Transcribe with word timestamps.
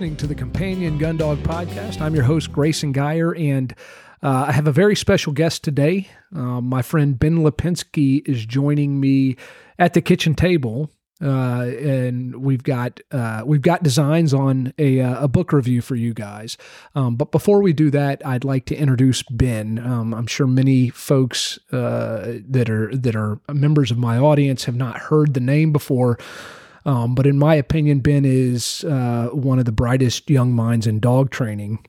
listening 0.00 0.16
to 0.16 0.26
the 0.26 0.34
Companion 0.34 0.96
Gun 0.96 1.18
Dog 1.18 1.36
Podcast. 1.40 2.00
I'm 2.00 2.14
your 2.14 2.24
host, 2.24 2.50
Grayson 2.50 2.90
Geyer, 2.92 3.34
and 3.34 3.74
uh, 4.22 4.46
I 4.48 4.52
have 4.52 4.66
a 4.66 4.72
very 4.72 4.96
special 4.96 5.34
guest 5.34 5.62
today. 5.62 6.08
Uh, 6.34 6.62
my 6.62 6.80
friend 6.80 7.18
Ben 7.18 7.40
Lepinski 7.40 8.26
is 8.26 8.46
joining 8.46 8.98
me 8.98 9.36
at 9.78 9.92
the 9.92 10.00
kitchen 10.00 10.34
table. 10.34 10.90
Uh, 11.22 11.66
and 11.82 12.36
we've 12.36 12.62
got 12.62 12.98
uh, 13.10 13.42
we've 13.44 13.60
got 13.60 13.82
designs 13.82 14.32
on 14.32 14.72
a, 14.78 15.02
uh, 15.02 15.24
a 15.24 15.28
book 15.28 15.52
review 15.52 15.82
for 15.82 15.96
you 15.96 16.14
guys. 16.14 16.56
Um, 16.94 17.16
but 17.16 17.30
before 17.30 17.60
we 17.60 17.74
do 17.74 17.90
that, 17.90 18.26
I'd 18.26 18.42
like 18.42 18.64
to 18.66 18.74
introduce 18.74 19.22
Ben. 19.24 19.78
Um, 19.78 20.14
I'm 20.14 20.26
sure 20.26 20.46
many 20.46 20.88
folks 20.88 21.58
uh, 21.72 22.38
that 22.48 22.70
are 22.70 22.96
that 22.96 23.14
are 23.14 23.38
members 23.52 23.90
of 23.90 23.98
my 23.98 24.16
audience 24.16 24.64
have 24.64 24.76
not 24.76 24.96
heard 24.96 25.34
the 25.34 25.40
name 25.40 25.74
before. 25.74 26.18
Um, 26.84 27.14
but 27.14 27.26
in 27.26 27.38
my 27.38 27.54
opinion, 27.54 28.00
Ben 28.00 28.24
is 28.24 28.84
uh, 28.84 29.28
one 29.32 29.58
of 29.58 29.64
the 29.64 29.72
brightest 29.72 30.30
young 30.30 30.52
minds 30.52 30.86
in 30.86 31.00
dog 31.00 31.30
training. 31.30 31.84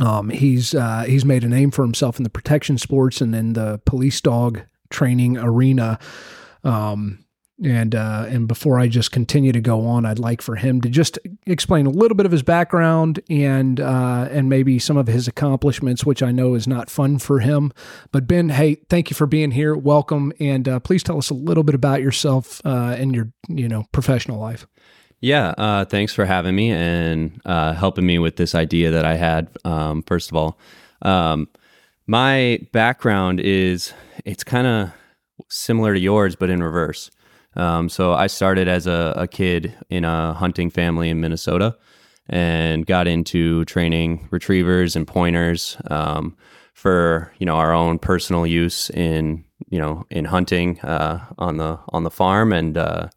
Um, 0.00 0.30
he's 0.30 0.74
uh, 0.74 1.04
he's 1.06 1.24
made 1.24 1.44
a 1.44 1.48
name 1.48 1.70
for 1.70 1.82
himself 1.82 2.18
in 2.18 2.24
the 2.24 2.30
protection 2.30 2.78
sports 2.78 3.20
and 3.20 3.34
in 3.34 3.52
the 3.52 3.80
police 3.84 4.20
dog 4.20 4.62
training 4.90 5.36
arena. 5.36 5.98
Um, 6.64 7.24
and 7.62 7.94
uh, 7.94 8.26
and 8.28 8.48
before 8.48 8.78
I 8.78 8.88
just 8.88 9.12
continue 9.12 9.52
to 9.52 9.60
go 9.60 9.86
on, 9.86 10.06
I'd 10.06 10.18
like 10.18 10.42
for 10.42 10.56
him 10.56 10.80
to 10.80 10.88
just 10.88 11.18
explain 11.46 11.86
a 11.86 11.90
little 11.90 12.16
bit 12.16 12.26
of 12.26 12.32
his 12.32 12.42
background 12.42 13.20
and 13.28 13.78
uh, 13.78 14.28
and 14.30 14.48
maybe 14.48 14.78
some 14.78 14.96
of 14.96 15.06
his 15.06 15.28
accomplishments, 15.28 16.04
which 16.04 16.22
I 16.22 16.32
know 16.32 16.54
is 16.54 16.66
not 16.66 16.90
fun 16.90 17.18
for 17.18 17.40
him. 17.40 17.72
But 18.10 18.26
Ben, 18.26 18.48
hey, 18.48 18.76
thank 18.88 19.10
you 19.10 19.14
for 19.14 19.26
being 19.26 19.50
here. 19.50 19.76
Welcome, 19.76 20.32
and 20.40 20.68
uh, 20.68 20.80
please 20.80 21.02
tell 21.02 21.18
us 21.18 21.30
a 21.30 21.34
little 21.34 21.62
bit 21.62 21.74
about 21.74 22.00
yourself 22.00 22.60
uh, 22.64 22.96
and 22.98 23.14
your 23.14 23.32
you 23.48 23.68
know 23.68 23.84
professional 23.92 24.40
life. 24.40 24.66
Yeah, 25.20 25.54
uh, 25.56 25.84
thanks 25.84 26.12
for 26.12 26.24
having 26.24 26.56
me 26.56 26.72
and 26.72 27.40
uh, 27.44 27.74
helping 27.74 28.04
me 28.04 28.18
with 28.18 28.36
this 28.36 28.56
idea 28.56 28.90
that 28.90 29.04
I 29.04 29.14
had. 29.14 29.48
Um, 29.64 30.02
first 30.02 30.32
of 30.32 30.36
all, 30.36 30.58
um, 31.02 31.48
my 32.08 32.58
background 32.72 33.38
is 33.38 33.92
it's 34.24 34.42
kind 34.42 34.66
of 34.66 34.90
similar 35.48 35.94
to 35.94 36.00
yours, 36.00 36.34
but 36.34 36.50
in 36.50 36.60
reverse. 36.60 37.10
Um, 37.56 37.88
so 37.88 38.14
I 38.14 38.28
started 38.28 38.68
as 38.68 38.86
a, 38.86 39.12
a, 39.16 39.28
kid 39.28 39.74
in 39.90 40.04
a 40.04 40.32
hunting 40.32 40.70
family 40.70 41.10
in 41.10 41.20
Minnesota 41.20 41.76
and 42.28 42.86
got 42.86 43.06
into 43.06 43.64
training 43.66 44.26
retrievers 44.30 44.96
and 44.96 45.06
pointers 45.06 45.76
um, 45.90 46.36
for 46.72 47.30
you 47.38 47.44
know 47.44 47.56
our 47.56 47.72
own 47.72 47.98
personal 47.98 48.46
use 48.46 48.88
in 48.90 49.44
you 49.68 49.78
know 49.78 50.06
in 50.10 50.24
hunting 50.24 50.80
uh, 50.80 51.24
on 51.38 51.58
the 51.58 51.78
on 51.90 52.04
the 52.04 52.10
farm 52.10 52.52
and 52.52 52.78
uh, 52.78 53.08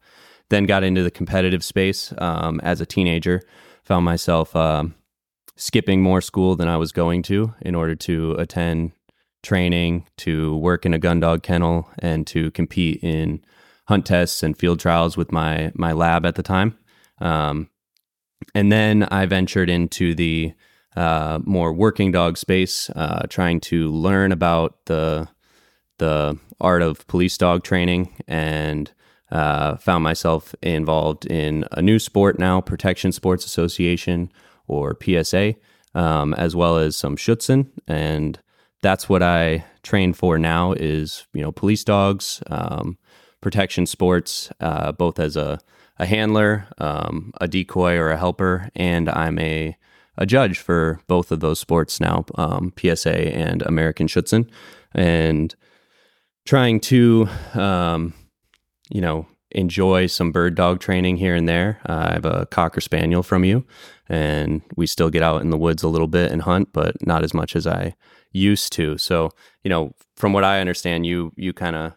then 0.50 0.64
got 0.64 0.84
into 0.84 1.02
the 1.02 1.10
competitive 1.10 1.64
space 1.64 2.12
um, 2.18 2.60
as 2.62 2.80
a 2.80 2.86
teenager. 2.86 3.42
Found 3.84 4.04
myself 4.04 4.54
um, 4.54 4.94
skipping 5.56 6.02
more 6.02 6.20
school 6.20 6.56
than 6.56 6.68
I 6.68 6.76
was 6.76 6.92
going 6.92 7.22
to 7.24 7.54
in 7.62 7.74
order 7.74 7.94
to 7.94 8.32
attend 8.32 8.92
training, 9.42 10.06
to 10.18 10.56
work 10.56 10.84
in 10.84 10.92
a 10.92 10.98
gun 10.98 11.20
dog 11.20 11.42
kennel, 11.42 11.88
and 12.00 12.26
to 12.26 12.50
compete 12.50 13.02
in 13.02 13.44
hunt 13.88 14.06
tests 14.06 14.42
and 14.42 14.56
field 14.58 14.80
trials 14.80 15.16
with 15.16 15.32
my 15.32 15.72
my 15.74 15.92
lab 15.92 16.26
at 16.26 16.34
the 16.34 16.42
time. 16.42 16.76
Um, 17.18 17.70
and 18.54 18.70
then 18.70 19.04
I 19.04 19.26
ventured 19.26 19.70
into 19.70 20.14
the 20.14 20.52
uh, 20.96 21.40
more 21.44 21.72
working 21.72 22.10
dog 22.10 22.38
space, 22.38 22.90
uh, 22.90 23.26
trying 23.28 23.60
to 23.60 23.90
learn 23.90 24.32
about 24.32 24.84
the 24.86 25.28
the 25.98 26.38
art 26.60 26.82
of 26.82 27.06
police 27.06 27.36
dog 27.38 27.64
training, 27.64 28.14
and 28.26 28.92
uh, 29.30 29.76
found 29.76 30.04
myself 30.04 30.54
involved 30.62 31.26
in 31.26 31.64
a 31.72 31.82
new 31.82 31.98
sport 31.98 32.38
now, 32.38 32.60
Protection 32.60 33.12
Sports 33.12 33.44
Association 33.44 34.32
or 34.68 34.96
PSA, 35.02 35.54
um, 35.94 36.34
as 36.34 36.54
well 36.56 36.76
as 36.78 36.96
some 36.96 37.16
Schutzhund, 37.16 37.68
and 37.86 38.38
that's 38.82 39.08
what 39.08 39.22
I 39.22 39.64
train 39.82 40.12
for 40.12 40.38
now. 40.38 40.72
Is 40.72 41.26
you 41.32 41.42
know 41.42 41.52
police 41.52 41.84
dogs. 41.84 42.42
Um, 42.48 42.98
protection 43.40 43.86
sports, 43.86 44.50
uh, 44.60 44.92
both 44.92 45.18
as 45.18 45.36
a, 45.36 45.58
a 45.98 46.06
handler, 46.06 46.66
um, 46.78 47.32
a 47.40 47.48
decoy, 47.48 47.96
or 47.96 48.10
a 48.10 48.16
helper, 48.16 48.70
and 48.74 49.08
I'm 49.08 49.38
a 49.38 49.76
a 50.18 50.26
judge 50.26 50.58
for 50.58 51.00
both 51.08 51.30
of 51.30 51.40
those 51.40 51.60
sports 51.60 52.00
now, 52.00 52.24
um, 52.36 52.72
PSA 52.78 53.36
and 53.36 53.62
American 53.62 54.06
Schutzhund, 54.06 54.48
and 54.94 55.54
trying 56.46 56.80
to, 56.80 57.28
um, 57.54 58.14
you 58.88 59.00
know, 59.00 59.26
enjoy 59.50 60.06
some 60.06 60.32
bird 60.32 60.54
dog 60.54 60.80
training 60.80 61.16
here 61.16 61.34
and 61.34 61.48
there. 61.48 61.80
Uh, 61.88 62.06
I 62.10 62.12
have 62.14 62.24
a 62.24 62.46
cocker 62.46 62.80
spaniel 62.80 63.22
from 63.22 63.44
you, 63.44 63.66
and 64.08 64.62
we 64.76 64.86
still 64.86 65.10
get 65.10 65.22
out 65.22 65.42
in 65.42 65.50
the 65.50 65.58
woods 65.58 65.82
a 65.82 65.88
little 65.88 66.08
bit 66.08 66.32
and 66.32 66.42
hunt, 66.42 66.70
but 66.72 66.94
not 67.06 67.24
as 67.24 67.34
much 67.34 67.54
as 67.56 67.66
I 67.66 67.94
used 68.32 68.72
to. 68.74 68.98
So, 68.98 69.30
you 69.62 69.68
know, 69.68 69.92
from 70.16 70.32
what 70.32 70.44
I 70.44 70.60
understand, 70.60 71.06
you 71.06 71.32
you 71.36 71.52
kind 71.52 71.76
of 71.76 71.92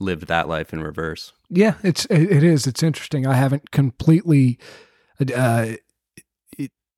lived 0.00 0.26
that 0.26 0.48
life 0.48 0.72
in 0.72 0.82
reverse. 0.82 1.32
Yeah, 1.48 1.74
it's 1.82 2.06
it 2.06 2.42
is. 2.42 2.66
It's 2.66 2.82
interesting. 2.82 3.26
I 3.26 3.34
haven't 3.34 3.70
completely 3.70 4.58
uh, 5.34 5.72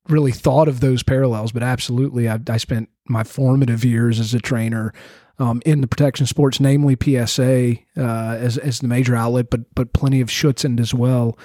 really 0.09 0.31
thought 0.31 0.67
of 0.67 0.79
those 0.79 1.03
parallels, 1.03 1.51
but 1.51 1.63
absolutely, 1.63 2.29
I, 2.29 2.39
I 2.49 2.57
spent 2.57 2.89
my 3.07 3.23
formative 3.23 3.83
years 3.83 4.19
as 4.19 4.33
a 4.33 4.39
trainer 4.39 4.93
um, 5.39 5.61
in 5.65 5.81
the 5.81 5.87
protection 5.87 6.25
sports, 6.25 6.59
namely 6.59 6.97
PSA 7.01 7.75
uh, 7.97 8.35
as 8.39 8.57
as 8.57 8.79
the 8.79 8.87
major 8.87 9.15
outlet, 9.15 9.49
but 9.49 9.73
but 9.75 9.93
plenty 9.93 10.21
of 10.21 10.29
Schutzhund 10.29 10.79
as 10.79 10.93
well. 10.93 11.37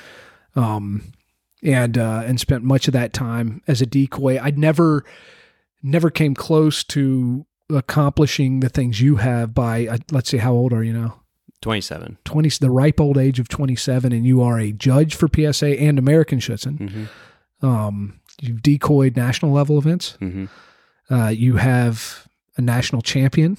Um, 0.57 1.13
and 1.63 1.99
uh, 1.99 2.23
and 2.25 2.39
spent 2.39 2.63
much 2.63 2.87
of 2.87 2.93
that 2.93 3.13
time 3.13 3.63
as 3.67 3.81
a 3.83 3.87
decoy. 3.87 4.39
I 4.39 4.51
never 4.51 5.05
never 5.83 6.11
came 6.11 6.35
close 6.35 6.85
to 6.85 7.47
accomplishing 7.71 8.61
the 8.61 8.69
things 8.69 9.01
you 9.01 9.17
have 9.17 9.55
by 9.55 9.87
uh, 9.87 9.99
let's 10.11 10.31
see 10.31 10.39
how 10.39 10.53
old 10.53 10.73
are 10.73 10.83
you 10.83 10.93
now 10.93 11.21
27. 11.61 12.19
20, 12.25 12.49
the 12.61 12.71
ripe 12.71 13.01
old 13.01 13.19
age 13.19 13.41
of 13.41 13.49
27, 13.49 14.13
and 14.13 14.27
you 14.27 14.43
are 14.43 14.59
a 14.59 14.73
judge 14.73 15.15
for 15.15 15.29
PSA 15.29 15.79
and 15.81 15.99
American 15.99 16.39
Schutzhund. 16.39 16.79
Mm-hmm. 16.79 17.67
Um, 17.67 18.21
you've 18.41 18.63
decoyed 18.63 19.17
national 19.17 19.53
level 19.53 19.79
events. 19.79 20.17
Mm-hmm. 20.21 20.47
Uh, 21.13 21.29
you 21.29 21.57
have 21.57 22.29
a 22.57 22.61
national 22.61 23.03
champion 23.03 23.57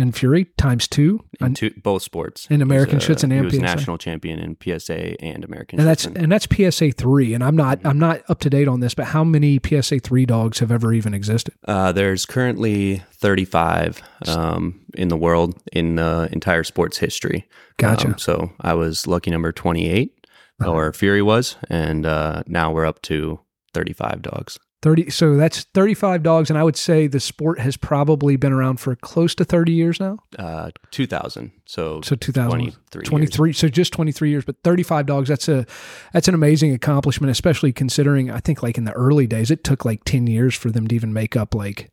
in 0.00 0.12
Fury 0.12 0.46
times 0.56 0.88
two 0.88 1.22
in 1.40 1.54
two, 1.54 1.70
both 1.82 2.02
sports 2.02 2.46
in 2.50 2.62
American 2.62 2.96
was, 2.96 3.04
uh, 3.08 3.12
Schutzhund 3.12 3.22
and 3.24 3.32
he 3.32 3.40
was 3.42 3.54
PSA. 3.54 3.60
national 3.60 3.98
champion 3.98 4.38
in 4.38 4.56
PSA 4.60 5.22
and 5.22 5.44
American 5.44 5.78
and 5.78 5.86
that's 5.86 6.06
and 6.06 6.32
that's 6.32 6.46
PSA 6.46 6.92
three 6.92 7.34
and 7.34 7.44
I'm 7.44 7.54
not 7.54 7.78
mm-hmm. 7.78 7.88
I'm 7.88 7.98
not 7.98 8.22
up 8.28 8.40
to 8.40 8.50
date 8.50 8.66
on 8.66 8.80
this 8.80 8.94
but 8.94 9.06
how 9.06 9.22
many 9.24 9.60
PSA 9.64 10.00
three 10.00 10.24
dogs 10.24 10.58
have 10.60 10.72
ever 10.72 10.92
even 10.92 11.12
existed 11.12 11.54
uh, 11.68 11.92
there's 11.92 12.24
currently 12.24 13.02
35 13.12 14.02
um, 14.26 14.80
in 14.94 15.08
the 15.08 15.16
world 15.16 15.60
in 15.72 15.96
the 15.96 16.28
entire 16.32 16.64
sports 16.64 16.98
history 16.98 17.46
gotcha 17.76 18.08
um, 18.08 18.18
so 18.18 18.52
I 18.60 18.74
was 18.74 19.06
lucky 19.06 19.30
number 19.30 19.52
28 19.52 20.28
uh-huh. 20.60 20.70
or 20.72 20.92
Fury 20.92 21.22
was 21.22 21.56
and 21.68 22.06
uh, 22.06 22.42
now 22.46 22.72
we're 22.72 22.86
up 22.86 23.02
to 23.02 23.40
35 23.74 24.22
dogs 24.22 24.58
30 24.82 25.10
so 25.10 25.36
that's 25.36 25.64
35 25.74 26.22
dogs 26.22 26.50
and 26.50 26.58
i 26.58 26.64
would 26.64 26.76
say 26.76 27.06
the 27.06 27.20
sport 27.20 27.60
has 27.60 27.76
probably 27.76 28.36
been 28.36 28.52
around 28.52 28.78
for 28.80 28.96
close 28.96 29.34
to 29.34 29.44
30 29.44 29.72
years 29.72 30.00
now? 30.00 30.18
Uh 30.38 30.70
2000 30.90 31.52
so 31.66 32.00
so 32.02 32.16
2023 32.16 33.02
23 33.04 33.52
so 33.52 33.68
just 33.68 33.92
23 33.92 34.30
years 34.30 34.44
but 34.44 34.56
35 34.64 35.06
dogs 35.06 35.28
that's 35.28 35.48
a 35.48 35.66
that's 36.12 36.28
an 36.28 36.34
amazing 36.34 36.72
accomplishment 36.72 37.30
especially 37.30 37.72
considering 37.72 38.30
i 38.30 38.40
think 38.40 38.62
like 38.62 38.78
in 38.78 38.84
the 38.84 38.92
early 38.92 39.26
days 39.26 39.50
it 39.50 39.64
took 39.64 39.84
like 39.84 40.04
10 40.04 40.26
years 40.26 40.54
for 40.54 40.70
them 40.70 40.86
to 40.88 40.94
even 40.94 41.12
make 41.12 41.36
up 41.36 41.54
like 41.54 41.90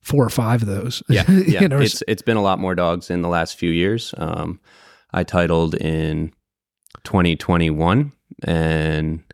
four 0.00 0.24
or 0.24 0.30
five 0.30 0.62
of 0.62 0.68
those. 0.68 1.02
Yeah, 1.08 1.24
yeah. 1.30 1.60
you 1.60 1.68
know, 1.68 1.80
it's 1.80 2.02
it's 2.08 2.22
been 2.22 2.36
a 2.36 2.42
lot 2.42 2.58
more 2.58 2.74
dogs 2.74 3.10
in 3.10 3.22
the 3.22 3.28
last 3.28 3.58
few 3.58 3.70
years. 3.70 4.14
Um 4.16 4.60
i 5.10 5.24
titled 5.24 5.74
in 5.74 6.32
2021 7.04 8.12
and 8.44 9.24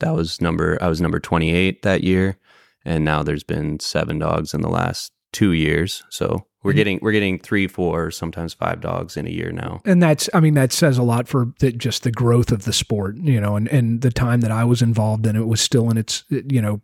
that 0.00 0.14
was 0.14 0.40
number 0.40 0.78
I 0.80 0.88
was 0.88 1.00
number 1.00 1.20
28 1.20 1.82
that 1.82 2.02
year 2.02 2.36
and 2.84 3.04
now 3.04 3.22
there's 3.22 3.44
been 3.44 3.78
seven 3.80 4.18
dogs 4.18 4.54
in 4.54 4.62
the 4.62 4.68
last 4.68 5.12
2 5.32 5.52
years. 5.52 6.02
So 6.10 6.46
we're 6.62 6.72
mm-hmm. 6.72 6.76
getting 6.76 6.98
we're 7.02 7.12
getting 7.12 7.38
3 7.38 7.68
4 7.68 8.10
sometimes 8.10 8.54
5 8.54 8.80
dogs 8.80 9.16
in 9.16 9.26
a 9.26 9.30
year 9.30 9.52
now. 9.52 9.80
And 9.84 10.02
that's 10.02 10.28
I 10.34 10.40
mean 10.40 10.54
that 10.54 10.72
says 10.72 10.98
a 10.98 11.02
lot 11.02 11.28
for 11.28 11.52
the, 11.60 11.72
just 11.72 12.02
the 12.02 12.10
growth 12.10 12.52
of 12.52 12.64
the 12.64 12.72
sport, 12.72 13.16
you 13.16 13.40
know, 13.40 13.56
and 13.56 13.68
and 13.68 14.00
the 14.00 14.10
time 14.10 14.40
that 14.40 14.50
I 14.50 14.64
was 14.64 14.82
involved 14.82 15.26
in 15.26 15.36
it 15.36 15.46
was 15.46 15.60
still 15.60 15.90
in 15.90 15.96
its 15.96 16.24
you 16.28 16.60
know 16.60 16.80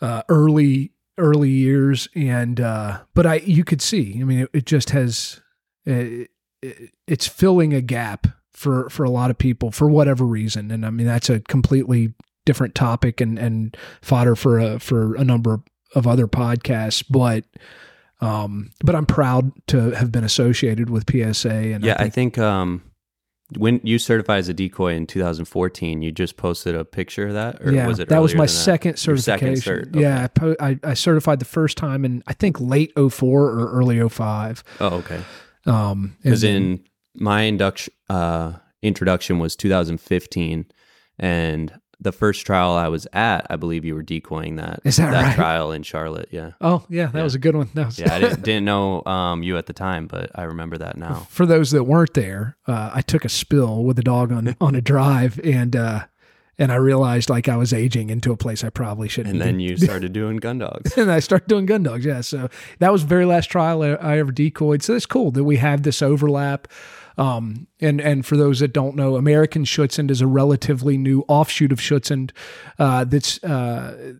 uh, 0.00 0.22
early 0.28 0.92
early 1.18 1.50
years 1.50 2.08
and 2.14 2.60
uh 2.60 3.00
but 3.12 3.26
I 3.26 3.36
you 3.36 3.64
could 3.64 3.82
see, 3.82 4.18
I 4.20 4.24
mean 4.24 4.40
it, 4.40 4.50
it 4.52 4.66
just 4.66 4.90
has 4.90 5.40
it, 5.84 6.30
it's 7.06 7.26
filling 7.26 7.74
a 7.74 7.80
gap 7.80 8.26
for 8.52 8.88
for 8.90 9.04
a 9.04 9.10
lot 9.10 9.30
of 9.30 9.38
people 9.38 9.70
for 9.70 9.88
whatever 9.88 10.24
reason 10.24 10.72
and 10.72 10.84
i 10.84 10.90
mean 10.90 11.06
that's 11.06 11.30
a 11.30 11.38
completely 11.38 12.12
different 12.48 12.74
topic 12.74 13.20
and 13.20 13.38
and 13.38 13.76
fodder 14.00 14.34
for 14.34 14.58
a 14.58 14.80
for 14.80 15.14
a 15.16 15.22
number 15.22 15.60
of 15.94 16.06
other 16.06 16.26
podcasts, 16.26 17.04
but 17.08 17.44
um, 18.20 18.70
but 18.82 18.94
I'm 18.96 19.06
proud 19.06 19.52
to 19.68 19.90
have 19.90 20.10
been 20.10 20.24
associated 20.24 20.90
with 20.90 21.04
PSA. 21.08 21.50
And 21.50 21.84
yeah, 21.84 21.94
I 21.98 22.08
think, 22.08 22.08
I 22.08 22.08
think 22.08 22.38
um, 22.38 22.82
when 23.56 23.80
you 23.84 23.98
certified 23.98 24.40
as 24.40 24.48
a 24.48 24.54
decoy 24.54 24.94
in 24.94 25.06
2014, 25.06 26.02
you 26.02 26.10
just 26.10 26.36
posted 26.38 26.74
a 26.74 26.84
picture 26.84 27.28
of 27.28 27.34
that, 27.34 27.62
or 27.62 27.70
yeah, 27.70 27.86
was 27.86 27.98
it 27.98 28.08
that 28.08 28.22
was 28.22 28.34
my 28.34 28.46
that? 28.46 28.48
second 28.48 28.98
certification. 28.98 29.56
second 29.56 29.86
cert, 29.86 29.88
okay. 29.90 30.00
Yeah, 30.00 30.24
I, 30.24 30.26
po- 30.28 30.56
I, 30.58 30.78
I 30.82 30.94
certified 30.94 31.38
the 31.38 31.44
first 31.44 31.76
time 31.76 32.04
in 32.04 32.22
I 32.26 32.32
think 32.32 32.60
late 32.60 32.92
04 32.96 33.42
or 33.42 33.70
early 33.72 34.06
05. 34.06 34.64
Oh, 34.80 34.96
okay. 34.96 35.20
Um, 35.66 36.16
Because 36.22 36.44
in 36.44 36.84
my 37.14 37.42
induction 37.42 37.92
uh, 38.08 38.54
introduction 38.82 39.38
was 39.38 39.54
2015, 39.54 40.66
and 41.18 41.80
the 42.00 42.12
first 42.12 42.46
trial 42.46 42.72
I 42.72 42.88
was 42.88 43.06
at, 43.12 43.46
I 43.50 43.56
believe 43.56 43.84
you 43.84 43.94
were 43.94 44.02
decoying 44.04 44.56
that 44.56 44.80
Is 44.84 44.98
that 44.98 45.12
right? 45.12 45.34
trial 45.34 45.72
in 45.72 45.82
Charlotte. 45.82 46.28
Yeah, 46.30 46.52
oh 46.60 46.84
yeah, 46.88 47.06
that 47.06 47.18
Yeah. 47.18 47.24
was 47.24 47.34
a 47.34 47.38
good 47.40 47.56
one. 47.56 47.68
That 47.74 47.86
was, 47.86 47.98
yeah. 47.98 48.14
I 48.14 48.20
didn't, 48.20 48.42
didn't 48.44 48.64
know 48.64 49.02
um, 49.04 49.42
you 49.42 49.56
at 49.56 49.66
the 49.66 49.72
time, 49.72 50.06
but 50.06 50.30
I 50.34 50.42
remember 50.44 50.78
that 50.78 50.96
now. 50.96 51.26
for 51.28 51.44
those 51.46 51.70
that 51.72 51.84
weren't 51.84 52.14
there, 52.14 52.56
uh, 52.66 52.90
I 52.94 53.00
took 53.02 53.24
a 53.24 53.28
spill 53.28 53.82
with 53.84 53.98
a 53.98 54.02
dog 54.02 54.30
on 54.32 54.54
on 54.60 54.74
a 54.76 54.80
drive, 54.80 55.40
and 55.42 55.74
uh, 55.74 56.04
and 56.60 56.70
I 56.72 56.76
realized 56.76 57.30
like 57.30 57.48
I 57.48 57.56
was 57.56 57.72
aging 57.72 58.10
into 58.10 58.30
a 58.32 58.36
place 58.36 58.62
I 58.64 58.70
probably 58.70 59.08
shouldn't. 59.08 59.32
And 59.34 59.40
then 59.40 59.58
you 59.60 59.76
started 59.88 60.12
doing 60.12 60.36
gun 60.38 60.58
dogs. 60.58 60.96
and 60.96 61.10
I 61.10 61.18
started 61.20 61.48
doing 61.48 61.66
gun 61.66 61.82
dogs. 61.82 62.04
Yeah, 62.04 62.20
so 62.20 62.48
that 62.78 62.92
was 62.92 63.02
the 63.02 63.08
very 63.08 63.24
last 63.24 63.46
trial 63.46 63.82
I, 63.82 63.90
I 63.94 64.18
ever 64.18 64.30
decoyed. 64.32 64.82
So 64.82 64.94
it's 64.94 65.06
cool 65.06 65.30
that 65.32 65.44
we 65.44 65.56
have 65.56 65.82
this 65.82 66.00
overlap. 66.02 66.68
Um, 67.18 67.66
and 67.80 68.00
and 68.00 68.24
for 68.24 68.36
those 68.36 68.60
that 68.60 68.72
don't 68.72 68.96
know, 68.96 69.16
American 69.16 69.64
Schutzhund 69.64 70.10
is 70.10 70.20
a 70.20 70.26
relatively 70.26 70.96
new 70.96 71.24
offshoot 71.28 71.72
of 71.72 71.80
Schutzhund 71.80 72.30
uh, 72.78 73.04
that's 73.04 73.42
uh, 73.42 74.14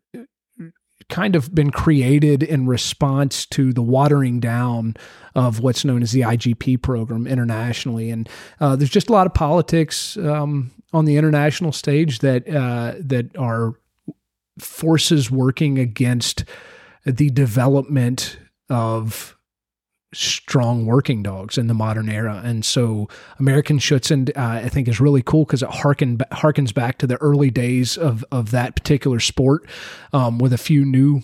kind 1.08 1.36
of 1.36 1.54
been 1.54 1.70
created 1.70 2.42
in 2.42 2.66
response 2.66 3.46
to 3.46 3.72
the 3.72 3.82
watering 3.82 4.40
down 4.40 4.94
of 5.34 5.60
what's 5.60 5.84
known 5.84 6.02
as 6.02 6.12
the 6.12 6.20
IGP 6.20 6.82
program 6.82 7.26
internationally. 7.26 8.10
And 8.10 8.28
uh, 8.60 8.76
there's 8.76 8.90
just 8.90 9.08
a 9.08 9.12
lot 9.12 9.26
of 9.26 9.32
politics 9.32 10.16
um, 10.18 10.72
on 10.92 11.04
the 11.04 11.16
international 11.16 11.72
stage 11.72 12.18
that 12.18 12.48
uh, 12.48 12.94
that 13.00 13.36
are 13.36 13.74
forces 14.58 15.30
working 15.30 15.78
against 15.78 16.44
the 17.06 17.30
development 17.30 18.38
of 18.68 19.37
strong 20.14 20.86
working 20.86 21.22
dogs 21.22 21.58
in 21.58 21.66
the 21.66 21.74
modern 21.74 22.08
era. 22.08 22.40
And 22.44 22.64
so 22.64 23.08
American 23.38 23.78
Schutzhund, 23.78 24.30
uh, 24.36 24.64
I 24.64 24.68
think, 24.68 24.88
is 24.88 25.00
really 25.00 25.22
cool 25.22 25.44
because 25.44 25.62
it 25.62 25.68
harken, 25.68 26.18
harkens 26.32 26.72
back 26.72 26.98
to 26.98 27.06
the 27.06 27.16
early 27.16 27.50
days 27.50 27.98
of, 27.98 28.24
of 28.32 28.50
that 28.52 28.74
particular 28.74 29.20
sport 29.20 29.68
um, 30.12 30.38
with 30.38 30.52
a 30.52 30.58
few 30.58 30.84
new 30.84 31.22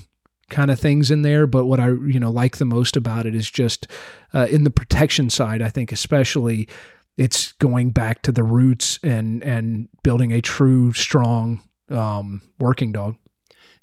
kind 0.50 0.70
of 0.70 0.78
things 0.78 1.10
in 1.10 1.22
there. 1.22 1.46
But 1.46 1.64
what 1.64 1.80
I, 1.80 1.88
you 1.88 2.20
know, 2.20 2.30
like 2.30 2.58
the 2.58 2.66
most 2.66 2.96
about 2.96 3.26
it 3.26 3.34
is 3.34 3.50
just 3.50 3.86
uh, 4.34 4.46
in 4.50 4.64
the 4.64 4.70
protection 4.70 5.30
side, 5.30 5.62
I 5.62 5.70
think, 5.70 5.90
especially 5.90 6.68
it's 7.16 7.52
going 7.52 7.90
back 7.90 8.22
to 8.22 8.32
the 8.32 8.42
roots 8.42 8.98
and, 9.02 9.42
and 9.42 9.88
building 10.02 10.32
a 10.32 10.42
true, 10.42 10.92
strong 10.92 11.62
um, 11.88 12.42
working 12.58 12.92
dog. 12.92 13.16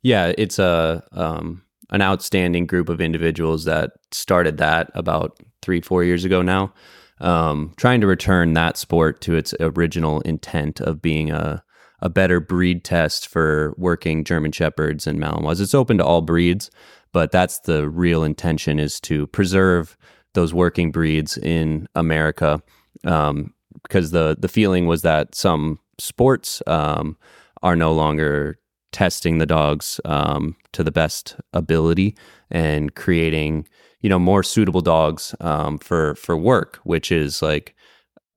Yeah, 0.04 0.34
it's 0.38 0.60
a 0.60 1.04
um, 1.12 1.64
an 1.92 2.02
outstanding 2.02 2.66
group 2.66 2.90
of 2.90 3.02
individuals 3.02 3.66
that 3.66 3.92
started 4.12 4.58
that 4.58 4.90
about 4.94 5.38
three, 5.62 5.82
four 5.82 6.04
years 6.04 6.26
ago 6.26 6.42
now, 6.42 6.74
um, 7.20 7.74
trying 7.78 8.02
to 8.02 8.08
return 8.08 8.54
that 8.54 8.78
sport 8.78 9.22
to 9.22 9.36
its 9.36 9.54
original 9.60 10.22
intent 10.22 10.82
of 10.82 11.02
being 11.02 11.32
a 11.32 11.64
a 12.02 12.10
better 12.10 12.40
breed 12.40 12.84
test 12.84 13.28
for 13.28 13.76
working 13.78 14.24
German 14.24 14.52
shepherds 14.52 15.06
and 15.06 15.20
Malinois. 15.20 15.62
It's 15.62 15.76
open 15.76 16.00
to 16.00 16.06
all 16.06 16.22
breeds, 16.22 16.72
but 17.14 17.32
that's 17.32 17.60
the 17.60 17.88
real 17.90 18.24
intention 18.24 18.80
is 18.80 19.00
to 19.02 19.28
preserve 19.28 19.96
those 20.34 20.54
working 20.54 20.92
breeds 20.92 21.38
in 21.38 21.88
America, 21.94 22.62
um, 23.06 23.54
because 23.84 24.12
the 24.12 24.36
the 24.40 24.48
feeling 24.48 24.88
was 24.88 25.04
that 25.04 25.36
some 25.36 25.80
sports 26.00 26.64
um, 26.68 27.18
are 27.62 27.76
no 27.76 27.94
longer 27.94 28.58
testing 28.92 29.38
the 29.38 29.46
dogs 29.46 30.00
um, 30.06 30.56
to 30.74 30.84
the 30.84 30.92
best 30.92 31.36
ability 31.54 32.16
and 32.50 32.96
creating 32.96 33.68
you 34.02 34.10
know 34.10 34.20
more 34.20 34.44
suitable 34.44 34.82
dogs 34.82 35.36
um, 35.40 35.78
for 35.78 36.16
for 36.16 36.36
work 36.36 36.80
which 36.84 37.12
is 37.12 37.42
like 37.42 37.76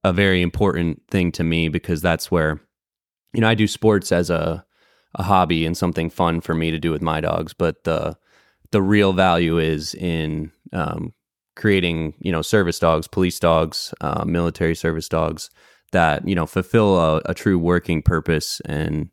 a 0.04 0.12
very 0.12 0.42
important 0.42 1.02
thing 1.10 1.32
to 1.32 1.42
me 1.42 1.68
because 1.68 2.02
that's 2.02 2.30
where 2.30 2.60
you 3.32 3.40
know 3.40 3.48
I 3.48 3.54
do 3.54 3.66
sports 3.66 4.12
as 4.12 4.30
a 4.30 4.64
a 5.16 5.22
hobby 5.22 5.64
and 5.64 5.76
something 5.76 6.10
fun 6.10 6.40
for 6.40 6.54
me 6.54 6.70
to 6.70 6.78
do 6.78 6.90
with 6.90 7.02
my 7.02 7.20
dogs 7.20 7.52
but 7.52 7.84
the 7.84 8.16
the 8.70 8.82
real 8.82 9.12
value 9.12 9.58
is 9.58 9.94
in 9.94 10.50
um, 10.72 11.12
creating 11.56 12.14
you 12.20 12.32
know 12.32 12.42
service 12.42 12.78
dogs 12.78 13.08
police 13.08 13.38
dogs 13.38 13.94
uh, 14.00 14.24
military 14.24 14.74
service 14.74 15.08
dogs 15.08 15.50
that 15.92 16.26
you 16.28 16.34
know 16.34 16.46
fulfill 16.46 16.98
a, 16.98 17.22
a 17.26 17.34
true 17.34 17.58
working 17.58 18.02
purpose 18.02 18.60
and 18.66 19.08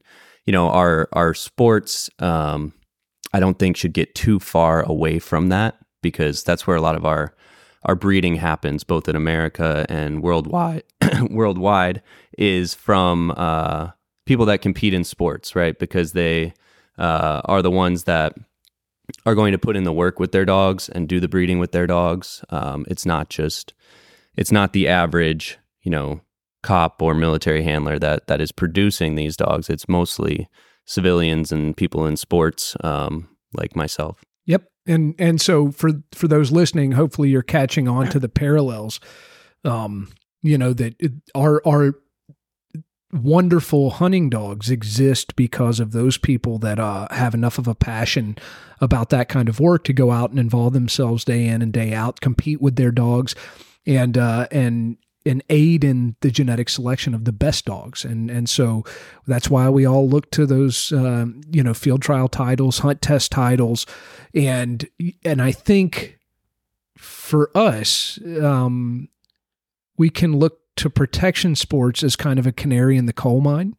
you 0.45 0.51
know 0.53 0.69
our 0.69 1.07
our 1.13 1.33
sports 1.33 2.09
um 2.19 2.73
i 3.33 3.39
don't 3.39 3.59
think 3.59 3.77
should 3.77 3.93
get 3.93 4.15
too 4.15 4.39
far 4.39 4.83
away 4.83 5.19
from 5.19 5.49
that 5.49 5.77
because 6.01 6.43
that's 6.43 6.65
where 6.65 6.77
a 6.77 6.81
lot 6.81 6.95
of 6.95 7.05
our 7.05 7.33
our 7.83 7.95
breeding 7.95 8.35
happens 8.35 8.83
both 8.83 9.07
in 9.07 9.15
america 9.15 9.85
and 9.89 10.21
worldwide 10.21 10.83
worldwide 11.29 12.01
is 12.37 12.73
from 12.73 13.31
uh 13.37 13.89
people 14.25 14.45
that 14.45 14.61
compete 14.61 14.93
in 14.93 15.03
sports 15.03 15.55
right? 15.55 15.77
Because 15.77 16.13
they 16.13 16.53
uh 16.97 17.41
are 17.45 17.61
the 17.61 17.71
ones 17.71 18.05
that 18.05 18.33
are 19.25 19.35
going 19.35 19.51
to 19.51 19.57
put 19.57 19.75
in 19.75 19.83
the 19.83 19.91
work 19.91 20.19
with 20.19 20.31
their 20.31 20.45
dogs 20.45 20.87
and 20.87 21.09
do 21.09 21.19
the 21.19 21.27
breeding 21.27 21.59
with 21.59 21.71
their 21.71 21.87
dogs. 21.87 22.43
Um 22.49 22.85
it's 22.87 23.05
not 23.05 23.29
just 23.29 23.73
it's 24.35 24.51
not 24.51 24.73
the 24.73 24.87
average 24.87 25.57
you 25.81 25.91
know 25.91 26.21
cop 26.63 27.01
or 27.01 27.13
military 27.13 27.63
handler 27.63 27.97
that 27.99 28.27
that 28.27 28.41
is 28.41 28.51
producing 28.51 29.15
these 29.15 29.35
dogs. 29.35 29.69
It's 29.69 29.89
mostly 29.89 30.47
civilians 30.85 31.51
and 31.51 31.75
people 31.75 32.05
in 32.05 32.17
sports, 32.17 32.75
um, 32.83 33.27
like 33.53 33.75
myself. 33.75 34.23
Yep. 34.45 34.63
And 34.87 35.15
and 35.19 35.39
so 35.39 35.71
for 35.71 35.91
for 36.13 36.27
those 36.27 36.51
listening, 36.51 36.93
hopefully 36.93 37.29
you're 37.29 37.41
catching 37.41 37.87
on 37.87 38.09
to 38.09 38.19
the 38.19 38.29
parallels. 38.29 38.99
Um, 39.63 40.11
you 40.41 40.57
know 40.57 40.73
that 40.73 40.95
our 41.35 41.61
our 41.65 41.93
wonderful 43.13 43.91
hunting 43.91 44.29
dogs 44.29 44.69
exist 44.69 45.35
because 45.35 45.79
of 45.79 45.91
those 45.91 46.17
people 46.17 46.57
that 46.59 46.79
uh, 46.79 47.07
have 47.11 47.33
enough 47.33 47.57
of 47.57 47.67
a 47.67 47.75
passion 47.75 48.37
about 48.79 49.09
that 49.09 49.29
kind 49.29 49.49
of 49.49 49.59
work 49.59 49.83
to 49.83 49.93
go 49.93 50.11
out 50.11 50.29
and 50.29 50.39
involve 50.39 50.73
themselves 50.73 51.25
day 51.25 51.45
in 51.45 51.61
and 51.61 51.73
day 51.73 51.93
out, 51.93 52.21
compete 52.21 52.61
with 52.61 52.75
their 52.75 52.91
dogs, 52.91 53.35
and 53.85 54.17
uh, 54.17 54.47
and 54.51 54.97
and 55.25 55.43
aid 55.49 55.83
in 55.83 56.15
the 56.21 56.31
genetic 56.31 56.69
selection 56.69 57.13
of 57.13 57.25
the 57.25 57.31
best 57.31 57.65
dogs. 57.65 58.03
And 58.03 58.29
and 58.29 58.49
so 58.49 58.83
that's 59.27 59.49
why 59.49 59.69
we 59.69 59.85
all 59.85 60.07
look 60.07 60.31
to 60.31 60.45
those 60.45 60.91
um, 60.91 61.41
you 61.49 61.63
know 61.63 61.73
field 61.73 62.01
trial 62.01 62.27
titles, 62.27 62.79
hunt 62.79 63.01
test 63.01 63.31
titles, 63.31 63.85
and 64.33 64.87
and 65.23 65.41
I 65.41 65.51
think 65.51 66.19
for 66.97 67.55
us, 67.55 68.19
um, 68.41 69.09
we 69.97 70.09
can 70.09 70.37
look 70.37 70.59
to 70.77 70.89
protection 70.89 71.55
sports 71.55 72.03
as 72.03 72.15
kind 72.15 72.39
of 72.39 72.47
a 72.47 72.51
canary 72.51 72.97
in 72.97 73.05
the 73.05 73.13
coal 73.13 73.41
mine. 73.41 73.75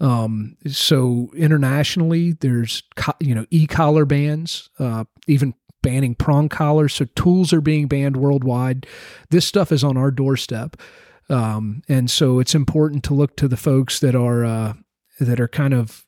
Um, 0.00 0.56
so 0.66 1.30
internationally, 1.34 2.32
there's 2.32 2.82
co- 2.96 3.14
you 3.20 3.34
know 3.34 3.46
e-collar 3.50 4.04
bans, 4.04 4.68
uh, 4.78 5.04
even 5.26 5.54
banning 5.86 6.16
prong 6.16 6.48
collars. 6.48 6.94
So 6.94 7.04
tools 7.14 7.52
are 7.52 7.60
being 7.60 7.86
banned 7.86 8.16
worldwide. 8.16 8.88
This 9.30 9.46
stuff 9.46 9.70
is 9.70 9.84
on 9.84 9.96
our 9.96 10.10
doorstep, 10.10 10.76
um, 11.30 11.82
and 11.88 12.10
so 12.10 12.40
it's 12.40 12.56
important 12.56 13.04
to 13.04 13.14
look 13.14 13.36
to 13.36 13.46
the 13.46 13.56
folks 13.56 14.00
that 14.00 14.16
are 14.16 14.44
uh, 14.44 14.72
that 15.20 15.38
are 15.38 15.46
kind 15.46 15.74
of 15.74 16.04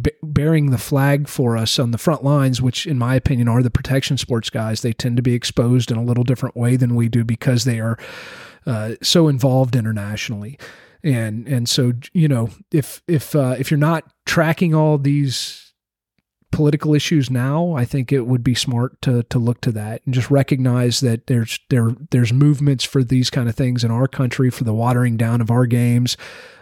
b- 0.00 0.10
bearing 0.24 0.70
the 0.70 0.78
flag 0.78 1.28
for 1.28 1.56
us 1.56 1.78
on 1.78 1.92
the 1.92 1.98
front 1.98 2.24
lines, 2.24 2.60
which, 2.60 2.84
in 2.84 2.98
my 2.98 3.14
opinion, 3.14 3.46
are 3.46 3.62
the 3.62 3.70
protection 3.70 4.18
sports 4.18 4.50
guys. 4.50 4.82
They 4.82 4.92
tend 4.92 5.16
to 5.18 5.22
be 5.22 5.34
exposed 5.34 5.92
in 5.92 5.96
a 5.96 6.04
little 6.04 6.24
different 6.24 6.56
way 6.56 6.74
than 6.74 6.96
we 6.96 7.08
do 7.08 7.24
because 7.24 7.62
they 7.62 7.78
are 7.78 7.96
uh, 8.66 8.96
so 9.02 9.28
involved 9.28 9.76
internationally. 9.76 10.58
And 11.04 11.46
and 11.46 11.68
so 11.68 11.92
you 12.12 12.26
know 12.26 12.48
if 12.72 13.02
if 13.06 13.36
uh, 13.36 13.54
if 13.56 13.70
you're 13.70 13.78
not 13.78 14.12
tracking 14.26 14.74
all 14.74 14.98
these 14.98 15.61
political 16.52 16.94
issues 16.94 17.30
now, 17.30 17.72
I 17.72 17.84
think 17.84 18.12
it 18.12 18.26
would 18.26 18.44
be 18.44 18.54
smart 18.54 19.00
to 19.02 19.24
to 19.24 19.38
look 19.38 19.60
to 19.62 19.72
that 19.72 20.02
and 20.04 20.14
just 20.14 20.30
recognize 20.30 21.00
that 21.00 21.26
there's 21.26 21.58
there 21.70 21.96
there's 22.10 22.32
movements 22.32 22.84
for 22.84 23.02
these 23.02 23.30
kind 23.30 23.48
of 23.48 23.56
things 23.56 23.82
in 23.82 23.90
our 23.90 24.06
country 24.06 24.50
for 24.50 24.62
the 24.62 24.74
watering 24.74 25.16
down 25.16 25.40
of 25.40 25.50
our 25.50 25.66
games. 25.66 26.16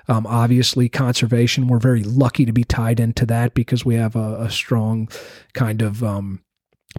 Um, 0.09 0.27
obviously, 0.27 0.89
conservation. 0.89 1.69
We're 1.69 1.79
very 1.79 2.03
lucky 2.03 2.45
to 2.45 2.53
be 2.53 2.65
tied 2.65 2.99
into 2.99 3.27
that 3.27 3.55
because 3.55 3.85
we 3.85 3.97
have 3.97 4.17
a, 4.17 4.43
a 4.43 4.51
strong 4.51 5.09
kind 5.53 5.83
of 5.83 6.03
um, 6.03 6.43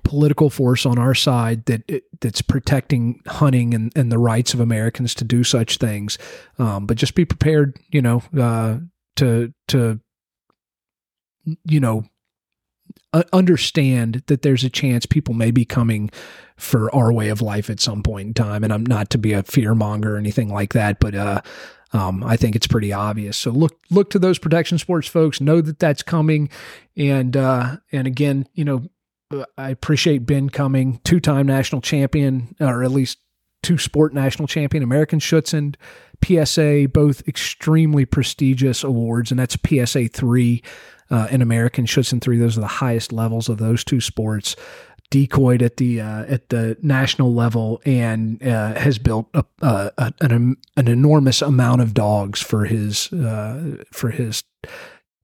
political 0.04 0.50
force 0.50 0.86
on 0.86 0.98
our 0.98 1.16
side 1.16 1.66
that 1.66 1.90
that's 2.22 2.42
protecting 2.42 3.22
hunting 3.28 3.74
and, 3.74 3.92
and 3.96 4.12
the 4.12 4.20
rights 4.20 4.54
of 4.54 4.60
Americans 4.60 5.16
to 5.16 5.24
do 5.26 5.44
such 5.44 5.78
things. 5.78 6.18
Um, 6.60 6.86
but 6.86 6.98
just 6.98 7.16
be 7.16 7.26
prepared, 7.26 7.78
you 7.90 8.02
know, 8.02 8.22
uh, 8.38 8.78
to 9.18 9.54
to 9.70 10.00
you 11.66 11.80
know 11.80 12.04
understand 13.34 14.24
that 14.28 14.42
there's 14.42 14.64
a 14.64 14.70
chance 14.70 15.06
people 15.06 15.34
may 15.34 15.52
be 15.52 15.66
coming 15.66 16.10
for 16.58 16.94
our 16.94 17.12
way 17.12 17.30
of 17.30 17.42
life 17.42 17.70
at 17.70 17.80
some 17.80 18.04
point 18.04 18.28
in 18.28 18.34
time. 18.34 18.64
And 18.64 18.72
I'm 18.72 18.86
not 18.86 19.10
to 19.12 19.18
be 19.18 19.34
a 19.34 19.44
fear 19.44 19.74
monger 19.74 20.16
or 20.16 20.18
anything 20.18 20.50
like 20.50 20.74
that, 20.74 21.00
but 21.00 21.16
uh, 21.16 21.42
um, 21.94 22.24
I 22.24 22.38
think 22.38 22.56
it's 22.56 22.68
pretty 22.68 22.94
obvious. 22.94 23.38
So 23.38 23.52
look 23.52 23.80
look 23.90 24.10
to 24.12 24.20
those 24.20 24.40
protection 24.40 24.78
sports 24.78 25.08
folks. 25.08 25.42
Know 25.42 25.62
that 25.62 25.80
that's 25.80 26.04
coming, 26.04 26.50
and 26.96 27.36
uh, 27.36 27.78
and 27.92 28.08
again, 28.08 28.48
you 28.54 28.64
know, 28.64 28.84
I 29.58 29.70
appreciate 29.70 30.26
Ben 30.26 30.50
coming, 30.50 31.02
two 31.04 31.20
time 31.20 31.48
national 31.48 31.82
champion, 31.82 32.56
or 32.60 32.84
at 32.84 32.92
least 32.92 33.18
two 33.64 33.78
sport 33.78 34.14
national 34.14 34.48
champion, 34.48 34.84
American 34.84 35.20
Schutzhund, 35.20 35.76
PSA, 36.24 36.90
both 36.92 37.28
extremely 37.28 38.06
prestigious 38.06 38.84
awards, 38.84 39.32
and 39.32 39.40
that's 39.40 39.58
PSA 39.68 40.08
three 40.10 40.62
uh, 41.10 41.28
and 41.30 41.42
American 41.42 41.86
Schutzhund 41.86 42.22
three. 42.22 42.38
Those 42.38 42.58
are 42.58 42.62
the 42.62 42.68
highest 42.68 43.12
levels 43.12 43.50
of 43.50 43.58
those 43.58 43.84
two 43.84 44.02
sports. 44.02 44.56
Decoyed 45.10 45.62
at 45.62 45.76
the 45.76 46.00
uh, 46.00 46.24
at 46.24 46.48
the 46.48 46.78
national 46.82 47.34
level 47.34 47.82
and 47.84 48.42
uh, 48.42 48.76
has 48.76 48.98
built 48.98 49.28
a, 49.34 49.44
a, 49.62 50.14
an 50.22 50.56
an 50.78 50.88
enormous 50.88 51.42
amount 51.42 51.82
of 51.82 51.94
dogs 51.94 52.40
for 52.40 52.64
his 52.64 53.12
uh, 53.12 53.84
for 53.92 54.10
his 54.10 54.44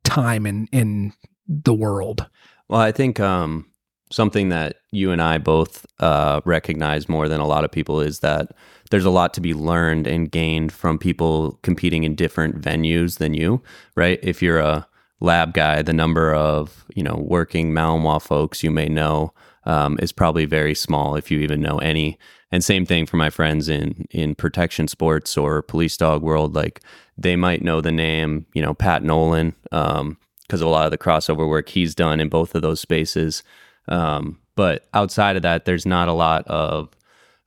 time 0.03 0.45
in 0.45 0.67
in 0.73 1.13
the 1.47 1.73
world. 1.73 2.27
Well, 2.67 2.81
I 2.81 2.91
think 2.91 3.21
um, 3.21 3.71
something 4.09 4.49
that 4.49 4.77
you 4.91 5.11
and 5.11 5.21
I 5.21 5.37
both 5.37 5.85
uh, 5.99 6.41
recognize 6.45 7.09
more 7.09 7.27
than 7.27 7.39
a 7.39 7.47
lot 7.47 7.63
of 7.63 7.71
people 7.71 7.99
is 7.99 8.19
that 8.19 8.51
there's 8.89 9.05
a 9.05 9.09
lot 9.09 9.33
to 9.33 9.41
be 9.41 9.53
learned 9.53 10.07
and 10.07 10.31
gained 10.31 10.71
from 10.71 10.97
people 10.97 11.59
competing 11.61 12.03
in 12.03 12.15
different 12.15 12.61
venues 12.61 13.17
than 13.17 13.33
you, 13.33 13.61
right? 13.95 14.19
If 14.23 14.41
you're 14.41 14.59
a 14.59 14.87
lab 15.19 15.53
guy, 15.53 15.81
the 15.81 15.93
number 15.93 16.33
of 16.33 16.85
you 16.95 17.03
know 17.03 17.15
working 17.15 17.71
Malinois 17.71 18.21
folks 18.21 18.63
you 18.63 18.71
may 18.71 18.87
know 18.87 19.33
um, 19.65 19.97
is 20.01 20.11
probably 20.11 20.45
very 20.45 20.73
small, 20.75 21.15
if 21.15 21.29
you 21.29 21.39
even 21.39 21.61
know 21.61 21.77
any. 21.79 22.17
And 22.49 22.63
same 22.63 22.85
thing 22.85 23.05
for 23.05 23.17
my 23.17 23.29
friends 23.29 23.67
in 23.67 24.07
in 24.11 24.35
protection 24.35 24.87
sports 24.87 25.37
or 25.37 25.61
police 25.61 25.97
dog 25.97 26.21
world, 26.21 26.55
like 26.55 26.81
they 27.17 27.35
might 27.35 27.61
know 27.61 27.81
the 27.81 27.91
name, 27.91 28.45
you 28.53 28.61
know, 28.61 28.73
Pat 28.73 29.03
Nolan, 29.03 29.53
because 29.63 29.99
um, 29.99 30.17
of 30.51 30.61
a 30.61 30.67
lot 30.67 30.85
of 30.85 30.91
the 30.91 30.97
crossover 30.97 31.47
work 31.47 31.69
he's 31.69 31.93
done 31.93 32.19
in 32.19 32.29
both 32.29 32.55
of 32.55 32.61
those 32.61 32.79
spaces. 32.79 33.43
Um, 33.87 34.39
but 34.55 34.87
outside 34.93 35.35
of 35.35 35.43
that, 35.43 35.65
there's 35.65 35.85
not 35.85 36.07
a 36.07 36.13
lot 36.13 36.45
of 36.47 36.89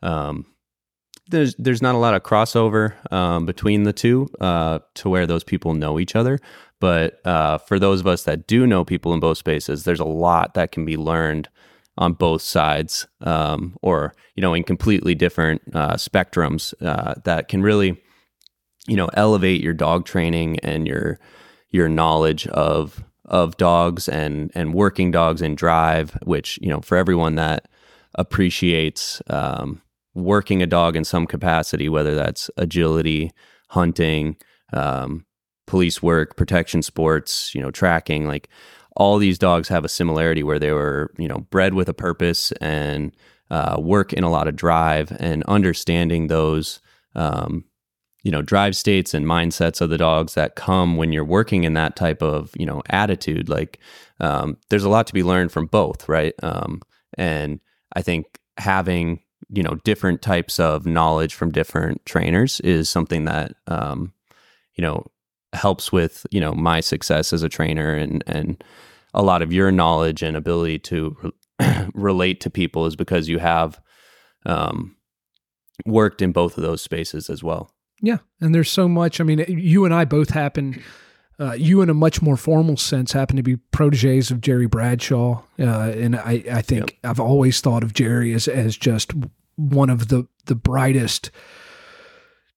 um, 0.03 0.47
there's 1.31 1.55
there's 1.57 1.83
not 1.83 1.95
a 1.95 1.99
lot 1.99 2.15
of 2.15 2.23
crossover 2.23 2.95
um, 3.13 3.47
between 3.47 3.85
the 3.85 3.93
two 3.93 4.29
uh, 4.41 4.81
to 4.95 5.09
where 5.09 5.27
those 5.27 5.45
people 5.45 5.75
know 5.75 5.99
each 5.99 6.17
other. 6.17 6.39
But 6.81 7.25
uh, 7.27 7.59
for 7.59 7.79
those 7.79 8.01
of 8.01 8.07
us 8.07 8.25
that 8.25 8.47
do 8.47 8.67
know 8.67 8.85
people 8.85 9.13
in 9.13 9.21
both 9.21 9.39
spaces, 9.39 9.85
there's 9.85 10.01
a 10.01 10.05
lot 10.05 10.55
that 10.55 10.73
can 10.73 10.85
be 10.85 10.97
learned 10.97 11.49
on 11.99 12.15
both 12.15 12.41
sides, 12.41 13.07
um, 13.21 13.77
or 13.83 14.15
you 14.35 14.41
know, 14.41 14.55
in 14.55 14.65
completely 14.65 15.15
different 15.15 15.63
uh, 15.75 15.95
spectrums 15.95 16.73
uh, 16.85 17.15
that 17.25 17.49
can 17.49 17.63
really, 17.63 18.01
you 18.87 18.97
know, 18.97 19.11
elevate 19.15 19.61
your 19.61 19.75
dog 19.75 20.07
training 20.07 20.59
and 20.61 20.87
your 20.87 21.19
your 21.71 21.89
knowledge 21.89 22.47
of 22.49 23.05
of 23.31 23.57
dogs 23.57 24.09
and 24.09 24.51
and 24.55 24.75
working 24.75 25.11
dogs 25.11 25.41
in 25.41 25.55
drive, 25.55 26.19
which 26.25 26.59
you 26.61 26.69
know 26.69 26.81
for 26.81 26.97
everyone 26.97 27.37
that 27.37 27.69
appreciates 28.17 29.23
um, 29.29 29.81
working 30.15 30.63
a 30.63 30.67
dog 30.67 30.97
in 30.97 31.05
some 31.05 31.27
capacity, 31.27 31.89
whether 31.89 32.15
that's 32.15 32.51
agility, 32.57 33.31
hunting, 33.69 34.37
um, 34.73 35.25
police 35.67 36.03
work, 36.03 36.37
protection 36.37 36.83
sports, 36.83 37.55
you 37.55 37.63
know, 37.63 37.71
tracking, 37.71 38.27
like 38.27 38.49
all 38.97 39.19
these 39.19 39.39
dogs 39.39 39.69
have 39.69 39.85
a 39.85 39.89
similarity 39.89 40.43
where 40.43 40.59
they 40.59 40.73
were 40.73 41.13
you 41.17 41.29
know 41.29 41.39
bred 41.51 41.75
with 41.75 41.89
a 41.89 41.95
purpose 41.95 42.53
and 42.61 43.17
uh, 43.51 43.77
work 43.81 44.13
in 44.13 44.25
a 44.25 44.31
lot 44.31 44.49
of 44.49 44.57
drive 44.57 45.17
and 45.19 45.43
understanding 45.45 46.27
those 46.27 46.81
um, 47.15 47.65
you 48.23 48.31
know 48.31 48.43
drive 48.43 48.77
states 48.77 49.15
and 49.15 49.27
mindsets 49.27 49.81
of 49.81 49.91
the 49.91 49.99
dogs 49.99 50.35
that 50.35 50.57
come 50.57 50.97
when 50.97 51.13
you're 51.13 51.25
working 51.25 51.65
in 51.65 51.75
that 51.75 51.97
type 51.97 52.23
of 52.23 52.53
you 52.57 52.67
know 52.67 52.83
attitude 52.89 53.49
like 53.49 53.79
um, 54.21 54.57
there's 54.69 54.85
a 54.85 54.89
lot 54.89 55.07
to 55.07 55.15
be 55.15 55.23
learned 55.23 55.53
from 55.53 55.67
both 55.67 56.09
right? 56.09 56.35
Um, 56.43 56.81
and 57.19 57.61
i 57.95 58.03
think 58.03 58.39
having 58.57 59.21
you 59.49 59.63
know 59.63 59.75
different 59.85 60.23
types 60.23 60.61
of 60.61 60.87
knowledge 60.87 61.35
from 61.35 61.51
different 61.51 62.05
trainers 62.07 62.61
is 62.61 62.89
something 62.89 63.25
that 63.25 63.55
um, 63.67 64.13
you 64.77 64.83
know 64.83 65.05
helps 65.53 65.91
with 65.91 66.27
you 66.31 66.41
know 66.41 66.53
my 66.53 66.81
success 66.81 67.33
as 67.33 67.43
a 67.43 67.49
trainer 67.49 67.95
and 67.95 68.23
and 68.27 68.63
a 69.13 69.23
lot 69.23 69.43
of 69.43 69.53
your 69.53 69.73
knowledge 69.73 70.23
and 70.23 70.37
ability 70.37 70.79
to 70.79 71.17
re- 71.61 71.89
relate 71.95 72.41
to 72.41 72.51
people 72.51 72.87
is 72.87 72.95
because 72.95 73.29
you 73.29 73.39
have 73.39 73.81
um, 74.47 74.97
worked 75.85 76.23
in 76.23 76.31
both 76.31 76.57
of 76.57 76.63
those 76.63 76.81
spaces 76.81 77.29
as 77.29 77.43
well 77.43 77.75
yeah, 78.01 78.19
and 78.41 78.55
there's 78.55 78.71
so 78.71 78.89
much. 78.89 79.21
I 79.21 79.25
mean, 79.25 79.45
you 79.49 79.85
and 79.85 79.95
I 79.95 80.05
both 80.05 80.31
happen. 80.31 80.83
Uh, 81.39 81.53
you, 81.53 81.81
in 81.81 81.89
a 81.89 81.95
much 81.95 82.21
more 82.21 82.37
formal 82.37 82.77
sense, 82.77 83.13
happen 83.13 83.37
to 83.37 83.43
be 83.43 83.57
proteges 83.57 84.31
of 84.31 84.41
Jerry 84.41 84.67
Bradshaw, 84.67 85.43
uh, 85.59 85.93
and 85.95 86.17
I, 86.17 86.45
I 86.53 86.63
think 86.63 86.99
yep. 87.03 87.11
I've 87.11 87.21
always 87.21 87.61
thought 87.61 87.83
of 87.83 87.95
Jerry 87.95 88.35
as 88.35 88.47
as 88.47 88.77
just 88.77 89.13
one 89.57 89.91
of 89.91 90.09
the 90.09 90.27
the 90.47 90.55
brightest 90.55 91.31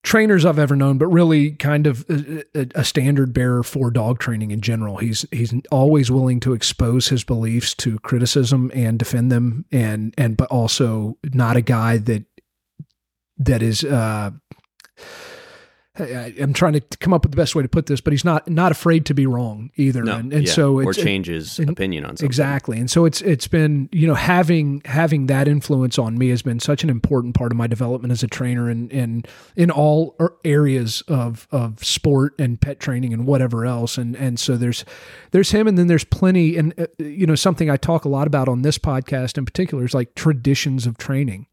trainers 0.03 0.45
I've 0.45 0.59
ever 0.59 0.75
known, 0.75 0.97
but 0.97 1.07
really 1.07 1.51
kind 1.51 1.87
of 1.87 2.05
a, 2.09 2.43
a, 2.75 2.83
standard 2.83 3.33
bearer 3.33 3.63
for 3.63 3.89
dog 3.89 4.19
training 4.19 4.51
in 4.51 4.61
general. 4.61 4.97
He's 4.97 5.25
he's 5.31 5.53
always 5.71 6.11
willing 6.11 6.39
to 6.41 6.53
expose 6.53 7.07
his 7.07 7.23
beliefs 7.23 7.73
to 7.75 7.99
criticism 7.99 8.69
and 8.75 8.99
defend 8.99 9.31
them, 9.31 9.65
and 9.71 10.13
and 10.17 10.35
but 10.35 10.49
also 10.49 11.17
not 11.33 11.55
a 11.57 11.61
guy 11.61 11.97
that 11.97 12.25
that 13.37 13.63
is. 13.63 13.83
Uh, 13.83 14.31
I, 15.95 16.33
am 16.39 16.53
trying 16.53 16.73
to 16.73 16.81
come 16.97 17.13
up 17.13 17.23
with 17.23 17.31
the 17.31 17.37
best 17.37 17.53
way 17.53 17.61
to 17.61 17.69
put 17.69 17.85
this, 17.85 18.01
but 18.01 18.13
he's 18.13 18.25
not 18.25 18.49
not 18.49 18.71
afraid 18.71 19.05
to 19.05 19.13
be 19.13 19.27
wrong 19.27 19.69
either, 19.75 20.03
no, 20.03 20.17
and, 20.17 20.33
and 20.33 20.47
yeah. 20.47 20.51
so 20.51 20.81
or 20.81 20.91
changes 20.91 21.59
it, 21.59 21.69
opinion 21.69 22.03
on 22.03 22.17
something 22.17 22.25
exactly. 22.25 22.79
And 22.79 22.89
so 22.89 23.05
it's 23.05 23.21
it's 23.21 23.47
been 23.47 23.89
you 23.91 24.07
know 24.07 24.15
having 24.15 24.81
having 24.85 25.27
that 25.27 25.47
influence 25.47 25.99
on 25.99 26.17
me 26.17 26.29
has 26.29 26.41
been 26.41 26.59
such 26.59 26.83
an 26.83 26.89
important 26.89 27.35
part 27.35 27.51
of 27.51 27.57
my 27.59 27.67
development 27.67 28.11
as 28.11 28.23
a 28.23 28.27
trainer, 28.27 28.69
and 28.69 28.91
in 28.91 29.23
in 29.55 29.69
all 29.69 30.15
er, 30.19 30.35
areas 30.43 31.03
of 31.07 31.47
of 31.51 31.83
sport 31.83 32.33
and 32.39 32.59
pet 32.59 32.79
training 32.79 33.13
and 33.13 33.27
whatever 33.27 33.63
else. 33.63 33.95
And 33.95 34.15
and 34.15 34.39
so 34.39 34.57
there's 34.57 34.85
there's 35.29 35.51
him, 35.51 35.67
and 35.67 35.77
then 35.77 35.85
there's 35.85 36.05
plenty, 36.05 36.57
and 36.57 36.73
uh, 36.79 36.87
you 36.97 37.27
know 37.27 37.35
something 37.35 37.69
I 37.69 37.77
talk 37.77 38.03
a 38.03 38.09
lot 38.09 38.25
about 38.25 38.49
on 38.49 38.63
this 38.63 38.79
podcast 38.79 39.37
in 39.37 39.45
particular 39.45 39.85
is 39.85 39.93
like 39.93 40.15
traditions 40.15 40.87
of 40.87 40.97
training 40.97 41.45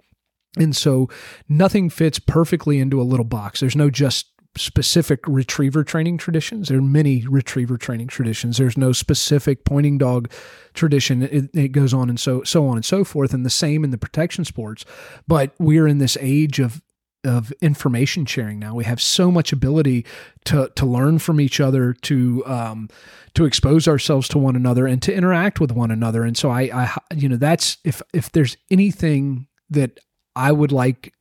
and 0.56 0.74
so 0.76 1.08
nothing 1.48 1.90
fits 1.90 2.18
perfectly 2.18 2.78
into 2.78 3.00
a 3.00 3.04
little 3.04 3.24
box. 3.24 3.60
There's 3.60 3.76
no 3.76 3.90
just 3.90 4.26
specific 4.56 5.20
retriever 5.26 5.84
training 5.84 6.18
traditions. 6.18 6.68
There 6.68 6.78
are 6.78 6.82
many 6.82 7.24
retriever 7.28 7.76
training 7.76 8.08
traditions. 8.08 8.58
There's 8.58 8.76
no 8.76 8.92
specific 8.92 9.64
pointing 9.64 9.96
dog 9.98 10.30
tradition. 10.74 11.22
It, 11.22 11.50
it, 11.54 11.68
goes 11.68 11.94
on 11.94 12.08
and 12.08 12.18
so 12.18 12.42
so 12.42 12.66
on 12.66 12.76
and 12.76 12.84
so 12.84 13.04
forth. 13.04 13.32
And 13.32 13.46
the 13.46 13.50
same 13.50 13.84
in 13.84 13.90
the 13.90 13.98
protection 13.98 14.44
sports. 14.44 14.84
But 15.28 15.54
we're 15.58 15.86
in 15.86 15.98
this 15.98 16.18
age 16.20 16.58
of 16.58 16.82
of 17.22 17.52
information 17.60 18.24
sharing 18.24 18.58
now. 18.58 18.74
We 18.74 18.84
have 18.84 19.00
so 19.00 19.30
much 19.30 19.52
ability 19.52 20.06
to 20.46 20.70
to 20.74 20.86
learn 20.86 21.18
from 21.18 21.40
each 21.40 21.60
other, 21.60 21.92
to 21.92 22.44
um, 22.46 22.88
to 23.34 23.44
expose 23.44 23.86
ourselves 23.86 24.26
to 24.28 24.38
one 24.38 24.56
another, 24.56 24.86
and 24.86 25.00
to 25.02 25.14
interact 25.14 25.60
with 25.60 25.70
one 25.70 25.90
another. 25.90 26.24
And 26.24 26.36
so 26.36 26.50
I, 26.50 26.62
I 26.72 26.96
you 27.14 27.28
know 27.28 27.36
that's 27.36 27.78
if 27.84 28.02
if 28.12 28.32
there's 28.32 28.56
anything 28.70 29.46
that 29.68 30.00
I 30.40 30.52
would 30.52 30.72
like 30.72 31.12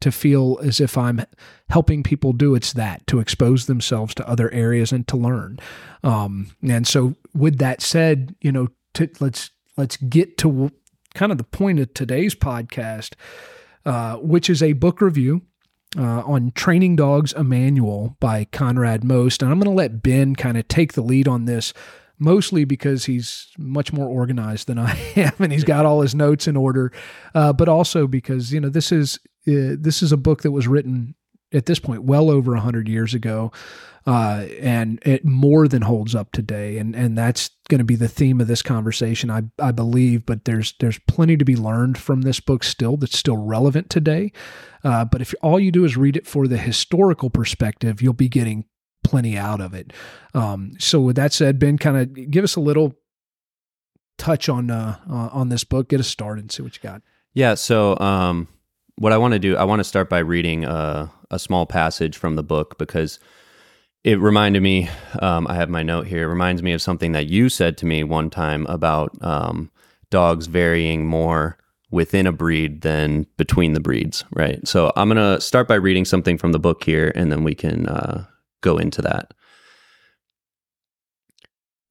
to 0.00 0.12
feel 0.12 0.58
as 0.62 0.80
if 0.80 0.98
I'm 0.98 1.24
helping 1.70 2.02
people 2.02 2.32
do 2.32 2.54
it's 2.54 2.72
that 2.74 3.06
to 3.06 3.20
expose 3.20 3.66
themselves 3.66 4.14
to 4.16 4.28
other 4.28 4.52
areas 4.52 4.92
and 4.92 5.06
to 5.08 5.16
learn. 5.16 5.58
Um, 6.02 6.50
and 6.62 6.86
so, 6.86 7.14
with 7.34 7.58
that 7.58 7.80
said, 7.80 8.34
you 8.40 8.52
know, 8.52 8.68
to, 8.94 9.08
let's 9.20 9.50
let's 9.76 9.96
get 9.96 10.36
to 10.38 10.72
kind 11.14 11.32
of 11.32 11.38
the 11.38 11.44
point 11.44 11.78
of 11.78 11.94
today's 11.94 12.34
podcast, 12.34 13.14
uh, 13.84 14.16
which 14.16 14.50
is 14.50 14.62
a 14.62 14.74
book 14.74 15.00
review. 15.00 15.42
Uh, 15.96 16.20
on 16.26 16.50
Training 16.50 16.94
Dogs, 16.96 17.32
a 17.34 17.44
manual 17.44 18.16
by 18.20 18.44
Konrad 18.46 19.02
Most. 19.02 19.40
And 19.40 19.50
I'm 19.50 19.58
going 19.58 19.70
to 19.70 19.74
let 19.74 20.02
Ben 20.02 20.34
kind 20.34 20.58
of 20.58 20.68
take 20.68 20.92
the 20.92 21.00
lead 21.00 21.26
on 21.26 21.46
this 21.46 21.72
mostly 22.18 22.64
because 22.64 23.04
he's 23.04 23.48
much 23.58 23.92
more 23.92 24.08
organized 24.08 24.66
than 24.66 24.78
I 24.78 24.96
am, 25.16 25.32
and 25.38 25.52
he's 25.52 25.64
got 25.64 25.86
all 25.86 26.00
his 26.00 26.14
notes 26.14 26.46
in 26.46 26.56
order. 26.56 26.92
Uh, 27.34 27.52
but 27.52 27.68
also 27.68 28.06
because 28.06 28.52
you 28.52 28.60
know 28.60 28.68
this 28.68 28.92
is 28.92 29.18
uh, 29.48 29.76
this 29.78 30.02
is 30.02 30.12
a 30.12 30.16
book 30.16 30.42
that 30.42 30.50
was 30.50 30.66
written 30.66 31.14
at 31.52 31.66
this 31.66 31.78
point 31.78 32.02
well 32.02 32.30
over 32.30 32.54
a 32.54 32.60
hundred 32.60 32.88
years 32.88 33.14
ago, 33.14 33.52
uh, 34.06 34.46
and 34.60 35.00
it 35.04 35.24
more 35.24 35.68
than 35.68 35.82
holds 35.82 36.14
up 36.14 36.32
today. 36.32 36.78
And 36.78 36.94
and 36.94 37.16
that's 37.16 37.50
going 37.68 37.78
to 37.78 37.84
be 37.84 37.96
the 37.96 38.08
theme 38.08 38.40
of 38.40 38.46
this 38.46 38.62
conversation, 38.62 39.30
I 39.30 39.42
I 39.58 39.72
believe. 39.72 40.26
But 40.26 40.44
there's 40.44 40.74
there's 40.80 40.98
plenty 41.00 41.36
to 41.36 41.44
be 41.44 41.56
learned 41.56 41.98
from 41.98 42.22
this 42.22 42.40
book 42.40 42.64
still 42.64 42.96
that's 42.96 43.18
still 43.18 43.36
relevant 43.36 43.90
today. 43.90 44.32
Uh, 44.84 45.04
but 45.04 45.20
if 45.20 45.34
all 45.42 45.58
you 45.58 45.72
do 45.72 45.84
is 45.84 45.96
read 45.96 46.16
it 46.16 46.26
for 46.26 46.46
the 46.46 46.58
historical 46.58 47.30
perspective, 47.30 48.00
you'll 48.00 48.12
be 48.12 48.28
getting 48.28 48.64
plenty 49.06 49.36
out 49.36 49.60
of 49.60 49.74
it. 49.74 49.92
Um, 50.34 50.72
so 50.78 51.00
with 51.00 51.16
that 51.16 51.32
said, 51.32 51.58
Ben, 51.58 51.78
kind 51.78 51.96
of 51.96 52.30
give 52.30 52.44
us 52.44 52.56
a 52.56 52.60
little 52.60 52.94
touch 54.18 54.48
on 54.48 54.70
uh, 54.70 54.98
uh, 55.08 55.28
on 55.32 55.48
this 55.48 55.64
book. 55.64 55.88
Get 55.88 56.00
us 56.00 56.08
started 56.08 56.42
and 56.42 56.52
see 56.52 56.62
what 56.62 56.76
you 56.76 56.82
got. 56.82 57.02
Yeah. 57.34 57.54
So, 57.54 57.98
um, 57.98 58.48
what 58.96 59.12
I 59.12 59.18
want 59.18 59.32
to 59.32 59.38
do, 59.38 59.56
I 59.56 59.64
want 59.64 59.80
to 59.80 59.84
start 59.84 60.08
by 60.08 60.20
reading 60.20 60.64
a, 60.64 61.10
a 61.30 61.38
small 61.38 61.66
passage 61.66 62.16
from 62.16 62.34
the 62.34 62.42
book 62.42 62.78
because 62.78 63.18
it 64.04 64.18
reminded 64.18 64.62
me. 64.62 64.88
Um, 65.20 65.46
I 65.48 65.54
have 65.54 65.68
my 65.68 65.82
note 65.82 66.06
here. 66.06 66.22
It 66.22 66.28
reminds 66.28 66.62
me 66.62 66.72
of 66.72 66.80
something 66.80 67.12
that 67.12 67.26
you 67.26 67.48
said 67.48 67.76
to 67.78 67.86
me 67.86 68.04
one 68.04 68.30
time 68.30 68.66
about 68.66 69.16
um, 69.22 69.70
dogs 70.10 70.46
varying 70.46 71.06
more 71.06 71.58
within 71.90 72.26
a 72.26 72.32
breed 72.32 72.82
than 72.82 73.26
between 73.36 73.72
the 73.74 73.80
breeds, 73.80 74.24
right? 74.32 74.66
So 74.66 74.92
I'm 74.96 75.08
going 75.08 75.16
to 75.16 75.40
start 75.40 75.68
by 75.68 75.76
reading 75.76 76.04
something 76.04 76.38
from 76.38 76.52
the 76.52 76.58
book 76.58 76.84
here, 76.84 77.12
and 77.14 77.30
then 77.30 77.44
we 77.44 77.54
can 77.54 77.86
uh, 77.86 78.26
go 78.66 78.78
into 78.78 79.00
that. 79.02 79.32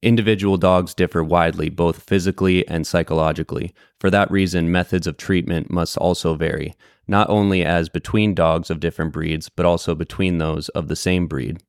Individual 0.02 0.56
dogs 0.56 0.94
differ 0.94 1.24
widely, 1.24 1.68
both 1.68 2.02
physically 2.02 2.68
and 2.68 2.86
psychologically. 2.86 3.74
For 3.98 4.10
that 4.10 4.30
reason, 4.30 4.70
methods 4.70 5.06
of 5.06 5.16
treatment 5.16 5.70
must 5.70 5.96
also 5.96 6.34
vary, 6.34 6.74
not 7.08 7.28
only 7.30 7.64
as 7.64 7.88
between 7.88 8.34
dogs 8.34 8.70
of 8.70 8.78
different 8.78 9.12
breeds, 9.12 9.48
but 9.48 9.66
also 9.66 9.94
between 9.94 10.38
those 10.38 10.68
of 10.70 10.88
the 10.88 10.96
same 10.96 11.26
breed. 11.26 11.62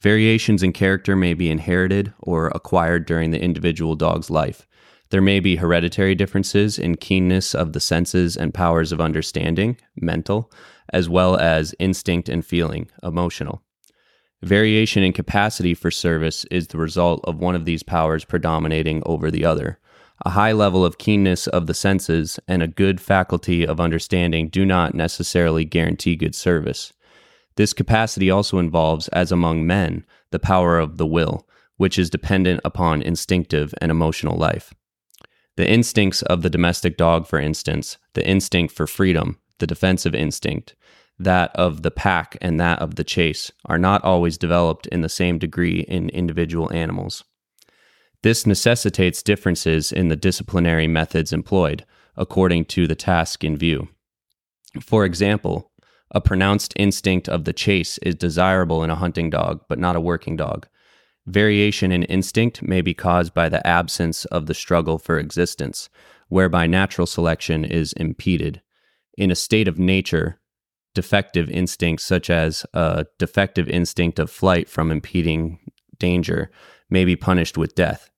Variations 0.00 0.62
in 0.62 0.72
character 0.72 1.16
may 1.16 1.34
be 1.34 1.50
inherited 1.50 2.14
or 2.20 2.46
acquired 2.54 3.04
during 3.04 3.32
the 3.32 3.42
individual 3.42 3.96
dog's 3.96 4.30
life. 4.30 4.66
There 5.10 5.20
may 5.20 5.40
be 5.40 5.56
hereditary 5.56 6.14
differences 6.14 6.78
in 6.78 6.96
keenness 6.96 7.54
of 7.54 7.72
the 7.72 7.80
senses 7.80 8.36
and 8.36 8.54
powers 8.54 8.92
of 8.92 9.00
understanding, 9.00 9.78
mental, 9.96 10.52
as 10.92 11.08
well 11.08 11.36
as 11.36 11.74
instinct 11.78 12.28
and 12.28 12.46
feeling, 12.46 12.88
emotional. 13.02 13.62
Variation 14.42 15.02
in 15.02 15.12
capacity 15.12 15.74
for 15.74 15.90
service 15.90 16.44
is 16.50 16.68
the 16.68 16.78
result 16.78 17.20
of 17.24 17.38
one 17.38 17.56
of 17.56 17.64
these 17.64 17.82
powers 17.82 18.24
predominating 18.24 19.02
over 19.04 19.30
the 19.30 19.44
other. 19.44 19.80
A 20.24 20.30
high 20.30 20.52
level 20.52 20.84
of 20.84 20.98
keenness 20.98 21.48
of 21.48 21.66
the 21.66 21.74
senses 21.74 22.38
and 22.46 22.62
a 22.62 22.68
good 22.68 23.00
faculty 23.00 23.66
of 23.66 23.80
understanding 23.80 24.48
do 24.48 24.64
not 24.64 24.94
necessarily 24.94 25.64
guarantee 25.64 26.14
good 26.14 26.34
service. 26.34 26.92
This 27.56 27.72
capacity 27.72 28.30
also 28.30 28.58
involves, 28.58 29.08
as 29.08 29.32
among 29.32 29.66
men, 29.66 30.04
the 30.30 30.38
power 30.38 30.78
of 30.78 30.98
the 30.98 31.06
will, 31.06 31.46
which 31.76 31.98
is 31.98 32.10
dependent 32.10 32.60
upon 32.64 33.02
instinctive 33.02 33.74
and 33.80 33.90
emotional 33.90 34.36
life. 34.36 34.72
The 35.56 35.68
instincts 35.68 36.22
of 36.22 36.42
the 36.42 36.50
domestic 36.50 36.96
dog, 36.96 37.26
for 37.26 37.40
instance, 37.40 37.98
the 38.14 38.24
instinct 38.24 38.72
for 38.72 38.86
freedom, 38.86 39.40
the 39.58 39.66
defensive 39.66 40.14
instinct, 40.14 40.76
that 41.18 41.54
of 41.54 41.82
the 41.82 41.90
pack 41.90 42.36
and 42.40 42.60
that 42.60 42.78
of 42.80 42.94
the 42.94 43.04
chase, 43.04 43.50
are 43.64 43.78
not 43.78 44.02
always 44.04 44.38
developed 44.38 44.86
in 44.88 45.00
the 45.00 45.08
same 45.08 45.38
degree 45.38 45.80
in 45.88 46.08
individual 46.10 46.72
animals. 46.72 47.24
This 48.22 48.46
necessitates 48.46 49.22
differences 49.22 49.92
in 49.92 50.08
the 50.08 50.16
disciplinary 50.16 50.88
methods 50.88 51.32
employed, 51.32 51.84
according 52.16 52.64
to 52.66 52.86
the 52.86 52.96
task 52.96 53.44
in 53.44 53.56
view. 53.56 53.88
For 54.80 55.04
example, 55.04 55.70
a 56.10 56.20
pronounced 56.20 56.72
instinct 56.76 57.28
of 57.28 57.44
the 57.44 57.52
chase 57.52 57.98
is 57.98 58.14
desirable 58.14 58.82
in 58.82 58.90
a 58.90 58.96
hunting 58.96 59.30
dog, 59.30 59.60
but 59.68 59.78
not 59.78 59.96
a 59.96 60.00
working 60.00 60.36
dog. 60.36 60.66
Variation 61.26 61.92
in 61.92 62.04
instinct 62.04 62.62
may 62.62 62.80
be 62.80 62.94
caused 62.94 63.34
by 63.34 63.48
the 63.48 63.64
absence 63.66 64.24
of 64.26 64.46
the 64.46 64.54
struggle 64.54 64.98
for 64.98 65.18
existence, 65.18 65.90
whereby 66.28 66.66
natural 66.66 67.06
selection 67.06 67.64
is 67.64 67.92
impeded. 67.94 68.62
In 69.16 69.30
a 69.30 69.36
state 69.36 69.68
of 69.68 69.78
nature, 69.78 70.40
defective 70.94 71.48
instincts, 71.50 72.04
such 72.04 72.30
as 72.30 72.66
a 72.74 73.06
defective 73.18 73.68
instinct 73.68 74.18
of 74.18 74.30
flight 74.30 74.68
from 74.68 74.90
impeding 74.90 75.58
danger, 75.98 76.50
may 76.90 77.04
be 77.04 77.16
punished 77.16 77.58
with 77.58 77.74
death. 77.74 78.10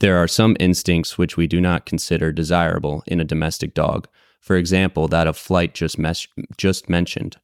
There 0.00 0.16
are 0.16 0.28
some 0.28 0.56
instincts 0.58 1.18
which 1.18 1.36
we 1.36 1.46
do 1.46 1.60
not 1.60 1.84
consider 1.84 2.32
desirable 2.32 3.02
in 3.06 3.20
a 3.20 3.24
domestic 3.24 3.74
dog, 3.74 4.08
for 4.40 4.56
example, 4.56 5.08
that 5.08 5.26
of 5.26 5.36
flight 5.36 5.74
just, 5.74 5.98
mes- 5.98 6.28
just 6.56 6.88
mentioned. 6.88 7.36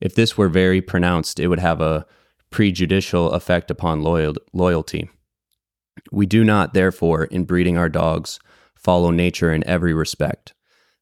If 0.00 0.14
this 0.14 0.38
were 0.38 0.48
very 0.48 0.80
pronounced, 0.80 1.38
it 1.38 1.48
would 1.48 1.58
have 1.58 1.80
a 1.80 2.06
prejudicial 2.50 3.32
effect 3.32 3.70
upon 3.70 4.02
loyal- 4.02 4.36
loyalty. 4.54 5.10
We 6.10 6.24
do 6.24 6.44
not, 6.44 6.72
therefore, 6.72 7.24
in 7.24 7.44
breeding 7.44 7.76
our 7.76 7.88
dogs, 7.90 8.38
follow 8.74 9.10
nature 9.10 9.52
in 9.52 9.66
every 9.66 9.92
respect. 9.92 10.54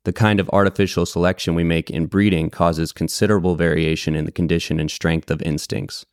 The 0.07 0.13
kind 0.13 0.39
of 0.39 0.49
artificial 0.53 1.05
selection 1.05 1.57
we 1.57 1.65
make 1.65 1.91
in 1.91 2.07
breeding 2.07 2.49
causes 2.49 2.93
considerable 2.93 3.57
variation 3.57 4.15
in 4.15 4.25
the 4.25 4.31
condition 4.31 4.79
and 4.79 4.89
strength 4.89 5.33
of 5.33 5.43
instincts. 5.43 6.07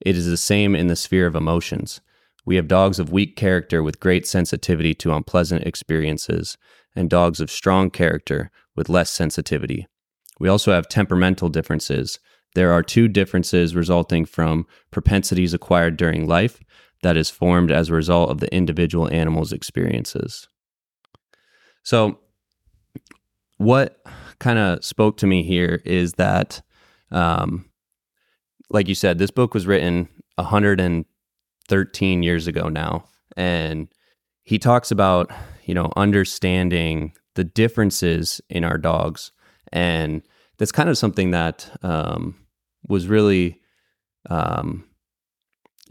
It 0.00 0.16
is 0.16 0.24
the 0.24 0.38
same 0.38 0.74
in 0.74 0.86
the 0.86 0.96
sphere 0.96 1.26
of 1.26 1.34
emotions. 1.34 2.00
We 2.46 2.56
have 2.56 2.68
dogs 2.68 2.98
of 2.98 3.12
weak 3.12 3.36
character 3.36 3.82
with 3.82 4.00
great 4.00 4.26
sensitivity 4.26 4.94
to 4.94 5.12
unpleasant 5.12 5.66
experiences, 5.66 6.56
and 6.96 7.10
dogs 7.10 7.38
of 7.38 7.50
strong 7.50 7.90
character 7.90 8.50
with 8.76 8.88
less 8.88 9.10
sensitivity. 9.10 9.88
We 10.40 10.48
also 10.48 10.72
have 10.72 10.88
temperamental 10.88 11.50
differences, 11.50 12.18
there 12.54 12.72
are 12.72 12.82
two 12.82 13.08
differences 13.08 13.76
resulting 13.76 14.24
from 14.24 14.66
propensities 14.90 15.52
acquired 15.52 15.98
during 15.98 16.26
life 16.26 16.60
that 17.02 17.18
is 17.18 17.28
formed 17.28 17.70
as 17.70 17.90
a 17.90 17.94
result 17.94 18.30
of 18.30 18.40
the 18.40 18.50
individual 18.54 19.12
animal's 19.12 19.52
experiences. 19.52 20.48
So, 21.82 22.20
what 23.58 24.04
kind 24.38 24.58
of 24.58 24.84
spoke 24.84 25.16
to 25.18 25.26
me 25.26 25.42
here 25.42 25.80
is 25.84 26.14
that, 26.14 26.62
um, 27.10 27.66
like 28.70 28.88
you 28.88 28.94
said, 28.94 29.18
this 29.18 29.30
book 29.30 29.54
was 29.54 29.66
written 29.66 30.08
113 30.36 32.22
years 32.22 32.46
ago 32.46 32.68
now. 32.68 33.04
And 33.36 33.88
he 34.42 34.58
talks 34.58 34.90
about, 34.90 35.30
you 35.64 35.74
know, 35.74 35.92
understanding 35.96 37.12
the 37.34 37.44
differences 37.44 38.40
in 38.48 38.64
our 38.64 38.78
dogs. 38.78 39.32
And 39.72 40.22
that's 40.58 40.72
kind 40.72 40.88
of 40.88 40.98
something 40.98 41.30
that 41.32 41.70
um, 41.82 42.36
was 42.88 43.08
really 43.08 43.60
um, 44.30 44.84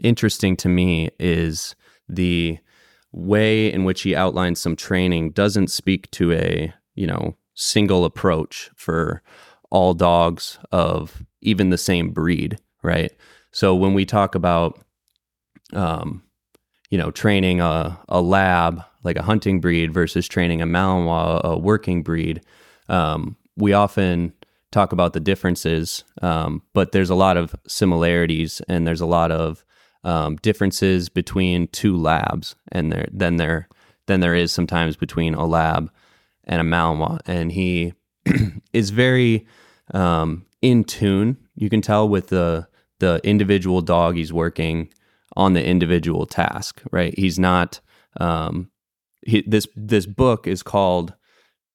interesting 0.00 0.56
to 0.56 0.68
me 0.68 1.10
is 1.18 1.74
the 2.08 2.58
way 3.12 3.72
in 3.72 3.84
which 3.84 4.02
he 4.02 4.14
outlines 4.14 4.60
some 4.60 4.76
training 4.76 5.30
doesn't 5.30 5.68
speak 5.68 6.10
to 6.10 6.32
a 6.32 6.74
you 6.94 7.06
know 7.06 7.36
single 7.54 8.04
approach 8.04 8.70
for 8.76 9.22
all 9.70 9.94
dogs 9.94 10.58
of 10.72 11.24
even 11.40 11.70
the 11.70 11.78
same 11.78 12.10
breed 12.10 12.58
right? 12.84 13.12
So 13.50 13.74
when 13.74 13.94
we 13.94 14.04
talk 14.04 14.36
about 14.36 14.78
um, 15.72 16.22
you 16.90 16.98
know 16.98 17.10
training 17.10 17.60
a, 17.60 17.98
a 18.08 18.20
lab 18.20 18.84
like 19.02 19.16
a 19.16 19.22
hunting 19.22 19.60
breed 19.60 19.92
versus 19.92 20.28
training 20.28 20.62
a 20.62 20.66
malinois 20.66 21.40
a 21.42 21.58
working 21.58 22.02
breed 22.02 22.42
um, 22.88 23.36
we 23.56 23.72
often 23.72 24.32
talk 24.70 24.92
about 24.92 25.12
the 25.12 25.20
differences, 25.20 26.02
um, 26.20 26.60
but 26.72 26.90
there's 26.90 27.10
a 27.10 27.14
lot 27.14 27.36
of 27.36 27.54
similarities 27.66 28.60
and 28.68 28.86
there's 28.86 29.00
a 29.00 29.06
lot 29.06 29.30
of 29.30 29.64
um, 30.02 30.36
differences 30.36 31.08
between 31.08 31.68
two 31.68 31.96
labs, 31.96 32.56
and 32.72 32.92
there 32.92 33.08
then 33.10 33.36
there 33.36 33.68
then 34.06 34.20
there 34.20 34.34
is 34.34 34.52
sometimes 34.52 34.96
between 34.96 35.32
a 35.34 35.46
lab 35.46 35.90
and 36.46 36.60
a 36.60 36.64
Malinois, 36.64 37.20
and 37.26 37.52
he 37.52 37.94
is 38.72 38.90
very 38.90 39.46
um, 39.92 40.46
in 40.62 40.84
tune. 40.84 41.36
You 41.54 41.70
can 41.70 41.80
tell 41.80 42.08
with 42.08 42.28
the 42.28 42.68
the 43.00 43.20
individual 43.24 43.80
dog 43.80 44.16
he's 44.16 44.32
working 44.32 44.92
on 45.36 45.52
the 45.52 45.64
individual 45.64 46.26
task. 46.26 46.82
Right? 46.90 47.16
He's 47.18 47.38
not. 47.38 47.80
Um, 48.20 48.70
he, 49.22 49.42
this 49.46 49.66
this 49.74 50.06
book 50.06 50.46
is 50.46 50.62
called 50.62 51.14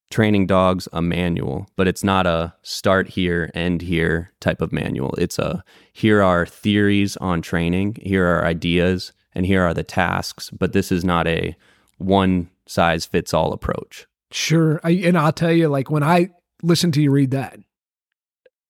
training 0.10 0.48
dogs 0.48 0.88
a 0.92 1.02
manual, 1.02 1.68
but 1.76 1.88
it's 1.88 2.04
not 2.04 2.26
a 2.26 2.54
start 2.64 3.10
here, 3.10 3.52
end 3.54 3.82
here 3.82 4.32
type 4.40 4.62
of 4.62 4.72
manual. 4.72 5.14
It's 5.18 5.38
a 5.38 5.64
here 5.94 6.22
are 6.22 6.46
theories 6.46 7.16
on 7.18 7.42
training, 7.42 7.98
here 8.02 8.26
are 8.26 8.46
ideas, 8.46 9.14
and 9.34 9.46
here 9.46 9.64
are 9.64 9.74
the 9.74 9.84
tasks, 9.84 10.50
but 10.50 10.74
this 10.74 10.92
is 10.92 11.04
not 11.04 11.28
a 11.28 11.56
one 11.98 12.50
size 12.66 13.06
fits 13.06 13.34
all 13.34 13.54
approach. 13.54 14.08
Sure. 14.32 14.80
I, 14.84 14.92
and 14.92 15.18
I'll 15.18 15.34
tell 15.34 15.52
you, 15.52 15.68
like 15.68 15.90
when 15.90 16.04
I 16.04 16.30
listen 16.62 16.92
to 16.94 17.02
you 17.02 17.12
read 17.12 17.32
that, 17.32 17.60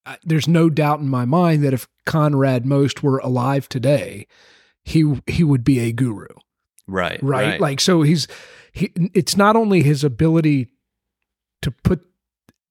I, 0.06 0.18
there's 0.24 0.48
no 0.48 0.70
doubt 0.70 1.00
in 1.00 1.10
my 1.10 1.26
mind 1.26 1.64
that 1.64 1.74
if 1.74 1.88
Konrad 2.06 2.66
Most 2.66 3.04
were 3.04 3.20
alive 3.20 3.68
today, 3.70 4.28
he 4.84 5.22
he 5.28 5.44
would 5.44 5.64
be 5.64 5.80
a 5.80 5.92
guru. 5.92 6.28
Right. 6.88 7.22
Right. 7.22 7.52
right. 7.52 7.62
Like 7.62 7.80
so 7.80 8.02
he's 8.02 8.28
he 8.72 8.92
it's 9.14 9.38
not 9.38 9.56
only 9.56 9.84
his 9.84 10.04
ability 10.04 10.68
to 11.62 11.72
put 11.72 12.02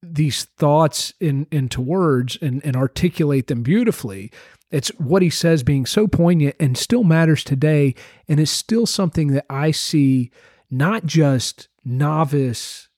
these 0.02 0.44
thoughts 0.44 1.12
in 1.20 1.46
into 1.50 1.80
words 1.80 2.38
and, 2.40 2.64
and 2.64 2.76
articulate 2.76 3.48
them 3.48 3.62
beautifully. 3.62 4.30
It's 4.70 4.88
what 4.98 5.22
he 5.22 5.30
says 5.30 5.62
being 5.62 5.86
so 5.86 6.06
poignant 6.06 6.56
and 6.60 6.76
still 6.76 7.04
matters 7.04 7.42
today, 7.42 7.94
and 8.28 8.38
is 8.38 8.50
still 8.50 8.86
something 8.86 9.28
that 9.28 9.46
I 9.48 9.70
see 9.70 10.30
not 10.70 11.06
just 11.06 11.68
novice 11.84 12.88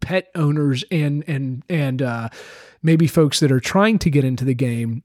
pet 0.00 0.28
owners 0.34 0.84
and 0.90 1.24
and 1.28 1.62
and 1.68 2.02
uh, 2.02 2.28
maybe 2.82 3.06
folks 3.06 3.40
that 3.40 3.52
are 3.52 3.60
trying 3.60 3.98
to 4.00 4.10
get 4.10 4.24
into 4.24 4.44
the 4.44 4.54
game 4.54 5.04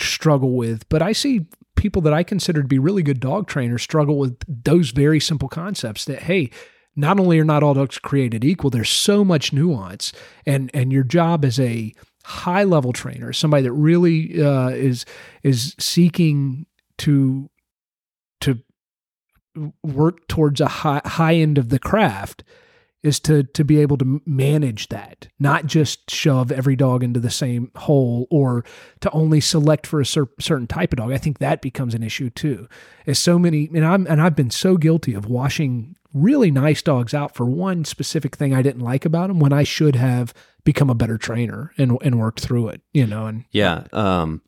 struggle 0.00 0.52
with, 0.52 0.88
but 0.88 1.02
I 1.02 1.12
see 1.12 1.46
people 1.76 2.02
that 2.02 2.12
I 2.12 2.22
consider 2.22 2.62
to 2.62 2.68
be 2.68 2.78
really 2.78 3.02
good 3.02 3.20
dog 3.20 3.48
trainers 3.48 3.82
struggle 3.82 4.18
with 4.18 4.38
those 4.46 4.90
very 4.90 5.20
simple 5.20 5.48
concepts 5.48 6.04
that, 6.04 6.22
hey, 6.22 6.50
not 6.94 7.18
only 7.18 7.38
are 7.38 7.44
not 7.44 7.62
all 7.62 7.74
dogs 7.74 7.98
created 7.98 8.44
equal, 8.44 8.70
there's 8.70 8.90
so 8.90 9.24
much 9.24 9.52
nuance. 9.52 10.12
And, 10.46 10.70
and 10.74 10.92
your 10.92 11.04
job 11.04 11.44
as 11.44 11.58
a 11.58 11.92
high 12.24 12.64
level 12.64 12.92
trainer, 12.92 13.32
somebody 13.32 13.64
that 13.64 13.72
really 13.72 14.42
uh, 14.42 14.68
is, 14.68 15.04
is 15.42 15.74
seeking 15.78 16.66
to, 16.98 17.50
to 18.42 18.60
work 19.82 20.26
towards 20.28 20.60
a 20.60 20.68
high, 20.68 21.02
high 21.04 21.34
end 21.34 21.58
of 21.58 21.68
the 21.68 21.78
craft 21.78 22.44
is 23.02 23.18
to 23.18 23.42
to 23.42 23.64
be 23.64 23.80
able 23.80 23.96
to 23.98 24.22
manage 24.24 24.88
that, 24.88 25.28
not 25.38 25.66
just 25.66 26.10
shove 26.10 26.52
every 26.52 26.76
dog 26.76 27.02
into 27.02 27.18
the 27.18 27.30
same 27.30 27.70
hole 27.76 28.26
or 28.30 28.64
to 29.00 29.10
only 29.10 29.40
select 29.40 29.86
for 29.86 30.00
a 30.00 30.06
cer- 30.06 30.30
certain 30.38 30.66
type 30.66 30.92
of 30.92 30.98
dog. 30.98 31.12
I 31.12 31.18
think 31.18 31.38
that 31.38 31.60
becomes 31.60 31.94
an 31.94 32.02
issue 32.02 32.30
too. 32.30 32.68
As 33.06 33.18
so 33.18 33.38
many, 33.38 33.68
and 33.74 33.84
I'm 33.84 34.06
and 34.06 34.22
I've 34.22 34.36
been 34.36 34.50
so 34.50 34.76
guilty 34.76 35.14
of 35.14 35.26
washing 35.26 35.96
really 36.14 36.50
nice 36.50 36.82
dogs 36.82 37.14
out 37.14 37.34
for 37.34 37.46
one 37.46 37.84
specific 37.84 38.36
thing 38.36 38.54
I 38.54 38.62
didn't 38.62 38.82
like 38.82 39.04
about 39.04 39.28
them 39.28 39.40
when 39.40 39.52
I 39.52 39.64
should 39.64 39.96
have 39.96 40.32
become 40.62 40.90
a 40.90 40.94
better 40.94 41.18
trainer 41.18 41.72
and 41.76 41.98
and 42.02 42.20
worked 42.20 42.40
through 42.40 42.68
it. 42.68 42.82
You 42.92 43.06
know, 43.06 43.26
and 43.26 43.44
yeah. 43.50 43.84
Um, 43.92 44.42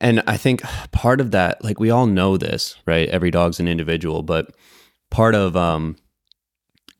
and 0.00 0.22
I 0.26 0.36
think 0.36 0.62
part 0.92 1.20
of 1.20 1.30
that, 1.32 1.62
like 1.64 1.80
we 1.80 1.90
all 1.90 2.06
know 2.06 2.36
this, 2.36 2.76
right? 2.86 3.08
Every 3.08 3.30
dog's 3.30 3.60
an 3.60 3.68
individual, 3.68 4.22
but 4.22 4.54
part 5.10 5.34
of 5.34 5.56
um 5.56 5.96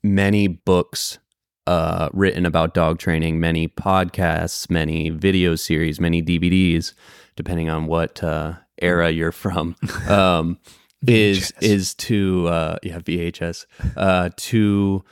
many 0.02 0.46
books 0.46 1.18
uh, 1.66 2.08
written 2.14 2.46
about 2.46 2.72
dog 2.72 2.98
training, 2.98 3.38
many 3.38 3.68
podcasts, 3.68 4.70
many 4.70 5.10
video 5.10 5.54
series, 5.54 6.00
many 6.00 6.22
DVDs, 6.22 6.94
depending 7.36 7.68
on 7.68 7.86
what 7.86 8.24
uh, 8.24 8.54
era 8.80 9.10
you're 9.10 9.32
from. 9.32 9.76
Um, 10.08 10.58
is 11.06 11.52
is 11.60 11.94
to 11.94 12.48
uh, 12.48 12.76
yeah 12.82 12.98
VHS 12.98 13.66
uh, 13.96 14.30
to 14.36 15.04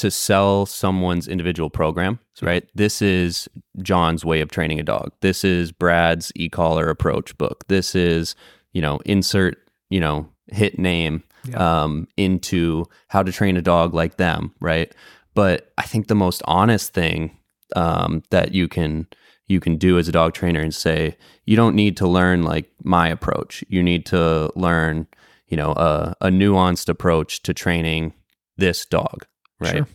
to 0.00 0.10
sell 0.10 0.66
someone's 0.66 1.28
individual 1.28 1.70
program. 1.70 2.18
Right. 2.42 2.68
This 2.74 3.00
is 3.00 3.48
John's 3.82 4.24
way 4.24 4.40
of 4.40 4.50
training 4.50 4.78
a 4.78 4.82
dog. 4.82 5.12
This 5.20 5.44
is 5.44 5.72
Brad's 5.72 6.32
e-collar 6.36 6.88
approach 6.88 7.36
book. 7.38 7.66
This 7.68 7.94
is 7.94 8.34
you 8.72 8.82
know 8.82 8.98
insert 9.04 9.56
you 9.88 10.00
know 10.00 10.28
hit 10.48 10.78
name 10.78 11.22
yeah. 11.48 11.84
um, 11.84 12.06
into 12.16 12.84
how 13.08 13.22
to 13.22 13.32
train 13.32 13.56
a 13.56 13.62
dog 13.62 13.94
like 13.94 14.16
them, 14.16 14.54
right? 14.60 14.92
But 15.34 15.72
I 15.76 15.82
think 15.82 16.08
the 16.08 16.14
most 16.14 16.42
honest 16.46 16.92
thing 16.92 17.36
um, 17.74 18.22
that 18.30 18.52
you 18.52 18.68
can 18.68 19.06
you 19.48 19.60
can 19.60 19.76
do 19.76 19.98
as 19.98 20.08
a 20.08 20.12
dog 20.12 20.34
trainer 20.34 20.60
and 20.60 20.74
say 20.74 21.16
you 21.44 21.56
don't 21.56 21.76
need 21.76 21.96
to 21.98 22.08
learn 22.08 22.42
like 22.42 22.70
my 22.82 23.08
approach. 23.08 23.62
You 23.68 23.82
need 23.82 24.04
to 24.06 24.50
learn, 24.56 25.06
you 25.46 25.56
know, 25.56 25.72
a, 25.72 26.14
a 26.20 26.28
nuanced 26.28 26.88
approach 26.88 27.42
to 27.42 27.54
training 27.54 28.12
this 28.56 28.84
dog, 28.86 29.26
right? 29.60 29.76
Sure. 29.76 29.88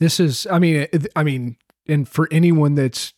This 0.00 0.20
is, 0.20 0.46
I 0.50 0.58
mean, 0.58 0.86
I 1.16 1.24
mean, 1.24 1.56
and 1.86 2.08
for 2.08 2.28
anyone 2.30 2.74
that's 2.74 3.12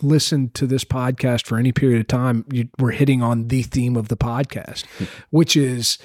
listened 0.00 0.54
to 0.54 0.66
this 0.66 0.84
podcast 0.84 1.46
for 1.46 1.58
any 1.58 1.72
period 1.72 2.00
of 2.00 2.06
time, 2.06 2.44
you, 2.50 2.68
we're 2.78 2.92
hitting 2.92 3.22
on 3.22 3.48
the 3.48 3.62
theme 3.62 3.96
of 3.96 4.08
the 4.08 4.16
podcast, 4.16 4.86
hmm. 4.96 5.04
which 5.30 5.56
is 5.56 5.98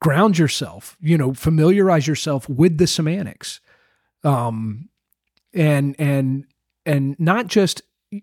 ground 0.00 0.38
yourself, 0.38 0.96
you 1.00 1.18
know, 1.18 1.34
familiarize 1.34 2.06
yourself 2.06 2.48
with 2.48 2.78
the 2.78 2.86
semantics. 2.86 3.60
Um, 4.24 4.88
and, 5.52 5.94
and, 5.98 6.46
and 6.86 7.18
not 7.18 7.48
just, 7.48 7.82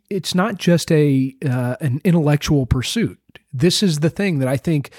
it's 0.10 0.34
not 0.34 0.58
just 0.58 0.92
a, 0.92 1.36
uh, 1.46 1.76
an 1.82 2.02
intellectual 2.04 2.66
pursuit. 2.66 3.20
This 3.52 3.84
is 3.84 4.00
the 4.00 4.10
thing 4.10 4.40
that 4.40 4.48
I 4.48 4.58
think 4.58 4.92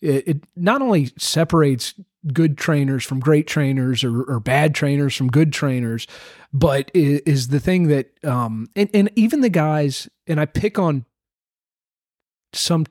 it, 0.00 0.28
it 0.28 0.44
not 0.54 0.82
only 0.82 1.10
separates 1.18 1.94
good 2.32 2.58
trainers 2.58 3.04
from 3.04 3.20
great 3.20 3.46
trainers 3.46 4.04
or, 4.04 4.22
or, 4.22 4.40
bad 4.40 4.74
trainers 4.74 5.14
from 5.14 5.28
good 5.28 5.52
trainers, 5.52 6.06
but 6.52 6.90
is, 6.94 7.20
is 7.20 7.48
the 7.48 7.60
thing 7.60 7.88
that, 7.88 8.12
um, 8.24 8.68
and, 8.74 8.90
and 8.94 9.10
even 9.16 9.40
the 9.40 9.48
guys, 9.48 10.08
and 10.26 10.40
I 10.40 10.46
pick 10.46 10.78
on 10.78 11.04
some 12.52 12.86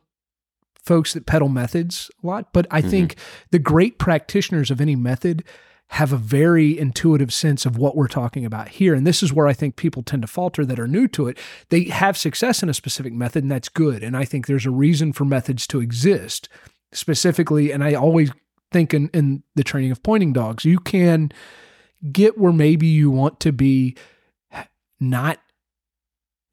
folks 0.83 1.13
that 1.13 1.25
pedal 1.25 1.49
methods 1.49 2.09
a 2.23 2.27
lot, 2.27 2.53
but 2.53 2.67
I 2.69 2.81
mm-hmm. 2.81 2.89
think 2.89 3.15
the 3.51 3.59
great 3.59 3.97
practitioners 3.97 4.69
of 4.71 4.79
any 4.79 4.95
method 4.95 5.43
have 5.89 6.11
a 6.11 6.17
very 6.17 6.77
intuitive 6.77 7.31
sense 7.31 7.65
of 7.65 7.77
what 7.77 7.95
we're 7.95 8.07
talking 8.07 8.45
about 8.45 8.69
here. 8.69 8.95
And 8.95 9.05
this 9.05 9.21
is 9.21 9.31
where 9.31 9.47
I 9.47 9.53
think 9.53 9.75
people 9.75 10.03
tend 10.03 10.23
to 10.23 10.27
falter 10.27 10.65
that 10.65 10.79
are 10.79 10.87
new 10.87 11.07
to 11.09 11.27
it. 11.27 11.37
They 11.69 11.85
have 11.85 12.17
success 12.17 12.63
in 12.63 12.69
a 12.69 12.73
specific 12.73 13.13
method, 13.13 13.43
and 13.43 13.51
that's 13.51 13.69
good. 13.69 14.03
And 14.03 14.17
I 14.17 14.25
think 14.25 14.47
there's 14.47 14.65
a 14.65 14.71
reason 14.71 15.13
for 15.13 15.25
methods 15.25 15.67
to 15.67 15.81
exist 15.81 16.49
specifically. 16.91 17.71
And 17.71 17.83
I 17.83 17.93
always 17.93 18.31
think 18.71 18.93
in, 18.93 19.09
in 19.09 19.43
the 19.55 19.63
training 19.63 19.91
of 19.91 20.03
pointing 20.03 20.33
dogs, 20.33 20.65
you 20.65 20.79
can 20.79 21.31
get 22.11 22.37
where 22.37 22.53
maybe 22.53 22.87
you 22.87 23.09
want 23.09 23.39
to 23.41 23.51
be 23.51 23.95
not 24.99 25.39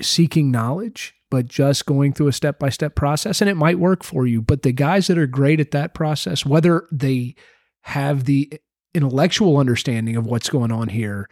seeking 0.01 0.51
knowledge 0.51 1.15
but 1.33 1.49
just 1.49 1.87
going 1.87 2.13
through 2.13 2.29
a 2.29 2.33
step 2.33 2.59
by 2.59 2.69
step 2.69 2.95
process 2.95 3.41
and 3.41 3.49
it 3.49 3.57
might 3.57 3.79
work 3.79 4.05
for 4.05 4.27
you. 4.27 4.43
But 4.43 4.65
the 4.65 4.71
guys 4.71 5.07
that 5.07 5.17
are 5.17 5.27
great 5.27 5.61
at 5.61 5.71
that 5.71 5.95
process, 5.95 6.45
whether 6.45 6.87
they 6.93 7.37
have 7.85 8.25
the 8.25 8.51
eh, 8.53 8.59
intellectual 8.93 9.57
understanding 9.57 10.15
of 10.17 10.27
what's 10.27 10.51
going 10.51 10.71
on 10.71 10.89
here, 10.89 11.31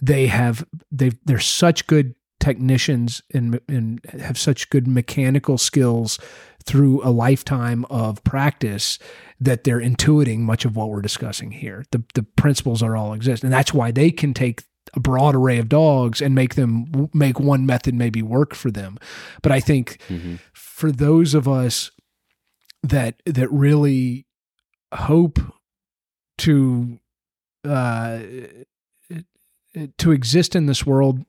they 0.00 0.28
have 0.28 0.64
they 0.92 1.10
they're 1.24 1.40
such 1.40 1.88
good 1.88 2.14
technicians 2.40 3.22
and 3.32 3.60
and 3.68 4.00
have 4.20 4.38
such 4.38 4.70
good 4.70 4.88
mechanical 4.88 5.58
skills 5.58 6.18
through 6.64 7.02
a 7.04 7.10
lifetime 7.10 7.84
of 7.86 8.22
practice 8.24 8.98
that 9.40 9.64
they're 9.64 9.80
intuiting 9.80 10.40
much 10.40 10.64
of 10.64 10.76
what 10.76 10.90
we're 10.90 11.02
discussing 11.02 11.52
here. 11.52 11.84
The 11.92 12.02
the 12.14 12.22
principles 12.22 12.82
are 12.82 12.96
all 12.96 13.12
exist, 13.12 13.44
and 13.44 13.52
that's 13.52 13.74
why 13.74 13.90
they 13.90 14.10
can 14.10 14.34
take 14.34 14.64
a 14.94 15.00
broad 15.00 15.36
array 15.36 15.58
of 15.58 15.68
dogs 15.68 16.20
and 16.20 16.34
make 16.34 16.54
them 16.54 17.10
make 17.14 17.38
one 17.38 17.64
method 17.64 17.94
maybe 17.94 18.22
work 18.22 18.54
for 18.54 18.70
them. 18.70 18.98
But 19.42 19.52
I 19.52 19.60
think 19.60 19.98
mm-hmm. 20.08 20.36
for 20.52 20.90
those 20.90 21.34
of 21.34 21.46
us 21.46 21.90
that 22.82 23.22
that 23.26 23.50
really 23.52 24.26
hope 24.92 25.38
to 26.38 26.98
uh, 27.64 28.20
to 29.98 30.12
exist 30.12 30.56
in 30.56 30.66
this 30.66 30.84
world 30.84 31.24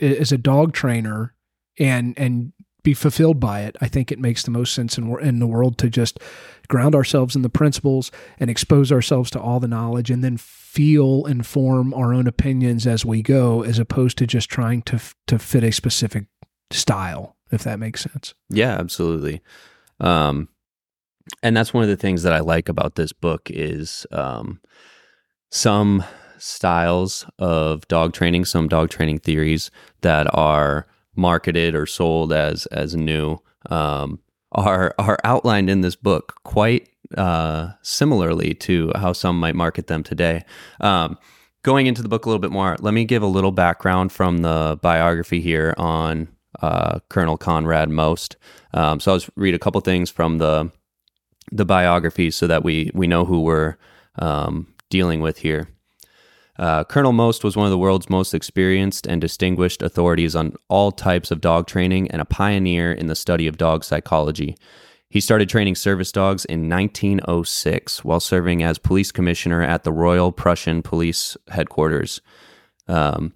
as 0.00 0.32
a 0.32 0.38
dog 0.38 0.72
trainer 0.72 1.34
and 1.78 2.18
and 2.18 2.52
be 2.82 2.94
fulfilled 2.94 3.40
by 3.40 3.62
it, 3.62 3.76
I 3.80 3.88
think 3.88 4.10
it 4.10 4.18
makes 4.18 4.44
the 4.44 4.50
most 4.50 4.72
sense 4.72 4.96
in, 4.96 5.18
in 5.20 5.40
the 5.40 5.46
world 5.46 5.78
to 5.78 5.90
just 5.90 6.20
ground 6.68 6.94
ourselves 6.94 7.34
in 7.34 7.42
the 7.42 7.48
principles 7.48 8.10
and 8.38 8.48
expose 8.48 8.92
ourselves 8.92 9.30
to 9.32 9.40
all 9.40 9.60
the 9.60 9.68
knowledge 9.68 10.10
and 10.10 10.22
then 10.22 10.36
feel 10.36 11.26
and 11.26 11.46
form 11.46 11.92
our 11.94 12.14
own 12.14 12.26
opinions 12.26 12.86
as 12.86 13.04
we 13.04 13.20
go 13.20 13.62
as 13.62 13.78
opposed 13.78 14.16
to 14.18 14.26
just 14.26 14.48
trying 14.48 14.82
to 14.82 15.00
to 15.26 15.38
fit 15.38 15.64
a 15.64 15.72
specific 15.72 16.26
style 16.70 17.36
if 17.50 17.64
that 17.64 17.78
makes 17.78 18.02
sense. 18.02 18.34
Yeah 18.48 18.76
absolutely. 18.78 19.40
Um, 20.00 20.48
and 21.42 21.56
that's 21.56 21.74
one 21.74 21.82
of 21.82 21.88
the 21.88 21.96
things 21.96 22.22
that 22.22 22.32
i 22.32 22.40
like 22.40 22.68
about 22.68 22.94
this 22.94 23.12
book 23.12 23.50
is 23.50 24.06
um, 24.12 24.60
some 25.50 26.04
styles 26.38 27.26
of 27.38 27.86
dog 27.88 28.12
training 28.12 28.44
some 28.44 28.68
dog 28.68 28.90
training 28.90 29.18
theories 29.18 29.70
that 30.00 30.26
are 30.34 30.86
marketed 31.16 31.74
or 31.74 31.86
sold 31.86 32.32
as 32.32 32.66
as 32.66 32.94
new 32.94 33.38
um, 33.70 34.20
are 34.52 34.94
are 34.98 35.18
outlined 35.24 35.68
in 35.68 35.80
this 35.80 35.96
book 35.96 36.40
quite 36.44 36.88
uh, 37.16 37.70
similarly 37.82 38.54
to 38.54 38.92
how 38.96 39.12
some 39.12 39.38
might 39.38 39.54
market 39.54 39.86
them 39.86 40.02
today. 40.02 40.44
Um, 40.80 41.18
going 41.62 41.86
into 41.86 42.02
the 42.02 42.08
book 42.08 42.26
a 42.26 42.28
little 42.28 42.40
bit 42.40 42.50
more, 42.50 42.76
let 42.80 42.94
me 42.94 43.04
give 43.04 43.22
a 43.22 43.26
little 43.26 43.52
background 43.52 44.12
from 44.12 44.38
the 44.38 44.78
biography 44.82 45.40
here 45.40 45.74
on 45.78 46.28
uh, 46.60 47.00
Colonel 47.08 47.38
Konrad 47.38 47.88
Most. 47.88 48.36
Um, 48.74 49.00
so 49.00 49.12
I'll 49.12 49.18
just 49.18 49.30
read 49.36 49.54
a 49.54 49.58
couple 49.58 49.80
things 49.80 50.10
from 50.10 50.38
the 50.38 50.70
the 51.50 51.64
biography 51.64 52.30
so 52.30 52.46
that 52.46 52.62
we 52.62 52.90
we 52.94 53.06
know 53.06 53.24
who 53.24 53.40
we're 53.40 53.76
um, 54.18 54.72
dealing 54.90 55.20
with 55.20 55.38
here. 55.38 55.68
Uh, 56.58 56.82
Colonel 56.84 57.12
Most 57.12 57.44
was 57.44 57.56
one 57.56 57.66
of 57.66 57.70
the 57.70 57.78
world's 57.78 58.10
most 58.10 58.34
experienced 58.34 59.06
and 59.06 59.20
distinguished 59.20 59.80
authorities 59.80 60.34
on 60.34 60.56
all 60.68 60.90
types 60.90 61.30
of 61.30 61.40
dog 61.40 61.66
training 61.66 62.10
and 62.10 62.20
a 62.20 62.24
pioneer 62.24 62.92
in 62.92 63.06
the 63.06 63.14
study 63.14 63.46
of 63.46 63.56
dog 63.56 63.84
psychology. 63.84 64.56
He 65.08 65.20
started 65.20 65.48
training 65.48 65.76
service 65.76 66.12
dogs 66.12 66.44
in 66.44 66.68
1906 66.68 68.04
while 68.04 68.20
serving 68.20 68.62
as 68.62 68.78
police 68.78 69.12
commissioner 69.12 69.62
at 69.62 69.84
the 69.84 69.92
Royal 69.92 70.32
Prussian 70.32 70.82
Police 70.82 71.36
Headquarters. 71.48 72.20
Um, 72.88 73.32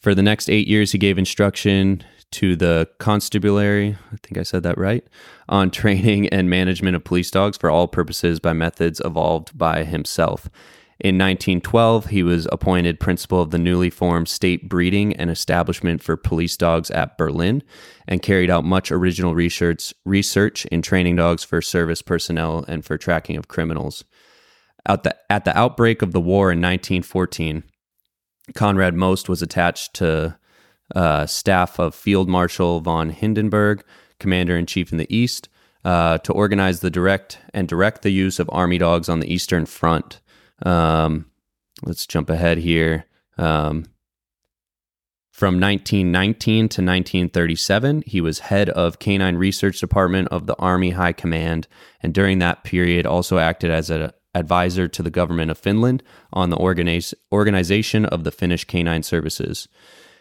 for 0.00 0.14
the 0.14 0.22
next 0.22 0.50
eight 0.50 0.66
years, 0.66 0.92
he 0.92 0.98
gave 0.98 1.16
instruction 1.16 2.02
to 2.32 2.56
the 2.56 2.88
constabulary, 2.98 3.96
I 4.12 4.16
think 4.22 4.36
I 4.36 4.42
said 4.42 4.64
that 4.64 4.76
right, 4.76 5.06
on 5.48 5.70
training 5.70 6.28
and 6.28 6.50
management 6.50 6.96
of 6.96 7.04
police 7.04 7.30
dogs 7.30 7.56
for 7.56 7.70
all 7.70 7.86
purposes 7.86 8.40
by 8.40 8.52
methods 8.52 9.00
evolved 9.04 9.56
by 9.56 9.84
himself. 9.84 10.50
In 11.00 11.18
1912, 11.18 12.06
he 12.06 12.22
was 12.22 12.46
appointed 12.52 13.00
principal 13.00 13.42
of 13.42 13.50
the 13.50 13.58
newly 13.58 13.90
formed 13.90 14.28
State 14.28 14.68
Breeding 14.68 15.14
and 15.16 15.28
Establishment 15.28 16.02
for 16.02 16.16
Police 16.16 16.56
Dogs 16.56 16.90
at 16.92 17.18
Berlin 17.18 17.64
and 18.06 18.22
carried 18.22 18.48
out 18.48 18.64
much 18.64 18.92
original 18.92 19.34
research, 19.34 19.92
research 20.04 20.66
in 20.66 20.82
training 20.82 21.16
dogs 21.16 21.42
for 21.42 21.60
service 21.60 22.00
personnel 22.00 22.64
and 22.68 22.84
for 22.84 22.96
tracking 22.96 23.36
of 23.36 23.48
criminals. 23.48 24.04
At 24.86 25.02
the, 25.02 25.16
at 25.30 25.44
the 25.44 25.56
outbreak 25.58 26.00
of 26.00 26.12
the 26.12 26.20
war 26.20 26.52
in 26.52 26.60
1914, 26.60 27.64
Konrad 28.54 28.94
Most 28.94 29.28
was 29.28 29.42
attached 29.42 29.94
to 29.94 30.38
uh, 30.94 31.26
staff 31.26 31.80
of 31.80 31.94
Field 31.94 32.28
Marshal 32.28 32.80
von 32.80 33.10
Hindenburg, 33.10 33.82
commander 34.20 34.56
in 34.56 34.66
chief 34.66 34.92
in 34.92 34.98
the 34.98 35.12
East, 35.14 35.48
uh, 35.84 36.18
to 36.18 36.32
organize 36.32 36.80
the 36.80 36.90
direct 36.90 37.38
and 37.52 37.66
direct 37.66 38.02
the 38.02 38.12
use 38.12 38.38
of 38.38 38.48
army 38.52 38.78
dogs 38.78 39.08
on 39.08 39.20
the 39.20 39.32
Eastern 39.32 39.66
Front. 39.66 40.20
Um, 40.62 41.26
let's 41.84 42.06
jump 42.06 42.30
ahead 42.30 42.58
here. 42.58 43.06
Um, 43.36 43.86
from 45.34 45.58
1919 45.58 46.56
to 46.56 46.80
1937, 46.80 48.04
he 48.06 48.20
was 48.20 48.38
head 48.38 48.68
of 48.70 49.00
Canine 49.00 49.36
Research 49.36 49.80
Department 49.80 50.28
of 50.28 50.46
the 50.46 50.54
Army 50.60 50.90
High 50.90 51.12
Command, 51.12 51.66
and 52.00 52.14
during 52.14 52.38
that 52.38 52.62
period 52.62 53.04
also 53.04 53.38
acted 53.38 53.70
as 53.70 53.90
an 53.90 54.12
advisor 54.36 54.86
to 54.86 55.02
the 55.02 55.10
government 55.10 55.50
of 55.50 55.58
Finland 55.58 56.04
on 56.32 56.50
the 56.50 56.56
organize, 56.56 57.14
organization 57.32 58.04
of 58.06 58.22
the 58.22 58.30
Finnish 58.30 58.64
Canine 58.64 59.02
Services. 59.02 59.66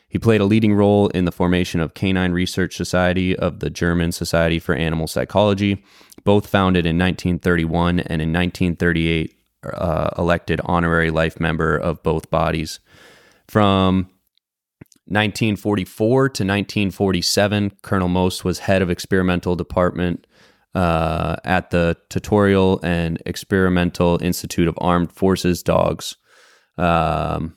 He 0.08 0.17
played 0.17 0.41
a 0.41 0.46
leading 0.46 0.74
role 0.74 1.10
in 1.10 1.26
the 1.26 1.32
formation 1.32 1.80
of 1.80 1.93
Canine 1.93 2.32
Research 2.32 2.76
Society 2.76 3.36
of 3.36 3.60
the 3.60 3.69
German 3.69 4.12
Society 4.12 4.58
for 4.58 4.74
Animal 4.74 5.08
Psychology, 5.08 5.84
both 6.24 6.48
founded 6.48 6.88
in 6.88 6.98
1931 6.98 8.00
and 8.00 8.22
in 8.22 8.34
1938 8.34 9.36
uh, 9.65 10.10
elected 10.17 10.62
honorary 10.65 11.12
life 11.12 11.39
member 11.39 11.78
of 11.78 12.04
both 12.04 12.30
bodies. 12.30 12.80
From 13.47 14.10
1944 15.06 16.30
to 16.30 16.43
1947, 16.43 17.71
Colonel 17.82 18.08
Most 18.08 18.45
was 18.45 18.60
head 18.60 18.82
of 18.82 18.89
experimental 18.89 19.56
department 19.56 20.26
uh, 20.73 21.36
at 21.43 21.69
the 21.71 21.97
Tutorial 22.10 22.80
and 22.84 23.21
Experimental 23.26 24.17
Institute 24.21 24.67
of 24.67 24.78
Armed 24.80 25.12
Forces 25.12 25.62
Dogs. 25.62 26.15
Um, 26.78 27.56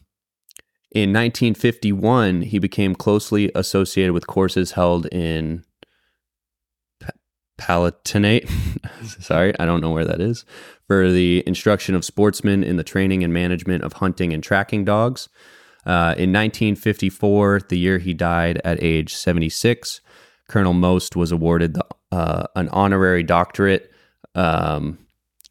in 0.90 1.12
1951, 1.12 2.42
he 2.42 2.58
became 2.58 2.94
closely 2.94 3.50
associated 3.54 4.12
with 4.12 4.26
courses 4.26 4.72
held 4.72 5.06
in 5.06 5.64
Palatinate. 7.58 8.48
Sorry, 9.22 9.52
I 9.58 9.64
don't 9.64 9.80
know 9.80 9.90
where 9.90 10.04
that 10.04 10.20
is. 10.20 10.44
For 10.86 11.10
the 11.10 11.42
instruction 11.46 11.94
of 11.94 12.04
sportsmen 12.04 12.62
in 12.62 12.76
the 12.76 12.84
training 12.84 13.24
and 13.24 13.32
management 13.32 13.82
of 13.82 13.94
hunting 13.94 14.32
and 14.32 14.42
tracking 14.42 14.84
dogs. 14.84 15.28
Uh, 15.84 16.14
in 16.18 16.32
1954, 16.32 17.60
the 17.68 17.78
year 17.78 17.98
he 17.98 18.12
died 18.12 18.60
at 18.64 18.82
age 18.82 19.14
76, 19.14 20.00
Colonel 20.48 20.74
Most 20.74 21.14
was 21.16 21.32
awarded 21.32 21.74
the, 21.74 21.86
uh, 22.10 22.46
an 22.56 22.68
honorary 22.70 23.22
doctorate 23.22 23.92
um, 24.34 24.98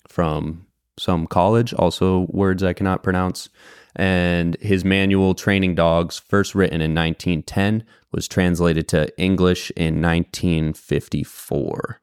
from 0.08 0.66
some 0.98 1.28
college, 1.28 1.74
also 1.74 2.28
words 2.30 2.64
I 2.64 2.74
cannot 2.74 3.04
pronounce. 3.04 3.50
And 3.96 4.58
his 4.60 4.84
manual, 4.84 5.36
Training 5.36 5.76
Dogs, 5.76 6.20
first 6.20 6.54
written 6.54 6.82
in 6.82 6.94
1910, 6.94 7.86
was 8.12 8.28
translated 8.28 8.90
to 8.90 9.18
English 9.20 9.72
in 9.72 10.02
1954. 10.02 12.02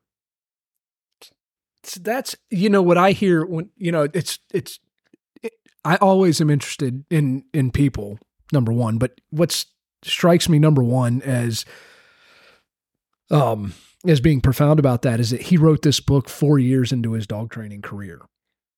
That's 2.00 2.36
you 2.48 2.70
know 2.70 2.82
what 2.82 2.96
I 2.96 3.10
hear 3.10 3.44
when 3.44 3.70
you 3.76 3.90
know 3.90 4.06
it's 4.14 4.38
it's 4.52 4.78
it, 5.42 5.52
I 5.84 5.96
always 5.96 6.40
am 6.40 6.48
interested 6.48 7.04
in 7.10 7.44
in 7.52 7.72
people 7.72 8.20
number 8.52 8.72
one, 8.72 8.98
but 8.98 9.20
what 9.30 9.64
strikes 10.04 10.48
me 10.48 10.60
number 10.60 10.82
one 10.82 11.22
as 11.22 11.64
um 13.30 13.74
as 14.06 14.20
being 14.20 14.40
profound 14.40 14.78
about 14.78 15.02
that 15.02 15.20
is 15.20 15.30
that 15.30 15.42
he 15.42 15.56
wrote 15.56 15.82
this 15.82 16.00
book 16.00 16.28
four 16.28 16.58
years 16.58 16.92
into 16.92 17.12
his 17.12 17.26
dog 17.26 17.50
training 17.50 17.82
career, 17.82 18.22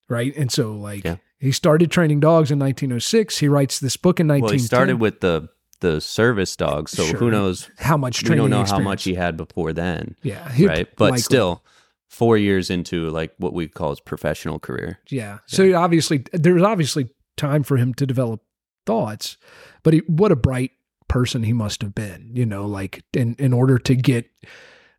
right? 0.08 0.34
And 0.36 0.50
so 0.50 0.72
like 0.72 1.04
yeah. 1.04 1.16
he 1.38 1.52
started 1.52 1.90
training 1.90 2.20
dogs 2.20 2.50
in 2.50 2.58
1906. 2.58 3.38
He 3.38 3.48
writes 3.48 3.80
this 3.80 3.96
book 3.96 4.20
in 4.20 4.28
1910. 4.28 4.42
Well, 4.42 4.52
he 4.52 4.58
started 4.58 5.00
with 5.00 5.20
the 5.20 5.48
the 5.80 6.00
service 6.00 6.56
dogs. 6.56 6.92
So 6.92 7.04
sure. 7.04 7.18
who 7.18 7.30
knows 7.30 7.70
how 7.78 7.96
much 7.96 8.20
training? 8.20 8.32
We 8.32 8.36
don't 8.42 8.50
know 8.50 8.62
experience. 8.62 8.84
how 8.84 8.90
much 8.90 9.04
he 9.04 9.14
had 9.14 9.36
before 9.36 9.72
then. 9.72 10.16
Yeah, 10.22 10.50
right. 10.66 10.88
But 10.96 11.10
likely. 11.10 11.18
still, 11.20 11.62
four 12.08 12.38
years 12.38 12.70
into 12.70 13.10
like 13.10 13.32
what 13.38 13.52
we 13.52 13.68
call 13.68 13.90
his 13.90 14.00
professional 14.00 14.58
career. 14.58 15.00
Yeah. 15.08 15.22
yeah. 15.22 15.38
So 15.46 15.74
obviously, 15.74 16.24
there's 16.32 16.62
obviously 16.62 17.10
time 17.36 17.62
for 17.62 17.76
him 17.76 17.92
to 17.94 18.06
develop 18.06 18.40
thoughts, 18.86 19.36
but 19.82 19.94
he, 19.94 20.02
what 20.06 20.32
a 20.32 20.36
bright 20.36 20.72
person 21.08 21.42
he 21.42 21.52
must 21.52 21.82
have 21.82 21.94
been. 21.94 22.30
You 22.34 22.46
know, 22.46 22.66
like 22.66 23.04
in 23.12 23.36
in 23.38 23.52
order 23.52 23.78
to 23.78 23.94
get. 23.94 24.26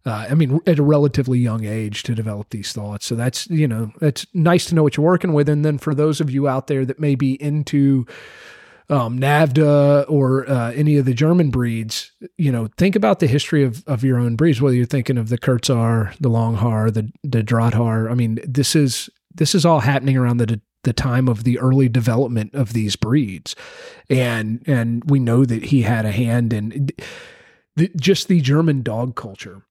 Uh, 0.05 0.27
I 0.29 0.35
mean, 0.35 0.59
at 0.67 0.77
a 0.77 0.83
relatively 0.83 1.39
young 1.39 1.65
age 1.65 2.03
to 2.03 2.13
develop 2.13 2.51
these 2.51 2.71
thoughts. 2.71 3.07
So 3.07 3.15
that's, 3.15 3.49
you 3.49 3.67
know, 3.67 3.91
it's 4.01 4.27
nice 4.35 4.65
to 4.65 4.75
know 4.75 4.83
what 4.83 4.97
you're 4.97 5.05
working 5.05 5.33
with. 5.33 5.49
And 5.49 5.65
then 5.65 5.79
for 5.79 5.95
those 5.95 6.21
of 6.21 6.29
you 6.29 6.47
out 6.47 6.67
there 6.67 6.85
that 6.85 6.99
may 6.99 7.15
be 7.15 7.41
into 7.41 8.05
um, 8.87 9.19
NAVHDA 9.19 10.05
or 10.07 10.47
uh, 10.47 10.71
any 10.73 10.97
of 10.97 11.05
the 11.05 11.15
German 11.15 11.49
breeds, 11.49 12.11
you 12.37 12.51
know, 12.51 12.67
think 12.77 12.95
about 12.95 13.19
the 13.19 13.25
history 13.25 13.63
of, 13.63 13.83
of 13.87 14.03
your 14.03 14.19
own 14.19 14.35
breeds, 14.35 14.61
whether 14.61 14.75
you're 14.75 14.85
thinking 14.85 15.17
of 15.17 15.29
the 15.29 15.39
Kurzhaar, 15.39 16.15
the 16.19 16.29
Langhaar, 16.29 16.93
the, 16.93 17.11
the 17.23 17.41
Drahthaar. 17.41 18.11
I 18.11 18.13
mean, 18.13 18.37
this 18.47 18.75
is, 18.75 19.09
this 19.33 19.55
is 19.55 19.65
all 19.65 19.79
happening 19.79 20.17
around 20.17 20.37
the, 20.37 20.61
the 20.83 20.93
time 20.93 21.27
of 21.27 21.45
the 21.45 21.57
early 21.57 21.89
development 21.89 22.53
of 22.53 22.73
these 22.73 22.95
breeds. 22.95 23.55
And, 24.07 24.61
and 24.67 25.03
we 25.09 25.17
know 25.17 25.45
that 25.45 25.65
he 25.65 25.81
had 25.81 26.05
a 26.05 26.11
hand 26.11 26.53
in 26.53 26.89
just 27.95 28.27
the 28.27 28.39
German 28.39 28.83
dog 28.83 29.15
culture. 29.15 29.63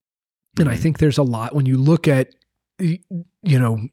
And 0.59 0.69
I 0.69 0.73
mm-hmm. 0.73 0.83
think 0.83 0.99
there's 0.99 1.19
a 1.19 1.23
lot 1.23 1.55
when 1.55 1.67
you 1.67 1.77
look 1.77 2.07
at, 2.07 2.35
you 2.79 2.99
know, 3.43 3.89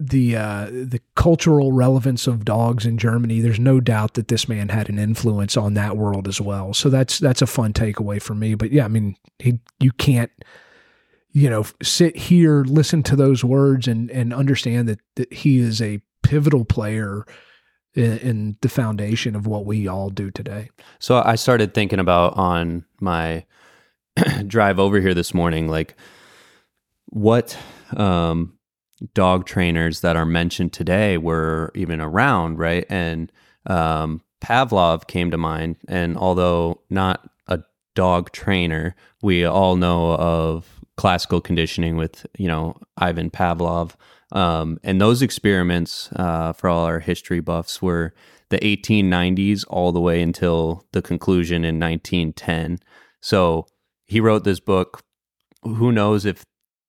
the 0.00 0.36
uh, 0.36 0.66
the 0.66 1.00
cultural 1.14 1.72
relevance 1.72 2.26
of 2.26 2.44
dogs 2.44 2.84
in 2.84 2.98
Germany, 2.98 3.40
there's 3.40 3.60
no 3.60 3.80
doubt 3.80 4.14
that 4.14 4.28
this 4.28 4.48
man 4.48 4.68
had 4.68 4.88
an 4.88 4.98
influence 4.98 5.56
on 5.56 5.74
that 5.74 5.96
world 5.96 6.26
as 6.26 6.40
well. 6.40 6.74
So 6.74 6.90
that's 6.90 7.18
that's 7.18 7.42
a 7.42 7.46
fun 7.46 7.72
takeaway 7.72 8.20
for 8.20 8.34
me. 8.34 8.54
But 8.54 8.72
yeah, 8.72 8.84
I 8.84 8.88
mean, 8.88 9.16
he 9.38 9.60
you 9.78 9.92
can't 9.92 10.32
you 11.30 11.48
know 11.48 11.64
sit 11.82 12.16
here, 12.16 12.64
listen 12.64 13.02
to 13.04 13.16
those 13.16 13.44
words, 13.44 13.86
and 13.86 14.10
and 14.10 14.34
understand 14.34 14.88
that 14.88 15.00
that 15.14 15.32
he 15.32 15.58
is 15.58 15.80
a 15.80 16.00
pivotal 16.22 16.64
player 16.64 17.24
in, 17.94 18.18
in 18.18 18.56
the 18.62 18.68
foundation 18.68 19.36
of 19.36 19.46
what 19.46 19.64
we 19.64 19.86
all 19.86 20.10
do 20.10 20.30
today. 20.30 20.70
So 20.98 21.22
I 21.24 21.36
started 21.36 21.72
thinking 21.72 22.00
about 22.00 22.36
on 22.36 22.84
my 23.00 23.44
drive 24.46 24.78
over 24.78 25.00
here 25.00 25.14
this 25.14 25.34
morning, 25.34 25.68
like 25.68 25.94
what 27.06 27.56
um 27.96 28.58
dog 29.12 29.46
trainers 29.46 30.00
that 30.00 30.16
are 30.16 30.24
mentioned 30.24 30.72
today 30.72 31.18
were 31.18 31.70
even 31.74 32.00
around, 32.00 32.58
right? 32.58 32.86
And 32.88 33.30
um, 33.66 34.22
Pavlov 34.42 35.06
came 35.06 35.30
to 35.30 35.38
mind. 35.38 35.76
And 35.88 36.16
although 36.16 36.80
not 36.90 37.28
a 37.48 37.60
dog 37.94 38.32
trainer, 38.32 38.94
we 39.22 39.44
all 39.44 39.76
know 39.76 40.14
of 40.14 40.80
classical 40.96 41.40
conditioning 41.40 41.96
with, 41.96 42.24
you 42.38 42.46
know, 42.46 42.76
Ivan 42.96 43.30
Pavlov. 43.30 43.92
Um, 44.32 44.78
and 44.82 45.00
those 45.00 45.22
experiments, 45.22 46.08
uh, 46.16 46.52
for 46.52 46.68
all 46.68 46.84
our 46.84 47.00
history 47.00 47.40
buffs, 47.40 47.82
were 47.82 48.14
the 48.50 48.58
1890s 48.58 49.64
all 49.68 49.92
the 49.92 50.00
way 50.00 50.22
until 50.22 50.86
the 50.92 51.02
conclusion 51.02 51.64
in 51.64 51.80
1910. 51.80 52.78
So 53.20 53.66
he 54.06 54.20
wrote 54.20 54.44
this 54.44 54.60
book. 54.60 55.02
Who 55.62 55.92
knows 55.92 56.24
if 56.26 56.44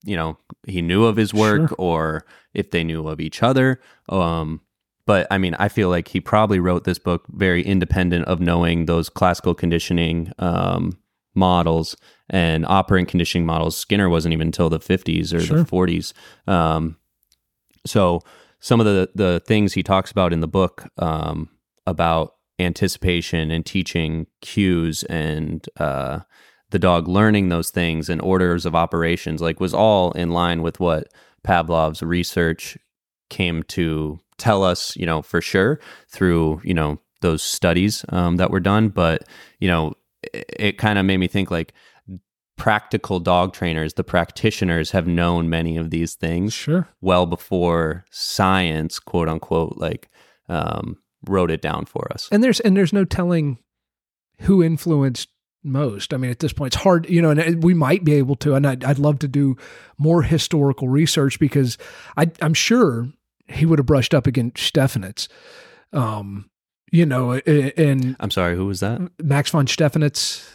you 0.06 0.16
know 0.16 0.38
he 0.66 0.82
knew 0.82 1.04
of 1.04 1.18
his 1.18 1.34
work 1.34 1.70
sure. 1.70 1.76
or 1.78 2.26
if 2.54 2.72
they 2.72 2.84
knew 2.84 3.08
of 3.08 3.20
each 3.20 3.44
other 3.44 3.82
um, 4.10 4.62
but 5.06 5.28
i 5.32 5.38
mean 5.38 5.56
i 5.56 5.68
feel 5.68 5.90
like 5.90 6.08
he 6.08 6.22
probably 6.22 6.60
wrote 6.60 6.86
this 6.86 7.00
book 7.00 7.26
very 7.30 7.64
independent 7.64 8.24
of 8.26 8.40
knowing 8.40 8.86
those 8.86 9.10
classical 9.10 9.54
conditioning 9.54 10.32
um, 10.40 10.98
models 11.34 11.98
and 12.30 12.66
operant 12.68 13.10
conditioning 13.10 13.46
models 13.46 13.76
skinner 13.76 14.08
wasn't 14.08 14.32
even 14.32 14.48
until 14.48 14.70
the 14.70 14.80
50s 14.80 15.34
or 15.34 15.42
sure. 15.42 15.58
the 15.58 15.64
40s 15.66 16.14
um, 16.48 16.96
so 17.86 18.22
some 18.60 18.80
of 18.80 18.86
the 18.86 19.10
the 19.16 19.42
things 19.46 19.74
he 19.74 19.84
talks 19.84 20.12
about 20.12 20.32
in 20.32 20.40
the 20.40 20.48
book 20.48 20.88
um, 20.98 21.50
about 21.86 22.36
anticipation 22.58 23.52
and 23.52 23.66
teaching 23.66 24.28
cues 24.42 25.04
and 25.04 25.68
uh, 25.78 26.20
the 26.72 26.80
dog 26.80 27.08
learning 27.08 27.50
those 27.50 27.70
things 27.70 28.10
and 28.10 28.22
orders 28.22 28.66
of 28.66 28.76
operations 28.76 29.42
like 29.42 29.60
was 29.60 29.74
all 29.74 30.12
in 30.12 30.32
line 30.32 30.62
with 30.62 30.80
what 30.80 31.08
Pavlov's 31.44 32.02
research 32.02 32.78
came 33.30 33.64
to 33.64 34.20
tell 34.38 34.64
us, 34.64 34.96
you 34.96 35.06
know, 35.06 35.22
for 35.22 35.42
sure 35.42 35.80
through, 36.10 36.62
you 36.64 36.74
know, 36.74 37.00
those 37.22 37.42
studies 37.42 38.04
um, 38.10 38.38
that 38.38 38.52
were 38.52 38.60
done. 38.60 38.90
But, 38.90 39.24
you 39.60 39.68
know, 39.68 39.94
it, 40.34 40.46
it 40.58 40.78
kind 40.78 41.00
of 41.00 41.06
made 41.06 41.18
me 41.18 41.28
think 41.28 41.52
like 41.52 41.74
practical 42.58 43.20
dog 43.20 43.54
trainers, 43.54 43.94
the 43.94 44.04
practitioners 44.04 44.92
have 44.92 45.08
known 45.08 45.50
many 45.50 45.78
of 45.78 45.90
these 45.90 46.16
things 46.16 46.54
sure. 46.54 46.88
well 47.02 47.26
before 47.26 48.06
science, 48.12 49.00
quote 49.00 49.30
unquote, 49.30 49.78
like 49.78 50.10
um, 50.50 50.98
wrote 51.28 51.52
it 51.52 51.62
down 51.62 51.86
for 51.86 52.12
us. 52.12 52.30
And 52.32 52.44
there's 52.44 52.60
and 52.62 52.76
there's 52.76 52.94
no 52.94 53.06
telling 53.06 53.60
who 54.42 54.64
influenced 54.64 55.30
most. 55.66 56.14
I 56.14 56.18
mean, 56.18 56.32
at 56.32 56.40
this 56.40 56.54
point, 56.54 56.74
it's 56.74 56.84
hard, 56.84 57.10
you 57.10 57.22
know, 57.22 57.32
and 57.32 57.64
we 57.64 57.74
might 57.74 58.04
be 58.04 58.14
able 58.14 58.36
to. 58.38 58.56
And 58.56 58.66
I'd, 58.66 58.84
I'd 58.84 59.00
love 59.00 59.20
to 59.20 59.28
do 59.28 59.58
more 59.98 60.22
historical 60.22 60.88
research 60.88 61.40
because 61.40 61.78
I, 62.16 62.32
I'm 62.42 62.54
sure 62.54 63.10
he 63.48 63.66
would 63.66 63.80
have 63.80 63.86
brushed 63.86 64.14
up 64.14 64.28
against 64.28 64.58
Stephanitz. 64.74 65.28
Um, 65.92 66.50
you 66.92 67.06
know, 67.06 67.34
and 67.34 68.16
I'm 68.20 68.32
sorry, 68.32 68.56
who 68.56 68.68
was 68.68 68.80
that? 68.80 69.02
Max 69.22 69.50
von 69.50 69.66
Stephanitz. 69.66 70.50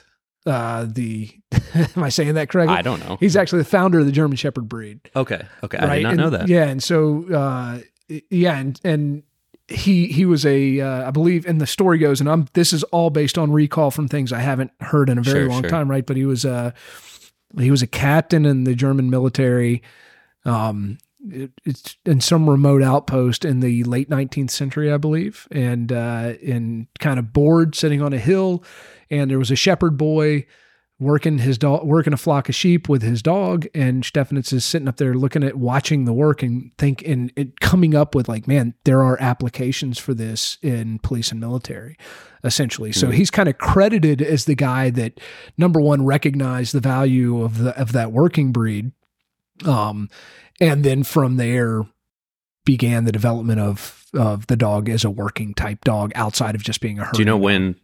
Uh, 0.46 0.86
the 0.88 1.30
am 1.74 2.02
I 2.02 2.08
saying 2.08 2.32
that 2.34 2.48
correctly? 2.48 2.74
I 2.74 2.80
don't 2.80 3.00
know. 3.00 3.18
He's 3.20 3.36
actually 3.36 3.58
the 3.58 3.66
founder 3.66 3.98
of 3.98 4.06
the 4.06 4.12
German 4.12 4.36
Shepherd 4.36 4.68
breed. 4.70 5.00
Okay, 5.14 5.42
okay, 5.62 5.76
I 5.76 5.96
did 5.96 6.02
not 6.02 6.12
and, 6.12 6.18
know 6.18 6.30
that. 6.30 6.48
Yeah, 6.48 6.64
and 6.64 6.82
so 6.82 7.26
uh, 7.30 7.80
yeah, 8.30 8.56
and 8.56 8.80
and 8.82 9.22
he 9.70 10.06
he 10.08 10.26
was 10.26 10.44
a 10.44 10.80
uh, 10.80 11.06
I 11.08 11.10
believe 11.10 11.46
and 11.46 11.60
the 11.60 11.66
story 11.66 11.98
goes 11.98 12.20
and 12.20 12.28
I'm 12.28 12.46
this 12.54 12.72
is 12.72 12.82
all 12.84 13.10
based 13.10 13.38
on 13.38 13.52
recall 13.52 13.90
from 13.90 14.08
things 14.08 14.32
I 14.32 14.40
haven't 14.40 14.72
heard 14.80 15.08
in 15.08 15.16
a 15.18 15.22
very 15.22 15.40
Sure, 15.44 15.48
long 15.48 15.62
sure. 15.62 15.70
time 15.70 15.88
right 15.90 16.04
but 16.04 16.16
he 16.16 16.24
was 16.24 16.44
a 16.44 16.74
he 17.58 17.70
was 17.70 17.80
a 17.82 17.86
captain 17.86 18.44
in 18.44 18.64
the 18.64 18.74
German 18.74 19.10
military 19.10 19.82
um 20.44 20.98
it, 21.28 21.52
it's 21.64 21.96
in 22.04 22.20
some 22.20 22.48
remote 22.50 22.82
outpost 22.82 23.44
in 23.44 23.60
the 23.60 23.84
late 23.84 24.10
19th 24.10 24.50
century 24.50 24.92
I 24.92 24.96
believe 24.96 25.46
and 25.50 25.92
uh 25.92 26.34
in 26.42 26.88
kind 26.98 27.18
of 27.18 27.32
bored 27.32 27.74
sitting 27.74 28.02
on 28.02 28.12
a 28.12 28.18
hill 28.18 28.64
and 29.08 29.30
there 29.30 29.38
was 29.38 29.50
a 29.50 29.56
shepherd 29.56 29.96
boy 29.96 30.46
working 31.00 31.38
his 31.38 31.56
dog 31.56 31.82
working 31.84 32.12
a 32.12 32.16
flock 32.16 32.48
of 32.50 32.54
sheep 32.54 32.88
with 32.88 33.02
his 33.02 33.22
dog 33.22 33.66
and 33.74 34.04
Stephanitz 34.04 34.52
is 34.52 34.64
sitting 34.66 34.86
up 34.86 34.98
there 34.98 35.14
looking 35.14 35.42
at 35.42 35.56
watching 35.56 36.04
the 36.04 36.12
work 36.12 36.42
and 36.42 36.70
think 36.76 37.02
and 37.06 37.32
it 37.36 37.58
coming 37.60 37.94
up 37.94 38.14
with 38.14 38.28
like 38.28 38.46
man 38.46 38.74
there 38.84 39.02
are 39.02 39.16
applications 39.20 39.98
for 39.98 40.12
this 40.12 40.58
in 40.60 40.98
police 40.98 41.30
and 41.32 41.40
military 41.40 41.96
essentially 42.44 42.92
so 42.92 43.08
Mhm. 43.08 43.14
he's 43.14 43.30
kind 43.30 43.48
of 43.48 43.56
credited 43.56 44.20
as 44.20 44.44
the 44.44 44.54
guy 44.54 44.90
that 44.90 45.18
number 45.56 45.80
one 45.80 46.04
recognized 46.04 46.74
the 46.74 46.80
value 46.80 47.42
of 47.42 47.58
the 47.58 47.70
of 47.80 47.92
that 47.92 48.12
working 48.12 48.52
breed 48.52 48.92
um 49.64 50.08
and 50.60 50.84
then 50.84 51.02
from 51.02 51.36
there 51.36 51.82
began 52.66 53.04
the 53.04 53.12
development 53.12 53.58
of 53.58 54.04
of 54.12 54.46
the 54.48 54.56
dog 54.56 54.88
as 54.88 55.04
a 55.04 55.10
working 55.10 55.54
type 55.54 55.82
dog 55.84 56.12
outside 56.14 56.54
of 56.54 56.62
just 56.62 56.80
being 56.80 56.98
a 56.98 57.04
herd 57.04 57.14
Do 57.14 57.20
you 57.20 57.24
know 57.24 57.36
when, 57.38 57.76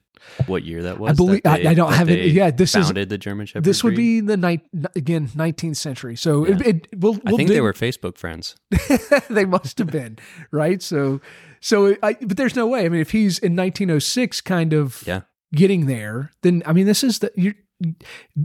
what 0.46 0.64
year 0.64 0.82
that 0.84 0.98
was? 0.98 1.10
I 1.10 1.14
believe 1.14 1.42
that 1.44 1.66
I, 1.66 1.70
I 1.70 1.74
don't 1.74 1.92
have 1.92 2.08
it. 2.10 2.32
Yeah, 2.32 2.50
this 2.50 2.74
is 2.74 2.86
founded 2.86 3.08
the 3.08 3.18
German 3.18 3.46
Shepherd. 3.46 3.64
this 3.64 3.82
would 3.84 3.94
breed? 3.94 4.20
be 4.22 4.26
the 4.26 4.36
night 4.36 4.60
again 4.94 5.28
19th 5.28 5.76
century. 5.76 6.16
So 6.16 6.46
Yeah. 6.46 6.54
it, 6.56 6.66
it 6.66 6.88
we'll, 6.96 7.14
I 7.14 7.30
we'll 7.30 7.36
think 7.36 7.48
do- 7.48 7.54
they 7.54 7.60
were 7.60 7.72
Facebook 7.72 8.18
friends. 8.18 8.56
they 9.30 9.44
must 9.44 9.78
have 9.78 9.88
been 9.88 10.18
right. 10.50 10.82
So 10.82 11.20
so 11.60 11.96
I, 12.02 12.14
but 12.14 12.36
there's 12.36 12.54
no 12.56 12.66
way. 12.66 12.84
I 12.84 12.88
mean, 12.88 13.00
if 13.00 13.10
he's 13.12 13.38
in 13.38 13.56
1906, 13.56 14.40
kind 14.42 14.72
of 14.72 15.02
Yeah. 15.06 15.22
getting 15.54 15.86
there, 15.86 16.30
then 16.42 16.62
I 16.66 16.72
mean, 16.72 16.86
this 16.86 17.02
is 17.02 17.20
the 17.20 17.30
you 17.36 17.54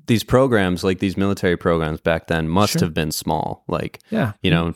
These 0.08 0.24
programs, 0.24 0.84
like 0.84 1.00
these 1.00 1.16
military 1.18 1.58
programs 1.58 2.02
back 2.02 2.28
then, 2.28 2.48
must 2.50 2.74
Sure. 2.74 2.82
have 2.84 2.94
been 2.94 3.12
small. 3.12 3.64
Like 3.68 4.00
yeah 4.10 4.34
you 4.42 4.52
know, 4.52 4.74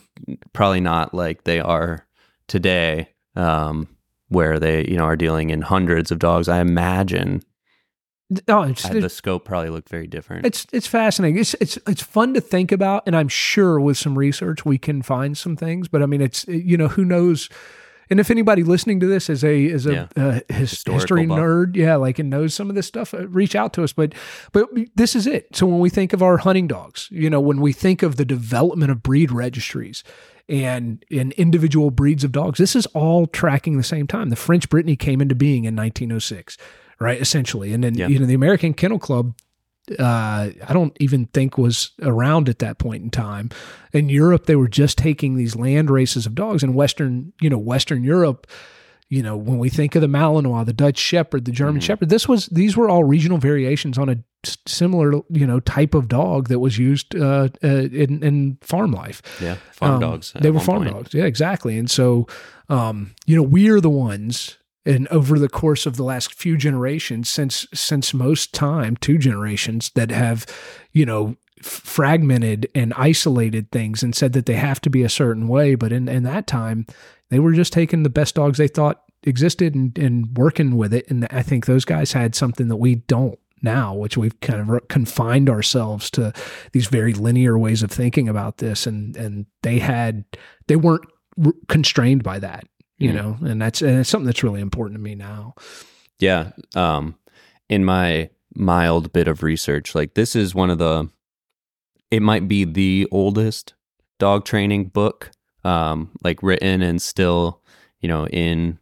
probably 0.53 0.81
not 0.81 1.13
like 1.13 1.43
they 1.43 1.59
are 1.59 2.05
today, 2.47 3.09
um, 3.35 3.87
where 4.35 4.59
they 4.59 4.85
you 4.87 4.97
know 4.97 5.05
are 5.05 5.15
dealing 5.15 5.49
in 5.49 5.61
hundreds 5.61 6.11
of 6.11 6.19
dogs. 6.19 6.47
I 6.47 6.59
imagine 6.59 7.41
oh, 8.47 8.63
it's, 8.63 8.85
uh, 8.85 8.93
the 8.93 9.09
scope 9.09 9.45
probably 9.45 9.69
looked 9.69 9.89
very 9.89 10.07
different. 10.07 10.45
It's 10.45 10.65
it's 10.71 10.87
fascinating. 10.87 11.39
It's 11.39 11.53
it's 11.55 11.77
it's 11.87 12.03
fun 12.03 12.33
to 12.33 12.41
think 12.41 12.71
about, 12.71 13.03
and 13.05 13.15
I'm 13.15 13.27
sure 13.27 13.79
with 13.79 13.97
some 13.97 14.17
research 14.17 14.65
we 14.65 14.77
can 14.77 15.01
find 15.01 15.37
some 15.37 15.55
things. 15.55 15.87
But 15.87 16.01
I 16.01 16.05
mean, 16.05 16.21
it's 16.21 16.45
you 16.47 16.77
know 16.77 16.87
who 16.87 17.05
knows. 17.05 17.49
And 18.07 18.19
if 18.19 18.29
anybody 18.29 18.61
listening 18.61 18.99
to 18.99 19.07
this 19.07 19.31
is 19.31 19.43
a 19.43 19.65
is 19.65 19.87
a 19.87 20.09
Yeah. 20.15 20.23
uh, 20.23 20.39
his, 20.53 20.83
history 20.83 21.25
buff. 21.25 21.39
nerd, 21.39 21.75
yeah, 21.75 21.95
like 21.95 22.19
and 22.19 22.29
knows 22.29 22.53
some 22.53 22.69
of 22.69 22.75
this 22.75 22.85
stuff, 22.85 23.13
uh, 23.15 23.27
reach 23.27 23.55
out 23.55 23.73
to 23.73 23.83
us. 23.83 23.93
But 23.93 24.13
but 24.51 24.69
this 24.95 25.15
is 25.15 25.25
it. 25.25 25.55
So 25.55 25.65
when 25.65 25.79
we 25.79 25.89
think 25.89 26.13
of 26.13 26.21
our 26.21 26.37
hunting 26.37 26.67
dogs, 26.67 27.07
you 27.11 27.29
know, 27.29 27.39
when 27.39 27.61
we 27.61 27.73
think 27.73 28.03
of 28.03 28.17
the 28.17 28.25
development 28.25 28.91
of 28.91 29.01
breed 29.01 29.31
registries 29.31 30.03
and 30.47 31.03
in 31.09 31.31
individual 31.33 31.91
breeds 31.91 32.23
of 32.23 32.31
dogs, 32.31 32.57
this 32.59 32.75
is 32.75 32.85
all 32.87 33.25
tracking 33.27 33.77
the 33.77 33.83
same 33.83 34.07
time. 34.07 34.29
The 34.29 34.35
French 34.35 34.69
Brittany 34.69 34.95
came 34.95 35.21
into 35.21 35.35
being 35.35 35.65
in 35.65 35.75
1906, 35.75 36.57
right? 36.99 37.19
Essentially, 37.19 37.73
and 37.73 37.83
then 37.83 37.95
Yeah. 37.95 38.07
you 38.07 38.19
know 38.19 38.25
the 38.25 38.33
American 38.33 38.73
Kennel 38.73 38.99
Club 38.99 39.33
uh, 39.99 40.49
I 40.67 40.73
don't 40.73 40.97
even 40.99 41.27
think 41.27 41.59
was 41.59 41.91
around 42.01 42.49
at 42.49 42.57
that 42.57 42.79
point 42.79 43.03
in 43.03 43.11
time. 43.11 43.51
In 43.93 44.09
Europe, 44.09 44.47
they 44.47 44.55
were 44.55 44.67
just 44.67 44.97
taking 44.97 45.35
these 45.35 45.55
land 45.55 45.91
races 45.91 46.25
of 46.25 46.33
dogs. 46.33 46.63
In 46.63 46.73
Western, 46.73 47.33
you 47.39 47.51
know, 47.51 47.59
Western 47.59 48.03
Europe, 48.03 48.47
you 49.09 49.21
know, 49.21 49.37
when 49.37 49.59
we 49.59 49.69
think 49.69 49.95
of 49.95 50.01
the 50.01 50.07
Malinois, 50.07 50.65
the 50.65 50.73
Dutch 50.73 50.97
Shepherd, 50.97 51.45
the 51.45 51.51
German 51.51 51.79
Mhm. 51.79 51.85
Shepherd, 51.85 52.09
this 52.09 52.27
was 52.27 52.47
these 52.47 52.75
were 52.75 52.89
all 52.89 53.03
regional 53.03 53.37
variations 53.37 53.97
on 53.97 54.09
a 54.09 54.17
similar, 54.67 55.13
you 55.29 55.45
know, 55.47 55.59
type 55.59 55.93
of 55.95 56.07
dog 56.07 56.49
that 56.49 56.59
was 56.59 56.77
used 56.77 57.15
uh, 57.15 57.49
uh, 57.63 57.67
in, 57.67 58.23
in 58.23 58.57
farm 58.61 58.91
life. 58.91 59.21
yeah, 59.41 59.55
farm 59.71 59.95
Um, 59.95 59.99
dogs. 60.01 60.33
They 60.39 60.51
were 60.51 60.59
farm 60.59 60.83
point. 60.83 60.95
dogs. 60.95 61.13
Yeah, 61.13 61.25
exactly. 61.25 61.77
And 61.77 61.89
so, 61.89 62.27
um, 62.69 63.11
you 63.25 63.35
know, 63.35 63.43
we 63.43 63.69
are 63.69 63.79
the 63.81 63.89
ones, 63.89 64.57
and 64.85 65.07
over 65.09 65.39
the 65.39 65.49
course 65.49 65.85
of 65.85 65.97
the 65.97 66.03
last 66.03 66.33
few 66.33 66.57
generations, 66.57 67.29
since 67.29 67.67
since 67.73 68.13
Most 68.13 68.53
time, 68.53 68.95
two 68.97 69.17
generations 69.17 69.91
that 69.95 70.11
have, 70.11 70.45
you 70.93 71.05
know, 71.05 71.35
fragmented 71.65 72.69
and 72.75 72.93
isolated 72.95 73.71
things 73.71 74.03
and 74.03 74.15
said 74.15 74.33
that 74.33 74.45
they 74.45 74.55
have 74.55 74.79
to 74.81 74.89
be 74.89 75.03
a 75.03 75.09
certain 75.09 75.47
way. 75.47 75.75
But 75.75 75.91
in 75.91 76.07
in 76.07 76.23
that 76.23 76.47
time, 76.47 76.85
they 77.29 77.39
were 77.39 77.53
just 77.53 77.73
taking 77.73 78.03
the 78.03 78.09
best 78.09 78.35
dogs 78.35 78.57
they 78.57 78.67
thought 78.67 79.01
existed 79.23 79.73
and, 79.73 79.97
and 79.97 80.37
working 80.37 80.77
with 80.77 80.93
it. 80.93 81.09
And 81.09 81.27
I 81.31 81.41
think 81.41 81.65
those 81.65 81.83
guys 81.85 82.13
had 82.13 82.35
something 82.35 82.67
that 82.67 82.75
we 82.75 82.95
don't 82.95 83.39
now, 83.63 83.95
which 83.95 84.15
we've 84.15 84.39
kind 84.41 84.69
of 84.69 84.87
confined 84.89 85.49
ourselves 85.49 86.11
to 86.11 86.31
these 86.71 86.87
very 86.87 87.13
linear 87.13 87.57
ways 87.57 87.81
of 87.81 87.89
thinking 87.89 88.29
about 88.29 88.57
this. 88.59 88.85
And, 88.85 89.17
and 89.17 89.47
they 89.63 89.79
had, 89.79 90.25
they 90.67 90.75
weren't 90.75 91.05
r- 91.43 91.53
constrained 91.67 92.21
by 92.21 92.37
that, 92.37 92.65
you 92.99 93.09
Mhm. 93.09 93.15
know, 93.15 93.37
and 93.41 93.59
that's, 93.59 93.81
and 93.81 93.97
it's 93.99 94.09
something 94.09 94.27
that's 94.27 94.43
really 94.43 94.61
important 94.61 94.99
to 94.99 95.01
me 95.01 95.15
now. 95.15 95.55
Yeah. 96.19 96.51
Um, 96.75 97.15
in 97.67 97.83
my 97.83 98.29
mild 98.53 99.11
bit 99.11 99.27
of 99.27 99.41
research, 99.41 99.95
like 99.95 100.13
this 100.13 100.35
is 100.35 100.53
one 100.53 100.69
of 100.69 100.77
the, 100.77 101.09
it 102.11 102.21
might 102.21 102.47
be 102.47 102.63
the 102.65 103.07
oldest 103.11 103.73
dog 104.19 104.45
training 104.45 104.85
book, 104.85 105.31
um, 105.63 106.11
like 106.23 106.41
written 106.41 106.81
and 106.81 107.01
still, 107.01 107.61
you 107.99 108.07
know, 108.07 108.27
in, 108.27 108.79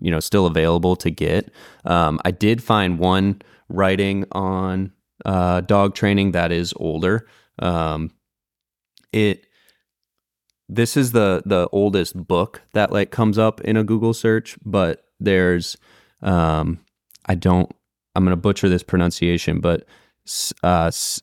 you 0.00 0.10
know, 0.10 0.20
still 0.20 0.46
available 0.46 0.96
to 0.96 1.10
get. 1.10 1.50
Um, 1.84 2.20
I 2.24 2.30
did 2.30 2.62
find 2.62 2.98
one 2.98 3.42
writing 3.68 4.24
on 4.32 4.92
uh, 5.24 5.60
dog 5.62 5.94
training 5.94 6.32
that 6.32 6.52
is 6.52 6.74
older. 6.76 7.26
Um, 7.58 8.10
it, 9.12 9.46
this 10.68 10.96
is 10.96 11.12
the 11.12 11.42
the 11.46 11.68
oldest 11.72 12.16
book 12.26 12.62
that 12.72 12.92
like 12.92 13.10
comes 13.10 13.38
up 13.38 13.60
in 13.62 13.76
a 13.76 13.84
Google 13.84 14.12
search, 14.12 14.58
but 14.64 15.04
there's 15.20 15.76
um 16.22 16.80
I 17.26 17.34
don't 17.34 17.70
I'm 18.14 18.24
going 18.24 18.32
to 18.32 18.36
butcher 18.36 18.68
this 18.68 18.82
pronunciation, 18.82 19.60
but 19.60 19.86
uh 20.64 20.86
S- 20.88 21.22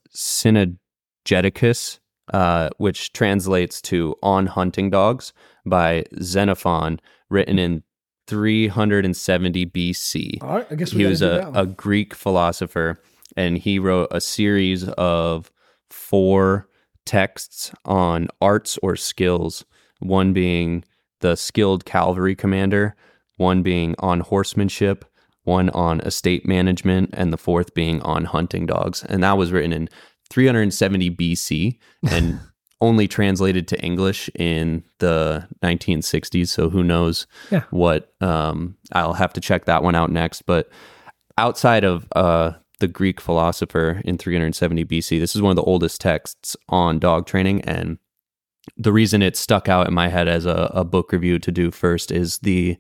Synergeticus 1.26 2.00
uh 2.32 2.70
which 2.78 3.12
translates 3.12 3.82
to 3.82 4.16
on 4.24 4.46
hunting 4.48 4.90
dogs 4.90 5.34
by 5.66 6.06
Xenophon 6.22 7.00
written 7.30 7.60
in 7.60 7.84
370 8.28 9.66
BC 9.68 10.42
right. 10.42 10.66
I 10.72 10.76
guess 10.76 10.92
he 10.92 11.06
was 11.06 11.22
a, 11.22 11.52
a 11.54 11.66
Greek 11.66 12.14
philosopher, 12.14 13.02
and 13.36 13.58
he 13.58 13.80
wrote 13.80 14.08
a 14.12 14.22
series 14.22 14.88
of 14.90 15.52
four 15.90 16.70
texts 17.06 17.72
on 17.86 18.30
arts 18.42 18.80
or 18.82 18.96
skills. 18.96 19.66
One 20.00 20.34
being 20.34 20.84
the 21.20 21.36
skilled 21.36 21.86
cavalry 21.86 22.36
commander, 22.36 22.96
one 23.38 23.62
being 23.62 23.96
on 24.00 24.22
horsemanship, 24.22 25.06
one 25.44 25.70
on 25.72 26.00
estate 26.02 26.46
management, 26.46 27.10
and 27.14 27.32
the 27.34 27.38
fourth 27.38 27.74
being 27.74 28.02
on 28.02 28.26
hunting 28.26 28.66
dogs. 28.66 29.04
And 29.04 29.24
that 29.24 29.38
was 29.38 29.52
written 29.52 29.74
in 29.74 29.90
370 30.34 31.12
BC 31.12 31.78
and 32.10 32.40
only 32.82 33.08
translated 33.08 33.68
to 33.68 33.80
English 33.82 34.30
in 34.36 34.84
the 34.98 35.48
1960s. 35.64 36.48
So 36.50 36.70
who 36.70 36.84
knows 36.84 37.28
Yeah. 37.52 37.64
what? 37.70 38.12
Um, 38.20 38.76
I'll 38.94 39.14
have 39.14 39.32
to 39.34 39.42
check 39.42 39.66
that 39.66 39.84
one 39.84 39.94
out 39.96 40.12
next. 40.12 40.42
But 40.42 40.70
outside 41.38 41.84
of 41.84 42.08
uh, 42.16 42.54
the 42.80 42.88
Greek 42.88 43.22
philosopher 43.22 44.02
in 44.04 44.18
370 44.18 44.86
BC, 44.86 45.20
this 45.20 45.36
is 45.36 45.42
one 45.42 45.52
of 45.52 45.56
the 45.56 45.62
oldest 45.62 46.02
texts 46.02 46.58
on 46.68 46.98
dog 46.98 47.28
training. 47.28 47.62
And 47.62 48.00
the 48.76 48.92
reason 48.92 49.22
it 49.22 49.38
stuck 49.38 49.70
out 49.70 49.88
in 49.88 49.94
my 49.94 50.08
head 50.10 50.28
as 50.28 50.46
a, 50.48 50.72
a 50.74 50.84
book 50.84 51.12
review 51.12 51.38
to 51.40 51.52
do 51.52 51.70
first 51.70 52.12
is 52.12 52.40
the 52.40 52.76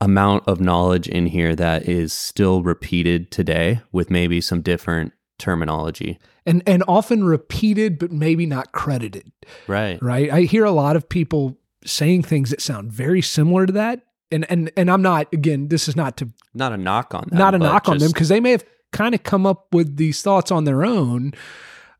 amount 0.00 0.44
of 0.48 0.60
knowledge 0.60 1.06
in 1.08 1.26
here 1.26 1.54
that 1.54 1.86
is 1.86 2.12
still 2.14 2.62
repeated 2.62 3.30
today 3.30 3.80
with 3.92 4.10
maybe 4.10 4.40
some 4.40 4.62
different 4.62 5.12
terminology. 5.40 6.18
and, 6.46 6.62
and 6.66 6.84
often 6.86 7.24
repeated, 7.24 7.98
but 7.98 8.12
maybe 8.12 8.46
not 8.46 8.70
credited. 8.72 9.32
Right. 9.66 10.00
right? 10.00 10.30
I 10.30 10.42
hear 10.42 10.64
a 10.64 10.70
lot 10.70 10.94
of 10.94 11.08
people 11.08 11.58
saying 11.84 12.22
things 12.22 12.50
that 12.50 12.60
sound 12.60 12.92
very 12.92 13.22
similar 13.22 13.66
to 13.66 13.72
that, 13.72 14.02
and 14.30 14.46
and 14.50 14.70
and 14.76 14.90
I'm 14.90 15.02
not 15.02 15.32
again. 15.32 15.68
This 15.68 15.88
is 15.88 15.96
not 15.96 16.16
to 16.18 16.28
not 16.54 16.72
a 16.72 16.76
knock 16.76 17.14
on 17.14 17.26
them, 17.28 17.38
not 17.38 17.54
a 17.54 17.58
knock 17.58 17.88
on 17.88 17.98
them 17.98 18.10
because 18.10 18.28
they 18.28 18.40
may 18.40 18.52
have 18.52 18.64
kind 18.92 19.14
of 19.14 19.22
come 19.22 19.46
up 19.46 19.72
with 19.72 19.96
these 19.96 20.22
thoughts 20.22 20.50
on 20.50 20.64
their 20.64 20.84
own. 20.84 21.32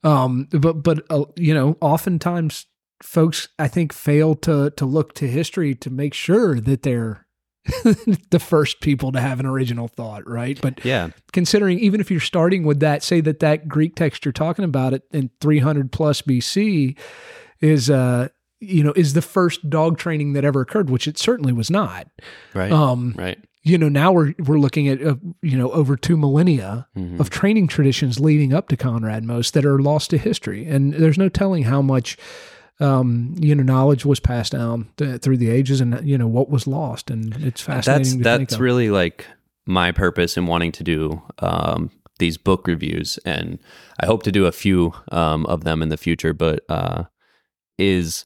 Um, 0.05 0.49
but 0.53 0.82
but 0.82 1.05
uh, 1.11 1.24
you 1.36 1.55
know, 1.55 1.76
oftentimes 1.80 2.66
folks 3.03 3.49
I 3.59 3.68
think 3.68 3.93
fail 3.93 4.34
to 4.36 4.70
to 4.70 4.86
look 4.86 5.14
to 5.14 5.28
history 5.28 5.74
to 5.76 5.91
make 5.91 6.14
sure 6.14 6.61
that 6.61 6.82
they're 6.82 7.26
the 8.30 8.40
first 8.40 8.80
people 8.80 9.12
to 9.12 9.20
have 9.20 9.38
an 9.38 9.46
original 9.46 9.86
thought, 9.86 10.26
right? 10.26 10.58
But 10.61 10.82
yeah, 10.84 11.11
considering 11.32 11.78
even 11.78 12.00
if 12.00 12.11
you're 12.11 12.20
starting 12.20 12.64
with 12.64 12.80
that, 12.80 13.02
say 13.02 13.20
that 13.20 13.40
that 13.40 13.68
Greek 13.68 13.96
text 13.96 14.24
you're 14.24 14.32
talking 14.32 14.64
about 14.64 14.94
it 14.94 15.02
in 15.12 15.30
300 15.40 15.92
plus 15.92 16.22
BC 16.22 16.96
is 17.61 17.90
uh 17.90 18.28
you 18.61 18.82
know 18.82 18.92
is 18.96 19.12
the 19.12 19.22
first 19.22 19.68
dog 19.68 19.98
training 19.98 20.32
that 20.32 20.44
ever 20.44 20.62
occurred, 20.62 20.88
which 20.88 21.06
it 21.06 21.18
certainly 21.18 21.52
was 21.52 21.70
not. 21.70 22.08
Right. 22.54 22.72
Um, 22.72 23.14
right. 23.16 23.38
You 23.62 23.76
know, 23.76 23.90
now 23.90 24.11
we're 24.12 24.34
we're 24.38 24.58
looking 24.58 24.88
at 24.88 25.02
uh, 25.02 25.16
you 25.42 25.58
know 25.58 25.70
over 25.72 25.96
two 25.96 26.16
millennia 26.16 26.88
mm-hmm. 26.96 27.20
of 27.20 27.28
training 27.28 27.68
traditions 27.68 28.18
leading 28.18 28.54
up 28.54 28.68
to 28.68 28.76
Konrad 28.76 29.24
Most 29.24 29.52
that 29.52 29.66
are 29.66 29.78
lost 29.78 30.11
to 30.11 30.18
history, 30.18 30.64
and 30.64 30.94
there's 30.94 31.18
no 31.18 31.28
telling 31.28 31.64
how 31.64 31.82
much 31.82 32.16
um, 32.81 33.35
you 33.39 33.55
know, 33.55 33.62
knowledge 33.62 34.05
was 34.05 34.20
passed 34.20 34.53
down 34.53 34.89
th- 34.97 35.20
through 35.20 35.37
the 35.37 35.51
ages, 35.51 35.81
and 35.81 36.07
you 36.07 36.16
know 36.16 36.26
what 36.26 36.51
was 36.51 36.66
lost, 36.66 37.11
and 37.11 37.37
it's 37.37 37.61
fascinating. 37.61 38.22
That's 38.22 38.39
that's 38.39 38.61
really 38.61 38.91
like 38.91 39.26
my 39.66 39.93
purpose 39.93 40.37
in 40.37 40.47
wanting 40.47 40.72
to 40.72 40.85
do 40.85 41.22
um, 41.41 41.91
these 42.18 42.39
book 42.39 42.66
reviews, 42.66 43.18
and 43.24 43.59
I 44.01 44.07
hope 44.07 44.22
to 44.24 44.33
do 44.33 44.47
a 44.47 44.53
few 44.53 44.95
um, 45.12 45.47
of 45.47 45.64
them 45.64 45.83
in 45.83 45.91
the 45.91 45.97
future. 45.97 46.33
But 46.33 46.64
uh, 46.68 47.05
is 47.78 48.24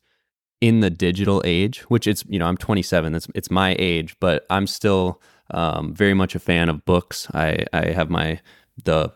in 0.61 0.81
the 0.81 0.91
digital 0.91 1.43
age, 1.45 1.81
which 1.91 2.07
it's 2.07 2.25
you 2.29 2.39
know 2.39 2.47
I'm 2.47 2.57
27, 2.57 3.13
that's 3.13 3.29
it's 3.35 3.51
my 3.51 3.75
age, 3.79 4.17
but 4.21 4.47
I'm 4.51 4.67
still 4.67 5.21
um, 5.51 5.95
very 5.95 6.15
much 6.15 6.35
a 6.35 6.39
fan 6.39 6.69
of 6.69 6.85
books. 6.85 7.29
I 7.35 7.67
I 7.73 7.87
have 7.91 8.09
my 8.09 8.41
the 8.85 9.13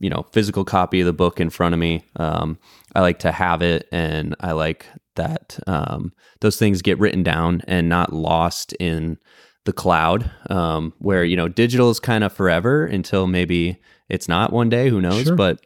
you 0.00 0.10
know 0.10 0.26
physical 0.32 0.64
copy 0.64 1.00
of 1.00 1.06
the 1.06 1.12
book 1.12 1.40
in 1.40 1.50
front 1.50 1.74
of 1.74 1.78
me. 1.78 2.04
Um, 2.16 2.58
I 2.94 3.00
like 3.00 3.18
to 3.20 3.32
have 3.32 3.62
it, 3.62 3.88
and 3.92 4.34
I 4.40 4.52
like 4.52 4.86
that 5.16 5.58
um, 5.66 6.12
those 6.40 6.56
things 6.56 6.82
get 6.82 6.98
written 6.98 7.22
down 7.22 7.62
and 7.66 7.88
not 7.88 8.12
lost 8.12 8.72
in 8.74 9.18
the 9.64 9.72
cloud. 9.72 10.30
Um, 10.50 10.92
where 10.98 11.24
you 11.24 11.36
know 11.36 11.48
digital 11.48 11.90
is 11.90 12.00
kind 12.00 12.24
of 12.24 12.32
forever 12.32 12.84
until 12.84 13.26
maybe 13.26 13.80
it's 14.08 14.28
not 14.28 14.52
one 14.52 14.68
day. 14.68 14.88
Who 14.88 15.00
knows? 15.00 15.24
Sure. 15.24 15.36
But 15.36 15.64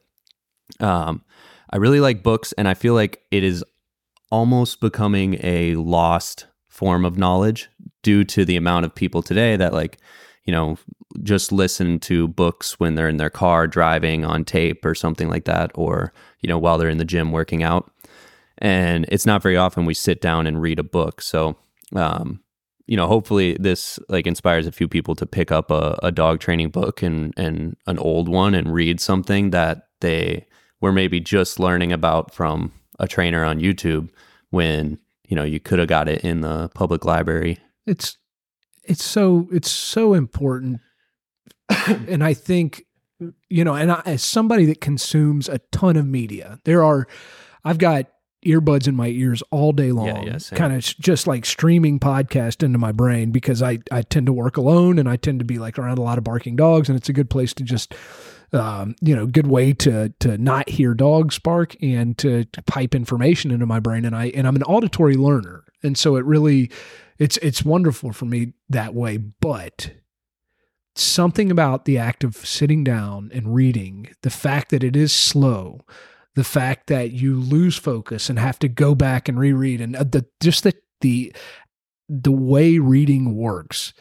um, 0.81 1.23
I 1.71 1.77
really 1.77 2.01
like 2.01 2.23
books, 2.23 2.53
and 2.53 2.69
I 2.69 2.75
feel 2.75 2.95
like 2.95 3.23
it 3.31 3.45
is 3.45 3.65
almost 4.31 4.81
becoming 4.81 5.39
a 5.43 5.75
lost 5.77 6.47
form 6.69 7.05
of 7.05 7.19
knowledge 7.19 7.69
due 8.03 8.25
to 8.25 8.47
the 8.47 8.57
amount 8.57 8.87
of 8.87 8.95
people 8.95 9.23
today 9.23 9.57
that 9.57 9.75
like 9.75 9.99
you 10.45 10.53
know, 10.53 10.77
just 11.23 11.53
listen 11.53 11.99
to 12.01 12.29
books 12.29 12.81
when 12.81 12.95
they're 12.95 13.09
in 13.09 13.19
their 13.19 13.31
car 13.31 13.67
driving 13.67 14.25
on 14.25 14.45
tape 14.45 14.85
or 14.85 14.95
something 14.95 15.29
like 15.29 15.45
that, 15.45 15.71
or, 15.75 16.13
you 16.41 16.49
know, 16.49 16.59
while 16.59 16.79
they're 16.79 16.89
in 16.89 16.99
the 16.99 17.05
gym 17.05 17.33
working 17.33 17.63
out. 17.63 17.91
And 18.59 19.07
it's 19.09 19.27
not 19.27 19.43
very 19.43 19.57
often 19.57 19.85
we 19.85 19.95
sit 19.95 20.21
down 20.21 20.47
and 20.47 20.63
read 20.63 20.79
a 20.79 20.85
book. 20.85 21.21
So, 21.23 21.57
um, 21.95 22.41
you 22.87 22.97
know, 22.97 23.07
hopefully 23.07 23.57
this 23.59 23.99
like 24.09 24.27
inspires 24.27 24.67
a 24.67 24.73
few 24.73 24.89
people 24.89 25.15
to 25.17 25.27
pick 25.27 25.53
up 25.53 25.71
a, 25.71 25.99
a 26.03 26.13
dog 26.13 26.41
training 26.41 26.71
book 26.71 27.03
and, 27.03 27.33
and 27.37 27.77
an 27.87 27.99
old 27.99 28.29
one 28.29 28.55
and 28.55 28.73
read 28.73 29.01
something 29.01 29.51
that 29.51 29.89
they 30.01 30.47
were 30.81 30.93
maybe 30.93 31.21
just 31.21 31.61
learning 31.61 31.93
about 31.93 32.35
from 32.35 32.73
a 32.99 33.07
trainer 33.07 33.45
on 33.45 33.61
YouTube 33.61 34.11
when, 34.51 34.99
you 35.29 35.37
know, 35.37 35.45
you 35.45 35.61
could 35.61 35.79
have 35.79 35.89
got 35.89 36.09
it 36.09 36.23
in 36.23 36.41
the 36.41 36.69
public 36.75 37.05
library. 37.05 37.59
It's 37.87 38.17
it's 38.85 39.05
so 39.05 39.49
it's 39.53 39.71
so 39.71 40.15
important. 40.15 40.81
And 41.89 42.23
i 42.23 42.35
think 42.35 42.85
you 43.49 43.65
know 43.65 43.75
and 43.75 43.93
I, 43.93 44.03
as 44.05 44.23
somebody 44.23 44.67
that 44.67 44.81
consumes 44.81 45.49
a 45.49 45.59
ton 45.71 45.97
of 45.97 46.07
media 46.07 46.59
there 46.65 46.83
are 46.85 47.07
i've 47.65 47.79
got 47.79 48.07
earbuds 48.45 48.89
in 48.89 48.97
my 48.97 49.07
ears 49.09 49.43
all 49.51 49.73
day 49.73 49.93
long 49.93 50.27
yeah, 50.27 50.39
yeah, 50.39 50.57
kind 50.57 50.75
of 50.75 50.81
just 50.81 51.27
like 51.27 51.47
streaming 51.47 52.01
podcast 52.01 52.63
into 52.63 52.79
my 52.79 52.91
brain 52.93 53.31
because 53.31 53.63
I, 53.63 53.79
I 53.91 54.03
tend 54.03 54.27
to 54.27 54.33
work 54.33 54.57
alone 54.57 54.99
and 54.99 55.09
i 55.09 55.17
tend 55.17 55.39
to 55.39 55.45
be 55.45 55.59
like 55.59 55.79
around 55.79 55.99
a 55.99 56.03
lot 56.03 56.19
of 56.19 56.25
barking 56.25 56.57
dogs 56.57 56.89
and 56.89 56.99
it's 56.99 57.09
a 57.09 57.13
good 57.13 57.31
place 57.31 57.55
to 57.55 57.63
just 57.63 57.95
um, 58.53 58.95
you 59.01 59.17
know 59.17 59.27
good 59.27 59.47
way 59.47 59.73
to 59.75 60.13
to 60.21 60.37
not 60.37 60.69
hear 60.69 60.93
dogs 60.95 61.39
bark 61.39 61.75
and 61.83 62.19
to, 62.19 62.45
to 62.47 62.63
pipe 62.63 62.95
information 62.95 63.51
into 63.51 63.65
my 63.65 63.81
brain 63.81 64.05
and 64.05 64.15
i 64.15 64.27
and 64.27 64.47
i'm 64.47 64.57
an 64.57 64.63
auditory 64.65 65.17
learner. 65.17 65.65
And 65.85 65.99
so 65.99 66.15
it 66.17 66.25
really 66.25 66.71
it's 67.19 67.37
it's 67.39 67.65
wonderful 67.65 68.13
for 68.13 68.25
me 68.25 68.55
that 68.69 68.95
way, 68.95 69.17
but 69.17 69.93
something 70.95 71.51
about 71.51 71.85
the 71.85 71.99
act 71.99 72.25
of 72.25 72.37
sitting 72.37 72.85
down 72.85 73.31
and 73.35 73.55
reading, 73.55 74.09
the 74.23 74.31
fact 74.31 74.71
that 74.71 74.85
it 74.85 74.97
is 74.97 75.13
slow, 75.13 75.81
the 76.35 76.45
fact 76.45 76.87
that 76.89 77.13
you 77.13 77.39
lose 77.39 77.77
focus 77.77 78.29
and 78.29 78.39
have 78.39 78.59
to 78.59 78.69
go 78.69 78.95
back 78.95 79.29
and 79.29 79.39
reread, 79.39 79.81
and 79.81 79.97
uh, 79.97 80.05
the 80.05 80.27
just 80.41 80.65
the 80.65 80.75
the 81.01 81.35
the 82.09 82.33
way 82.33 82.79
reading 82.79 83.37
works. 83.37 83.93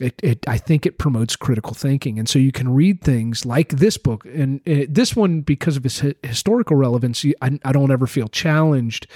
It, 0.00 0.20
it, 0.24 0.48
I 0.48 0.58
think 0.58 0.86
it 0.86 0.98
promotes 0.98 1.36
critical 1.36 1.72
thinking, 1.72 2.18
and 2.18 2.28
so 2.28 2.40
you 2.40 2.50
can 2.50 2.74
read 2.74 3.00
things 3.00 3.46
like 3.46 3.68
this 3.68 3.96
book, 3.96 4.24
and 4.24 4.60
it, 4.64 4.92
this 4.92 5.14
one 5.14 5.42
because 5.42 5.76
of 5.76 5.86
its 5.86 6.02
historical 6.24 6.76
relevance. 6.76 7.24
I, 7.40 7.60
I 7.64 7.70
don't 7.70 7.92
ever 7.92 8.08
feel 8.08 8.26
challenged 8.26 9.06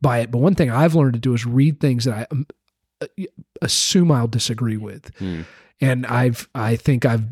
by 0.00 0.20
it. 0.20 0.30
But 0.30 0.38
one 0.38 0.54
thing 0.54 0.70
I've 0.70 0.94
learned 0.94 1.14
to 1.14 1.18
do 1.18 1.34
is 1.34 1.46
read 1.46 1.80
things 1.80 2.04
that 2.04 2.14
I 2.14 2.26
um, 2.30 2.46
assume 3.62 4.12
I'll 4.12 4.28
disagree 4.28 4.76
with. 4.76 5.14
Hmm. 5.18 5.42
And 5.80 6.06
I've, 6.06 6.48
I 6.54 6.76
think 6.76 7.04
I've, 7.04 7.24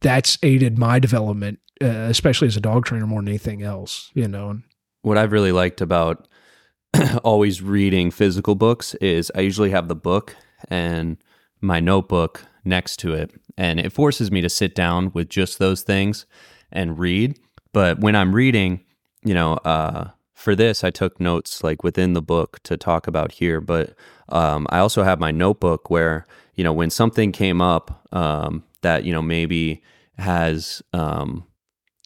that's 0.00 0.38
aided 0.42 0.78
my 0.78 0.98
development, 0.98 1.58
uh, 1.80 1.86
especially 1.86 2.48
as 2.48 2.56
a 2.56 2.60
dog 2.60 2.84
trainer 2.84 3.06
more 3.06 3.20
than 3.20 3.28
anything 3.28 3.62
else, 3.62 4.10
you 4.14 4.28
know. 4.28 4.60
What 5.02 5.18
I've 5.18 5.32
really 5.32 5.52
liked 5.52 5.80
about 5.80 6.28
always 7.24 7.62
reading 7.62 8.10
physical 8.10 8.54
books 8.54 8.94
is 8.96 9.32
I 9.34 9.40
usually 9.40 9.70
have 9.70 9.88
the 9.88 9.96
book 9.96 10.36
and 10.68 11.16
my 11.60 11.80
notebook 11.80 12.44
next 12.64 12.98
to 12.98 13.14
it. 13.14 13.30
And 13.56 13.80
it 13.80 13.92
forces 13.92 14.30
me 14.30 14.40
to 14.42 14.48
sit 14.48 14.74
down 14.74 15.10
with 15.12 15.28
just 15.28 15.58
those 15.58 15.82
things 15.82 16.26
and 16.70 16.98
read. 16.98 17.38
But 17.72 18.00
when 18.00 18.16
I'm 18.16 18.34
reading, 18.34 18.84
you 19.24 19.34
know, 19.34 19.54
uh, 19.64 20.10
for 20.42 20.56
this, 20.56 20.82
I 20.82 20.90
took 20.90 21.20
notes 21.20 21.62
like 21.62 21.84
within 21.84 22.14
the 22.14 22.20
book 22.20 22.58
to 22.64 22.76
talk 22.76 23.06
about 23.06 23.30
here, 23.30 23.60
but 23.60 23.94
um, 24.28 24.66
I 24.70 24.80
also 24.80 25.04
have 25.04 25.20
my 25.20 25.30
notebook 25.30 25.88
where, 25.88 26.26
you 26.56 26.64
know, 26.64 26.72
when 26.72 26.90
something 26.90 27.30
came 27.30 27.62
up 27.62 28.08
um, 28.12 28.64
that, 28.80 29.04
you 29.04 29.12
know, 29.12 29.22
maybe 29.22 29.84
has, 30.18 30.82
um, 30.92 31.44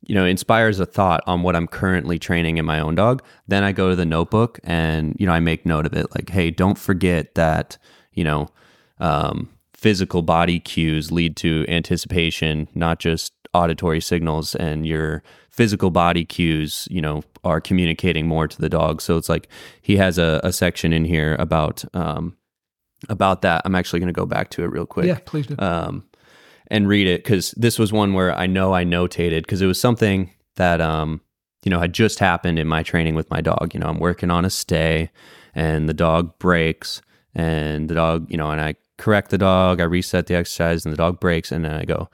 you 0.02 0.14
know, 0.14 0.26
inspires 0.26 0.78
a 0.78 0.84
thought 0.84 1.22
on 1.26 1.42
what 1.42 1.56
I'm 1.56 1.66
currently 1.66 2.18
training 2.18 2.58
in 2.58 2.66
my 2.66 2.78
own 2.78 2.94
dog, 2.94 3.22
then 3.48 3.64
I 3.64 3.72
go 3.72 3.88
to 3.88 3.96
the 3.96 4.04
notebook 4.04 4.60
and, 4.62 5.16
you 5.18 5.24
know, 5.24 5.32
I 5.32 5.40
make 5.40 5.64
note 5.64 5.86
of 5.86 5.94
it. 5.94 6.14
Like, 6.14 6.28
hey, 6.28 6.50
don't 6.50 6.78
forget 6.78 7.36
that, 7.36 7.78
you 8.12 8.22
know, 8.22 8.48
um, 8.98 9.48
physical 9.72 10.20
body 10.20 10.60
cues 10.60 11.10
lead 11.10 11.36
to 11.38 11.64
anticipation, 11.68 12.68
not 12.74 12.98
just 12.98 13.32
auditory 13.56 14.00
signals 14.00 14.54
and 14.54 14.86
your 14.86 15.22
physical 15.50 15.90
body 15.90 16.24
cues, 16.24 16.86
you 16.90 17.00
know, 17.00 17.22
are 17.42 17.60
communicating 17.60 18.26
more 18.26 18.46
to 18.46 18.60
the 18.60 18.68
dog. 18.68 19.00
So 19.00 19.16
it's 19.16 19.28
like 19.28 19.48
he 19.80 19.96
has 19.96 20.18
a, 20.18 20.40
a 20.44 20.52
section 20.52 20.92
in 20.92 21.04
here 21.04 21.34
about 21.38 21.84
um, 21.94 22.36
about 23.08 23.42
that. 23.42 23.62
I'm 23.64 23.74
actually 23.74 24.00
going 24.00 24.12
to 24.12 24.20
go 24.20 24.26
back 24.26 24.50
to 24.50 24.64
it 24.64 24.66
real 24.66 24.86
quick. 24.86 25.06
Yeah, 25.06 25.18
please 25.24 25.46
do. 25.46 25.56
Um, 25.58 26.04
and 26.68 26.88
read 26.88 27.06
it 27.06 27.22
because 27.22 27.52
this 27.52 27.78
was 27.78 27.92
one 27.92 28.12
where 28.12 28.34
I 28.34 28.46
know 28.46 28.74
I 28.74 28.84
notated 28.84 29.42
because 29.42 29.62
it 29.62 29.66
was 29.66 29.80
something 29.80 30.30
that 30.56 30.80
um, 30.80 31.20
you 31.64 31.70
know 31.70 31.80
had 31.80 31.92
just 31.92 32.18
happened 32.18 32.58
in 32.58 32.66
my 32.66 32.82
training 32.82 33.14
with 33.14 33.30
my 33.30 33.40
dog. 33.40 33.72
You 33.72 33.80
know, 33.80 33.86
I'm 33.86 33.98
working 33.98 34.30
on 34.30 34.44
a 34.44 34.50
stay, 34.50 35.10
and 35.54 35.88
the 35.88 35.94
dog 35.94 36.38
breaks, 36.38 37.00
and 37.34 37.88
the 37.88 37.94
dog, 37.94 38.30
you 38.30 38.36
know, 38.36 38.50
and 38.50 38.60
I 38.60 38.74
correct 38.98 39.30
the 39.30 39.38
dog, 39.38 39.80
I 39.80 39.84
reset 39.84 40.26
the 40.26 40.34
exercise, 40.34 40.84
and 40.84 40.92
the 40.92 40.96
dog 40.96 41.20
breaks, 41.20 41.52
and 41.52 41.64
then 41.64 41.74
I 41.74 41.84
go, 41.84 42.08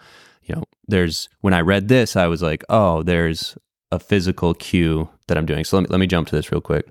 you 0.44 0.54
know, 0.54 0.64
there's 0.86 1.28
when 1.40 1.54
I 1.54 1.60
read 1.60 1.88
this, 1.88 2.16
I 2.16 2.26
was 2.26 2.42
like, 2.42 2.64
oh, 2.68 3.02
there's 3.02 3.56
a 3.90 3.98
physical 3.98 4.54
cue 4.54 5.08
that 5.28 5.36
I'm 5.36 5.46
doing. 5.46 5.64
So 5.64 5.76
let 5.76 5.82
me 5.82 5.88
let 5.90 6.00
me 6.00 6.06
jump 6.06 6.28
to 6.28 6.36
this 6.36 6.50
real 6.50 6.60
quick. 6.60 6.88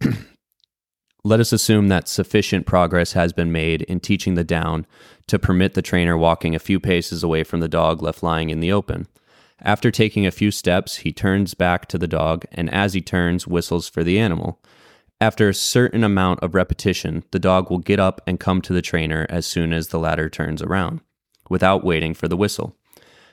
let 1.24 1.40
us 1.40 1.52
assume 1.52 1.88
that 1.88 2.08
sufficient 2.08 2.66
progress 2.66 3.12
has 3.12 3.32
been 3.32 3.52
made 3.52 3.82
in 3.82 4.00
teaching 4.00 4.34
the 4.34 4.44
down 4.44 4.86
to 5.28 5.38
permit 5.38 5.74
the 5.74 5.82
trainer 5.82 6.16
walking 6.16 6.54
a 6.54 6.60
few 6.60 6.80
paces 6.80 7.22
away 7.22 7.44
from 7.44 7.60
the 7.60 7.68
dog 7.68 8.02
left 8.02 8.22
lying 8.22 8.50
in 8.50 8.60
the 8.60 8.72
open. 8.72 9.06
After 9.60 9.92
taking 9.92 10.26
a 10.26 10.32
few 10.32 10.50
steps, 10.50 10.96
he 10.96 11.12
turns 11.12 11.54
back 11.54 11.86
to 11.86 11.98
the 11.98 12.08
dog 12.08 12.44
and 12.50 12.68
as 12.70 12.94
he 12.94 13.00
turns, 13.00 13.46
whistles 13.46 13.88
for 13.88 14.02
the 14.02 14.18
animal. 14.18 14.60
After 15.20 15.48
a 15.48 15.54
certain 15.54 16.02
amount 16.02 16.40
of 16.40 16.56
repetition, 16.56 17.22
the 17.30 17.38
dog 17.38 17.70
will 17.70 17.78
get 17.78 18.00
up 18.00 18.20
and 18.26 18.40
come 18.40 18.60
to 18.62 18.72
the 18.72 18.82
trainer 18.82 19.24
as 19.30 19.46
soon 19.46 19.72
as 19.72 19.88
the 19.88 20.00
latter 20.00 20.28
turns 20.28 20.60
around 20.60 21.00
without 21.48 21.84
waiting 21.84 22.14
for 22.14 22.28
the 22.28 22.36
whistle. 22.36 22.76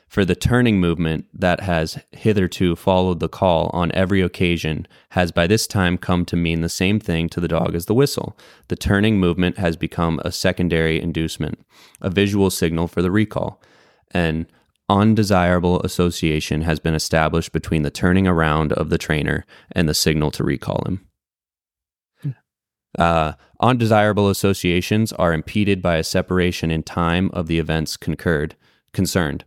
For 0.09 0.25
the 0.25 0.35
turning 0.35 0.79
movement 0.79 1.25
that 1.33 1.61
has 1.61 1.99
hitherto 2.11 2.75
followed 2.75 3.19
the 3.19 3.29
call 3.29 3.69
on 3.73 3.91
every 3.93 4.21
occasion 4.21 4.87
has 5.09 5.31
by 5.31 5.45
this 5.45 5.67
time 5.67 5.99
come 5.99 6.25
to 6.25 6.35
mean 6.35 6.61
the 6.61 6.69
same 6.69 6.99
thing 6.99 7.29
to 7.29 7.39
the 7.39 7.47
dog 7.47 7.75
as 7.75 7.85
the 7.85 7.93
whistle. 7.93 8.35
The 8.69 8.75
turning 8.75 9.19
movement 9.19 9.59
has 9.59 9.77
become 9.77 10.19
a 10.25 10.31
secondary 10.31 10.99
inducement, 10.99 11.63
a 12.01 12.09
visual 12.09 12.49
signal 12.49 12.87
for 12.87 13.03
the 13.03 13.11
recall. 13.11 13.61
An 14.11 14.47
undesirable 14.89 15.79
association 15.81 16.61
has 16.61 16.79
been 16.79 16.95
established 16.95 17.51
between 17.51 17.83
the 17.83 17.91
turning 17.91 18.27
around 18.27 18.73
of 18.73 18.89
the 18.89 18.97
trainer 18.97 19.45
and 19.71 19.87
the 19.87 19.93
signal 19.93 20.31
to 20.31 20.43
recall 20.43 20.83
him. 20.87 21.08
Uh, 22.97 23.33
undesirable 23.59 24.29
associations 24.29 25.13
are 25.13 25.33
impeded 25.33 25.81
by 25.81 25.97
a 25.97 26.03
separation 26.03 26.71
in 26.71 26.83
time 26.83 27.29
of 27.33 27.47
the 27.47 27.59
events 27.59 27.97
concurred, 27.97 28.55
concerned. 28.93 29.45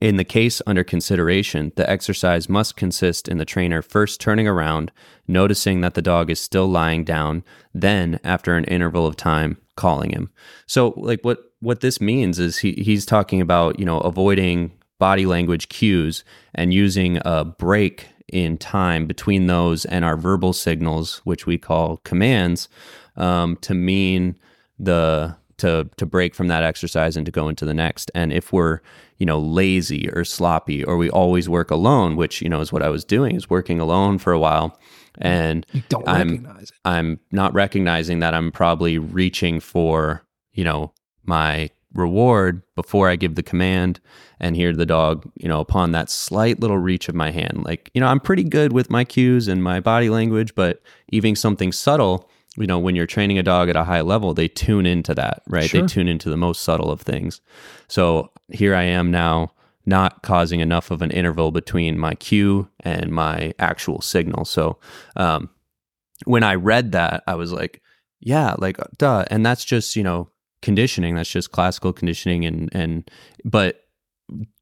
In 0.00 0.16
the 0.16 0.24
case 0.24 0.62
under 0.64 0.84
consideration, 0.84 1.72
the 1.74 1.88
exercise 1.90 2.48
must 2.48 2.76
consist 2.76 3.26
in 3.26 3.38
the 3.38 3.44
trainer 3.44 3.82
first 3.82 4.20
turning 4.20 4.46
around, 4.46 4.92
noticing 5.26 5.80
that 5.80 5.94
the 5.94 6.02
dog 6.02 6.30
is 6.30 6.40
still 6.40 6.68
lying 6.68 7.02
down, 7.02 7.42
then, 7.74 8.20
after 8.22 8.56
an 8.56 8.64
interval 8.64 9.06
of 9.06 9.16
time, 9.16 9.58
calling 9.76 10.10
him. 10.10 10.30
So, 10.66 10.94
like 10.96 11.20
what 11.22 11.38
what 11.60 11.80
this 11.80 12.00
means 12.00 12.38
is 12.38 12.58
he 12.58 12.74
he's 12.74 13.04
talking 13.04 13.40
about 13.40 13.80
you 13.80 13.84
know 13.84 13.98
avoiding 13.98 14.72
body 15.00 15.26
language 15.26 15.68
cues 15.68 16.22
and 16.54 16.72
using 16.72 17.18
a 17.24 17.44
break 17.44 18.06
in 18.32 18.58
time 18.58 19.06
between 19.06 19.46
those 19.46 19.84
and 19.84 20.04
our 20.04 20.16
verbal 20.16 20.52
signals, 20.52 21.20
which 21.24 21.46
we 21.46 21.58
call 21.58 21.98
commands, 21.98 22.68
um, 23.16 23.56
to 23.56 23.74
mean 23.74 24.36
the 24.78 25.36
to 25.58 25.88
to 25.96 26.06
break 26.06 26.34
from 26.34 26.48
that 26.48 26.62
exercise 26.62 27.16
and 27.16 27.26
to 27.26 27.32
go 27.32 27.48
into 27.48 27.64
the 27.64 27.74
next. 27.74 28.10
And 28.14 28.32
if 28.32 28.52
we're 28.52 28.80
you 29.18 29.26
know 29.26 29.38
lazy 29.38 30.08
or 30.10 30.24
sloppy 30.24 30.84
or 30.84 30.96
we 30.96 31.10
always 31.10 31.48
work 31.48 31.70
alone, 31.70 32.16
which 32.16 32.40
you 32.40 32.48
know 32.48 32.60
is 32.60 32.72
what 32.72 32.82
I 32.82 32.88
was 32.88 33.04
doing, 33.04 33.36
is 33.36 33.50
working 33.50 33.80
alone 33.80 34.18
for 34.18 34.32
a 34.32 34.38
while, 34.38 34.78
and 35.18 35.66
I'm. 36.06 36.46
I'm 36.84 37.20
not 37.32 37.52
recognizing 37.54 38.20
that 38.20 38.34
I'm 38.34 38.52
probably 38.52 38.98
reaching 38.98 39.60
for 39.60 40.24
you 40.52 40.64
know 40.64 40.92
my 41.24 41.70
reward 41.94 42.62
before 42.74 43.08
I 43.08 43.16
give 43.16 43.34
the 43.34 43.42
command 43.42 44.00
and 44.40 44.56
hear 44.56 44.72
the 44.72 44.86
dog, 44.86 45.30
you 45.36 45.48
know, 45.48 45.60
upon 45.60 45.92
that 45.92 46.10
slight 46.10 46.60
little 46.60 46.78
reach 46.78 47.08
of 47.08 47.14
my 47.14 47.30
hand. 47.30 47.64
Like, 47.64 47.90
you 47.94 48.00
know, 48.00 48.06
I'm 48.06 48.20
pretty 48.20 48.44
good 48.44 48.72
with 48.72 48.90
my 48.90 49.04
cues 49.04 49.48
and 49.48 49.62
my 49.62 49.80
body 49.80 50.10
language, 50.10 50.54
but 50.54 50.82
even 51.10 51.36
something 51.36 51.72
subtle, 51.72 52.28
you 52.56 52.66
know, 52.66 52.78
when 52.78 52.96
you're 52.96 53.06
training 53.06 53.38
a 53.38 53.42
dog 53.42 53.68
at 53.68 53.76
a 53.76 53.84
high 53.84 54.00
level, 54.00 54.34
they 54.34 54.48
tune 54.48 54.86
into 54.86 55.14
that, 55.14 55.42
right? 55.48 55.68
Sure. 55.68 55.82
They 55.82 55.86
tune 55.86 56.08
into 56.08 56.30
the 56.30 56.36
most 56.36 56.62
subtle 56.62 56.90
of 56.90 57.00
things. 57.00 57.40
So 57.88 58.30
here 58.50 58.74
I 58.74 58.84
am 58.84 59.10
now 59.10 59.52
not 59.86 60.22
causing 60.22 60.60
enough 60.60 60.90
of 60.90 61.00
an 61.02 61.10
interval 61.10 61.50
between 61.50 61.98
my 61.98 62.14
cue 62.14 62.68
and 62.80 63.10
my 63.10 63.54
actual 63.58 64.02
signal. 64.02 64.44
So 64.44 64.78
um, 65.16 65.48
when 66.24 66.42
I 66.42 66.56
read 66.56 66.92
that, 66.92 67.22
I 67.26 67.34
was 67.36 67.52
like, 67.52 67.82
yeah, 68.20 68.54
like 68.58 68.78
duh. 68.98 69.24
And 69.30 69.46
that's 69.46 69.64
just, 69.64 69.96
you 69.96 70.02
know, 70.02 70.28
conditioning. 70.62 71.14
That's 71.14 71.30
just 71.30 71.52
classical 71.52 71.92
conditioning 71.92 72.44
and 72.44 72.68
and 72.72 73.10
but 73.44 73.87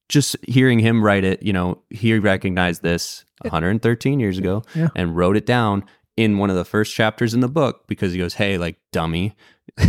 just 0.09 0.37
hearing 0.47 0.79
him 0.79 1.03
write 1.05 1.25
it, 1.25 1.43
you 1.43 1.53
know, 1.53 1.83
he 1.91 2.19
recognized 2.19 2.83
this 2.83 3.25
113 3.43 4.21
years 4.21 4.39
ago 4.39 4.63
Yeah. 4.75 4.89
and 4.95 5.17
wrote 5.17 5.37
it 5.37 5.47
down 5.47 5.85
in 6.17 6.39
one 6.39 6.49
of 6.51 6.57
the 6.57 6.65
first 6.65 6.95
chapters 6.95 7.35
in 7.35 7.41
the 7.41 7.49
book 7.49 7.87
because 7.89 8.13
he 8.13 8.19
goes, 8.19 8.35
"Hey, 8.35 8.57
like 8.57 8.77
dummy, 8.93 9.35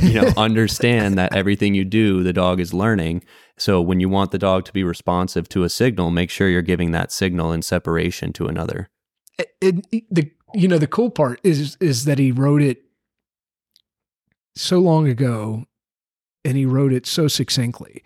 you 0.01 0.13
know, 0.13 0.27
understand 0.37 1.17
that 1.17 1.33
everything 1.35 1.73
you 1.75 1.85
do, 1.85 2.23
the 2.23 2.33
dog 2.33 2.59
is 2.59 2.73
learning. 2.73 3.23
So 3.57 3.81
when 3.81 3.99
you 3.99 4.09
want 4.09 4.31
the 4.31 4.37
dog 4.37 4.65
to 4.65 4.73
be 4.73 4.83
responsive 4.83 5.47
to 5.49 5.63
a 5.63 5.69
signal, 5.69 6.11
make 6.11 6.29
sure 6.29 6.49
you're 6.49 6.61
giving 6.61 6.91
that 6.91 7.11
signal 7.11 7.51
in 7.53 7.61
separation 7.61 8.33
to 8.33 8.47
another." 8.47 8.89
it, 9.61 9.85
it- 9.91 10.05
the 10.09 10.31
you 10.53 10.67
know 10.67 10.77
the 10.79 10.87
cool 10.87 11.09
part 11.11 11.39
is 11.43 11.77
is 11.79 12.05
that 12.05 12.17
he 12.19 12.31
wrote 12.31 12.61
it 12.61 12.83
so 14.55 14.79
long 14.79 15.07
ago 15.07 15.65
and 16.43 16.57
he 16.57 16.65
wrote 16.65 16.91
it 16.93 17.05
so 17.05 17.27
succinctly 17.27 18.03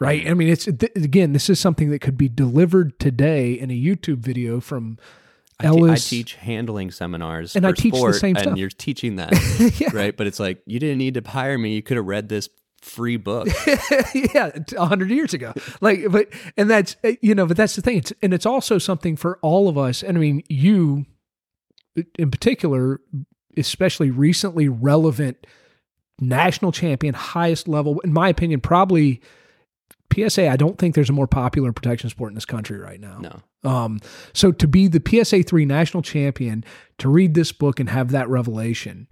right 0.00 0.26
i 0.28 0.34
mean 0.34 0.48
it's 0.48 0.64
th- 0.64 0.92
again 0.96 1.32
this 1.32 1.48
is 1.50 1.58
something 1.58 1.90
that 1.90 2.00
could 2.00 2.16
be 2.16 2.28
delivered 2.28 2.98
today 2.98 3.52
in 3.52 3.70
a 3.70 3.74
youtube 3.74 4.18
video 4.18 4.60
from 4.60 4.98
I, 5.60 5.70
te- 5.70 5.90
I 5.90 5.94
teach 5.96 6.34
handling 6.34 6.92
seminars 6.92 7.56
And 7.56 7.66
I 7.66 7.72
teach 7.72 7.92
the 7.92 7.98
sport, 7.98 8.14
same 8.14 8.36
and 8.36 8.44
stuff. 8.44 8.58
you're 8.58 8.68
teaching 8.68 9.16
that, 9.16 9.32
yeah, 9.80 9.88
right? 9.92 10.16
But 10.16 10.28
it's 10.28 10.38
like 10.38 10.62
you 10.66 10.78
didn't 10.78 10.98
need 10.98 11.14
to 11.14 11.28
hire 11.28 11.58
me. 11.58 11.74
You 11.74 11.82
could 11.82 11.96
have 11.96 12.06
read 12.06 12.28
this 12.28 12.48
free 12.80 13.16
book. 13.16 13.48
yeah, 14.14 14.50
a 14.76 14.86
hundred 14.86 15.10
years 15.10 15.34
ago. 15.34 15.52
Like, 15.80 16.12
but 16.12 16.28
and 16.56 16.70
that's 16.70 16.94
uh, 17.02 17.14
you 17.20 17.34
know, 17.34 17.44
but 17.44 17.56
that's 17.56 17.74
the 17.74 17.82
thing. 17.82 17.96
It's 17.96 18.12
and 18.22 18.32
it's 18.32 18.46
also 18.46 18.78
something 18.78 19.16
for 19.16 19.40
all 19.42 19.68
of 19.68 19.76
us. 19.76 20.04
And 20.04 20.16
I 20.16 20.20
mean, 20.20 20.44
you 20.48 21.06
in 22.16 22.30
particular, 22.30 23.00
especially 23.56 24.12
recently 24.12 24.68
relevant 24.68 25.44
national 26.20 26.70
champion, 26.70 27.14
highest 27.14 27.66
level, 27.66 27.98
in 28.04 28.12
my 28.12 28.28
opinion, 28.28 28.60
probably 28.60 29.20
PSA. 30.12 30.48
I 30.48 30.56
don't 30.56 30.78
think 30.78 30.94
there's 30.94 31.10
a 31.10 31.14
more 31.14 31.26
popular 31.26 31.72
protection 31.72 32.10
sport 32.10 32.30
in 32.30 32.34
this 32.34 32.44
country 32.44 32.78
right 32.78 33.00
now. 33.00 33.18
No, 33.18 33.70
Um, 33.70 34.00
so 34.32 34.52
to 34.52 34.66
be 34.66 34.88
the 34.88 35.02
PSA 35.06 35.42
three 35.42 35.64
national 35.64 36.02
champion, 36.02 36.64
to 36.98 37.08
read 37.08 37.34
this 37.34 37.52
book 37.52 37.80
and 37.80 37.88
have 37.90 38.10
that 38.10 38.28
revelation 38.28 39.08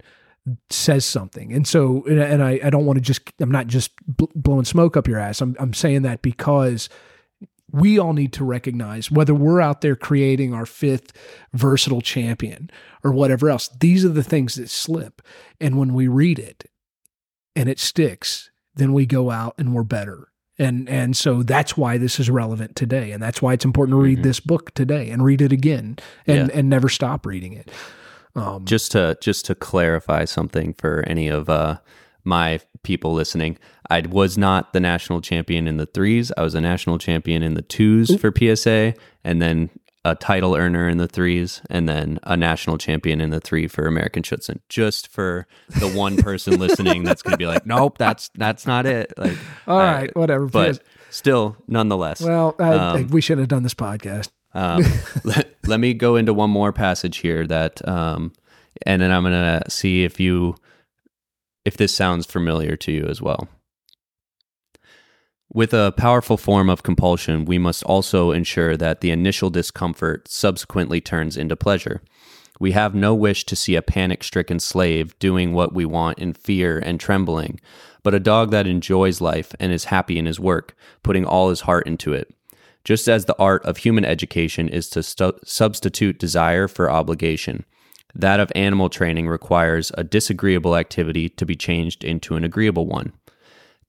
says 0.69 1.05
something. 1.05 1.51
And 1.51 1.67
so, 1.67 2.05
and, 2.05 2.19
and 2.19 2.43
I, 2.43 2.59
I 2.63 2.69
don't 2.69 2.85
want 2.85 2.97
to 2.97 3.01
just, 3.01 3.21
I'm 3.39 3.51
not 3.51 3.67
just 3.67 3.91
blowing 4.07 4.65
smoke 4.65 4.95
up 4.95 5.07
your 5.07 5.19
ass. 5.19 5.41
I'm, 5.41 5.55
I'm 5.59 5.73
saying 5.73 6.03
that 6.03 6.21
because 6.21 6.89
we 7.69 7.99
all 7.99 8.13
need 8.13 8.31
to 8.33 8.45
recognize 8.45 9.11
whether 9.11 9.33
we're 9.33 9.59
out 9.59 9.81
there 9.81 9.95
creating 9.95 10.53
our 10.53 10.65
fifth 10.65 11.11
versatile 11.53 11.99
champion 12.01 12.69
or 13.03 13.11
whatever 13.11 13.49
else. 13.49 13.67
These 13.79 14.05
are 14.05 14.09
the 14.09 14.23
things 14.23 14.55
that 14.55 14.69
slip. 14.69 15.21
And 15.59 15.77
when 15.77 15.93
we 15.93 16.07
read 16.07 16.39
it 16.39 16.69
and 17.55 17.67
it 17.67 17.79
sticks, 17.79 18.49
then 18.75 18.93
we 18.93 19.05
go 19.05 19.31
out 19.31 19.53
and 19.57 19.73
we're 19.73 19.83
better. 19.83 20.29
And 20.59 20.89
and 20.89 21.15
so 21.15 21.43
that's 21.43 21.77
why 21.77 21.97
this 21.97 22.19
is 22.19 22.29
relevant 22.29 22.75
today, 22.75 23.11
and 23.11 23.21
that's 23.21 23.41
why 23.41 23.53
it's 23.53 23.65
important 23.65 23.93
to 23.95 24.01
read 24.01 24.19
Mhm. 24.19 24.23
this 24.23 24.39
book 24.39 24.73
today 24.73 25.09
and 25.11 25.23
read 25.23 25.41
it 25.41 25.51
again, 25.51 25.97
and 26.25 26.49
Yeah. 26.49 26.57
and 26.57 26.69
never 26.69 26.89
stop 26.89 27.25
reading 27.25 27.53
it. 27.53 27.69
Um, 28.35 28.65
just 28.65 28.91
to 28.93 29.17
just 29.21 29.45
to 29.45 29.55
clarify 29.55 30.25
something 30.25 30.73
for 30.73 31.03
any 31.07 31.27
of 31.27 31.47
uh, 31.49 31.77
my 32.23 32.59
people 32.83 33.13
listening, 33.13 33.57
I 33.89 34.01
was 34.01 34.37
not 34.37 34.73
the 34.73 34.79
national 34.79 35.21
champion 35.21 35.67
in 35.67 35.77
the 35.77 35.85
threes. 35.85 36.31
I 36.37 36.41
was 36.41 36.55
a 36.55 36.61
national 36.61 36.97
champion 36.97 37.43
in 37.43 37.53
the 37.53 37.61
twos 37.61 38.15
for 38.15 38.31
PSA, 38.31 38.93
and 39.23 39.41
then 39.41 39.69
a 40.11 40.15
title 40.15 40.55
earner 40.55 40.87
in 40.89 40.97
the 40.97 41.07
threes, 41.07 41.61
and 41.69 41.87
then 41.89 42.19
a 42.23 42.35
national 42.37 42.77
champion 42.77 43.19
in 43.21 43.29
the 43.29 43.39
three 43.39 43.67
for 43.67 43.85
American 43.87 44.23
Schutzhund. 44.23 44.59
Just 44.69 45.07
for 45.07 45.47
the 45.79 45.87
one 45.89 46.17
person 46.17 46.59
listening 46.59 47.03
that's 47.03 47.21
going 47.21 47.31
to 47.33 47.37
be 47.37 47.47
like, 47.47 47.65
nope, 47.65 47.97
that's 47.97 48.29
that's 48.35 48.65
not 48.67 48.85
it. 48.85 49.13
Like, 49.17 49.37
all 49.67 49.77
I- 49.79 49.93
right, 49.93 50.15
whatever. 50.15 50.45
but 50.47 50.81
still, 51.09 51.55
nonetheless, 51.67 52.21
well, 52.21 52.55
I, 52.59 52.73
um, 52.73 53.07
we 53.09 53.21
should 53.21 53.37
have 53.37 53.47
done 53.47 53.63
this 53.63 53.73
podcast. 53.73 54.29
um, 54.53 54.83
let, 55.23 55.55
let 55.65 55.79
me 55.79 55.93
go 55.93 56.15
into 56.15 56.33
one 56.33 56.49
more 56.49 56.71
passage 56.73 57.17
here 57.17 57.45
that, 57.47 57.85
um, 57.87 58.33
and 58.85 59.01
then 59.01 59.11
I'm 59.11 59.23
going 59.23 59.33
to 59.61 59.69
see 59.69 60.03
if 60.03 60.19
you, 60.19 60.55
if 61.65 61.77
this 61.77 61.93
sounds 61.93 62.25
familiar 62.25 62.75
to 62.77 62.91
you 62.91 63.05
as 63.05 63.21
well. 63.21 63.47
With 65.53 65.73
a 65.73 65.93
powerful 65.95 66.35
form 66.35 66.69
of 66.69 66.83
compulsion, 66.83 67.45
we 67.45 67.57
must 67.57 67.83
also 67.83 68.31
ensure 68.31 68.75
that 68.75 68.99
the 68.99 69.11
initial 69.11 69.49
discomfort 69.49 70.27
subsequently 70.27 70.99
turns 70.99 71.37
into 71.37 71.55
pleasure. 71.55 72.01
We 72.59 72.71
have 72.71 72.93
no 72.93 73.15
wish 73.15 73.45
to 73.45 73.55
see 73.55 73.75
a 73.75 73.81
panic 73.81 74.23
stricken 74.23 74.59
slave 74.59 75.17
doing 75.19 75.53
what 75.53 75.73
we 75.73 75.85
want 75.85 76.19
in 76.19 76.33
fear 76.33 76.79
and 76.79 76.99
trembling, 76.99 77.61
but 78.03 78.13
a 78.13 78.19
dog 78.19 78.51
that 78.51 78.67
enjoys 78.67 79.21
life 79.21 79.55
and 79.59 79.71
is 79.71 79.85
happy 79.85 80.17
in 80.19 80.25
his 80.25 80.39
work, 80.39 80.75
putting 81.01 81.25
all 81.25 81.49
his 81.49 81.61
heart 81.61 81.87
into 81.87 82.13
it. 82.13 82.33
Just 82.83 83.07
as 83.07 83.25
the 83.25 83.37
art 83.37 83.63
of 83.65 83.77
human 83.77 84.05
education 84.05 84.67
is 84.67 84.89
to 84.89 85.03
stu- 85.03 85.39
substitute 85.45 86.19
desire 86.19 86.67
for 86.67 86.89
obligation, 86.89 87.63
that 88.13 88.39
of 88.39 88.51
animal 88.55 88.89
training 88.89 89.27
requires 89.27 89.91
a 89.97 90.03
disagreeable 90.03 90.75
activity 90.75 91.29
to 91.29 91.45
be 91.45 91.55
changed 91.55 92.03
into 92.03 92.35
an 92.35 92.43
agreeable 92.43 92.85
one. 92.85 93.13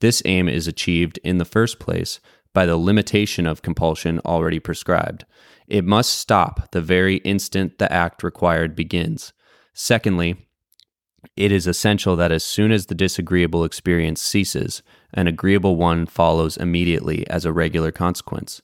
This 0.01 0.23
aim 0.25 0.49
is 0.49 0.67
achieved 0.67 1.19
in 1.25 1.39
the 1.39 1.45
first 1.45 1.79
place 1.79 2.21
by 2.55 2.67
the 2.67 2.77
limitation 2.77 3.47
of 3.47 3.63
compulsion 3.63 4.21
already 4.25 4.59
prescribed. 4.59 5.25
It 5.67 5.85
must 5.85 6.13
stop 6.13 6.71
the 6.73 6.81
very 6.81 7.17
instant 7.19 7.79
the 7.79 7.93
act 7.93 8.23
required 8.23 8.75
begins. 8.75 9.33
Secondly, 9.75 10.49
it 11.37 11.53
is 11.53 11.67
essential 11.67 12.17
that 12.17 12.33
as 12.33 12.45
soon 12.45 12.73
as 12.73 12.87
the 12.87 12.95
disagreeable 12.95 13.65
experience 13.65 14.23
ceases, 14.23 14.83
an 15.13 15.27
agreeable 15.27 15.77
one 15.77 16.07
follows 16.07 16.57
immediately 16.57 17.29
as 17.29 17.45
a 17.45 17.53
regular 17.53 17.93
consequence. 17.93 18.63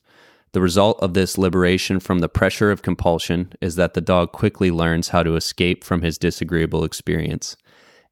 The 0.52 0.60
result 0.60 1.00
of 1.02 1.14
this 1.14 1.36
liberation 1.36 1.98
from 1.98 2.20
the 2.20 2.28
pressure 2.28 2.70
of 2.70 2.82
compulsion 2.82 3.52
is 3.60 3.74
that 3.74 3.94
the 3.94 4.00
dog 4.00 4.30
quickly 4.30 4.70
learns 4.70 5.08
how 5.08 5.24
to 5.24 5.34
escape 5.34 5.82
from 5.82 6.02
his 6.02 6.16
disagreeable 6.16 6.84
experience, 6.84 7.56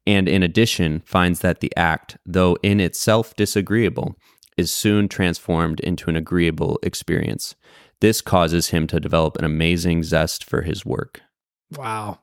and 0.06 0.28
in 0.28 0.42
addition 0.42 1.00
finds 1.06 1.40
that 1.40 1.60
the 1.60 1.72
act, 1.76 2.16
though 2.26 2.56
in 2.62 2.80
itself 2.80 3.34
disagreeable, 3.36 4.16
is 4.56 4.72
soon 4.72 5.08
transformed 5.08 5.80
into 5.80 6.10
an 6.10 6.16
agreeable 6.16 6.78
experience. 6.82 7.54
This 8.00 8.20
causes 8.20 8.68
him 8.68 8.86
to 8.88 9.00
develop 9.00 9.36
an 9.38 9.44
amazing 9.44 10.02
zest 10.02 10.44
for 10.44 10.62
his 10.62 10.84
work. 10.84 11.20
Wow. 11.76 12.18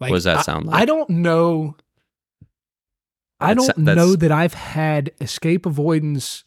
Like, 0.00 0.10
what 0.10 0.16
does 0.16 0.24
that 0.24 0.44
sound 0.44 0.68
I, 0.68 0.72
like? 0.72 0.82
I 0.82 0.84
don't 0.84 1.10
know. 1.10 1.76
I 3.40 3.54
That's- 3.54 3.66
don't 3.68 3.84
that's- 3.84 3.96
know 3.96 4.16
that 4.16 4.32
I've 4.32 4.54
had 4.54 5.12
escape 5.20 5.64
avoidance. 5.66 6.44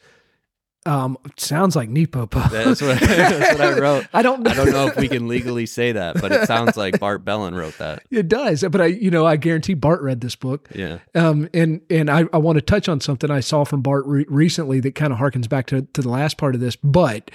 Um, 0.86 1.18
sounds 1.38 1.76
like 1.76 1.90
Nepopo. 1.90 2.40
That's 2.50 2.82
what- 2.82 3.00
that's 3.02 3.60
what 3.60 3.62
I 3.62 3.80
wrote. 3.80 4.08
I 4.14 4.22
don't. 4.22 4.48
I 4.48 4.54
don't 4.54 4.72
know 4.72 4.88
if 4.88 4.96
we 4.96 5.08
can 5.10 5.28
legally 5.28 5.66
say 5.66 5.92
that, 5.92 6.22
but 6.22 6.32
it 6.32 6.48
sounds 6.48 6.78
like 6.78 7.00
Bart 7.00 7.26
Bellon 7.26 7.54
wrote 7.54 7.78
that. 7.80 8.04
It 8.10 8.28
does, 8.30 8.64
but 8.64 8.80
I, 8.80 8.86
you 8.86 9.12
know, 9.12 9.26
I 9.26 9.36
guarantee 9.36 9.74
Bart 9.74 10.02
read 10.02 10.22
this 10.22 10.36
book. 10.38 10.70
Yeah. 10.74 11.00
Um, 11.14 11.50
and 11.54 11.82
and 11.90 12.10
I, 12.10 12.26
I 12.32 12.38
want 12.38 12.56
to 12.58 12.62
touch 12.62 12.88
on 12.88 13.02
something 13.02 13.30
I 13.30 13.42
saw 13.42 13.66
from 13.66 13.82
Bart 13.82 14.06
re- 14.08 14.26
recently 14.30 14.80
that 14.80 14.96
kind 14.96 15.12
of 15.12 15.20
harkens 15.20 15.50
back 15.50 15.66
to 15.68 15.82
to 15.82 16.02
the 16.02 16.10
last 16.10 16.38
part 16.38 16.56
of 16.56 16.62
this. 16.62 16.78
But 16.78 17.30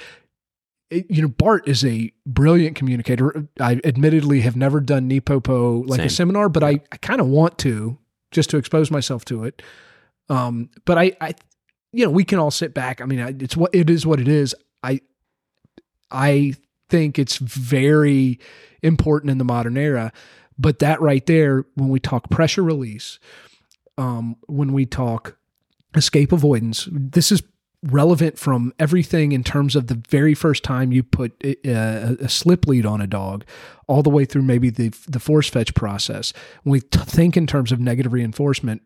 it, 0.91 1.11
you 1.11 1.21
know, 1.23 1.29
Bart 1.29 1.69
is 1.69 1.85
a 1.85 2.13
brilliant 2.27 2.77
communicator. 2.77 3.47
I 3.61 3.81
admittedly 3.85 4.41
have 4.41 4.57
never 4.57 4.81
done 4.81 5.07
Nepopo 5.09 5.87
like 5.87 5.99
Same. 5.99 6.07
a 6.07 6.11
seminar, 6.11 6.49
but 6.49 6.63
I, 6.65 6.81
I 6.93 6.97
kind 7.03 7.21
of 7.21 7.27
want 7.27 7.59
to 7.59 7.99
just 8.31 8.49
to 8.51 8.57
expose 8.57 8.91
myself 8.91 9.25
to 9.27 9.45
it. 9.45 9.61
Um, 10.31 10.71
but 10.87 10.97
I, 10.99 11.13
I, 11.21 11.35
you 11.95 12.05
know, 12.05 12.11
we 12.11 12.25
can 12.25 12.39
all 12.39 12.51
sit 12.51 12.75
back. 12.75 13.01
I 13.01 13.05
mean, 13.05 13.21
it's 13.41 13.57
what 13.57 13.75
it 13.75 13.89
is. 13.89 14.05
What 14.05 14.21
it 14.21 14.29
is. 14.29 14.55
I, 14.83 15.01
I 16.11 16.55
think 16.91 17.19
it's 17.19 17.37
very 17.39 18.41
important 18.83 19.31
in 19.31 19.39
the 19.39 19.45
modern 19.45 19.77
era. 19.77 20.13
But 20.59 20.81
that 20.81 21.01
right 21.01 21.25
there, 21.27 21.65
when 21.75 21.89
we 21.89 22.01
talk 22.01 22.31
pressure 22.31 22.63
release, 22.63 23.19
um, 23.97 24.37
when 24.47 24.73
we 24.73 24.87
talk 24.87 25.37
escape 25.95 26.33
avoidance, 26.33 26.89
this 26.91 27.33
is 27.33 27.43
relevant 27.85 28.39
from 28.39 28.73
everything 28.79 29.33
in 29.33 29.45
terms 29.45 29.77
of 29.77 29.89
the 29.89 30.03
very 30.09 30.35
first 30.35 30.65
time 30.65 30.91
you 30.91 31.03
put 31.03 31.33
a, 31.45 32.17
a, 32.21 32.29
slip 32.29 32.67
lead 32.67 32.87
on 32.87 33.01
a 33.01 33.07
dog, 33.07 33.45
all 33.87 34.03
the 34.03 34.11
way 34.11 34.25
through 34.25 34.43
maybe 34.43 34.71
the 34.71 34.89
the 35.07 35.21
force 35.21 35.49
fetch 35.49 35.75
process. 35.75 36.33
When 36.63 36.73
we 36.73 36.81
t- 36.81 36.99
think 37.01 37.37
in 37.37 37.47
terms 37.47 37.73
of 37.73 37.81
negative 37.81 38.13
reinforcement, 38.13 38.83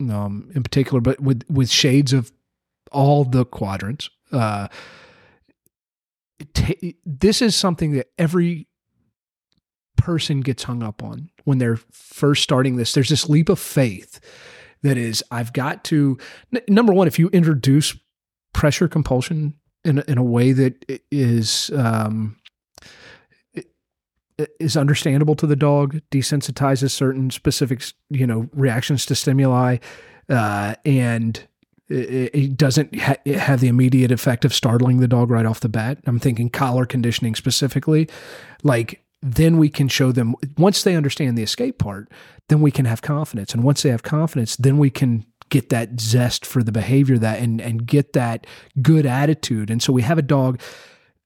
um, 0.00 0.50
in 0.54 0.62
particular, 0.62 1.00
but 1.00 1.20
with 1.20 1.44
with 1.48 1.70
shades 1.70 2.12
of 2.12 2.32
all 2.90 3.24
the 3.24 3.44
quadrants. 3.44 4.10
Uh, 4.32 4.68
ta- 6.54 6.92
this 7.04 7.42
is 7.42 7.56
something 7.56 7.92
that 7.92 8.08
every 8.18 8.68
person 9.96 10.40
gets 10.40 10.62
hung 10.62 10.82
up 10.82 11.02
on 11.02 11.30
when 11.44 11.58
they're 11.58 11.78
first 11.90 12.42
starting 12.42 12.76
this. 12.76 12.92
There's 12.92 13.08
this 13.08 13.28
leap 13.28 13.48
of 13.48 13.58
faith 13.58 14.20
that 14.82 14.96
is, 14.96 15.22
I've 15.30 15.52
got 15.52 15.84
to, 15.84 16.16
n- 16.54 16.62
number 16.68 16.92
one, 16.92 17.06
if 17.06 17.18
you 17.18 17.28
introduce 17.28 17.96
pressure 18.52 18.88
compulsion 18.88 19.54
in, 19.84 19.98
in 20.08 20.18
a 20.18 20.24
way 20.24 20.52
that 20.52 20.84
is 21.10 21.70
is, 21.70 21.70
um, 21.78 22.36
is 24.58 24.76
understandable 24.76 25.34
to 25.36 25.46
the 25.46 25.56
dog, 25.56 26.00
desensitizes 26.10 26.92
certain 26.92 27.30
specific, 27.30 27.82
you 28.08 28.26
know, 28.26 28.48
reactions 28.52 29.04
to 29.06 29.14
stimuli, 29.14 29.76
uh, 30.30 30.74
and 30.84 31.46
it, 31.90 32.34
it 32.34 32.56
doesn't 32.56 32.98
ha- 32.98 33.16
have 33.26 33.60
the 33.60 33.68
immediate 33.68 34.12
effect 34.12 34.44
of 34.44 34.54
startling 34.54 35.00
the 35.00 35.08
dog 35.08 35.30
right 35.30 35.46
off 35.46 35.60
the 35.60 35.68
bat. 35.68 35.98
I'm 36.06 36.18
thinking 36.18 36.48
collar 36.50 36.86
conditioning 36.86 37.34
specifically. 37.34 38.08
Like, 38.62 39.02
then 39.22 39.58
we 39.58 39.68
can 39.68 39.88
show 39.88 40.12
them 40.12 40.34
once 40.56 40.82
they 40.82 40.96
understand 40.96 41.36
the 41.36 41.42
escape 41.42 41.78
part, 41.78 42.10
then 42.48 42.60
we 42.60 42.70
can 42.70 42.86
have 42.86 43.02
confidence. 43.02 43.52
And 43.52 43.62
once 43.62 43.82
they 43.82 43.90
have 43.90 44.02
confidence, 44.02 44.56
then 44.56 44.78
we 44.78 44.88
can 44.88 45.26
get 45.50 45.68
that 45.68 46.00
zest 46.00 46.46
for 46.46 46.62
the 46.62 46.72
behavior 46.72 47.18
that 47.18 47.40
and 47.40 47.60
and 47.60 47.86
get 47.86 48.12
that 48.14 48.46
good 48.80 49.04
attitude. 49.04 49.68
And 49.68 49.82
so 49.82 49.92
we 49.92 50.02
have 50.02 50.16
a 50.16 50.22
dog 50.22 50.60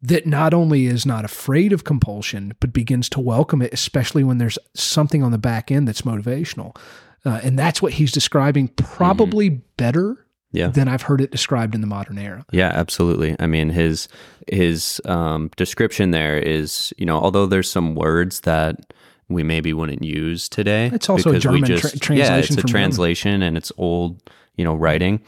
that 0.03 0.27
not 0.27 0.53
only 0.53 0.87
is 0.87 1.07
not 1.07 1.25
afraid 1.25 1.73
of 1.73 1.85
compulsion, 1.85 2.55
but 2.61 2.73
begins 2.73 3.09
to 3.11 3.21
welcome 3.21 3.63
it, 3.63 3.73
especially 3.73 4.25
when 4.25 4.39
there's 4.39 4.59
something 4.75 5.23
on 5.23 5.33
the 5.33 5.39
back 5.39 5.71
end 5.71 5.89
that's 5.89 6.03
motivational. 6.03 6.77
Uh, 7.25 7.41
and 7.43 7.59
that's 7.59 7.81
what 7.81 7.95
he's 7.95 8.13
describing 8.13 8.69
probably 8.69 9.49
better 9.49 10.24
Yeah. 10.55 10.69
than 10.69 10.89
I've 10.89 11.03
heard 11.03 11.21
it 11.21 11.31
described 11.31 11.75
in 11.75 11.81
the 11.81 11.87
modern 11.87 12.17
era. 12.17 12.47
Yeah, 12.53 12.71
absolutely. 12.75 13.35
I 13.39 13.47
mean, 13.47 13.71
his 13.71 14.09
his 14.47 15.01
um, 15.05 15.51
description 15.57 16.11
there 16.13 16.39
is, 16.39 16.93
you 16.97 17.05
know, 17.07 17.19
although 17.19 17.47
there's 17.47 17.71
some 17.71 17.95
words 17.95 18.41
that 18.41 18.93
we 19.29 19.43
maybe 19.43 19.73
wouldn't 19.73 20.05
use 20.05 20.49
today. 20.49 20.91
It's 20.93 21.11
also 21.11 21.33
a 21.33 21.39
German 21.39 21.65
tra- 21.65 21.75
Yeah, 21.75 21.99
translation 21.99 22.39
it's 22.39 22.51
a 22.51 22.55
German. 22.57 22.71
translation 22.71 23.43
and 23.43 23.57
it's 23.57 23.73
old, 23.77 24.23
you 24.57 24.65
know, 24.65 24.75
writing. 24.75 25.21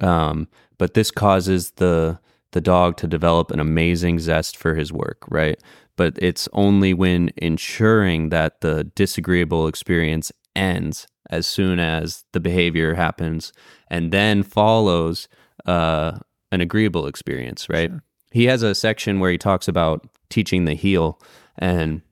Um, 0.00 0.48
but 0.78 0.94
this 0.94 1.10
causes 1.10 1.70
the 1.76 2.18
the 2.52 2.60
dog 2.60 2.96
to 2.98 3.06
develop 3.06 3.50
an 3.50 3.60
amazing 3.60 4.18
zest 4.20 4.56
for 4.56 4.74
his 4.74 4.92
work, 4.92 5.18
right? 5.28 5.58
But 5.96 6.16
it's 6.20 6.48
only 6.52 6.92
when 6.94 7.30
ensuring 7.36 8.28
that 8.30 8.60
the 8.60 8.84
disagreeable 8.84 9.66
experience 9.66 10.30
ends 10.54 11.06
as 11.30 11.46
soon 11.46 11.80
as 11.80 12.24
the 12.32 12.40
behavior 12.40 12.94
happens 12.94 13.52
and 13.94 14.10
then 14.10 14.42
follows 14.42 15.28
uh, 15.66 16.18
an 16.50 16.60
agreeable 16.60 17.06
experience, 17.06 17.68
right? 17.68 17.92
He 18.32 18.46
has 18.46 18.64
a 18.64 18.74
section 18.74 19.20
where 19.20 19.30
he 19.30 19.38
talks 19.38 19.68
about 19.68 20.04
teaching 20.30 20.64
the 20.64 20.74
heel, 20.74 21.20
and 21.58 22.02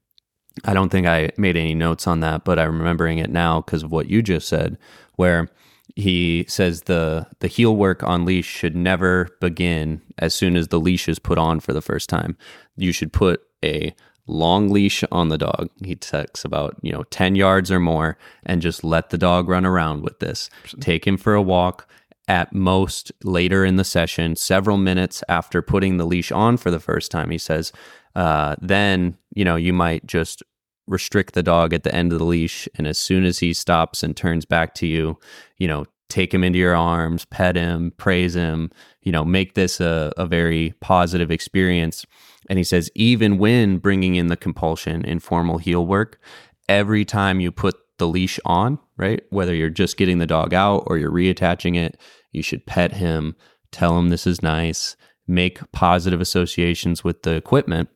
I 0.64 0.74
don't 0.74 0.91
think 0.91 1.09
I 1.09 1.30
made 1.37 1.57
any 1.57 1.74
notes 1.74 2.07
on 2.07 2.20
that, 2.20 2.45
but 2.45 2.57
I'm 2.61 2.78
remembering 2.78 3.18
it 3.18 3.30
now 3.30 3.62
because 3.62 3.83
of 3.83 3.91
what 3.91 4.09
you 4.09 4.22
just 4.22 4.47
said, 4.47 4.78
where 5.16 5.49
he 5.97 6.45
says 6.47 6.83
the 6.83 7.26
the 7.41 7.49
heel 7.49 7.74
work 7.74 8.05
on 8.05 8.24
leash 8.24 8.47
should 8.47 8.76
never 8.76 9.28
begin 9.41 10.03
as 10.18 10.37
soon 10.37 10.55
as 10.55 10.68
the 10.68 10.78
leash 10.78 11.09
is 11.09 11.18
put 11.18 11.37
on 11.37 11.59
for 11.59 11.72
the 11.72 11.83
first 11.83 12.09
time. 12.09 12.37
You 12.76 12.93
should 12.93 13.12
put 13.12 13.43
a 13.64 13.93
long 14.33 14.70
leash 14.70 15.05
on 15.12 15.28
the 15.28 15.39
dog. 15.39 15.70
He 15.85 15.95
talks 15.95 16.45
about, 16.45 16.76
you 16.83 16.93
know, 16.93 17.05
10 17.05 17.35
yards 17.35 17.70
or 17.70 17.80
more 17.80 18.16
and 18.45 18.62
just 18.62 18.83
let 18.83 19.11
the 19.11 19.18
dog 19.18 19.49
run 19.49 19.66
around 19.66 20.03
with 20.03 20.18
this. 20.18 20.51
Take 20.80 21.07
him 21.07 21.16
for 21.16 21.35
a 21.35 21.43
walk 21.43 21.89
at 22.28 22.53
most 22.53 23.12
later 23.24 23.64
in 23.64 23.76
the 23.76 23.85
session, 23.85 24.37
several 24.37 24.76
minutes 24.76 25.24
after 25.28 25.61
putting 25.61 25.97
the 25.97 26.07
leash 26.07 26.30
on 26.30 26.57
for 26.57 26.70
the 26.70 26.80
first 26.80 27.11
time, 27.11 27.30
he 27.30 27.39
says, 27.39 27.72
uh, 28.14 28.57
then, 28.61 29.16
you 29.35 29.45
know, 29.45 29.57
you 29.57 29.72
might 29.72 30.07
just 30.07 30.43
restrict 30.87 31.35
the 31.35 31.43
dog 31.43 31.72
at 31.72 31.83
the 31.83 31.95
end 31.95 32.12
of 32.12 32.18
the 32.18 32.24
leash. 32.24 32.68
And 32.76 32.87
as 32.87 32.99
soon 32.99 33.24
as 33.24 33.39
he 33.39 33.53
stops 33.53 34.03
and 34.03 34.16
turns 34.16 34.45
back 34.45 34.74
to 34.76 34.87
you, 34.87 35.18
you 35.59 35.66
know, 35.66 35.87
take 36.09 36.33
him 36.33 36.45
into 36.45 36.59
your 36.59 36.76
arms, 36.76 37.24
pet 37.24 37.57
him, 37.57 37.93
praise 37.97 38.37
him, 38.37 38.70
you 39.03 39.11
know, 39.11 39.24
make 39.24 39.55
this 39.55 39.80
a, 39.80 40.12
a 40.16 40.26
very 40.26 40.74
positive 40.80 41.30
experience. 41.30 42.05
And 42.49 42.59
he 42.59 42.64
says, 42.64 42.90
even 42.95 43.38
when 43.38 43.78
bringing 43.78 44.14
in 44.14 44.26
the 44.26 44.36
compulsion 44.36 45.05
in 45.05 45.20
formal 45.20 45.59
heel 45.59 45.86
work, 45.86 46.20
every 46.68 47.05
time 47.05 47.40
you 47.40 47.53
put 47.53 47.76
the 47.99 48.09
leash 48.09 48.40
on, 48.45 48.78
right? 48.97 49.22
Whether 49.30 49.55
you're 49.55 49.70
just 49.70 49.97
getting 49.97 50.18
the 50.18 50.26
dog 50.26 50.53
out 50.53 50.84
or 50.86 50.99
you're 50.99 51.11
reattaching 51.11 51.76
it, 51.76 52.01
you 52.32 52.43
should 52.43 52.66
pet 52.66 52.95
him, 52.95 53.36
tell 53.70 53.99
him 53.99 54.09
this 54.09 54.26
is 54.26 54.43
nice, 54.43 54.97
make 55.26 55.61
positive 55.72 56.20
associations 56.20 57.05
with 57.05 57.22
the 57.22 57.34
equipment. 57.34 57.88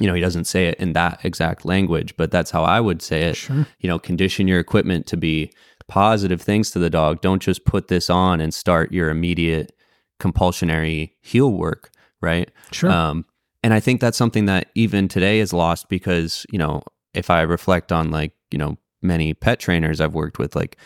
You 0.00 0.06
know, 0.06 0.14
he 0.14 0.20
doesn't 0.20 0.46
say 0.46 0.66
it 0.66 0.78
in 0.78 0.92
that 0.94 1.24
exact 1.24 1.64
language, 1.64 2.16
but 2.16 2.30
that's 2.30 2.50
how 2.50 2.62
I 2.62 2.80
would 2.80 3.02
say 3.02 3.22
it. 3.22 3.36
Sure. 3.36 3.66
You 3.80 3.88
know, 3.88 3.98
condition 3.98 4.48
your 4.48 4.60
equipment 4.60 5.06
to 5.08 5.16
be 5.16 5.52
positive 5.88 6.40
things 6.40 6.70
to 6.70 6.78
the 6.78 6.90
dog. 6.90 7.20
Don't 7.20 7.42
just 7.42 7.64
put 7.64 7.88
this 7.88 8.10
on 8.10 8.40
and 8.40 8.52
start 8.52 8.92
your 8.92 9.10
immediate 9.10 9.72
compulsionary 10.20 11.12
heel 11.20 11.52
work, 11.52 11.90
right? 12.20 12.50
Sure. 12.72 12.90
Um, 12.90 13.24
and 13.62 13.74
I 13.74 13.80
think 13.80 14.00
that's 14.00 14.18
something 14.18 14.46
that 14.46 14.68
even 14.74 15.08
today 15.08 15.40
is 15.40 15.52
lost 15.52 15.88
because, 15.88 16.46
you 16.50 16.58
know, 16.58 16.82
if 17.14 17.30
I 17.30 17.42
reflect 17.42 17.92
on 17.92 18.10
like, 18.10 18.32
you 18.50 18.58
know, 18.58 18.76
many 19.02 19.34
pet 19.34 19.58
trainers 19.60 20.00
I've 20.00 20.14
worked 20.14 20.38
with, 20.38 20.54
like 20.54 20.76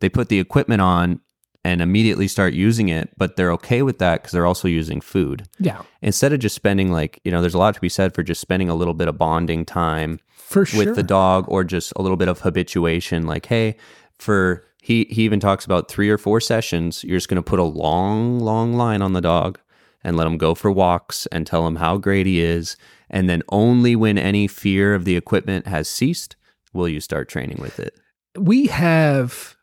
they 0.00 0.08
put 0.08 0.28
the 0.28 0.38
equipment 0.38 0.80
on 0.80 1.20
and 1.64 1.82
immediately 1.82 2.26
start 2.26 2.54
using 2.54 2.88
it, 2.88 3.10
but 3.18 3.36
they're 3.36 3.52
okay 3.52 3.82
with 3.82 3.98
that 3.98 4.22
because 4.22 4.32
they're 4.32 4.46
also 4.46 4.66
using 4.66 5.00
food. 5.00 5.46
yeah, 5.58 5.82
Instead 6.00 6.32
of 6.32 6.38
just 6.40 6.54
spending 6.54 6.90
like, 6.90 7.20
you 7.24 7.30
know, 7.30 7.40
there's 7.42 7.54
a 7.54 7.58
lot 7.58 7.74
to 7.74 7.80
be 7.80 7.88
said 7.88 8.14
for 8.14 8.22
just 8.22 8.40
spending 8.40 8.70
a 8.70 8.74
little 8.74 8.94
bit 8.94 9.08
of 9.08 9.18
bonding 9.18 9.66
time 9.66 10.20
for 10.50 10.66
sure. 10.66 10.84
with 10.84 10.96
the 10.96 11.02
dog 11.02 11.44
or 11.48 11.62
just 11.62 11.92
a 11.96 12.02
little 12.02 12.16
bit 12.16 12.26
of 12.28 12.40
habituation 12.40 13.24
like 13.24 13.46
hey 13.46 13.76
for 14.18 14.64
he 14.82 15.06
he 15.08 15.22
even 15.22 15.38
talks 15.38 15.64
about 15.64 15.88
three 15.88 16.10
or 16.10 16.18
four 16.18 16.40
sessions 16.40 17.04
you're 17.04 17.16
just 17.16 17.28
going 17.28 17.36
to 17.36 17.42
put 17.42 17.60
a 17.60 17.64
long 17.64 18.40
long 18.40 18.74
line 18.74 19.00
on 19.00 19.12
the 19.12 19.20
dog 19.20 19.60
and 20.02 20.16
let 20.16 20.26
him 20.26 20.38
go 20.38 20.54
for 20.54 20.70
walks 20.70 21.26
and 21.26 21.46
tell 21.46 21.66
him 21.66 21.76
how 21.76 21.96
great 21.96 22.26
he 22.26 22.40
is. 22.40 22.76
And 23.08 23.28
then 23.28 23.42
only 23.48 23.96
when 23.96 24.18
any 24.18 24.46
fear 24.46 24.94
of 24.94 25.04
the 25.04 25.16
equipment 25.16 25.66
has 25.66 25.88
ceased 25.88 26.36
will 26.72 26.88
you 26.88 27.00
start 27.00 27.28
training 27.28 27.58
with 27.60 27.80
it. 27.80 27.94
We 28.38 28.66
have 28.66 29.56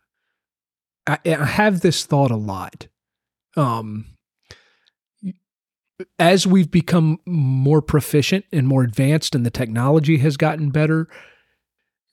I, 1.07 1.19
I 1.25 1.45
have 1.45 1.81
this 1.81 2.05
thought 2.05 2.31
a 2.31 2.35
lot. 2.35 2.87
Um 3.55 4.05
as 6.19 6.45
we've 6.45 6.69
become 6.69 7.17
more 7.25 7.81
proficient 7.81 8.45
and 8.51 8.67
more 8.67 8.83
advanced 8.83 9.33
and 9.33 9.43
the 9.45 9.49
technology 9.49 10.17
has 10.17 10.37
gotten 10.37 10.69
better 10.69 11.07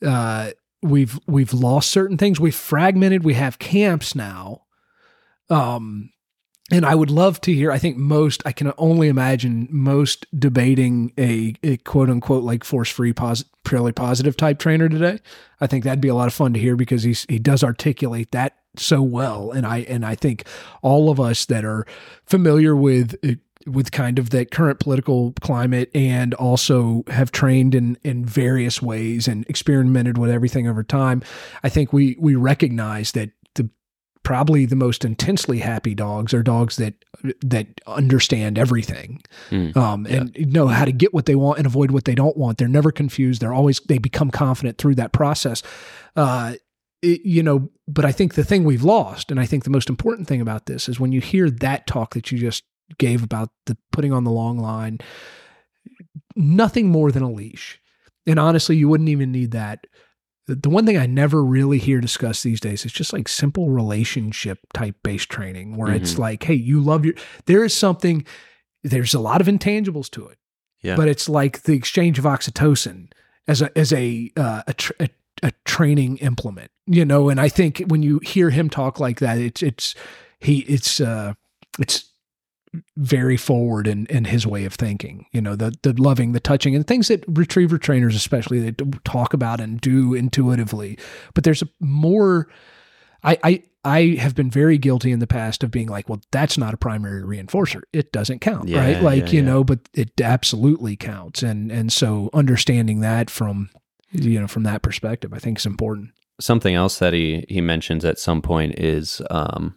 uh 0.06 0.52
we've 0.82 1.18
we've 1.26 1.52
lost 1.52 1.90
certain 1.90 2.16
things. 2.16 2.38
We've 2.38 2.54
fragmented. 2.54 3.24
We 3.24 3.34
have 3.34 3.58
camps 3.58 4.14
now. 4.14 4.62
Um 5.50 6.10
and 6.70 6.86
I 6.86 6.94
would 6.94 7.10
love 7.10 7.40
to 7.42 7.52
hear. 7.52 7.70
I 7.70 7.78
think 7.78 7.96
Most, 7.96 8.42
I 8.46 8.52
can 8.52 8.72
only 8.78 9.08
imagine 9.08 9.68
Most 9.70 10.26
debating 10.38 11.12
a, 11.18 11.54
a 11.62 11.76
quote 11.78 12.08
unquote 12.08 12.42
like 12.42 12.64
force 12.64 12.88
free, 12.88 13.12
purely 13.64 13.92
positive 13.92 14.36
type 14.36 14.58
trainer 14.58 14.88
today. 14.88 15.18
I 15.60 15.66
think 15.66 15.84
that'd 15.84 16.00
be 16.00 16.08
a 16.08 16.14
lot 16.14 16.28
of 16.28 16.34
fun 16.34 16.54
to 16.54 16.60
hear 16.60 16.76
because 16.76 17.02
he's 17.02 17.26
he 17.28 17.38
does 17.38 17.62
articulate 17.62 18.32
that 18.32 18.56
so 18.76 19.02
well, 19.02 19.50
and 19.50 19.66
I 19.66 19.78
and 19.80 20.06
I 20.06 20.14
think 20.14 20.46
all 20.82 21.10
of 21.10 21.20
us 21.20 21.44
that 21.46 21.64
are 21.64 21.86
familiar 22.24 22.74
with 22.74 23.14
uh, 23.22 23.34
with 23.66 23.92
kind 23.92 24.18
of 24.18 24.30
that 24.30 24.50
current 24.50 24.80
political 24.80 25.32
climate 25.40 25.90
and 25.94 26.34
also 26.34 27.04
have 27.08 27.30
trained 27.30 27.74
in 27.74 27.98
in 28.04 28.24
various 28.24 28.80
ways 28.80 29.28
and 29.28 29.46
experimented 29.48 30.18
with 30.18 30.30
everything 30.30 30.66
over 30.66 30.82
time, 30.82 31.22
I 31.62 31.68
think 31.68 31.92
we 31.92 32.16
we 32.18 32.34
recognize 32.34 33.12
that 33.12 33.30
probably 34.24 34.66
the 34.66 34.74
most 34.74 35.04
intensely 35.04 35.60
happy 35.60 35.94
dogs 35.94 36.34
are 36.34 36.42
dogs 36.42 36.76
that 36.76 36.94
that 37.42 37.66
understand 37.86 38.58
everything 38.58 39.22
mm, 39.50 39.74
um, 39.76 40.06
yeah. 40.06 40.16
and 40.16 40.52
know 40.52 40.66
how 40.66 40.84
to 40.84 40.92
get 40.92 41.14
what 41.14 41.26
they 41.26 41.36
want 41.36 41.58
and 41.58 41.66
avoid 41.66 41.90
what 41.92 42.04
they 42.04 42.14
don't 42.14 42.36
want. 42.36 42.58
They're 42.58 42.66
never 42.66 42.90
confused. 42.90 43.40
They're 43.40 43.54
always 43.54 43.80
they 43.80 43.98
become 43.98 44.30
confident 44.30 44.78
through 44.78 44.96
that 44.96 45.12
process. 45.12 45.62
Uh, 46.16 46.54
it, 47.02 47.20
you 47.24 47.42
know, 47.42 47.68
but 47.86 48.04
I 48.04 48.12
think 48.12 48.34
the 48.34 48.44
thing 48.44 48.64
we've 48.64 48.82
lost, 48.82 49.30
and 49.30 49.38
I 49.38 49.46
think 49.46 49.64
the 49.64 49.70
most 49.70 49.88
important 49.88 50.26
thing 50.26 50.40
about 50.40 50.66
this 50.66 50.88
is 50.88 50.98
when 50.98 51.12
you 51.12 51.20
hear 51.20 51.50
that 51.50 51.86
talk 51.86 52.14
that 52.14 52.32
you 52.32 52.38
just 52.38 52.64
gave 52.98 53.22
about 53.22 53.50
the 53.66 53.76
putting 53.92 54.12
on 54.12 54.24
the 54.24 54.30
long 54.30 54.58
line, 54.58 54.98
nothing 56.34 56.88
more 56.88 57.12
than 57.12 57.22
a 57.22 57.30
leash. 57.30 57.80
And 58.26 58.38
honestly, 58.38 58.76
you 58.76 58.88
wouldn't 58.88 59.10
even 59.10 59.32
need 59.32 59.50
that 59.50 59.86
the 60.46 60.68
one 60.68 60.84
thing 60.84 60.98
I 60.98 61.06
never 61.06 61.42
really 61.42 61.78
hear 61.78 62.00
discussed 62.00 62.42
these 62.44 62.60
days 62.60 62.84
is 62.84 62.92
just 62.92 63.12
like 63.12 63.28
simple 63.28 63.70
relationship 63.70 64.58
type 64.74 64.96
based 65.02 65.30
training 65.30 65.76
where 65.76 65.88
mm-hmm. 65.88 66.02
it's 66.02 66.18
like, 66.18 66.42
hey, 66.42 66.54
you 66.54 66.80
love 66.80 67.04
your, 67.04 67.14
there 67.46 67.64
is 67.64 67.74
something, 67.74 68.26
there's 68.82 69.14
a 69.14 69.20
lot 69.20 69.40
of 69.40 69.46
intangibles 69.46 70.10
to 70.10 70.26
it. 70.26 70.38
Yeah. 70.82 70.96
But 70.96 71.08
it's 71.08 71.28
like 71.30 71.62
the 71.62 71.72
exchange 71.72 72.18
of 72.18 72.26
oxytocin 72.26 73.10
as 73.48 73.62
a, 73.62 73.76
as 73.78 73.92
a, 73.92 74.30
uh, 74.36 74.62
a, 74.66 74.74
a, 75.00 75.08
a 75.42 75.52
training 75.64 76.18
implement, 76.18 76.70
you 76.86 77.06
know? 77.06 77.30
And 77.30 77.40
I 77.40 77.48
think 77.48 77.82
when 77.86 78.02
you 78.02 78.18
hear 78.18 78.50
him 78.50 78.68
talk 78.68 79.00
like 79.00 79.20
that, 79.20 79.38
it's, 79.38 79.62
it's, 79.62 79.94
he, 80.40 80.58
it's, 80.60 81.00
uh, 81.00 81.32
it's 81.78 82.10
very 82.96 83.36
forward 83.36 83.86
in, 83.86 84.06
in 84.06 84.24
his 84.24 84.46
way 84.46 84.64
of 84.64 84.74
thinking. 84.74 85.26
You 85.32 85.40
know, 85.40 85.56
the 85.56 85.74
the 85.82 85.92
loving, 85.94 86.32
the 86.32 86.40
touching, 86.40 86.74
and 86.74 86.86
things 86.86 87.08
that 87.08 87.24
retriever 87.26 87.78
trainers 87.78 88.14
especially 88.14 88.60
they 88.60 88.72
talk 89.04 89.34
about 89.34 89.60
and 89.60 89.80
do 89.80 90.14
intuitively. 90.14 90.98
But 91.34 91.44
there's 91.44 91.62
a 91.62 91.68
more. 91.80 92.48
I, 93.22 93.38
I 93.42 93.62
I 93.84 94.16
have 94.18 94.34
been 94.34 94.50
very 94.50 94.78
guilty 94.78 95.12
in 95.12 95.18
the 95.18 95.26
past 95.26 95.62
of 95.62 95.70
being 95.70 95.88
like, 95.88 96.08
well, 96.08 96.20
that's 96.30 96.56
not 96.56 96.72
a 96.72 96.78
primary 96.78 97.22
reinforcer. 97.22 97.82
It 97.92 98.12
doesn't 98.12 98.40
count, 98.40 98.68
yeah, 98.68 98.78
right? 98.78 99.02
Like, 99.02 99.26
yeah, 99.26 99.30
you 99.30 99.38
yeah. 99.40 99.46
know, 99.46 99.64
but 99.64 99.80
it 99.92 100.20
absolutely 100.20 100.96
counts. 100.96 101.42
And 101.42 101.70
and 101.70 101.92
so 101.92 102.30
understanding 102.32 103.00
that 103.00 103.30
from 103.30 103.70
you 104.10 104.40
know, 104.40 104.46
from 104.46 104.62
that 104.62 104.82
perspective, 104.82 105.32
I 105.34 105.38
think 105.38 105.58
is 105.58 105.66
important. 105.66 106.10
Something 106.40 106.74
else 106.74 106.98
that 106.98 107.12
he 107.12 107.44
he 107.48 107.60
mentions 107.60 108.04
at 108.04 108.18
some 108.18 108.42
point 108.42 108.78
is 108.78 109.20
um 109.30 109.76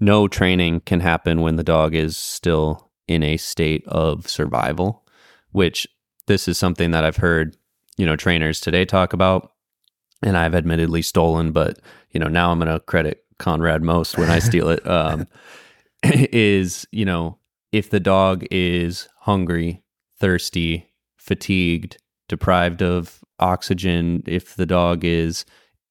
no 0.00 0.26
training 0.26 0.80
can 0.80 1.00
happen 1.00 1.42
when 1.42 1.56
the 1.56 1.62
dog 1.62 1.94
is 1.94 2.16
still 2.16 2.90
in 3.06 3.22
a 3.22 3.36
state 3.36 3.86
of 3.86 4.28
survival, 4.28 5.06
which 5.52 5.86
this 6.26 6.48
is 6.48 6.58
something 6.58 6.90
that 6.92 7.04
I've 7.04 7.16
heard, 7.16 7.56
you 7.96 8.06
know, 8.06 8.16
trainers 8.16 8.60
today 8.60 8.84
talk 8.84 9.12
about 9.12 9.52
and 10.22 10.36
I've 10.36 10.54
admittedly 10.54 11.02
stolen, 11.02 11.52
but 11.52 11.78
you 12.10 12.20
know, 12.20 12.28
now 12.28 12.50
I'm 12.50 12.58
going 12.58 12.72
to 12.72 12.80
credit 12.80 13.24
Konrad 13.38 13.82
Most 13.82 14.18
when 14.18 14.30
I 14.30 14.38
steal 14.40 14.68
it. 14.68 14.86
Um, 14.86 15.26
is, 16.02 16.86
you 16.92 17.04
know, 17.04 17.38
if 17.72 17.90
the 17.90 18.00
dog 18.00 18.46
is 18.50 19.08
hungry, 19.20 19.82
thirsty, 20.18 20.90
fatigued, 21.16 21.98
deprived 22.28 22.82
of 22.82 23.20
oxygen, 23.38 24.22
if 24.26 24.56
the 24.56 24.66
dog 24.66 25.04
is 25.04 25.44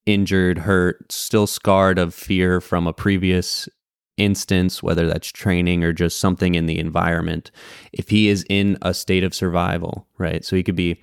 injured, 0.05 0.59
hurt, 0.59 1.11
still 1.11 1.47
scarred 1.47 1.99
of 1.99 2.13
fear 2.13 2.59
from 2.59 2.87
a 2.87 2.93
previous 2.93 3.69
instance, 4.19 4.83
whether 4.83 5.07
that's 5.07 5.31
training 5.31 5.83
or 5.83 5.93
just 5.93 6.19
something 6.19 6.55
in 6.55 6.65
the 6.65 6.79
environment, 6.79 7.51
if 7.93 8.09
he 8.09 8.27
is 8.27 8.45
in 8.49 8.77
a 8.81 8.93
state 8.93 9.23
of 9.23 9.33
survival, 9.33 10.07
right? 10.17 10.43
So 10.45 10.55
he 10.55 10.63
could 10.63 10.75
be 10.75 11.01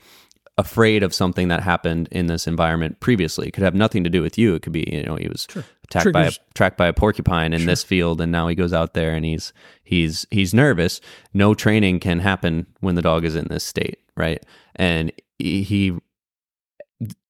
afraid 0.59 1.03
of 1.03 1.13
something 1.13 1.49
that 1.49 1.63
happened 1.63 2.09
in 2.11 2.27
this 2.27 2.47
environment 2.47 3.01
previously. 3.01 3.49
It 3.49 3.53
could 3.53 3.65
have 3.65 3.75
nothing 3.75 4.05
to 4.05 4.11
do 4.11 4.23
with 4.23 4.39
you. 4.39 4.55
It 4.55 4.63
could 4.63 4.73
be, 4.73 4.89
you 4.91 5.03
know, 5.03 5.17
he 5.17 5.29
was 5.29 5.47
sure. 5.51 5.65
attacked 5.85 6.05
Triggers. 6.05 6.13
by 6.13 6.27
a 6.27 6.55
tracked 6.55 6.79
by 6.79 6.87
a 6.87 6.93
porcupine 6.93 7.53
in 7.53 7.61
sure. 7.61 7.67
this 7.67 7.85
field 7.85 8.21
and 8.21 8.33
now 8.33 8.49
he 8.49 8.55
goes 8.55 8.73
out 8.73 8.95
there 8.95 9.15
and 9.15 9.25
he's 9.25 9.53
he's 9.85 10.27
he's 10.31 10.55
nervous. 10.55 11.01
No 11.35 11.53
training 11.55 12.01
can 12.01 12.21
happen 12.21 12.67
when 12.81 12.95
the 12.95 13.03
dog 13.03 13.25
is 13.25 13.37
in 13.37 13.49
this 13.49 13.65
state, 13.65 13.99
right? 14.17 14.43
And 14.77 15.13
he, 15.39 15.63
he 15.63 15.99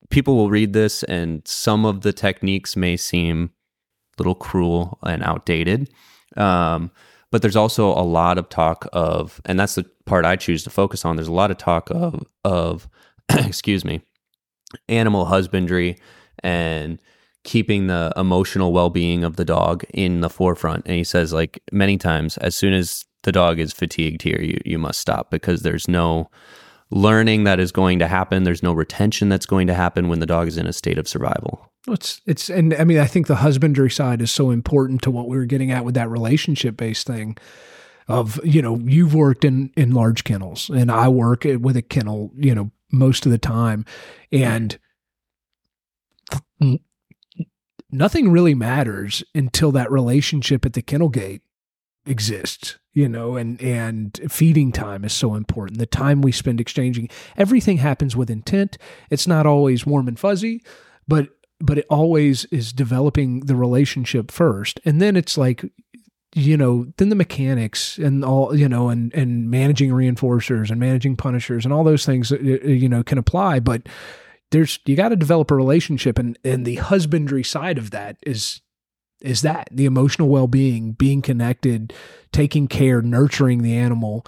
people 0.09 0.37
will 0.37 0.51
read 0.51 0.73
this 0.73 1.03
and 1.05 1.43
some 1.47 1.85
of 1.85 2.03
the 2.03 2.13
techniques 2.13 2.77
may 2.77 2.97
seem 2.97 3.51
little 4.19 4.35
cruel 4.35 4.99
and 5.03 5.23
outdated. 5.23 5.91
Um, 6.37 6.91
but 7.31 7.43
there's 7.43 7.57
also 7.57 7.89
a 7.89 8.03
lot 8.03 8.39
of 8.39 8.49
talk 8.49 8.89
of, 8.93 9.41
and 9.45 9.59
that's 9.59 9.75
the 9.75 9.85
part 10.05 10.25
I 10.25 10.37
choose 10.37 10.63
to 10.65 10.71
focus 10.71 11.05
on. 11.05 11.17
There's 11.17 11.29
a 11.29 11.33
lot 11.33 11.51
of 11.51 11.59
talk 11.59 11.91
of, 11.91 12.25
of 12.45 12.89
excuse 13.31 13.85
me, 13.85 14.03
animal 14.89 15.27
husbandry 15.27 15.99
and 16.43 17.01
keeping 17.45 17.87
the 17.87 18.13
emotional 18.17 18.73
well-being 18.73 19.25
of 19.25 19.37
the 19.37 19.45
dog 19.45 19.85
in 19.95 20.21
the 20.21 20.31
forefront. 20.31 20.85
And 20.87 20.97
he 20.97 21.05
says, 21.05 21.33
like 21.33 21.63
many 21.73 21.97
times, 21.97 22.37
as 22.39 22.55
soon 22.55 22.73
as 22.73 23.05
the 23.23 23.33
dog 23.33 23.59
is 23.59 23.73
fatigued 23.73 24.23
here, 24.23 24.41
you 24.41 24.59
you 24.65 24.79
must 24.79 25.01
stop 25.01 25.31
because 25.31 25.63
there's 25.63 25.89
no 25.89 26.31
learning 26.91 27.45
that 27.45 27.59
is 27.59 27.73
going 27.73 27.99
to 27.99 28.07
happen. 28.07 28.45
There's 28.45 28.63
no 28.63 28.73
retention 28.73 29.29
that's 29.29 29.47
going 29.47 29.67
to 29.67 29.75
happen 29.75 30.09
when 30.09 30.21
the 30.21 30.27
dog 30.27 30.49
is 30.49 30.57
in 30.57 30.67
a 30.67 30.73
state 30.73 30.99
of 30.99 31.09
survival. 31.09 31.71
It's 31.89 32.21
it's 32.27 32.49
and 32.49 32.75
I 32.75 32.85
mean 32.85 32.99
I 32.99 33.07
think 33.07 33.27
the 33.27 33.37
husbandry 33.37 33.91
side 33.91 34.21
is 34.21 34.31
so 34.31 34.51
important 34.51 35.03
to 35.03 35.11
what 35.11 35.29
we 35.29 35.37
were 35.37 35.47
getting 35.47 35.71
at 35.71 35.85
with 35.85 35.95
that 35.95 36.11
relationship 36.11 36.77
based 36.77 37.07
thing 37.07 37.37
of 38.09 38.41
you 38.45 38.63
know 38.63 38.77
you've 38.79 39.15
worked 39.15 39.45
in 39.45 39.71
in 39.77 39.93
large 39.93 40.25
kennels 40.25 40.69
and 40.69 40.91
I 40.91 41.09
work 41.09 41.45
with 41.45 41.77
a 41.77 41.83
kennel 41.83 42.33
you 42.37 42.55
know 42.55 42.71
most 42.91 43.27
of 43.27 43.33
the 43.33 43.39
time 43.39 43.85
and 44.33 44.79
nothing 47.91 48.31
really 48.31 48.55
matters 48.55 49.23
until 49.35 49.73
that 49.73 49.91
relationship 49.91 50.65
at 50.65 50.73
the 50.73 50.83
kennel 50.83 51.09
gate 51.09 51.43
exists 52.05 52.79
you 52.97 53.09
know 53.09 53.37
and 53.37 53.63
and 53.63 54.19
feeding 54.29 54.73
time 54.73 55.05
is 55.05 55.13
so 55.13 55.37
important. 55.37 55.79
The 55.79 55.87
time 55.87 56.23
we 56.23 56.33
spend 56.33 56.61
exchanging 56.61 57.09
everything 57.37 57.77
happens 57.77 58.17
with 58.17 58.31
intent. 58.31 58.79
It's 59.11 59.29
not 59.29 59.47
always 59.47 59.87
warm 59.87 60.09
and 60.09 60.19
fuzzy 60.19 60.63
but 61.09 61.29
but 61.61 61.79
it 61.79 61.87
always 61.89 62.45
is 62.47 62.73
developing 62.73 63.41
the 63.41 63.57
relationship 63.57 64.31
first. 64.31 64.79
And 64.85 65.01
then 65.01 65.17
it's 65.17 65.39
like 65.39 65.65
you 66.35 66.57
know 66.57 66.87
then 66.99 67.09
the 67.09 67.15
mechanics 67.15 67.97
and 67.99 68.25
all 68.25 68.55
you 68.55 68.69
know 68.69 68.89
and 68.89 69.13
and 69.15 69.51
managing 69.51 69.91
reinforcers 69.91 70.71
and 70.71 70.79
managing 70.79 71.17
punishers 71.17 71.65
and 71.65 71.73
all 71.73 71.85
those 71.85 72.05
things 72.05 72.31
uh, 72.33 72.37
uh, 72.37 72.69
you 72.69 72.89
know 72.89 73.03
can 73.03 73.19
apply. 73.19 73.61
But 73.61 73.89
there's 74.51 74.79
you 74.85 74.97
got 74.97 75.09
to 75.11 75.17
develop 75.17 75.51
a 75.51 75.55
relationship 75.55 76.19
and 76.19 76.39
and 76.45 76.65
the 76.65 76.77
husbandry 76.77 77.45
side 77.45 77.79
of 77.79 77.91
that 77.91 78.17
is 78.27 78.61
is 79.21 79.43
that 79.43 79.69
the 79.73 79.87
emotional 79.87 80.29
well-being 80.29 80.93
being 80.93 81.23
connected 81.23 81.93
taking 82.33 82.69
care 82.69 83.01
nurturing 83.01 83.63
the 83.63 83.75
animal 83.75 84.27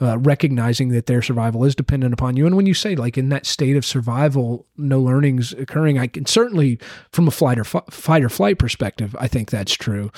uh, 0.00 0.18
recognizing 0.18 0.88
that 0.88 1.06
their 1.06 1.20
survival 1.20 1.64
is 1.64 1.74
dependent 1.74 2.14
upon 2.14 2.36
you. 2.36 2.46
And 2.46 2.56
when 2.56 2.66
you 2.66 2.74
say 2.74 2.96
like 2.96 3.18
in 3.18 3.28
that 3.28 3.44
state 3.44 3.76
of 3.76 3.84
survival, 3.84 4.66
no 4.76 5.00
learnings 5.00 5.52
occurring, 5.52 5.98
I 5.98 6.06
can 6.06 6.24
certainly 6.26 6.78
from 7.12 7.28
a 7.28 7.30
flight 7.30 7.58
or 7.58 7.66
f- 7.66 7.84
fight 7.90 8.24
or 8.24 8.30
flight 8.30 8.58
perspective, 8.58 9.14
I 9.18 9.28
think 9.28 9.50
that's 9.50 9.74
true. 9.74 10.10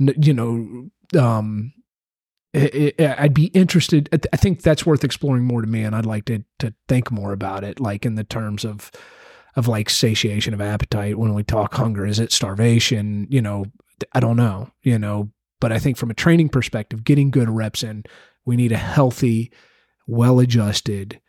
N- 0.00 0.14
you 0.20 0.34
know, 0.34 1.20
um, 1.20 1.72
I'd 2.54 3.32
be 3.32 3.46
interested. 3.46 4.08
I 4.32 4.36
think 4.36 4.62
that's 4.62 4.84
worth 4.84 5.04
exploring 5.04 5.44
more 5.44 5.62
to 5.62 5.66
me, 5.66 5.84
and 5.84 5.96
I'd 5.96 6.04
like 6.04 6.26
to 6.26 6.44
to 6.58 6.74
think 6.86 7.10
more 7.10 7.32
about 7.32 7.64
it, 7.64 7.80
like 7.80 8.04
in 8.04 8.16
the 8.16 8.24
terms 8.24 8.64
of 8.64 8.90
of 9.56 9.68
like 9.68 9.90
satiation 9.90 10.54
of 10.54 10.60
appetite. 10.60 11.18
When 11.18 11.34
we 11.34 11.42
talk 11.42 11.74
hunger, 11.74 12.06
is 12.06 12.18
it 12.18 12.32
starvation? 12.32 13.26
You 13.30 13.42
know, 13.42 13.66
I 14.12 14.20
don't 14.20 14.36
know. 14.36 14.70
You 14.82 14.98
know, 14.98 15.30
but 15.60 15.72
I 15.72 15.78
think 15.78 15.96
from 15.96 16.10
a 16.10 16.14
training 16.14 16.48
perspective, 16.48 17.04
getting 17.04 17.30
good 17.30 17.50
reps 17.50 17.82
in 17.82 18.04
we 18.44 18.56
need 18.56 18.72
a 18.72 18.76
healthy, 18.76 19.52
well 20.06 20.40
adjusted 20.40 21.20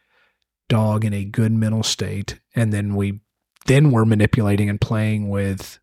dog 0.70 1.06
in 1.06 1.14
a 1.14 1.26
good 1.26 1.52
mental 1.52 1.84
state. 1.84 2.40
And 2.56 2.74
then 2.74 2.96
we, 2.96 3.22
then 3.66 3.92
we're 3.92 4.06
manipulating 4.06 4.70
and 4.70 4.80
playing 4.80 5.30
with 5.30 5.80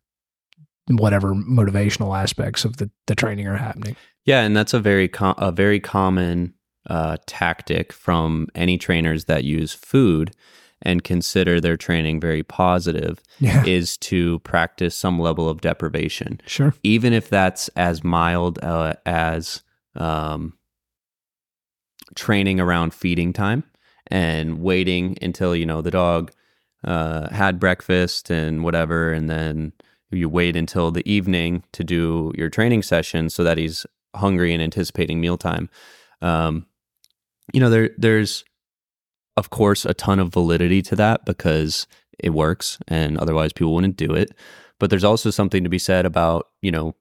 whatever 0.87 1.33
motivational 1.33 2.19
aspects 2.19 2.65
of 2.65 2.77
the, 2.77 2.89
the 3.07 3.15
training 3.15 3.47
are 3.47 3.57
happening. 3.57 3.95
Yeah. 4.25 4.41
And 4.41 4.55
that's 4.55 4.73
a 4.73 4.79
very, 4.79 5.07
com- 5.07 5.35
a 5.37 5.51
very 5.51 5.79
common 5.79 6.53
uh, 6.89 7.17
tactic 7.27 7.93
from 7.93 8.47
any 8.55 8.77
trainers 8.77 9.25
that 9.25 9.43
use 9.43 9.73
food. 9.73 10.35
And 10.83 11.03
consider 11.03 11.59
their 11.61 11.77
training 11.77 12.19
very 12.19 12.43
positive 12.43 13.19
Yeah. 13.39 13.63
is 13.65 13.97
to 13.97 14.39
practice 14.39 14.95
some 14.95 15.19
level 15.19 15.47
of 15.49 15.61
deprivation, 15.61 16.41
Sure. 16.45 16.73
even 16.83 17.13
if 17.13 17.29
that's 17.29 17.67
as 17.75 18.03
mild 18.03 18.59
uh, 18.63 18.93
as 19.05 19.63
um, 19.95 20.53
training 22.15 22.59
around 22.59 22.93
feeding 22.93 23.33
time 23.33 23.63
and 24.07 24.61
waiting 24.61 25.17
until 25.21 25.55
you 25.55 25.65
know 25.65 25.81
the 25.81 25.91
dog 25.91 26.31
uh, 26.83 27.29
had 27.29 27.59
breakfast 27.59 28.29
and 28.29 28.63
whatever, 28.63 29.13
and 29.13 29.29
then 29.29 29.71
you 30.09 30.27
wait 30.27 30.55
until 30.55 30.91
the 30.91 31.07
evening 31.09 31.63
to 31.71 31.83
do 31.83 32.31
your 32.35 32.49
training 32.49 32.81
session 32.83 33.29
so 33.29 33.43
that 33.43 33.57
he's 33.57 33.85
hungry 34.15 34.53
and 34.53 34.61
anticipating 34.61 35.21
mealtime. 35.21 35.69
Um, 36.21 36.65
you 37.53 37.59
know, 37.59 37.69
there 37.69 37.91
there's 37.97 38.43
of 39.37 39.49
course 39.49 39.85
a 39.85 39.93
ton 39.93 40.19
of 40.19 40.33
validity 40.33 40.81
to 40.83 40.95
that 40.95 41.25
because 41.25 41.87
it 42.19 42.31
works, 42.31 42.77
and 42.87 43.17
otherwise 43.17 43.53
people 43.53 43.73
wouldn't 43.73 43.97
do 43.97 44.13
it. 44.13 44.31
But 44.79 44.89
there's 44.89 45.03
also 45.03 45.29
something 45.29 45.63
to 45.63 45.69
be 45.69 45.79
said 45.79 46.05
about 46.05 46.47
you 46.61 46.71
know 46.71 46.95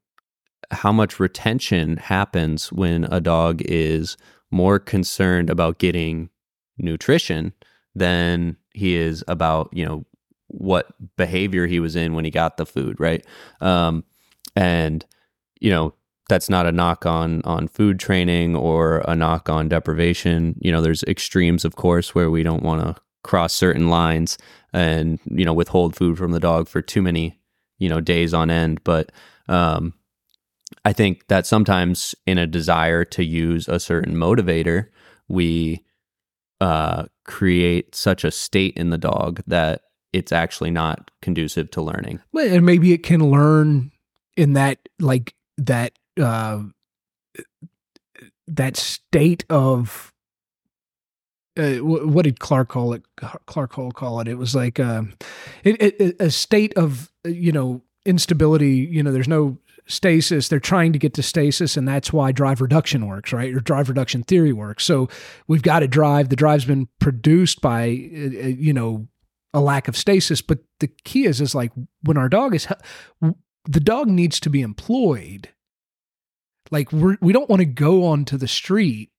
how 0.71 0.93
much 0.93 1.19
retention 1.19 1.97
happens 1.97 2.73
when 2.73 3.05
a 3.05 3.21
dog 3.21 3.63
is 3.63 4.17
more 4.51 4.79
concerned 4.79 5.51
about 5.51 5.79
getting 5.79 6.31
nutrition 6.79 7.53
than 7.95 8.57
he 8.73 8.95
is 8.97 9.25
about 9.29 9.69
you 9.73 9.85
know 9.85 10.05
what 10.49 10.89
behavior 11.17 11.67
he 11.67 11.81
was 11.81 11.95
in 11.97 12.15
when 12.15 12.25
he 12.25 12.31
got 12.31 12.57
the 12.57 12.67
food 12.67 12.99
right 12.99 13.25
um 13.61 14.05
and 14.57 15.05
you 15.61 15.71
know 15.71 15.95
that's 16.31 16.49
not 16.49 16.67
a 16.67 16.73
knock 16.73 17.05
on 17.05 17.43
on 17.45 17.69
food 17.69 17.99
training 18.01 18.57
or 18.57 19.03
a 19.07 19.15
knock 19.15 19.51
on 19.51 19.69
deprivation. 19.69 20.57
You 20.61 20.73
know 20.73 20.81
there's 20.81 21.03
extremes 21.05 21.65
of 21.67 21.77
course 21.77 22.15
where 22.15 22.31
we 22.31 22.43
don't 22.43 22.63
want 22.63 22.83
to 22.83 23.01
cross 23.23 23.53
certain 23.53 23.91
lines 23.91 24.39
and 24.73 25.19
you 25.27 25.45
know 25.45 25.53
withhold 25.53 25.95
food 25.95 26.17
from 26.17 26.33
the 26.33 26.41
dog 26.41 26.69
for 26.69 26.81
too 26.81 27.03
many 27.03 27.39
you 27.79 27.89
know 27.89 28.01
days 28.01 28.33
on 28.33 28.51
end. 28.51 28.83
But 28.85 29.13
um 29.49 29.93
i 30.85 30.93
think 30.93 31.27
that 31.27 31.45
sometimes 31.45 32.15
in 32.27 32.39
a 32.39 32.47
desire 32.47 33.05
to 33.05 33.25
use 33.25 33.67
a 33.67 33.81
certain 33.81 34.15
motivator 34.15 34.87
we 35.29 35.85
uh 36.61 37.07
create 37.25 37.95
such 37.95 38.23
a 38.23 38.31
state 38.31 38.77
in 38.77 38.91
the 38.91 38.99
dog 38.99 39.43
that 39.49 39.83
it's 40.13 40.33
actually 40.33 40.71
not 40.71 41.11
conducive 41.23 41.71
to 41.71 41.83
learning. 41.83 42.21
And 42.35 42.67
maybe 42.67 42.93
it 42.93 43.03
can 43.03 43.31
learn 43.31 43.93
in 44.37 44.55
that 44.55 44.79
like 44.99 45.35
that 45.59 45.93
uh 46.21 46.63
that 48.47 48.77
state 48.77 49.45
of 49.49 50.13
uh, 51.57 51.77
what 51.79 52.23
did 52.23 52.39
Clark 52.39 52.69
call 52.69 52.93
it? 52.93 53.03
Clark 53.47 53.75
Hull 53.75 53.91
call 53.91 54.21
it. 54.21 54.29
It 54.29 54.37
was 54.39 54.55
like 54.55 54.79
it, 55.65 56.17
a 56.21 56.31
state 56.31 56.73
of 56.75 57.11
uh, 57.27 57.31
you 57.31 57.53
know 57.53 57.83
instability. 58.07 58.89
You 58.91 59.03
know, 59.03 59.13
there's 59.13 59.29
no 59.29 59.59
stasis. 59.87 60.49
They're 60.49 60.61
trying 60.61 60.93
to 60.93 60.99
get 60.99 61.15
to 61.15 61.23
stasis, 61.23 61.77
and 61.77 61.87
that's 61.87 62.13
why 62.13 62.33
drive 62.33 62.61
reduction 62.61 63.07
works, 63.07 63.33
right? 63.33 63.53
Or 63.53 63.61
drive 63.61 63.89
reduction 63.89 64.23
theory 64.23 64.53
works. 64.53 64.85
So 64.85 65.09
we've 65.49 65.63
got 65.63 65.83
a 65.83 65.89
drive. 65.89 66.29
The 66.29 66.37
drive's 66.37 66.65
been 66.65 66.89
produced 67.01 67.61
by 67.61 67.83
uh, 67.83 68.45
uh, 68.45 68.49
you 68.49 68.73
know 68.73 69.09
a 69.53 69.61
lack 69.61 69.89
of 69.89 69.97
stasis, 69.97 70.41
but 70.41 70.61
the 70.79 70.89
key 71.05 71.25
is 71.25 71.41
is 71.41 71.55
like 71.55 71.73
when 72.03 72.17
our 72.17 72.29
dog 72.29 72.55
is 72.55 72.69
the 73.21 73.81
dog 73.81 74.09
needs 74.09 74.41
to 74.41 74.51
be 74.51 74.63
employed. 74.63 75.49
Like 76.71 76.93
we're 76.93 77.17
we 77.21 77.33
don't 77.33 77.49
want 77.49 77.61
to 77.61 77.67
go 77.67 78.07
onto 78.07 78.37
the 78.37 78.49
street, 78.49 79.11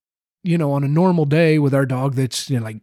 you 0.42 0.56
know, 0.58 0.72
on 0.72 0.84
a 0.84 0.88
normal 0.88 1.24
day 1.24 1.58
with 1.58 1.74
our 1.74 1.86
dog 1.86 2.14
that's 2.14 2.48
you 2.48 2.58
know, 2.58 2.64
like 2.64 2.80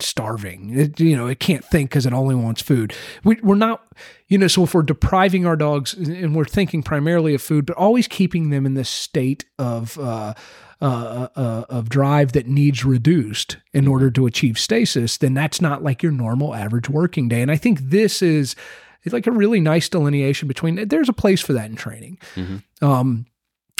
starving. 0.00 0.76
It, 0.76 1.00
you 1.00 1.16
know, 1.16 1.26
it 1.26 1.38
can't 1.40 1.64
think 1.64 1.90
because 1.90 2.06
it 2.06 2.12
only 2.12 2.34
wants 2.34 2.60
food. 2.60 2.94
We, 3.24 3.38
we're 3.42 3.54
not, 3.54 3.84
you 4.28 4.38
know, 4.38 4.48
so 4.48 4.64
if 4.64 4.74
we're 4.74 4.82
depriving 4.82 5.46
our 5.46 5.56
dogs 5.56 5.94
and 5.94 6.34
we're 6.34 6.44
thinking 6.44 6.82
primarily 6.82 7.34
of 7.34 7.42
food, 7.42 7.66
but 7.66 7.76
always 7.76 8.08
keeping 8.08 8.50
them 8.50 8.66
in 8.66 8.74
this 8.74 8.88
state 8.88 9.44
of 9.58 9.98
uh, 9.98 10.34
uh, 10.80 11.28
uh, 11.36 11.64
of 11.68 11.88
drive 11.88 12.32
that 12.32 12.48
needs 12.48 12.84
reduced 12.84 13.58
in 13.72 13.86
order 13.86 14.10
to 14.10 14.26
achieve 14.26 14.58
stasis, 14.58 15.18
then 15.18 15.34
that's 15.34 15.60
not 15.60 15.82
like 15.84 16.02
your 16.02 16.12
normal 16.12 16.54
average 16.54 16.88
working 16.88 17.28
day. 17.28 17.40
And 17.40 17.50
I 17.50 17.56
think 17.56 17.78
this 17.80 18.20
is 18.22 18.56
it's 19.04 19.12
like 19.12 19.26
a 19.26 19.32
really 19.32 19.60
nice 19.60 19.88
delineation 19.88 20.48
between 20.48 20.88
there's 20.88 21.08
a 21.08 21.12
place 21.12 21.40
for 21.40 21.52
that 21.52 21.70
in 21.70 21.76
training. 21.76 22.18
Mhm. 22.34 22.62
Um, 22.82 23.26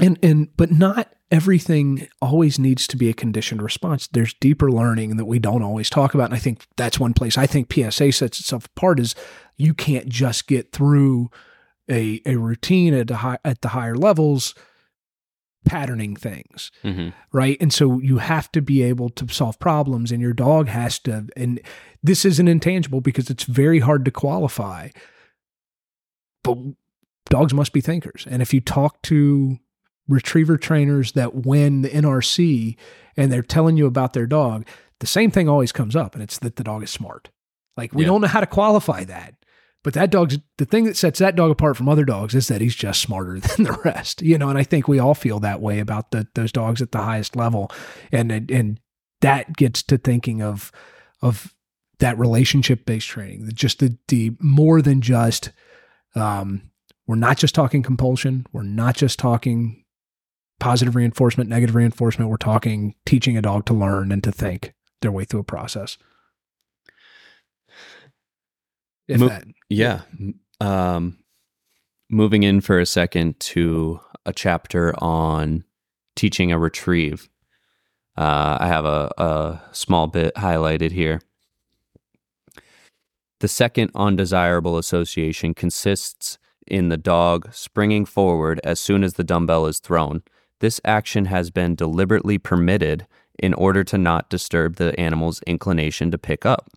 and 0.01 0.18
and 0.22 0.57
but 0.57 0.70
not 0.70 1.12
everything 1.30 2.09
always 2.20 2.59
needs 2.59 2.86
to 2.86 2.97
be 2.97 3.09
a 3.09 3.14
conditioned 3.14 3.62
response. 3.62 4.07
There's 4.07 4.34
deeper 4.34 4.70
learning 4.70 5.16
that 5.16 5.24
we 5.24 5.38
don't 5.38 5.62
always 5.62 5.88
talk 5.90 6.14
about, 6.14 6.26
and 6.26 6.34
I 6.34 6.38
think 6.38 6.66
that's 6.76 7.01
one 7.01 7.14
place 7.14 7.36
I 7.38 7.47
think 7.47 7.72
PSA 7.72 8.12
sets 8.12 8.40
itself 8.40 8.66
apart 8.66 9.01
is 9.01 9.14
you 9.57 9.74
can't 9.74 10.09
just 10.09 10.47
get 10.47 10.72
through 10.72 11.30
a 11.90 12.20
a 12.26 12.36
routine 12.36 12.95
at 12.95 13.11
a 13.11 13.16
high, 13.16 13.38
at 13.45 13.61
the 13.62 13.68
higher 13.68 13.97
levels 13.97 14.55
patterning 15.64 16.16
things 16.16 16.72
hmm 16.82 17.11
right? 17.32 17.57
And 17.61 17.72
so 17.72 18.01
you 18.01 18.18
have 18.18 18.51
to 18.53 18.61
be 18.61 18.82
able 18.82 19.09
to 19.11 19.28
solve 19.28 19.61
problems 19.61 20.11
and 20.11 20.20
your 20.20 20.32
dog 20.32 20.66
has 20.66 20.99
to 21.01 21.28
and 21.36 21.61
this 22.03 22.24
isn't 22.24 22.49
intangible 22.49 23.01
because 23.01 23.30
it's 23.30 23.45
very 23.45 23.78
hard 23.78 24.05
to 24.05 24.11
qualify 24.11 24.88
but 26.43 26.59
dogs 27.26 27.55
must 27.55 27.72
be 27.72 27.80
thinkers. 27.80 28.26
And 28.28 28.43
if 28.43 28.53
you 28.53 28.61
talk 28.61 29.01
to 29.03 29.59
retriever 30.13 30.57
trainers 30.57 31.13
that 31.13 31.35
win 31.35 31.83
the 31.83 31.89
NRC 31.89 32.77
and 33.17 33.33
they're 33.33 33.43
telling 33.43 33.77
you 33.77 33.87
about 33.87 34.13
their 34.13 34.27
dog 34.27 34.67
the 35.01 35.07
same 35.07 35.31
thing 35.31 35.49
always 35.49 35.73
comes 35.73 35.97
up 35.97 36.15
and 36.15 36.23
it's 36.23 36.39
that 36.39 36.57
the 36.57 36.65
dog 36.65 36.83
is 36.83 36.91
smart 36.91 37.31
like 37.77 37.93
we 37.93 38.03
Yeah. 38.03 38.09
don't 38.09 38.21
know 38.21 38.29
how 38.29 38.41
to 38.41 38.47
qualify 38.47 39.05
that 39.05 39.35
but 39.85 39.95
that 39.95 40.11
dog's 40.11 40.39
the 40.59 40.65
thing 40.65 40.85
that 40.85 40.97
sets 40.97 41.19
that 41.19 41.35
dog 41.35 41.51
apart 41.51 41.77
from 41.77 41.89
other 41.89 42.05
dogs 42.05 42.35
is 42.37 42.47
that 42.49 42.61
he's 42.61 42.77
just 42.77 43.01
smarter 43.01 43.41
than 43.57 43.65
the 43.65 43.73
rest, 43.85 44.23
you 44.23 44.39
know. 44.39 44.49
And 44.49 44.57
I 44.57 44.63
think 44.63 44.87
we 44.87 45.01
all 45.01 45.15
feel 45.15 45.41
that 45.41 45.61
way 45.61 45.81
about 45.81 46.13
the, 46.13 46.29
those 46.37 46.53
dogs 46.53 46.81
at 46.81 46.93
the 46.93 46.99
highest 47.03 47.35
level, 47.35 47.69
and 48.13 48.31
and 48.31 48.79
that 49.23 49.57
gets 49.57 49.83
to 49.83 49.99
thinking 49.99 50.41
of 50.41 50.71
of 51.21 51.53
that 51.99 52.17
relationship 52.17 52.87
based 52.87 53.09
training, 53.09 53.51
just 53.55 53.81
the 53.81 53.99
the 54.07 54.37
more 54.39 54.81
than 54.83 55.01
just 55.01 55.51
um, 56.15 56.63
we're 57.09 57.17
not 57.17 57.37
just 57.39 57.53
talking 57.57 57.83
compulsion, 57.83 58.47
we're 58.53 58.63
not 58.63 58.95
just 58.95 59.19
talking 59.19 59.82
positive 60.63 60.95
reinforcement, 60.95 61.51
negative 61.51 61.75
reinforcement. 61.75 62.31
We're 62.31 62.37
talking 62.37 62.95
teaching 63.05 63.37
a 63.37 63.43
dog 63.43 63.67
to 63.67 63.75
learn 63.75 64.13
and 64.13 64.23
to 64.23 64.31
think 64.31 64.75
their 65.01 65.11
way 65.11 65.25
through 65.25 65.41
a 65.41 65.45
process. 65.45 65.99
If 69.09 69.19
Mo- 69.19 69.29
that, 69.29 69.45
Yeah. 69.69 70.03
Um, 70.61 71.19
moving 72.09 72.45
in 72.45 72.61
for 72.61 72.79
a 72.79 72.87
second 72.87 73.41
to 73.41 73.99
a 74.25 74.33
chapter 74.33 74.95
on 75.03 75.65
teaching 76.15 76.53
a 76.53 76.59
retrieve. 76.59 77.29
Uh, 78.17 78.59
I 78.61 78.69
have 78.69 78.85
a, 78.85 79.11
a 79.19 79.63
small 79.73 80.07
bit 80.07 80.33
highlighted 80.37 80.93
here. 80.93 81.21
The 83.41 83.49
second 83.49 83.91
undesirable 83.97 84.79
association 84.79 85.55
consists 85.55 86.39
in 86.69 86.89
the 86.89 86.97
dog 86.97 87.53
springing 87.53 88.05
forward 88.05 88.61
as 88.63 88.79
soon 88.79 89.03
as 89.03 89.15
the 89.15 89.25
dumbbell 89.25 89.67
is 89.67 89.81
thrown. 89.81 90.23
This 90.63 90.81
action 90.85 91.25
has 91.25 91.51
been 91.51 91.75
deliberately 91.75 92.39
permitted 92.39 93.09
in 93.37 93.53
order 93.53 93.83
to 93.83 93.99
not 93.99 94.31
disturb 94.31 94.77
the 94.77 94.99
animal's 94.99 95.43
inclination 95.43 96.13
to 96.13 96.19
pick 96.19 96.47
up. 96.47 96.71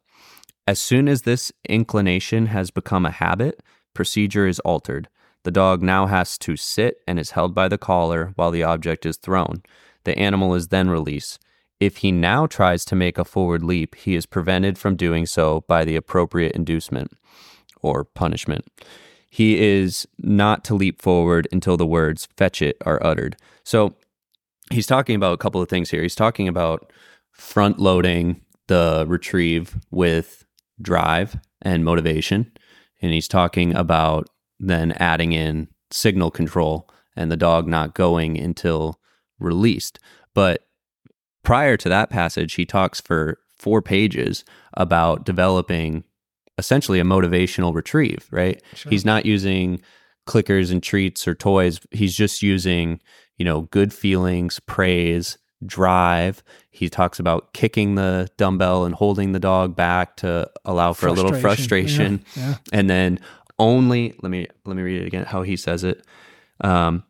As 0.68 0.80
soon 0.80 1.08
as 1.08 1.22
this 1.22 1.52
inclination 1.70 2.48
has 2.48 2.72
become 2.72 3.06
a 3.06 3.12
habit, 3.12 3.62
procedure 3.94 4.48
is 4.48 4.58
altered. 4.62 5.08
The 5.44 5.52
dog 5.52 5.84
now 5.84 6.08
has 6.08 6.36
to 6.40 6.56
sit 6.56 6.98
and 7.08 7.20
is 7.20 7.32
held 7.32 7.54
by 7.54 7.68
the 7.68 7.78
collar 7.78 8.34
while 8.36 8.50
the 8.50 8.64
object 8.64 9.06
is 9.06 9.18
thrown. 9.18 9.62
The 10.04 10.18
animal 10.18 10.56
is 10.56 10.70
then 10.70 10.90
released. 10.90 11.38
If 11.80 11.98
he 11.98 12.12
now 12.12 12.48
tries 12.48 12.86
to 12.86 12.96
make 12.96 13.20
a 13.20 13.24
forward 13.24 13.62
leap, 13.62 13.94
he 13.94 14.16
is 14.16 14.26
prevented 14.26 14.80
from 14.80 14.96
doing 14.96 15.28
so 15.28 15.64
by 15.68 15.86
the 15.86 15.96
appropriate 15.96 16.54
inducement 16.54 17.12
or 17.84 18.04
punishment. 18.04 18.66
He 19.36 19.62
is 19.62 20.08
not 20.18 20.64
to 20.64 20.76
leap 20.76 21.02
forward 21.02 21.46
until 21.52 21.76
the 21.76 21.86
words 21.86 22.30
fetch 22.38 22.62
it 22.62 22.78
are 22.86 23.06
uttered. 23.06 23.36
So 23.66 23.94
he's 24.72 24.88
talking 24.88 25.14
about 25.14 25.34
a 25.34 25.38
couple 25.38 25.62
of 25.62 25.68
things 25.68 25.90
here. 25.90 26.02
He's 26.02 26.16
talking 26.16 26.48
about 26.48 26.94
front 27.34 27.78
loading 27.78 28.40
the 28.68 29.04
retrieve 29.06 29.76
with 29.92 30.46
drive 30.82 31.36
and 31.62 31.84
motivation. 31.84 32.50
And 33.02 33.12
he's 33.12 33.28
talking 33.28 33.76
about 33.76 34.30
then 34.58 34.94
adding 34.94 35.34
in 35.34 35.68
signal 35.92 36.32
control 36.32 36.90
and 37.18 37.30
the 37.30 37.36
dog 37.36 37.68
not 37.68 37.94
going 37.94 38.40
until 38.40 39.02
released. 39.38 40.00
But 40.34 40.66
prior 41.44 41.76
to 41.76 41.90
that 41.90 42.10
passage, 42.10 42.54
he 42.54 42.66
talks 42.66 43.02
for 43.02 43.40
four 43.58 43.82
pages 43.82 44.46
about 44.76 45.26
developing 45.26 46.06
essentially 46.58 47.00
a 47.00 47.04
motivational 47.04 47.74
retrieve, 47.74 48.28
right? 48.32 48.62
Sure. 48.74 48.90
He's 48.90 49.06
not 49.06 49.26
using 49.26 49.82
clickers 50.28 50.72
and 50.72 50.82
treats 50.82 51.28
or 51.28 51.36
toys. 51.36 51.80
He's 51.92 52.16
just 52.16 52.42
using, 52.42 53.00
you 53.38 53.46
know, 53.46 53.62
good 53.62 53.94
feelings, 53.94 54.60
praise, 54.62 55.38
drive. 55.66 56.44
He 56.70 56.90
talks 56.90 57.20
about 57.20 57.54
kicking 57.54 57.96
the 57.96 58.30
dumbbell 58.38 58.86
and 58.86 58.96
holding 58.96 59.32
the 59.32 59.40
dog 59.40 59.76
back 59.76 60.18
to 60.18 60.50
allow 60.66 60.94
for 60.94 61.08
a 61.08 61.14
little 61.14 61.34
frustration. 61.34 62.24
Yeah, 62.36 62.48
yeah. 62.48 62.56
And 62.74 62.90
then 62.90 63.20
only 63.58 64.14
let 64.22 64.30
me 64.30 64.48
let 64.66 64.76
me 64.76 64.84
read 64.84 65.02
it 65.02 65.08
again 65.08 65.26
how 65.26 65.42
he 65.44 65.56
says 65.56 65.84
it. 65.84 66.06
Um, 66.62 67.04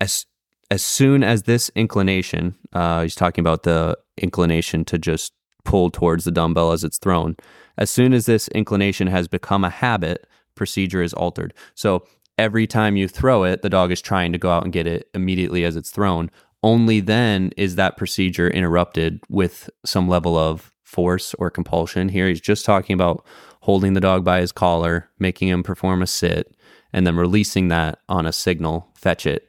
as 0.00 0.26
as 0.70 0.82
soon 0.82 1.22
as 1.22 1.44
this 1.44 1.70
inclination, 1.74 2.54
uh, 2.72 3.02
he's 3.02 3.14
talking 3.14 3.42
about 3.42 3.64
the 3.64 3.98
inclination 4.16 4.84
to 4.86 4.98
just 4.98 5.32
pull 5.64 5.90
towards 5.90 6.24
the 6.24 6.30
dumbbell 6.30 6.72
as 6.72 6.84
it's 6.84 6.98
thrown. 6.98 7.36
As 7.78 7.90
soon 7.90 8.12
as 8.12 8.26
this 8.26 8.48
inclination 8.48 9.06
has 9.06 9.28
become 9.28 9.64
a 9.64 9.70
habit, 9.70 10.26
procedure 10.54 11.02
is 11.02 11.14
altered. 11.14 11.54
So 11.74 12.04
every 12.38 12.66
time 12.66 12.96
you 12.96 13.08
throw 13.08 13.44
it, 13.44 13.62
the 13.62 13.70
dog 13.70 13.92
is 13.92 14.00
trying 14.00 14.32
to 14.32 14.38
go 14.38 14.50
out 14.50 14.64
and 14.64 14.72
get 14.72 14.86
it 14.86 15.08
immediately 15.14 15.64
as 15.64 15.76
it's 15.76 15.90
thrown. 15.90 16.30
Only 16.62 17.00
then 17.00 17.52
is 17.56 17.76
that 17.76 17.96
procedure 17.96 18.48
interrupted 18.48 19.20
with 19.28 19.70
some 19.84 20.08
level 20.08 20.36
of 20.36 20.72
force 20.82 21.34
or 21.34 21.50
compulsion. 21.50 22.08
Here 22.08 22.28
he's 22.28 22.40
just 22.40 22.64
talking 22.64 22.94
about 22.94 23.24
holding 23.60 23.94
the 23.94 24.00
dog 24.00 24.24
by 24.24 24.40
his 24.40 24.52
collar, 24.52 25.08
making 25.18 25.48
him 25.48 25.62
perform 25.62 26.02
a 26.02 26.06
sit, 26.06 26.54
and 26.92 27.06
then 27.06 27.16
releasing 27.16 27.68
that 27.68 28.00
on 28.08 28.26
a 28.26 28.32
signal, 28.32 28.88
fetch 28.94 29.26
it. 29.26 29.48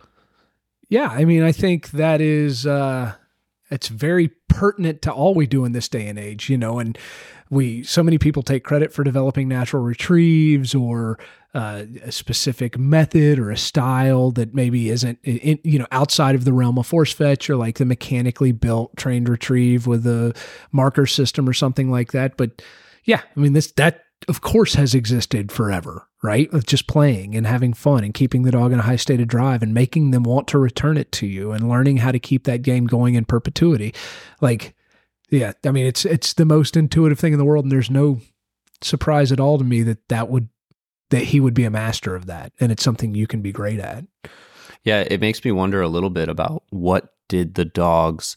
Yeah, 0.90 1.08
I 1.08 1.26
mean, 1.26 1.42
I 1.42 1.52
think 1.52 1.92
that 1.92 2.22
is 2.22 2.66
uh 2.66 3.14
it's 3.72 3.88
very 3.88 4.30
pertinent 4.48 5.02
to 5.04 5.12
all 5.12 5.34
we 5.34 5.48
do 5.48 5.66
in 5.66 5.72
this 5.72 5.88
day 5.88 6.08
and 6.08 6.20
age, 6.20 6.50
you 6.50 6.58
know, 6.58 6.80
and 6.80 6.98
we 7.50 7.84
so 7.84 8.04
many 8.04 8.18
people 8.18 8.44
take 8.44 8.64
credit 8.64 8.94
for 8.94 9.04
developing 9.04 9.48
natural 9.48 9.84
retrieves 9.84 10.74
or 10.74 11.20
uh, 11.54 11.84
a 12.04 12.12
specific 12.12 12.78
method 12.78 13.38
or 13.40 13.52
a 13.52 13.58
style 13.58 14.32
that 14.32 14.54
maybe 14.54 14.90
isn't 14.90 15.20
in, 15.24 15.60
you 15.64 15.78
know 15.78 15.88
outside 15.92 16.34
of 16.34 16.46
the 16.46 16.54
realm 16.54 16.78
of 16.78 16.88
force 16.88 17.12
fetch 17.12 17.50
or 17.50 17.58
like 17.58 17.78
the 17.78 17.84
mechanically 17.84 18.54
built 18.54 18.96
trained 18.96 19.28
retrieve 19.28 19.86
with 19.86 20.08
a 20.08 20.34
marker 20.72 21.06
system 21.06 21.48
or 21.50 21.54
something 21.54 21.92
like 21.92 22.14
that. 22.14 22.38
But 22.38 22.62
yeah 23.04 23.22
i 23.36 23.40
mean 23.40 23.54
this 23.54 23.72
that 23.74 24.06
of 24.28 24.42
course 24.42 24.76
has 24.76 24.94
existed 24.94 25.52
forever 25.52 26.08
right 26.22 26.52
of 26.54 26.66
just 26.66 26.88
playing 26.88 27.36
and 27.36 27.48
having 27.48 27.74
fun 27.74 28.04
and 28.04 28.14
keeping 28.14 28.44
the 28.44 28.52
dog 28.52 28.72
in 28.72 28.80
a 28.80 28.84
high 28.84 28.96
state 28.96 29.20
of 29.20 29.28
drive 29.28 29.64
and 29.64 29.74
making 29.74 30.12
them 30.12 30.24
want 30.24 30.48
to 30.48 30.60
return 30.60 30.98
it 30.98 31.12
to 31.12 31.26
you 31.26 31.52
and 31.52 31.68
learning 31.68 31.98
how 31.98 32.12
to 32.12 32.20
keep 32.20 32.44
that 32.44 32.62
game 32.62 32.86
going 32.86 33.16
in 33.16 33.26
perpetuity 33.26 33.94
like 34.40 34.76
yeah, 35.32 35.54
I 35.66 35.72
mean 35.72 35.88
it's 35.88 36.06
it's 36.06 36.34
the 36.34 36.46
most 36.46 36.78
intuitive 36.78 37.18
thing 37.18 37.34
in 37.34 37.40
the 37.40 37.46
world, 37.46 37.66
and 37.66 37.72
there's 37.72 37.90
no 37.90 38.20
surprise 38.82 39.32
at 39.32 39.40
all 39.40 39.58
to 39.58 39.64
me 39.64 39.82
that 39.84 40.08
that 40.10 40.30
would 40.30 40.50
that 41.10 41.24
he 41.24 41.40
would 41.40 41.54
be 41.54 41.64
a 41.64 41.72
master 41.72 42.16
of 42.16 42.26
that, 42.28 42.52
and 42.60 42.72
it's 42.72 42.84
something 42.84 43.16
you 43.16 43.28
can 43.28 43.42
be 43.42 43.54
great 43.54 43.80
at. 43.80 44.06
Yeah, 44.84 45.06
it 45.10 45.22
makes 45.22 45.44
me 45.44 45.52
wonder 45.52 45.82
a 45.82 45.88
little 45.88 46.10
bit 46.10 46.28
about 46.28 46.64
what 46.70 47.14
did 47.30 47.56
the 47.56 47.66
dogs 47.66 48.36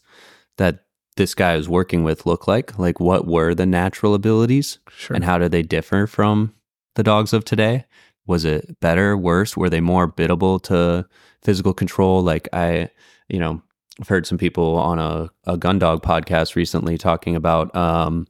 that 0.57 0.84
this 1.17 1.33
guy 1.33 1.55
was 1.55 1.69
working 1.69 2.03
with 2.03 2.25
look 2.25 2.47
like? 2.47 2.77
Like, 2.77 2.99
what 2.99 3.25
were 3.25 3.53
the 3.53 3.65
natural 3.65 4.13
abilities, 4.13 4.79
sure. 4.95 5.15
and 5.15 5.23
how 5.23 5.37
did 5.37 5.51
they 5.51 5.63
differ 5.63 6.07
from 6.07 6.53
the 6.95 7.03
dogs 7.03 7.33
of 7.33 7.45
today? 7.45 7.85
Was 8.27 8.43
it 8.45 8.79
better, 8.79 9.15
worse? 9.15 9.55
Were 9.55 9.69
they 9.69 9.81
more 9.81 10.07
biddable 10.07 10.59
to 10.61 11.07
physical 11.43 11.73
control? 11.73 12.21
Like 12.21 12.49
I, 12.53 12.89
you 13.29 13.39
know, 13.39 13.61
I've 13.99 14.07
heard 14.07 14.25
some 14.25 14.37
people 14.37 14.75
on 14.77 14.99
a, 14.99 15.29
a 15.45 15.57
gun 15.57 15.79
dog 15.79 16.01
podcast 16.03 16.55
recently 16.55 16.97
talking 16.97 17.35
about, 17.35 17.73
um, 17.75 18.27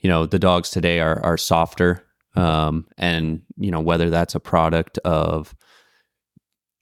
you 0.00 0.08
know, 0.08 0.24
the 0.24 0.38
dogs 0.38 0.70
today 0.70 1.00
are, 1.00 1.20
are 1.24 1.36
softer. 1.36 2.06
Um, 2.36 2.86
and, 2.96 3.42
you 3.56 3.70
know, 3.70 3.80
whether 3.80 4.10
that's 4.10 4.34
a 4.34 4.40
product 4.40 4.98
of 4.98 5.54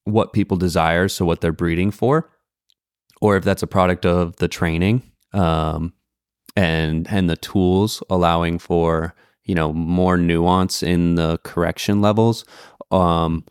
what 0.05 0.32
people 0.32 0.57
desire, 0.57 1.09
so 1.09 1.24
what 1.24 1.40
they're 1.40 1.53
breeding 1.53 1.90
for, 1.90 2.30
or 3.20 3.36
if 3.36 3.45
that's 3.45 3.62
a 3.62 3.66
product 3.66 4.05
of 4.05 4.36
the 4.36 4.49
training, 4.49 5.03
um, 5.33 5.93
and, 6.57 7.07
and 7.11 7.28
the 7.30 7.37
tools 7.37 8.03
allowing 8.11 8.59
for, 8.59 9.14
you 9.45 9.55
know, 9.55 9.72
more 9.72 10.16
nuance 10.16 10.83
in 10.83 11.14
the 11.14 11.39
correction 11.45 12.01
levels. 12.01 12.45
Um, 12.91 13.45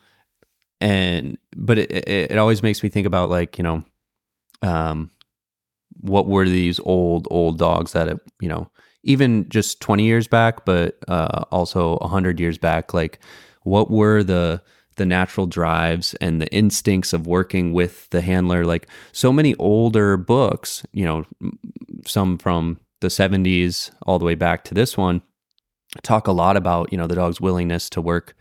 and, 0.79 1.37
but 1.55 1.77
it, 1.77 1.91
it, 1.91 2.31
it 2.31 2.37
always 2.37 2.63
makes 2.63 2.83
me 2.83 2.89
think 2.89 3.07
about 3.07 3.29
like, 3.29 3.57
you 3.57 3.63
know, 3.63 3.83
um, 4.61 5.11
what 5.99 6.27
were 6.27 6.45
these 6.45 6.79
old 6.81 7.27
old 7.29 7.57
dogs 7.57 7.93
that 7.93 8.07
it, 8.07 8.19
you 8.39 8.49
know 8.49 8.69
even 9.03 9.47
just 9.49 9.79
20 9.81 10.03
years 10.03 10.27
back 10.27 10.65
but 10.65 10.97
uh, 11.07 11.43
also 11.51 11.97
100 11.97 12.39
years 12.39 12.57
back 12.57 12.93
like 12.93 13.19
what 13.63 13.89
were 13.91 14.23
the 14.23 14.61
the 14.95 15.05
natural 15.05 15.47
drives 15.47 16.13
and 16.15 16.41
the 16.41 16.53
instincts 16.53 17.13
of 17.13 17.27
working 17.27 17.73
with 17.73 18.09
the 18.09 18.21
handler. 18.21 18.65
Like 18.65 18.87
so 19.11 19.31
many 19.31 19.55
older 19.55 20.17
books 20.17 20.83
you 20.91 21.05
know 21.05 21.25
some 22.05 22.37
from 22.37 22.79
the 23.01 23.07
70s 23.07 23.91
all 24.03 24.19
the 24.19 24.25
way 24.25 24.35
back 24.35 24.63
to 24.65 24.73
this 24.73 24.97
one 24.97 25.21
talk 26.03 26.27
a 26.27 26.31
lot 26.31 26.55
about 26.55 26.91
you 26.91 26.97
know 26.97 27.07
the 27.07 27.15
dog's 27.15 27.41
willingness 27.41 27.89
to 27.89 28.01
work 28.01 28.35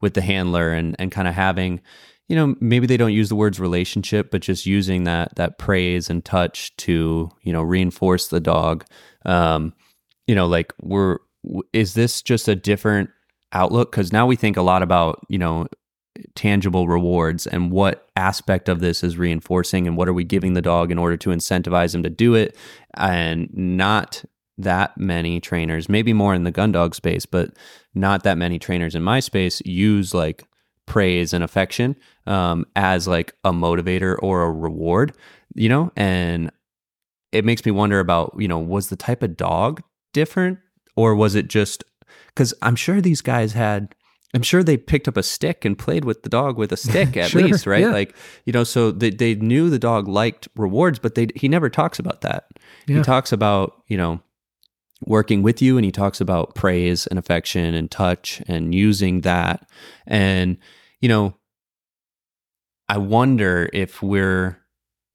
with 0.00 0.14
the 0.14 0.20
handler 0.20 0.72
and 0.72 0.96
and 0.98 1.12
kind 1.12 1.28
of 1.28 1.34
having 1.34 1.80
you 2.28 2.36
know 2.36 2.54
maybe 2.60 2.86
they 2.86 2.96
don't 2.96 3.12
use 3.12 3.28
the 3.28 3.36
words 3.36 3.58
relationship 3.58 4.30
but 4.30 4.42
just 4.42 4.66
using 4.66 5.04
that 5.04 5.34
that 5.36 5.58
praise 5.58 6.10
and 6.10 6.24
touch 6.24 6.74
to 6.76 7.30
you 7.42 7.52
know 7.52 7.62
reinforce 7.62 8.28
the 8.28 8.40
dog. 8.40 8.84
Um 9.24 9.72
you 10.26 10.34
know 10.34 10.46
like 10.46 10.72
we're 10.80 11.18
is 11.72 11.94
this 11.94 12.20
just 12.20 12.48
a 12.48 12.54
different 12.54 13.10
outlook? 13.52 13.90
Because 13.90 14.12
now 14.12 14.26
we 14.26 14.36
think 14.36 14.56
a 14.56 14.62
lot 14.62 14.82
about 14.82 15.24
you 15.28 15.38
know 15.38 15.66
tangible 16.34 16.88
rewards 16.88 17.46
and 17.46 17.70
what 17.70 18.08
aspect 18.16 18.68
of 18.68 18.80
this 18.80 19.02
is 19.02 19.16
reinforcing 19.16 19.86
and 19.86 19.96
what 19.96 20.08
are 20.08 20.12
we 20.12 20.24
giving 20.24 20.54
the 20.54 20.62
dog 20.62 20.90
in 20.90 20.98
order 20.98 21.16
to 21.16 21.30
incentivize 21.30 21.94
him 21.94 22.02
to 22.02 22.10
do 22.10 22.34
it 22.34 22.56
and 22.94 23.48
not 23.52 24.24
that 24.58 24.96
many 24.98 25.40
trainers 25.40 25.88
maybe 25.88 26.12
more 26.12 26.34
in 26.34 26.44
the 26.44 26.50
gun 26.50 26.72
dog 26.72 26.94
space 26.94 27.24
but 27.24 27.50
not 27.94 28.22
that 28.22 28.36
many 28.36 28.58
trainers 28.58 28.94
in 28.94 29.02
my 29.02 29.20
space 29.20 29.62
use 29.64 30.12
like 30.12 30.44
praise 30.90 31.32
and 31.32 31.44
affection 31.44 31.94
um, 32.26 32.66
as 32.74 33.06
like 33.06 33.32
a 33.44 33.52
motivator 33.52 34.16
or 34.20 34.42
a 34.42 34.50
reward, 34.50 35.16
you 35.54 35.68
know? 35.68 35.92
And 35.94 36.50
it 37.30 37.44
makes 37.44 37.64
me 37.64 37.70
wonder 37.70 38.00
about, 38.00 38.34
you 38.36 38.48
know, 38.48 38.58
was 38.58 38.88
the 38.88 38.96
type 38.96 39.22
of 39.22 39.36
dog 39.36 39.84
different 40.12 40.58
or 40.96 41.14
was 41.14 41.36
it 41.36 41.46
just 41.46 41.84
because 42.26 42.52
I'm 42.60 42.74
sure 42.74 43.00
these 43.00 43.20
guys 43.20 43.52
had 43.52 43.94
I'm 44.32 44.42
sure 44.42 44.62
they 44.62 44.76
picked 44.76 45.08
up 45.08 45.16
a 45.16 45.22
stick 45.22 45.64
and 45.64 45.76
played 45.76 46.04
with 46.04 46.22
the 46.22 46.28
dog 46.28 46.56
with 46.56 46.72
a 46.72 46.76
stick 46.88 47.16
at 47.16 47.30
sure, 47.30 47.42
least, 47.42 47.66
right? 47.66 47.82
Yeah. 47.82 47.90
Like, 47.90 48.14
you 48.44 48.52
know, 48.52 48.64
so 48.64 48.90
they, 48.90 49.10
they 49.10 49.34
knew 49.34 49.70
the 49.70 49.78
dog 49.78 50.06
liked 50.08 50.48
rewards, 50.56 50.98
but 50.98 51.14
they 51.14 51.28
he 51.34 51.48
never 51.48 51.68
talks 51.68 51.98
about 51.98 52.20
that. 52.20 52.48
Yeah. 52.86 52.98
He 52.98 53.02
talks 53.02 53.32
about, 53.32 53.82
you 53.88 53.96
know, 53.96 54.20
working 55.04 55.42
with 55.42 55.62
you 55.62 55.76
and 55.76 55.84
he 55.84 55.90
talks 55.90 56.20
about 56.20 56.54
praise 56.54 57.06
and 57.06 57.18
affection 57.18 57.74
and 57.74 57.90
touch 57.90 58.42
and 58.46 58.74
using 58.74 59.22
that. 59.22 59.68
And 60.06 60.58
you 61.00 61.08
know, 61.08 61.34
I 62.88 62.98
wonder 62.98 63.68
if 63.72 64.02
we're 64.02 64.58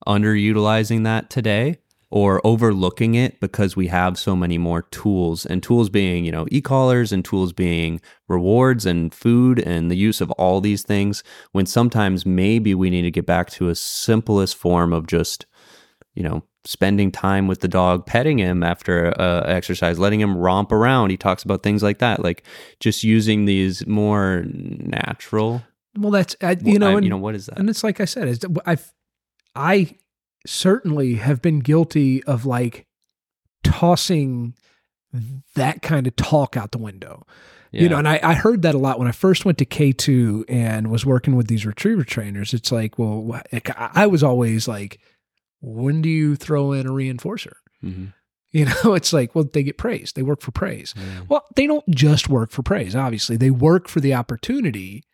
underutilizing 0.06 1.04
that 1.04 1.30
today 1.30 1.78
or 2.16 2.40
overlooking 2.46 3.14
it 3.14 3.38
because 3.40 3.76
we 3.76 3.88
have 3.88 4.18
so 4.18 4.34
many 4.34 4.56
more 4.56 4.80
tools 4.80 5.44
and 5.44 5.62
tools 5.62 5.90
being, 5.90 6.24
you 6.24 6.32
know, 6.32 6.46
e-collars 6.50 7.12
and 7.12 7.22
tools 7.22 7.52
being 7.52 8.00
rewards 8.26 8.86
and 8.86 9.12
food 9.12 9.58
and 9.58 9.90
the 9.90 9.96
use 9.96 10.22
of 10.22 10.30
all 10.30 10.62
these 10.62 10.82
things 10.82 11.22
when 11.52 11.66
sometimes 11.66 12.24
maybe 12.24 12.74
we 12.74 12.88
need 12.88 13.02
to 13.02 13.10
get 13.10 13.26
back 13.26 13.50
to 13.50 13.68
a 13.68 13.74
simplest 13.74 14.56
form 14.56 14.94
of 14.94 15.06
just, 15.06 15.44
you 16.14 16.22
know, 16.22 16.42
spending 16.64 17.12
time 17.12 17.48
with 17.48 17.60
the 17.60 17.68
dog, 17.68 18.06
petting 18.06 18.38
him 18.38 18.62
after 18.62 19.12
uh, 19.20 19.42
exercise, 19.42 19.98
letting 19.98 20.18
him 20.18 20.38
romp 20.38 20.72
around. 20.72 21.10
He 21.10 21.18
talks 21.18 21.42
about 21.42 21.62
things 21.62 21.82
like 21.82 21.98
that, 21.98 22.24
like 22.24 22.44
just 22.80 23.04
using 23.04 23.44
these 23.44 23.86
more 23.86 24.46
natural 24.48 25.62
well, 25.98 26.10
that's 26.10 26.36
I, 26.42 26.56
you 26.62 26.78
know, 26.78 26.88
I, 26.88 26.92
and, 26.94 27.04
you 27.04 27.10
know 27.10 27.18
what 27.18 27.34
is 27.34 27.46
that? 27.46 27.58
And 27.58 27.68
it's 27.70 27.84
like 27.84 28.00
I 28.00 28.04
said, 28.04 28.42
I've 28.66 28.92
I 29.54 29.96
certainly 30.46 31.14
have 31.14 31.42
been 31.42 31.60
guilty 31.60 32.22
of 32.24 32.46
like 32.46 32.86
tossing 33.64 34.54
that 35.54 35.82
kind 35.82 36.06
of 36.06 36.16
talk 36.16 36.56
out 36.56 36.72
the 36.72 36.78
window. 36.78 37.26
Yeah. 37.72 37.82
You 37.82 37.88
know, 37.88 37.98
and 37.98 38.08
I, 38.08 38.20
I 38.22 38.34
heard 38.34 38.62
that 38.62 38.74
a 38.74 38.78
lot 38.78 38.98
when 38.98 39.08
I 39.08 39.12
first 39.12 39.44
went 39.44 39.58
to 39.58 39.66
K2 39.66 40.44
and 40.48 40.90
was 40.90 41.04
working 41.04 41.36
with 41.36 41.48
these 41.48 41.66
retriever 41.66 42.04
trainers. 42.04 42.54
It's 42.54 42.72
like, 42.72 42.98
well, 42.98 43.40
I 43.76 44.06
was 44.06 44.22
always 44.22 44.68
like, 44.68 45.00
when 45.60 46.00
do 46.00 46.08
you 46.08 46.36
throw 46.36 46.72
in 46.72 46.86
a 46.86 46.90
reinforcer? 46.90 47.54
Mm-hmm. 47.82 48.06
You 48.52 48.64
know, 48.84 48.94
it's 48.94 49.12
like, 49.12 49.34
well, 49.34 49.44
they 49.52 49.62
get 49.62 49.78
praise. 49.78 50.12
They 50.12 50.22
work 50.22 50.40
for 50.40 50.52
praise. 50.52 50.94
Well, 51.28 51.44
they 51.56 51.66
don't 51.66 51.88
just 51.90 52.28
work 52.28 52.50
for 52.50 52.62
praise, 52.62 52.94
obviously. 52.94 53.36
They 53.36 53.50
work 53.50 53.88
for 53.88 54.00
the 54.00 54.14
opportunity 54.14 55.04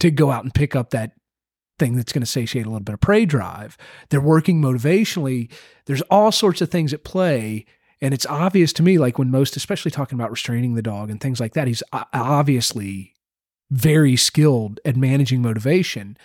to 0.00 0.10
go 0.10 0.30
out 0.30 0.44
and 0.44 0.54
pick 0.54 0.76
up 0.76 0.90
that 0.90 1.12
thing 1.78 1.96
that's 1.96 2.12
going 2.12 2.22
to 2.22 2.26
satiate 2.26 2.66
a 2.66 2.68
little 2.68 2.84
bit 2.84 2.94
of 2.94 3.00
prey 3.00 3.24
drive. 3.24 3.76
They're 4.10 4.20
working 4.20 4.60
motivationally. 4.60 5.50
There's 5.86 6.02
all 6.02 6.32
sorts 6.32 6.60
of 6.60 6.70
things 6.70 6.92
at 6.92 7.04
play. 7.04 7.66
And 8.00 8.14
it's 8.14 8.26
obvious 8.26 8.72
to 8.74 8.82
me, 8.82 8.98
like 8.98 9.18
when 9.18 9.30
most, 9.30 9.56
especially 9.56 9.90
talking 9.90 10.18
about 10.18 10.30
restraining 10.30 10.74
the 10.74 10.82
dog 10.82 11.10
and 11.10 11.20
things 11.20 11.40
like 11.40 11.54
that, 11.54 11.66
he's 11.66 11.82
obviously 12.12 13.14
very 13.70 14.16
skilled 14.16 14.80
at 14.84 14.96
managing 14.96 15.42
motivation. 15.42 16.16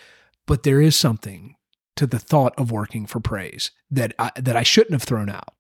But 0.45 0.63
there 0.63 0.81
is 0.81 0.95
something 0.95 1.55
to 1.95 2.05
the 2.07 2.19
thought 2.19 2.53
of 2.57 2.71
working 2.71 3.05
for 3.05 3.19
praise 3.19 3.71
that 3.89 4.13
I, 4.19 4.31
that 4.35 4.55
I 4.55 4.63
shouldn't 4.63 4.93
have 4.93 5.03
thrown 5.03 5.29
out 5.29 5.53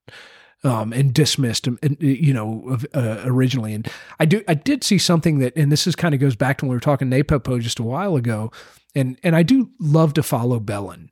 um, 0.63 0.93
and 0.93 1.13
dismissed, 1.13 1.67
and, 1.67 1.97
you 1.99 2.33
know, 2.33 2.77
uh, 2.93 3.21
originally. 3.25 3.73
And 3.73 3.87
I 4.19 4.25
do, 4.25 4.43
I 4.47 4.53
did 4.53 4.83
see 4.83 4.97
something 4.97 5.39
that, 5.39 5.55
and 5.55 5.71
this 5.71 5.85
is 5.87 5.95
kind 5.95 6.13
of 6.15 6.21
goes 6.21 6.35
back 6.35 6.57
to 6.57 6.65
when 6.65 6.69
we 6.71 6.75
were 6.75 6.79
talking 6.79 7.09
NePoPo 7.09 7.59
just 7.59 7.79
a 7.79 7.83
while 7.83 8.15
ago, 8.15 8.51
and 8.95 9.19
and 9.23 9.35
I 9.35 9.43
do 9.43 9.69
love 9.79 10.13
to 10.15 10.23
follow 10.23 10.59
Bellon. 10.59 11.09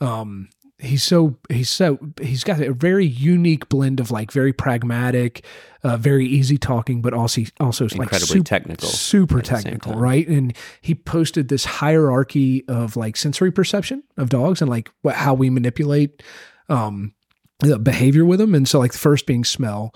Um, 0.00 0.48
he's 0.78 1.02
so 1.02 1.36
he's 1.48 1.70
so 1.70 1.98
he's 2.20 2.44
got 2.44 2.60
a 2.60 2.72
very 2.72 3.06
unique 3.06 3.68
blend 3.68 4.00
of 4.00 4.10
like 4.10 4.30
very 4.32 4.52
pragmatic, 4.52 5.44
uh, 5.82 5.96
very 5.96 6.26
easy 6.26 6.58
talking, 6.58 7.02
but 7.02 7.14
also 7.14 7.42
also 7.60 7.84
incredibly 7.84 8.18
like 8.18 8.24
super, 8.24 8.44
technical, 8.44 8.88
super 8.88 9.40
technical, 9.40 9.94
right? 9.94 10.26
And 10.26 10.56
he 10.80 10.94
posted 10.94 11.48
this 11.48 11.64
hierarchy 11.64 12.64
of 12.68 12.96
like 12.96 13.16
sensory 13.16 13.50
perception 13.50 14.02
of 14.16 14.28
dogs 14.28 14.60
and 14.60 14.70
like 14.70 14.90
what, 15.02 15.14
how 15.14 15.34
we 15.34 15.50
manipulate 15.50 16.22
um, 16.68 17.14
the 17.60 17.78
behavior 17.78 18.24
with 18.24 18.38
them. 18.38 18.54
And 18.54 18.68
so 18.68 18.78
like 18.78 18.92
the 18.92 18.98
first 18.98 19.26
being 19.26 19.44
smell, 19.44 19.94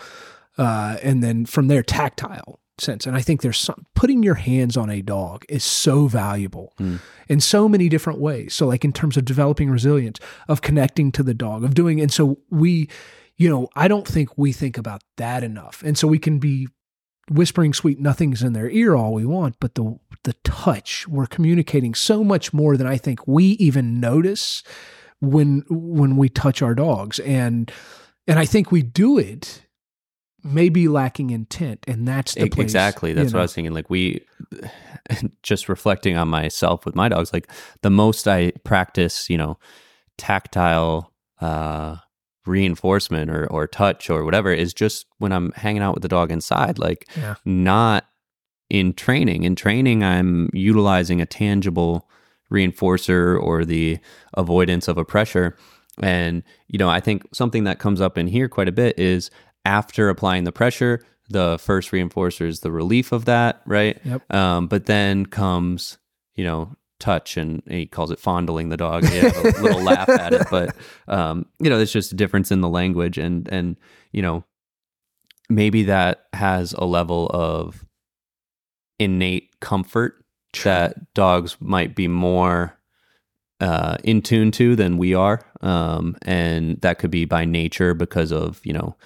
uh, 0.57 0.97
and 1.03 1.23
then 1.23 1.47
from 1.47 1.69
there 1.69 1.83
tactile 1.83 2.61
sense. 2.81 3.07
And 3.07 3.17
I 3.17 3.21
think 3.21 3.43
there's 3.43 3.59
some 3.59 3.87
putting 3.95 4.23
your 4.23 4.35
hands 4.35 4.77
on 4.77 4.91
a 4.91 5.03
dog 5.03 5.45
is 5.49 5.65
so 5.65 6.07
valuable 6.07 6.75
mm. 6.79 7.01
in 7.29 7.41
so 7.41 7.69
many 7.69 7.89
different 7.89 8.21
ways. 8.21 8.55
So, 8.55 8.67
like 8.67 8.85
in 8.85 8.93
terms 8.93 9.17
of 9.17 9.25
developing 9.25 9.71
resilience, 9.71 10.19
of 10.49 10.63
connecting 10.63 11.13
to 11.13 11.23
the 11.23 11.35
dog, 11.35 11.65
of 11.65 11.75
doing, 11.75 12.01
and 12.01 12.13
so 12.13 12.39
we, 12.51 12.89
you 13.37 13.49
know, 13.49 13.69
I 13.77 13.89
don't 13.89 14.07
think 14.07 14.37
we 14.37 14.53
think 14.53 14.79
about 14.79 15.03
that 15.17 15.43
enough. 15.45 15.83
And 15.85 15.97
so 15.97 16.09
we 16.09 16.19
can 16.19 16.39
be 16.39 16.69
whispering 17.31 17.75
sweet 17.75 18.01
nothings 18.01 18.43
in 18.43 18.53
their 18.53 18.71
ear 18.71 18.95
all 18.95 19.13
we 19.13 19.27
want, 19.27 19.57
but 19.61 19.75
the 19.75 19.99
the 20.25 20.35
touch, 20.45 21.07
we're 21.09 21.27
communicating 21.27 21.95
so 21.95 22.25
much 22.25 22.53
more 22.53 22.77
than 22.77 22.87
I 22.87 22.97
think 22.97 23.27
we 23.27 23.45
even 23.45 24.01
notice 24.01 24.63
when 25.21 25.65
when 25.69 26.17
we 26.17 26.29
touch 26.29 26.63
our 26.63 26.75
dogs. 26.75 27.19
And 27.21 27.71
and 28.27 28.39
I 28.39 28.45
think 28.45 28.71
we 28.71 28.83
do 28.83 29.19
it 29.19 29.63
may 30.49 30.69
be 30.69 30.89
lacking 30.89 31.31
intent 31.31 31.85
and 31.87 32.07
that's 32.07 32.35
the 32.35 32.49
place, 32.49 32.65
exactly 32.65 33.13
that's 33.13 33.33
what 33.33 33.35
know. 33.35 33.41
i 33.41 33.43
was 33.43 33.55
thinking 33.55 33.73
like 33.73 33.89
we 33.91 34.25
just 35.43 35.69
reflecting 35.69 36.17
on 36.17 36.29
myself 36.29 36.85
with 36.85 36.95
my 36.95 37.09
dogs 37.09 37.33
like 37.33 37.51
the 37.83 37.91
most 37.91 38.27
i 38.27 38.51
practice 38.65 39.29
you 39.31 39.37
know 39.37 39.59
tactile 40.17 41.13
uh 41.41 41.97
reinforcement 42.47 43.31
or 43.31 43.47
or 43.53 43.67
touch 43.67 44.11
or 44.11 44.25
whatever 44.25 44.53
is 44.53 44.73
just 44.73 45.07
when 45.19 45.33
i'm 45.33 45.53
hanging 45.53 45.83
out 45.83 45.95
with 45.95 46.03
the 46.03 46.09
dog 46.09 46.33
inside 46.33 46.79
like 46.79 47.09
yeah. 47.17 47.35
not 47.45 48.07
in 48.71 48.93
training 48.93 49.45
in 49.45 49.55
training 49.55 50.03
i'm 50.03 50.49
utilizing 50.53 51.21
a 51.21 51.27
tangible 51.27 52.09
reinforcer 52.51 53.41
or 53.41 53.65
the 53.65 53.99
avoidance 54.35 54.89
of 54.89 54.97
a 54.97 55.05
pressure 55.05 55.57
and 56.03 56.43
you 56.69 56.79
know 56.79 56.89
i 56.89 57.01
think 57.01 57.23
something 57.35 57.65
that 57.65 57.79
comes 57.79 58.01
up 58.01 58.17
in 58.17 58.27
here 58.27 58.49
quite 58.49 58.69
a 58.69 58.73
bit 58.73 58.99
is 58.99 59.31
after 59.65 60.09
applying 60.09 60.45
the 60.45 60.53
pressure, 60.53 61.05
the 61.29 61.59
first 61.61 61.91
reinforcer 61.91 62.47
is 62.47 62.61
the 62.61 62.73
relief 62.73 63.13
of 63.13 63.27
that, 63.27 63.63
right? 63.67 64.01
Yep. 64.05 64.33
Um, 64.35 64.67
but 64.67 64.87
then 64.87 65.27
comes, 65.27 65.99
you 66.35 66.45
know, 66.45 66.77
touch, 67.01 67.37
and 67.37 67.63
he 67.69 67.87
calls 67.87 68.11
it 68.11 68.19
fondling 68.19 68.71
the 68.71 68.77
dog. 68.77 69.05
He 69.07 69.19
a 69.19 69.23
little 69.61 69.83
laugh 69.83 70.09
at 70.09 70.33
it, 70.33 70.47
but 70.51 70.75
um, 71.07 71.47
you 71.61 71.71
know, 71.71 71.77
there's 71.77 71.93
just 71.93 72.13
a 72.13 72.17
difference 72.17 72.51
in 72.51 72.61
the 72.61 72.69
language, 72.69 73.19
and 73.19 73.49
and 73.49 73.77
you 74.13 74.23
know, 74.23 74.45
maybe 75.49 75.85
that 75.85 76.27
has 76.33 76.73
a 76.73 76.85
level 76.85 77.29
of 77.33 77.85
innate 78.99 79.61
comfort 79.61 80.25
that 80.65 81.13
dogs 81.15 81.57
might 81.61 81.95
be 81.95 82.09
more 82.09 82.77
uh, 83.61 83.97
in 84.03 84.23
tune 84.23 84.51
to 84.53 84.75
than 84.77 84.99
we 84.99 85.15
are, 85.15 85.45
um, 85.61 86.17
and 86.23 86.81
that 86.81 86.99
could 86.99 87.11
be 87.11 87.25
by 87.25 87.45
nature 87.45 87.95
because 87.95 88.33
of 88.33 88.61
you 88.65 88.73
know 88.73 88.97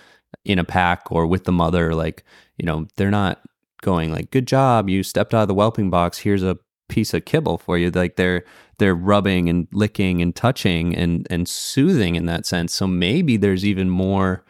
in 0.45 0.59
a 0.59 0.65
pack 0.65 1.11
or 1.11 1.27
with 1.27 1.45
the 1.45 1.53
mother 1.53 1.95
like 1.95 2.25
you 2.57 2.67
know 2.67 2.87
they're 2.97 3.11
not 3.11 3.41
going 3.81 4.13
like 4.13 4.31
good 4.31 4.47
job 4.47 4.89
you 4.89 5.03
stepped 5.03 5.35
out 5.35 5.43
of 5.43 5.49
the 5.49 5.55
whelping 5.55 5.91
box. 5.91 6.19
Here's 6.19 6.43
a 6.43 6.59
piece 6.89 7.15
of 7.15 7.25
kibble 7.25 7.59
for 7.59 7.79
you. 7.79 7.91
Like 7.91 8.17
they're 8.17 8.45
they're 8.79 8.95
rubbing 8.95 9.49
and 9.49 9.67
licking 9.73 10.21
and 10.21 10.35
touching 10.35 10.95
and 10.95 11.27
and 11.31 11.49
soothing 11.49 12.15
in 12.17 12.27
that 12.27 12.47
sense. 12.47 12.75
So 12.75 12.87
maybe 12.87 13.37
there's 13.37 13.65
even 13.65 13.91
more 13.91 14.45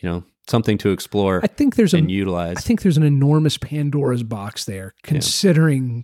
you 0.00 0.08
know 0.08 0.24
something 0.46 0.76
to 0.76 0.90
explore 0.90 1.40
i 1.42 1.46
think 1.46 1.76
there's 1.76 1.94
and 1.94 2.10
a, 2.10 2.12
utilize. 2.12 2.58
I 2.58 2.60
think 2.60 2.82
there's 2.82 2.98
an 2.98 3.02
enormous 3.02 3.56
pandora's 3.56 4.22
box 4.22 4.66
there 4.66 4.94
considering 5.02 5.96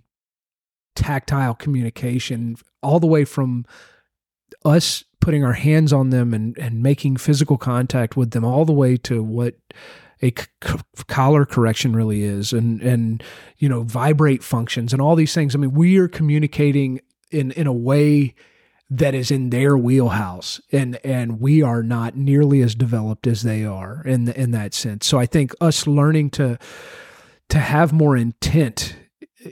yeah. 0.96 1.02
tactile 1.02 1.54
communication 1.54 2.56
all 2.82 3.00
the 3.00 3.06
way 3.06 3.26
from 3.26 3.66
us 4.64 5.04
putting 5.20 5.44
our 5.44 5.52
hands 5.52 5.92
on 5.92 6.10
them 6.10 6.32
and, 6.34 6.56
and 6.58 6.82
making 6.82 7.16
physical 7.16 7.58
contact 7.58 8.16
with 8.16 8.30
them 8.30 8.44
all 8.44 8.64
the 8.64 8.72
way 8.72 8.96
to 8.96 9.22
what 9.22 9.54
a 10.22 10.32
collar 11.06 11.46
correction 11.46 11.94
really 11.94 12.22
is 12.22 12.52
and 12.52 12.82
and 12.82 13.22
you 13.58 13.68
know 13.68 13.82
vibrate 13.82 14.42
functions 14.42 14.92
and 14.92 15.00
all 15.00 15.16
these 15.16 15.34
things. 15.34 15.54
I 15.54 15.58
mean 15.58 15.72
we 15.72 15.98
are 15.98 16.08
communicating 16.08 17.00
in 17.30 17.52
in 17.52 17.66
a 17.66 17.72
way 17.72 18.34
that 18.90 19.14
is 19.14 19.30
in 19.30 19.50
their 19.50 19.78
wheelhouse 19.78 20.60
and 20.72 20.98
and 21.04 21.40
we 21.40 21.62
are 21.62 21.82
not 21.82 22.16
nearly 22.16 22.60
as 22.60 22.74
developed 22.74 23.26
as 23.26 23.42
they 23.42 23.64
are 23.64 24.02
in 24.04 24.28
in 24.32 24.50
that 24.50 24.74
sense. 24.74 25.06
So 25.06 25.18
i 25.18 25.26
think 25.26 25.54
us 25.60 25.86
learning 25.86 26.30
to 26.30 26.58
to 27.48 27.58
have 27.58 27.92
more 27.92 28.16
intent 28.16 28.96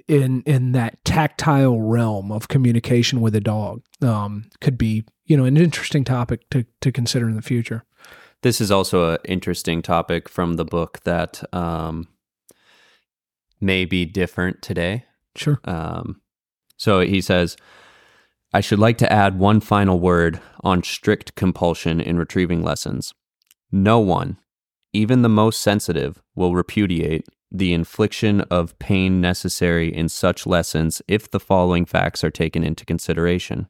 in 0.06 0.42
in 0.42 0.72
that 0.72 1.04
tactile 1.04 1.80
realm 1.80 2.30
of 2.30 2.48
communication 2.48 3.20
with 3.20 3.34
a 3.34 3.40
dog 3.40 3.82
um, 4.02 4.44
could 4.60 4.76
be 4.76 5.04
you 5.24 5.36
know 5.36 5.44
an 5.44 5.56
interesting 5.56 6.04
topic 6.04 6.48
to 6.50 6.64
to 6.80 6.92
consider 6.92 7.28
in 7.28 7.36
the 7.36 7.42
future. 7.42 7.84
This 8.42 8.60
is 8.60 8.70
also 8.70 9.12
an 9.12 9.18
interesting 9.24 9.82
topic 9.82 10.28
from 10.28 10.54
the 10.54 10.64
book 10.64 11.00
that 11.04 11.42
um, 11.52 12.06
may 13.60 13.84
be 13.84 14.04
different 14.04 14.62
today. 14.62 15.04
Sure. 15.34 15.60
Um, 15.64 16.20
so 16.76 17.00
he 17.00 17.20
says, 17.20 17.56
I 18.52 18.60
should 18.60 18.78
like 18.78 18.96
to 18.98 19.12
add 19.12 19.38
one 19.38 19.60
final 19.60 19.98
word 19.98 20.40
on 20.62 20.84
strict 20.84 21.34
compulsion 21.34 22.00
in 22.00 22.16
retrieving 22.16 22.62
lessons. 22.62 23.12
No 23.72 23.98
one, 23.98 24.38
even 24.92 25.22
the 25.22 25.28
most 25.28 25.60
sensitive, 25.60 26.22
will 26.36 26.54
repudiate 26.54 27.26
the 27.50 27.72
infliction 27.72 28.42
of 28.42 28.78
pain 28.78 29.20
necessary 29.20 29.94
in 29.94 30.08
such 30.08 30.46
lessons 30.46 31.00
if 31.08 31.30
the 31.30 31.40
following 31.40 31.84
facts 31.84 32.22
are 32.22 32.30
taken 32.30 32.62
into 32.62 32.84
consideration. 32.84 33.68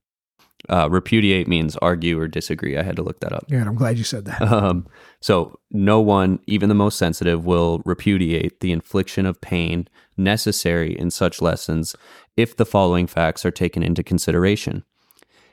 Uh, 0.68 0.88
repudiate 0.90 1.46
means 1.46 1.76
argue 1.76 2.18
or 2.18 2.26
disagree. 2.26 2.76
I 2.76 2.82
had 2.82 2.96
to 2.96 3.02
look 3.02 3.20
that 3.20 3.32
up. 3.32 3.44
Yeah, 3.48 3.64
I'm 3.64 3.76
glad 3.76 3.96
you 3.96 4.04
said 4.04 4.24
that. 4.24 4.42
Um, 4.42 4.88
so, 5.20 5.58
no 5.70 6.00
one, 6.00 6.40
even 6.46 6.68
the 6.68 6.74
most 6.74 6.98
sensitive, 6.98 7.44
will 7.44 7.80
repudiate 7.84 8.60
the 8.60 8.72
infliction 8.72 9.24
of 9.24 9.40
pain 9.40 9.88
necessary 10.16 10.98
in 10.98 11.10
such 11.10 11.40
lessons 11.40 11.94
if 12.36 12.56
the 12.56 12.66
following 12.66 13.06
facts 13.06 13.46
are 13.46 13.52
taken 13.52 13.84
into 13.84 14.02
consideration. 14.02 14.84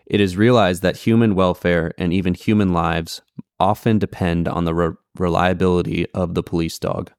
It 0.07 0.19
is 0.19 0.37
realized 0.37 0.81
that 0.81 0.97
human 0.97 1.35
welfare 1.35 1.93
and 1.97 2.11
even 2.11 2.33
human 2.33 2.73
lives 2.73 3.21
often 3.59 3.99
depend 3.99 4.47
on 4.47 4.65
the 4.65 4.73
re- 4.73 4.95
reliability 5.17 6.09
of 6.13 6.33
the 6.33 6.43
police 6.43 6.79
dog. 6.79 7.11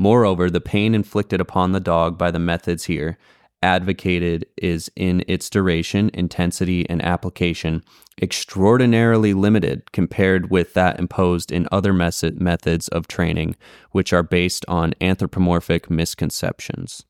Moreover, 0.00 0.48
the 0.48 0.62
pain 0.62 0.94
inflicted 0.94 1.42
upon 1.42 1.72
the 1.72 1.78
dog 1.78 2.16
by 2.16 2.30
the 2.30 2.38
methods 2.38 2.84
here 2.84 3.18
advocated 3.62 4.46
is 4.56 4.90
in 4.96 5.22
its 5.28 5.50
duration, 5.50 6.10
intensity, 6.14 6.88
and 6.88 7.04
application 7.04 7.84
extraordinarily 8.22 9.34
limited 9.34 9.92
compared 9.92 10.50
with 10.50 10.72
that 10.72 10.98
imposed 10.98 11.52
in 11.52 11.68
other 11.70 11.92
method, 11.92 12.40
methods 12.40 12.88
of 12.88 13.08
training, 13.08 13.56
which 13.90 14.14
are 14.14 14.22
based 14.22 14.64
on 14.68 14.94
anthropomorphic 15.02 15.90
misconceptions. 15.90 17.04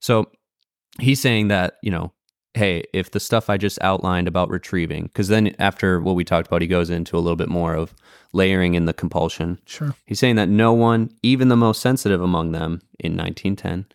So 0.00 0.30
he's 0.98 1.20
saying 1.20 1.48
that, 1.48 1.74
you 1.82 1.90
know, 1.90 2.14
hey, 2.54 2.84
if 2.92 3.10
the 3.10 3.20
stuff 3.20 3.50
I 3.50 3.56
just 3.56 3.82
outlined 3.82 4.28
about 4.28 4.48
retrieving, 4.48 5.04
because 5.04 5.28
then 5.28 5.54
after 5.58 6.00
what 6.00 6.14
we 6.14 6.24
talked 6.24 6.46
about, 6.46 6.62
he 6.62 6.68
goes 6.68 6.88
into 6.88 7.16
a 7.16 7.20
little 7.20 7.36
bit 7.36 7.48
more 7.48 7.74
of 7.74 7.94
layering 8.32 8.74
in 8.74 8.84
the 8.84 8.92
compulsion. 8.92 9.58
Sure. 9.66 9.94
He's 10.06 10.20
saying 10.20 10.36
that 10.36 10.48
no 10.48 10.72
one, 10.72 11.10
even 11.22 11.48
the 11.48 11.56
most 11.56 11.80
sensitive 11.80 12.22
among 12.22 12.52
them 12.52 12.80
in 12.98 13.16
1910, 13.16 13.86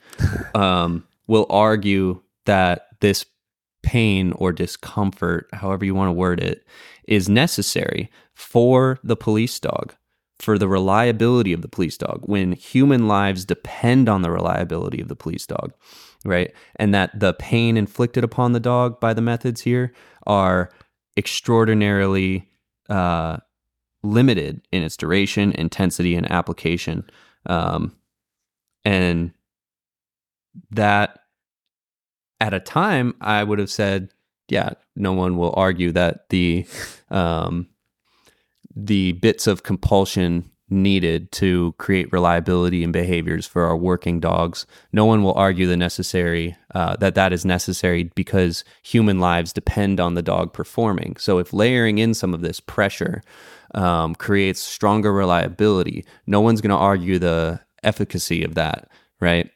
um, 0.62 1.08
will 1.28 1.48
argue 1.50 2.22
that 2.46 2.88
this 3.00 3.26
pain 3.82 4.34
or 4.34 4.52
discomfort, 4.52 5.48
however 5.54 5.86
you 5.86 5.96
want 5.96 6.10
to 6.10 6.14
word 6.14 6.42
it, 6.42 6.66
is 7.08 7.30
necessary 7.30 8.12
for 8.34 9.00
the 9.04 9.16
police 9.16 9.58
dog, 9.60 9.94
for 10.38 10.58
the 10.58 10.68
reliability 10.68 11.54
of 11.54 11.62
the 11.62 11.68
police 11.70 11.98
dog, 11.98 12.22
when 12.26 12.52
human 12.52 13.08
lives 13.08 13.46
depend 13.46 14.10
on 14.10 14.22
the 14.22 14.32
reliability 14.32 15.00
of 15.02 15.08
the 15.08 15.16
police 15.16 15.46
dog 15.46 15.74
right? 16.26 16.52
And 16.76 16.94
that 16.94 17.18
the 17.20 17.34
pain 17.34 17.78
inflicted 17.78 18.24
upon 18.24 18.54
the 18.54 18.60
dog 18.60 19.00
by 19.00 19.14
the 19.14 19.22
methods 19.22 19.62
here 19.62 19.94
are 20.28 20.70
extraordinarily 21.18 22.50
uh, 22.90 23.38
limited 24.04 24.62
in 24.72 24.84
its 24.84 24.98
duration, 24.98 25.52
intensity, 25.54 26.16
and 26.16 26.30
application. 26.32 27.10
Um, 27.46 27.96
and 28.86 29.32
that 30.72 31.20
at 32.40 32.54
a 32.54 32.60
time, 32.60 33.16
I 33.22 33.44
would 33.44 33.60
have 33.60 33.70
said 33.72 34.10
yeah, 34.50 34.72
no 34.96 35.14
one 35.14 35.38
will 35.38 35.54
argue 35.56 35.92
that 35.92 36.30
the 36.30 36.66
um, 37.10 37.68
the 38.76 39.14
bits 39.14 39.48
of 39.48 39.64
compulsion 39.64 40.50
needed 40.72 41.32
to 41.34 41.74
create 41.78 42.12
reliability 42.12 42.84
and 42.84 42.94
behaviors 42.94 43.46
for 43.46 43.66
our 43.66 43.78
working 43.78 44.20
dogs. 44.20 44.66
No 44.92 45.06
one 45.06 45.24
will 45.24 45.34
argue 45.34 45.68
the 45.68 45.78
necessary 45.78 46.56
uh, 46.76 46.96
that 46.98 47.16
that 47.16 47.34
is 47.34 47.46
necessary 47.46 48.12
because 48.16 48.64
human 48.84 49.20
lives 49.20 49.54
depend 49.54 50.00
on 50.00 50.14
the 50.14 50.22
dog 50.22 50.54
performing. 50.54 51.16
So 51.18 51.40
if 51.40 51.54
layering 51.54 51.98
in 51.98 52.14
some 52.14 52.34
of 52.34 52.42
this 52.42 52.60
pressure 52.60 53.22
um, 53.74 54.16
creates 54.16 54.60
stronger 54.60 55.14
reliability, 55.14 56.06
no 56.28 56.42
one's 56.42 56.62
going 56.62 56.70
to 56.70 56.76
argue 56.76 57.20
the 57.20 57.60
efficacy 57.84 58.44
of 58.44 58.56
that, 58.56 58.90
right? 59.20 59.50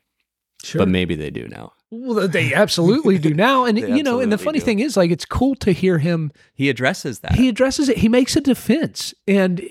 Sure. 0.64 0.80
But 0.80 0.88
maybe 0.88 1.15
they 1.15 1.30
do 1.30 1.48
now. 1.48 1.73
Well, 1.91 2.27
they 2.27 2.53
absolutely 2.53 3.19
do 3.19 3.34
now. 3.34 3.65
And, 3.65 3.77
you 3.98 4.02
know, 4.02 4.19
and 4.19 4.31
the 4.31 4.38
funny 4.38 4.60
do. 4.60 4.65
thing 4.65 4.80
is, 4.80 4.98
like, 4.98 5.11
it's 5.11 5.26
cool 5.26 5.53
to 5.56 5.72
hear 5.72 5.99
him. 5.99 6.31
He 6.56 6.69
addresses 6.69 7.19
that. 7.19 7.35
He 7.35 7.48
addresses 7.48 7.90
it, 7.90 7.98
he 7.98 8.10
makes 8.10 8.35
a 8.35 8.41
defense. 8.41 9.14
And 9.27 9.61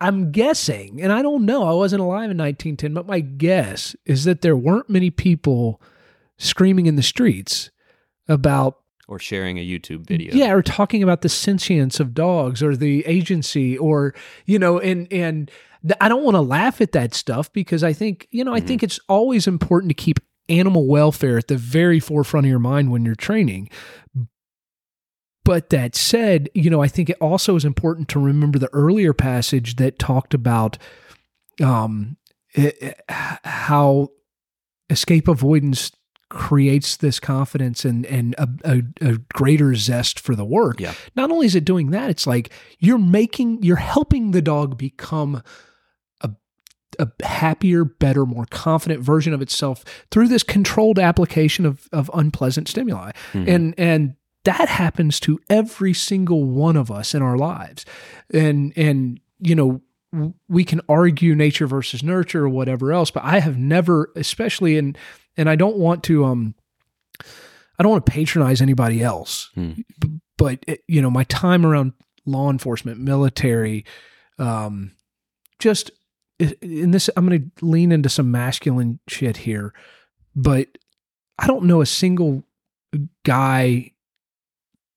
I'm 0.00 0.30
guessing, 0.30 1.02
and 1.02 1.12
I 1.12 1.22
don't 1.22 1.44
know, 1.44 1.64
I 1.64 1.72
wasn't 1.72 2.02
alive 2.02 2.30
in 2.30 2.38
1910, 2.38 2.94
but 2.94 3.06
my 3.06 3.20
guess 3.20 3.96
is 4.06 4.24
that 4.24 4.42
there 4.42 4.56
weren't 4.56 4.88
many 4.88 5.10
people 5.10 5.80
screaming 6.36 6.86
in 6.86 6.96
the 6.96 7.02
streets 7.02 7.70
about 8.28 8.78
or 9.08 9.18
sharing 9.18 9.58
a 9.58 9.66
YouTube 9.66 10.06
video. 10.06 10.34
yeah 10.34 10.52
or 10.52 10.62
talking 10.62 11.02
about 11.02 11.22
the 11.22 11.28
sentience 11.28 11.98
of 11.98 12.14
dogs 12.14 12.62
or 12.62 12.76
the 12.76 13.04
agency 13.06 13.76
or 13.76 14.14
you 14.44 14.58
know 14.58 14.78
and 14.78 15.10
and 15.10 15.50
th- 15.82 15.96
i 16.00 16.08
don't 16.08 16.22
want 16.22 16.34
to 16.34 16.40
laugh 16.42 16.80
at 16.80 16.92
that 16.92 17.14
stuff 17.14 17.50
because 17.54 17.82
i 17.82 17.92
think 17.92 18.28
you 18.30 18.44
know 18.44 18.52
i 18.52 18.58
mm-hmm. 18.58 18.68
think 18.68 18.82
it's 18.82 19.00
always 19.08 19.46
important 19.46 19.88
to 19.88 19.94
keep 19.94 20.20
animal 20.50 20.86
welfare 20.86 21.38
at 21.38 21.48
the 21.48 21.56
very 21.56 21.98
forefront 21.98 22.46
of 22.46 22.50
your 22.50 22.58
mind 22.58 22.90
when 22.90 23.04
you're 23.04 23.14
training 23.14 23.68
but 25.48 25.70
that 25.70 25.94
said 25.96 26.48
you 26.54 26.68
know 26.68 26.82
i 26.82 26.88
think 26.88 27.08
it 27.08 27.16
also 27.20 27.56
is 27.56 27.64
important 27.64 28.06
to 28.08 28.18
remember 28.20 28.58
the 28.58 28.68
earlier 28.74 29.14
passage 29.14 29.76
that 29.76 29.98
talked 29.98 30.34
about 30.34 30.76
um 31.62 32.16
it, 32.54 32.76
it- 32.82 33.00
how 33.44 34.08
escape 34.90 35.26
avoidance 35.28 35.90
creates 36.30 36.96
this 36.98 37.18
confidence 37.18 37.84
and 37.86 38.04
and 38.06 38.34
a, 38.36 38.48
a, 38.64 38.82
a 39.00 39.12
greater 39.32 39.74
zest 39.74 40.20
for 40.20 40.34
the 40.36 40.44
work. 40.44 40.78
Yeah. 40.78 40.92
Not 41.16 41.30
only 41.30 41.46
is 41.46 41.54
it 41.54 41.64
doing 41.64 41.90
that, 41.92 42.10
it's 42.10 42.26
like 42.26 42.50
you're 42.78 42.98
making 42.98 43.62
you're 43.62 43.76
helping 43.76 44.32
the 44.32 44.42
dog 44.42 44.76
become 44.76 45.42
a 46.20 46.30
a 46.98 47.08
happier, 47.24 47.84
better, 47.86 48.26
more 48.26 48.44
confident 48.50 49.00
version 49.02 49.32
of 49.32 49.40
itself 49.40 49.84
through 50.10 50.28
this 50.28 50.42
controlled 50.42 50.98
application 50.98 51.64
of 51.64 51.88
of 51.92 52.10
unpleasant 52.12 52.68
stimuli. 52.68 53.12
Mhm. 53.32 53.48
And 53.48 53.74
and 53.78 54.14
that 54.48 54.68
happens 54.68 55.20
to 55.20 55.38
every 55.50 55.92
single 55.92 56.44
one 56.44 56.76
of 56.76 56.90
us 56.90 57.14
in 57.14 57.20
our 57.22 57.36
lives. 57.36 57.84
And 58.32 58.72
and 58.76 59.20
you 59.38 59.54
know 59.54 59.82
we 60.48 60.64
can 60.64 60.80
argue 60.88 61.34
nature 61.34 61.66
versus 61.66 62.02
nurture 62.02 62.44
or 62.44 62.48
whatever 62.48 62.92
else, 62.94 63.10
but 63.10 63.24
I 63.24 63.40
have 63.40 63.58
never, 63.58 64.10
especially 64.16 64.78
in, 64.78 64.96
and 65.36 65.50
I 65.50 65.54
don't 65.54 65.76
want 65.76 66.02
to, 66.04 66.24
um, 66.24 66.54
I 67.78 67.82
don't 67.82 67.92
want 67.92 68.06
to 68.06 68.12
patronize 68.12 68.62
anybody 68.62 69.02
else, 69.02 69.50
Hmm. 69.54 69.72
but 70.38 70.64
it, 70.66 70.82
you 70.88 71.02
know, 71.02 71.10
my 71.10 71.24
time 71.24 71.66
around 71.66 71.92
law 72.24 72.50
enforcement, 72.50 72.98
military, 73.00 73.84
um, 74.38 74.92
just 75.58 75.90
in 76.38 76.92
this, 76.92 77.10
I'm 77.14 77.28
going 77.28 77.52
to 77.58 77.64
lean 77.66 77.92
into 77.92 78.08
some 78.08 78.30
masculine 78.30 79.00
shit 79.08 79.36
here, 79.36 79.74
but 80.34 80.68
I 81.38 81.46
don't 81.46 81.64
know 81.64 81.82
a 81.82 81.86
single 81.86 82.44
guy 83.24 83.92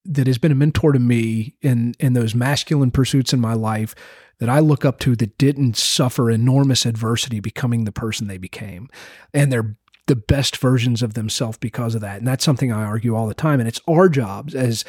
that 0.06 0.28
has 0.28 0.38
been 0.38 0.52
a 0.52 0.56
mentor 0.56 0.92
to 0.92 1.00
me 1.00 1.56
in 1.62 1.94
in 2.00 2.14
those 2.14 2.34
masculine 2.34 2.92
pursuits 2.92 3.34
in 3.34 3.40
my 3.40 3.54
life 3.54 3.96
that 4.40 4.50
I 4.50 4.60
look 4.60 4.84
up 4.84 5.00
to 5.00 5.16
that 5.18 5.38
didn't 5.38 5.78
suffer 5.78 6.32
enormous 6.32 6.86
adversity 6.86 7.40
becoming 7.40 7.84
the 7.84 7.92
person 7.92 8.28
they 8.28 8.40
became. 8.40 8.90
And 9.36 9.52
they're 9.52 9.78
the 10.08 10.16
best 10.16 10.58
versions 10.58 11.04
of 11.04 11.14
themselves 11.14 11.60
because 11.60 11.94
of 11.94 12.02
that. 12.02 12.18
And 12.18 12.28
that's 12.28 12.44
something 12.44 12.72
I 12.72 12.84
argue 12.84 13.16
all 13.16 13.28
the 13.28 13.36
time. 13.36 13.60
And 13.60 13.70
it's 13.70 13.82
our 13.88 14.10
jobs 14.10 14.56
as 14.56 14.84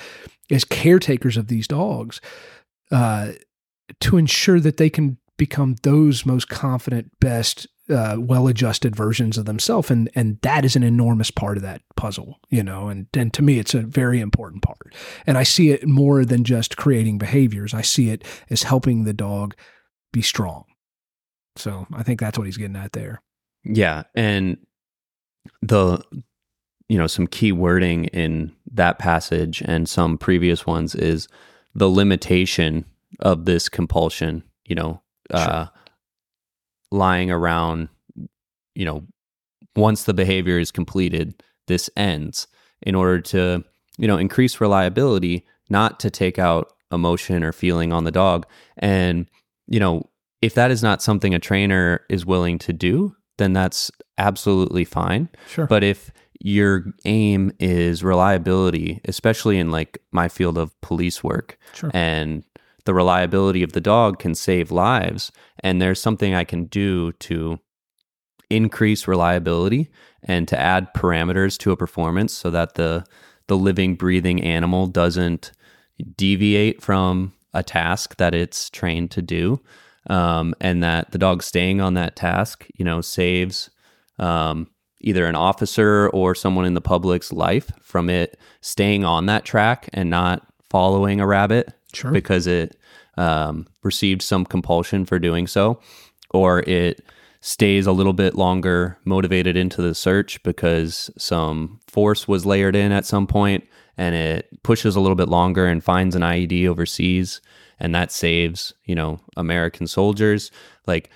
as 0.51 0.65
caretakers 0.65 1.37
of 1.37 1.49
these 1.49 1.69
dogs 1.69 2.21
uh, 2.91 3.33
to 4.01 4.17
ensure 4.17 4.61
that 4.61 4.79
they 4.79 4.91
can 4.91 5.19
become 5.37 5.77
those 5.83 6.25
most 6.25 6.49
confident, 6.49 7.11
best, 7.21 7.67
uh, 7.91 8.17
well-adjusted 8.19 8.95
versions 8.95 9.37
of 9.37 9.45
themselves, 9.45 9.91
and 9.91 10.11
and 10.15 10.39
that 10.43 10.65
is 10.65 10.77
an 10.77 10.83
enormous 10.83 11.31
part 11.31 11.57
of 11.57 11.63
that 11.63 11.83
puzzle, 11.97 12.39
you 12.49 12.63
know. 12.63 12.89
And 12.89 13.07
and 13.15 13.33
to 13.35 13.43
me, 13.43 13.59
it's 13.59 13.75
a 13.75 13.83
very 13.83 14.21
important 14.21 14.63
part. 14.63 14.95
And 15.27 15.37
I 15.37 15.43
see 15.43 15.71
it 15.71 15.87
more 15.87 16.25
than 16.25 16.45
just 16.45 16.77
creating 16.77 17.19
behaviors. 17.19 17.75
I 17.75 17.83
see 17.83 18.11
it 18.11 18.25
as 18.51 18.63
helping 18.63 19.05
the 19.05 19.13
dog 19.13 19.55
be 20.13 20.23
strong. 20.23 20.65
So 21.57 21.87
I 21.93 22.03
think 22.03 22.21
that's 22.21 22.39
what 22.39 22.47
he's 22.47 22.57
getting 22.57 22.77
at 22.77 22.93
there. 22.93 23.21
Yeah, 23.65 24.05
and 24.15 24.59
the 25.61 26.03
you 26.89 26.99
know 26.99 27.07
some 27.07 27.27
key 27.27 27.53
wording 27.53 28.07
in 28.07 28.53
that 28.73 28.99
passage 28.99 29.63
and 29.63 29.89
some 29.89 30.19
previous 30.19 30.67
ones 30.67 30.95
is 30.95 31.29
the 31.75 31.89
limitation 31.89 32.85
of 33.21 33.45
this 33.45 33.69
compulsion. 33.69 34.45
You 34.67 34.77
know, 34.77 35.03
uh, 35.31 35.67
lying 36.93 37.31
around. 37.31 37.89
You 38.75 38.85
know, 38.85 39.03
once 39.77 40.05
the 40.05 40.15
behavior 40.15 40.59
is 40.59 40.71
completed, 40.71 41.43
this 41.67 41.91
ends. 41.97 42.47
In 42.83 42.95
order 42.95 43.21
to 43.21 43.65
you 43.99 44.07
know 44.09 44.19
increase 44.19 44.61
reliability, 44.61 45.47
not 45.71 46.01
to 46.01 46.11
take 46.11 46.39
out 46.39 46.73
emotion 46.91 47.43
or 47.45 47.53
feeling 47.53 47.93
on 47.93 48.05
the 48.05 48.11
dog, 48.11 48.47
and 48.79 49.27
you 49.69 49.81
know 49.81 50.09
if 50.41 50.55
that 50.55 50.71
is 50.73 50.83
not 50.83 51.01
something 51.03 51.35
a 51.35 51.39
trainer 51.39 52.01
is 52.11 52.27
willing 52.27 52.59
to 52.59 52.73
do, 52.73 53.15
then 53.39 53.53
that's 53.53 53.91
absolutely 54.19 54.85
fine. 54.85 55.29
Sure. 55.47 55.67
But 55.69 55.85
if 55.85 56.11
your 56.41 56.87
aim 57.05 57.53
is 57.61 58.03
reliability, 58.03 59.01
especially 59.05 59.59
in 59.61 59.71
like 59.71 59.99
my 60.11 60.29
field 60.29 60.59
of 60.59 60.79
police 60.81 61.23
work, 61.23 61.57
Sure. 61.75 61.93
and 61.95 62.43
the 62.85 62.95
reliability 62.95 63.63
of 63.63 63.73
the 63.73 63.81
dog 63.81 64.19
can 64.19 64.35
save 64.35 64.71
lives, 64.71 65.31
and 65.61 65.81
there's 65.81 66.01
something 66.01 66.35
I 66.35 66.45
can 66.45 66.65
do 66.65 67.13
to 67.13 67.59
increase 68.51 69.09
reliability 69.09 69.89
and 70.23 70.47
to 70.47 70.59
add 70.59 70.93
parameters 70.95 71.57
to 71.59 71.73
a 71.73 71.77
performance 71.77 72.33
so 72.33 72.51
that 72.51 72.75
the 72.75 73.05
the 73.49 73.57
living 73.57 73.97
breathing 73.97 74.43
animal 74.43 74.87
doesn't 74.87 75.53
deviate 76.17 76.81
from 76.81 77.33
a 77.55 77.63
task 77.63 78.17
that 78.17 78.35
it's 78.35 78.71
trained 78.71 79.11
to 79.11 79.23
do 79.23 79.61
um, 80.09 80.55
and 80.61 80.83
that 80.83 81.11
the 81.11 81.19
dog 81.19 81.43
staying 81.43 81.81
on 81.81 81.95
that 81.95 82.15
task 82.15 82.67
you 82.75 82.85
know 82.85 83.01
saves 83.01 83.71
um, 84.19 84.69
either 85.01 85.27
an 85.27 85.35
officer 85.35 86.09
or 86.11 86.35
someone 86.35 86.65
in 86.65 86.75
the 86.75 86.81
public's 86.81 87.33
life 87.33 87.73
from 87.81 88.09
it 88.11 88.39
staying 88.61 89.05
on 89.05 89.27
that 89.27 89.45
track 89.45 89.89
and 89.93 90.11
not 90.11 90.47
following 90.71 91.21
a 91.21 91.27
rabbit 91.27 91.73
Sure. 91.93 92.11
because 92.11 92.47
it 92.47 92.77
um, 93.17 93.67
received 93.83 94.23
some 94.23 94.45
compulsion 94.45 95.05
for 95.05 95.19
doing 95.19 95.47
so, 95.47 95.81
or 96.31 96.61
it 96.61 97.03
stays 97.41 97.87
a 97.87 97.93
little 97.93 98.13
bit 98.13 98.35
longer 98.37 98.97
motivated 99.05 99.57
into 99.57 99.83
the 99.83 99.95
search 99.95 100.43
because 100.45 101.11
some 101.19 101.81
force 101.89 102.29
was 102.29 102.47
layered 102.47 102.77
in 102.77 102.93
at 102.93 103.05
some 103.05 103.27
point 103.27 103.65
and 103.99 104.15
it 104.15 104.49
pushes 104.63 104.95
a 104.95 105.01
little 105.01 105.17
bit 105.17 105.29
longer 105.29 105.67
and 105.67 105.83
finds 105.83 106.15
an 106.15 106.23
IED 106.23 106.69
overseas 106.69 107.41
and 107.81 107.95
that 107.95 108.13
saves, 108.13 108.73
you 108.85 108.95
know, 108.95 109.21
American 109.37 109.89
soldiers. 109.89 110.53
Like 110.87 111.11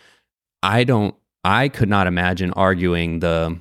I 0.62 0.82
don't 0.82 1.14
I 1.44 1.68
could 1.68 1.88
not 1.88 2.08
imagine 2.08 2.52
arguing 2.54 3.20
the 3.20 3.58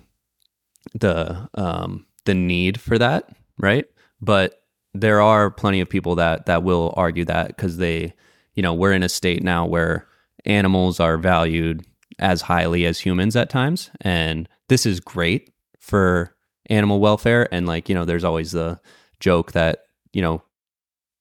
the 0.95 1.47
um 1.53 2.07
the 2.25 2.33
need 2.33 2.81
for 2.81 2.97
that, 2.97 3.29
right? 3.59 3.85
But 4.21 4.64
there 5.01 5.21
are 5.21 5.51
plenty 5.51 5.81
of 5.81 5.89
people 5.89 6.15
that 6.15 6.45
that 6.45 6.63
will 6.63 6.93
argue 6.97 7.25
that 7.25 7.47
because 7.47 7.77
they, 7.77 8.13
you 8.53 8.63
know, 8.63 8.73
we're 8.73 8.93
in 8.93 9.03
a 9.03 9.09
state 9.09 9.43
now 9.43 9.65
where 9.65 10.07
animals 10.45 10.99
are 10.99 11.17
valued 11.17 11.85
as 12.19 12.41
highly 12.41 12.85
as 12.85 12.99
humans 12.99 13.35
at 13.35 13.49
times, 13.49 13.91
and 14.01 14.47
this 14.69 14.85
is 14.85 14.99
great 14.99 15.51
for 15.79 16.35
animal 16.69 16.99
welfare. 16.99 17.47
And 17.53 17.67
like, 17.67 17.89
you 17.89 17.95
know, 17.95 18.05
there's 18.05 18.23
always 18.23 18.51
the 18.51 18.79
joke 19.19 19.51
that 19.51 19.85
you 20.15 20.21
know, 20.21 20.41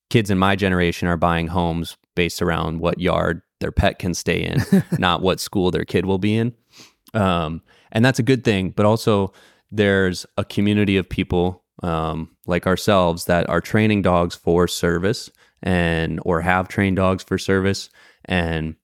kids 0.09 0.31
in 0.31 0.39
my 0.39 0.55
generation 0.55 1.07
are 1.07 1.17
buying 1.17 1.47
homes 1.47 1.97
based 2.15 2.41
around 2.41 2.79
what 2.79 2.99
yard 2.99 3.41
their 3.59 3.73
pet 3.73 3.99
can 3.99 4.13
stay 4.13 4.41
in, 4.41 4.63
not 4.97 5.21
what 5.21 5.39
school 5.39 5.69
their 5.69 5.83
kid 5.83 6.05
will 6.05 6.17
be 6.17 6.37
in. 6.37 6.55
Um, 7.13 7.61
and 7.91 8.03
that's 8.03 8.19
a 8.19 8.23
good 8.23 8.45
thing. 8.45 8.69
But 8.69 8.85
also, 8.85 9.33
there's 9.69 10.25
a 10.37 10.45
community 10.45 10.95
of 10.95 11.09
people 11.09 11.64
um, 11.83 12.35
like 12.45 12.67
ourselves 12.67 13.25
that 13.25 13.49
are 13.49 13.61
training 13.61 14.01
dogs 14.01 14.35
for 14.35 14.67
service 14.67 15.29
and 15.63 16.19
or 16.23 16.41
have 16.41 16.67
trained 16.67 16.97
dogs 16.97 17.23
for 17.23 17.37
service. 17.37 17.89
And 18.25 18.75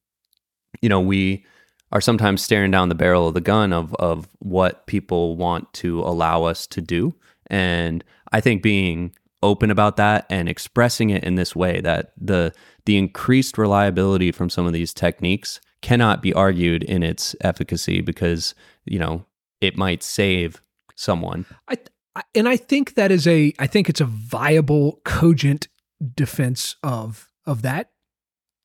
you 0.82 0.90
know, 0.90 1.02
we 1.02 1.46
are 1.92 2.02
sometimes 2.02 2.42
staring 2.42 2.72
down 2.72 2.90
the 2.90 2.96
barrel 2.96 3.28
of 3.28 3.34
the 3.34 3.42
gun 3.42 3.74
of 3.74 3.94
of 3.96 4.28
what 4.40 4.88
people 4.88 5.36
want 5.38 5.72
to 5.74 6.00
allow 6.02 6.44
us 6.44 6.66
to 6.68 6.82
do. 6.82 7.14
And 7.48 8.04
I 8.32 8.42
think 8.42 8.64
being 8.64 9.14
open 9.44 9.72
about 9.72 9.98
that 9.98 10.26
and 10.30 10.48
expressing 10.48 11.10
it 11.10 11.24
in 11.24 11.36
this 11.36 11.56
way 11.56 11.82
that 11.82 12.14
the 12.18 12.54
the 12.86 12.98
increased 12.98 13.58
reliability 13.58 14.32
from 14.32 14.50
some 14.50 14.66
of 14.66 14.74
these 14.74 14.94
techniques 14.94 15.60
cannot 15.82 16.22
be 16.22 16.34
argued 16.34 16.84
in 16.84 17.04
its 17.04 17.36
efficacy 17.42 18.02
because 18.02 18.54
you 18.86 19.00
know 19.00 19.26
it 19.60 19.78
might 19.78 20.04
save 20.04 20.62
someone. 20.96 21.46
I, 21.68 21.78
and 22.36 22.48
I 22.48 22.58
think 22.58 22.96
that 22.96 23.12
is 23.12 23.28
a 23.28 23.54
I 23.60 23.68
think 23.68 23.90
it's 23.90 24.02
a 24.02 24.06
viable, 24.06 25.02
cogent 25.04 25.68
defense 26.16 26.76
of 26.84 27.30
of 27.46 27.62
that. 27.62 27.92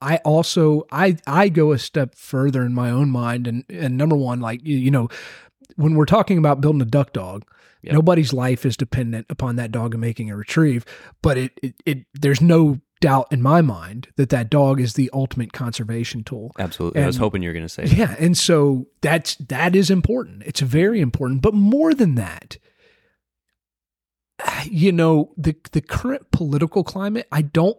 I 0.00 0.16
also 0.18 0.84
I 0.90 1.16
I 1.26 1.48
go 1.48 1.72
a 1.72 1.78
step 1.78 2.14
further 2.14 2.62
in 2.62 2.74
my 2.74 2.90
own 2.90 3.10
mind 3.10 3.46
and 3.46 3.64
and 3.68 3.96
number 3.96 4.16
one 4.16 4.40
like 4.40 4.64
you, 4.64 4.76
you 4.76 4.90
know 4.90 5.08
when 5.76 5.94
we're 5.94 6.06
talking 6.06 6.38
about 6.38 6.60
building 6.60 6.82
a 6.82 6.86
duck 6.86 7.12
dog 7.12 7.44
Yep. 7.86 7.94
Nobody's 7.94 8.32
life 8.32 8.66
is 8.66 8.76
dependent 8.76 9.26
upon 9.30 9.56
that 9.56 9.70
dog 9.70 9.94
and 9.94 10.00
making 10.00 10.28
a 10.28 10.36
retrieve, 10.36 10.84
but 11.22 11.38
it, 11.38 11.52
it, 11.62 11.74
it 11.84 11.98
there's 12.14 12.40
no 12.40 12.80
doubt 13.00 13.28
in 13.30 13.40
my 13.40 13.60
mind 13.60 14.08
that 14.16 14.30
that 14.30 14.50
dog 14.50 14.80
is 14.80 14.94
the 14.94 15.08
ultimate 15.12 15.52
conservation 15.52 16.24
tool. 16.24 16.50
Absolutely. 16.58 16.98
And, 16.98 17.04
I 17.04 17.06
was 17.06 17.16
hoping 17.16 17.42
you 17.42 17.48
were 17.48 17.52
going 17.52 17.64
to 17.64 17.68
say 17.68 17.84
that. 17.84 17.96
Yeah, 17.96 18.16
and 18.18 18.36
so 18.36 18.88
that's 19.02 19.36
that 19.36 19.76
is 19.76 19.88
important. 19.88 20.42
It's 20.46 20.60
very 20.60 21.00
important, 21.00 21.42
but 21.42 21.54
more 21.54 21.94
than 21.94 22.16
that, 22.16 22.58
you 24.64 24.92
know, 24.92 25.32
the 25.36 25.56
the 25.72 25.80
current 25.80 26.30
political 26.30 26.84
climate, 26.84 27.26
I 27.32 27.42
don't 27.42 27.78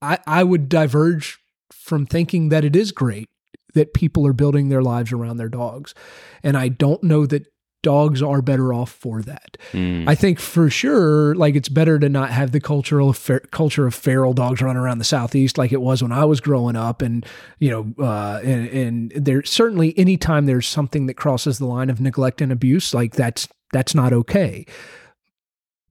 I 0.00 0.18
I 0.26 0.44
would 0.44 0.68
diverge 0.68 1.38
from 1.70 2.06
thinking 2.06 2.48
that 2.50 2.64
it 2.64 2.76
is 2.76 2.92
great 2.92 3.28
that 3.74 3.94
people 3.94 4.26
are 4.26 4.32
building 4.32 4.68
their 4.68 4.82
lives 4.82 5.12
around 5.12 5.38
their 5.38 5.48
dogs. 5.48 5.94
And 6.42 6.56
I 6.56 6.68
don't 6.68 7.02
know 7.02 7.24
that 7.26 7.46
dogs 7.82 8.22
are 8.22 8.40
better 8.40 8.72
off 8.72 8.90
for 8.90 9.22
that. 9.22 9.56
Mm. 9.72 10.08
I 10.08 10.14
think 10.14 10.38
for 10.38 10.70
sure, 10.70 11.34
like 11.34 11.56
it's 11.56 11.68
better 11.68 11.98
to 11.98 12.08
not 12.08 12.30
have 12.30 12.52
the 12.52 12.60
cultural 12.60 13.12
fer- 13.12 13.40
culture 13.40 13.86
of 13.86 13.94
feral 13.94 14.34
dogs 14.34 14.62
running 14.62 14.80
around 14.80 14.98
the 14.98 15.04
southeast 15.04 15.58
like 15.58 15.72
it 15.72 15.80
was 15.80 16.02
when 16.02 16.12
I 16.12 16.24
was 16.24 16.40
growing 16.40 16.76
up. 16.76 17.02
And 17.02 17.26
you 17.58 17.70
know, 17.70 18.04
uh, 18.04 18.40
and, 18.44 18.68
and 18.68 19.12
there 19.16 19.42
certainly 19.44 19.98
anytime 19.98 20.46
there's 20.46 20.68
something 20.68 21.06
that 21.06 21.14
crosses 21.14 21.58
the 21.58 21.66
line 21.66 21.90
of 21.90 22.00
neglect 22.00 22.40
and 22.40 22.52
abuse, 22.52 22.94
like 22.94 23.14
that's 23.14 23.48
that's 23.72 23.94
not 23.94 24.12
okay. 24.12 24.66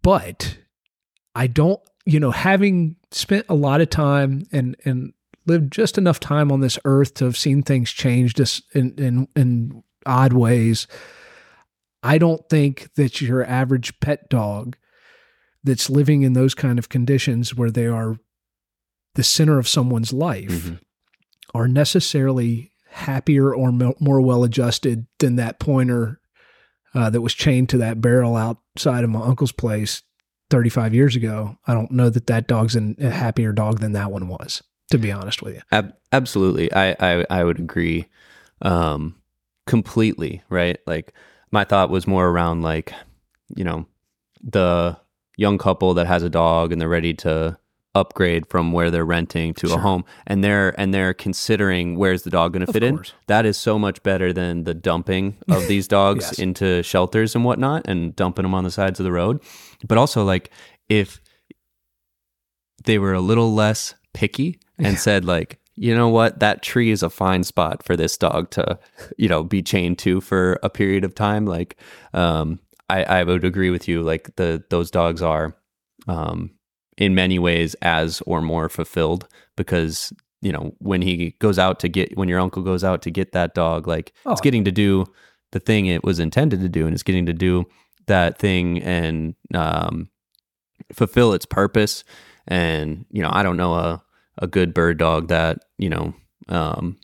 But 0.02 0.58
I 1.36 1.48
don't, 1.48 1.80
you 2.06 2.20
know, 2.20 2.32
having 2.32 2.96
spent 3.12 3.46
a 3.50 3.56
lot 3.56 3.82
of 3.82 3.90
time 3.90 4.44
and 4.52 4.76
and 4.86 5.14
lived 5.46 5.72
just 5.72 5.98
enough 5.98 6.20
time 6.20 6.52
on 6.52 6.62
this 6.62 6.78
earth 6.86 7.16
to 7.16 7.26
have 7.26 7.38
seen 7.38 7.64
things 7.64 7.92
change 7.92 8.36
just 8.36 8.64
in 8.76 8.94
in, 8.98 9.28
in 9.36 9.84
odd 10.06 10.34
ways 10.34 10.88
I 12.04 12.18
don't 12.18 12.48
think 12.50 12.94
that 12.96 13.22
your 13.22 13.46
average 13.46 14.00
pet 14.00 14.30
dog 14.30 14.78
that's 15.64 15.90
living 15.90 16.24
in 16.24 16.34
those 16.34 16.56
kind 16.56 16.80
of 16.80 16.90
conditions 16.90 17.56
where 17.56 17.70
they 17.70 17.86
are 17.86 18.18
the 19.16 19.24
center 19.24 19.60
of 19.60 19.68
someone's 19.68 20.14
life 20.14 20.50
mm-hmm. 20.50 20.76
are 21.54 21.68
necessarily 21.68 22.72
happier 22.90 23.54
or 23.54 23.72
more 23.72 24.22
well 24.22 24.44
adjusted 24.44 25.06
than 25.20 25.36
that 25.36 25.60
pointer 25.60 26.20
uh, 26.94 27.10
that 27.10 27.22
was 27.22 27.34
chained 27.34 27.70
to 27.70 27.78
that 27.78 28.02
barrel 28.02 28.36
outside 28.36 29.04
of 29.04 29.10
my 29.10 29.22
uncle's 29.22 29.52
place 29.52 30.02
35 30.50 30.94
years 30.94 31.16
ago. 31.16 31.58
I 31.66 31.74
don't 31.74 31.92
know 31.92 32.10
that 32.10 32.28
that 32.28 32.48
dog's 32.48 32.76
an, 32.76 32.96
a 33.00 33.10
happier 33.10 33.54
dog 33.54 33.80
than 33.80 33.94
that 33.94 34.12
one 34.12 34.28
was, 34.28 34.62
to 34.92 34.98
be 34.98 35.12
honest 35.12 35.42
with 35.42 35.56
you. 35.56 35.62
Ab- 35.72 35.96
absolutely. 36.12 36.72
I, 36.74 36.96
I, 37.00 37.26
I 37.30 37.44
would 37.44 37.60
agree 37.60 38.08
um, 38.62 39.16
completely, 39.66 40.44
right? 40.50 40.78
Like, 40.86 41.14
my 41.52 41.64
thought 41.64 41.90
was 41.90 42.08
more 42.08 42.28
around 42.28 42.62
like, 42.62 42.94
you 43.56 43.64
know, 43.64 43.86
the 44.42 44.98
young 45.38 45.58
couple 45.58 45.94
that 45.96 46.08
has 46.08 46.24
a 46.24 46.30
dog 46.30 46.72
and 46.72 46.80
they're 46.80 46.90
ready 46.90 47.14
to 47.14 47.58
upgrade 47.94 48.48
from 48.48 48.72
where 48.72 48.90
they're 48.90 49.06
renting 49.06 49.54
to 49.54 49.68
sure. 49.68 49.78
a 49.78 49.82
home 49.82 50.06
and 50.26 50.44
they're 50.44 50.80
and 50.80 50.94
they're 50.94 51.14
considering 51.14 51.98
where's 51.98 52.24
the 52.24 52.30
dog 52.30 52.54
going 52.54 52.66
to 52.66 52.72
fit 52.72 52.84
in 52.84 53.02
that 53.28 53.46
is 53.46 53.58
so 53.58 53.78
much 53.78 54.02
better 54.02 54.32
than 54.32 54.64
the 54.64 54.74
dumping 54.74 55.38
of 55.50 55.68
these 55.68 55.88
dogs 55.90 56.26
yes. 56.26 56.40
into 56.40 56.82
shelters 56.84 57.36
and 57.36 57.44
whatnot 57.44 57.86
and 57.88 58.16
dumping 58.16 58.44
them 58.44 58.54
on 58.54 58.64
the 58.64 58.72
sides 58.72 59.00
of 59.00 59.04
the 59.04 59.12
road 59.12 59.42
but 59.86 59.98
also 59.98 60.24
like 60.24 60.52
if 60.88 61.22
they 62.86 62.98
were 62.98 63.14
a 63.14 63.20
little 63.20 63.54
less 63.54 63.94
picky 64.14 64.58
and 64.78 64.94
yeah. 64.94 64.96
said 64.96 65.26
like 65.26 65.62
you 65.76 65.96
know 65.96 66.10
what, 66.10 66.40
that 66.40 66.62
tree 66.62 66.92
is 66.92 67.02
a 67.02 67.10
fine 67.10 67.44
spot 67.44 67.84
for 67.84 67.96
this 67.96 68.18
dog 68.18 68.52
to, 68.52 68.78
you 69.18 69.28
know, 69.28 69.44
be 69.44 69.64
chained 69.64 69.98
to 70.00 70.22
for 70.22 70.60
a 70.62 70.70
period 70.70 71.04
of 71.04 71.16
time. 71.16 71.46
Like, 71.46 71.78
um, 72.14 72.60
I, 72.90 73.04
I 73.04 73.24
would 73.24 73.46
agree 73.46 73.70
with 73.70 73.88
you. 73.88 74.04
Like 74.04 74.36
the 74.36 74.64
those 74.70 74.92
dogs 74.92 75.22
are, 75.22 75.56
um, 76.08 76.52
in 76.98 77.16
many 77.16 77.40
ways 77.40 77.76
as 77.82 78.22
or 78.26 78.42
more 78.42 78.70
fulfilled 78.70 79.28
because 79.56 80.14
you 80.42 80.52
know 80.52 80.74
when 80.80 81.02
he 81.02 81.36
goes 81.40 81.60
out 81.60 81.80
to 81.80 81.88
get 81.88 82.16
when 82.18 82.30
your 82.30 82.40
uncle 82.40 82.64
goes 82.64 82.84
out 82.84 83.02
to 83.04 83.12
get 83.12 83.32
that 83.32 83.54
dog, 83.54 83.88
like 83.88 84.14
oh. 84.26 84.32
it's 84.32 84.42
getting 84.42 84.66
to 84.66 84.72
do 84.72 85.06
the 85.52 85.60
thing 85.60 85.86
it 85.86 86.04
was 86.04 86.20
intended 86.20 86.62
to 86.62 86.70
do, 86.70 86.86
and 86.86 86.94
it's 86.94 87.04
getting 87.04 87.26
to 87.26 87.34
do 87.34 87.66
that 88.08 88.38
thing 88.38 88.82
and 88.82 89.36
um, 89.54 90.10
fulfill 90.94 91.34
its 91.34 91.46
purpose. 91.46 92.04
And 92.48 93.06
you 93.12 93.22
know, 93.22 93.30
I 93.32 93.44
don't 93.44 93.58
know 93.58 93.74
a 93.76 94.04
a 94.38 94.48
good 94.48 94.74
bird 94.74 94.98
dog 94.98 95.28
that 95.28 95.60
you 95.78 95.90
know 95.90 96.14
um, 96.50 96.98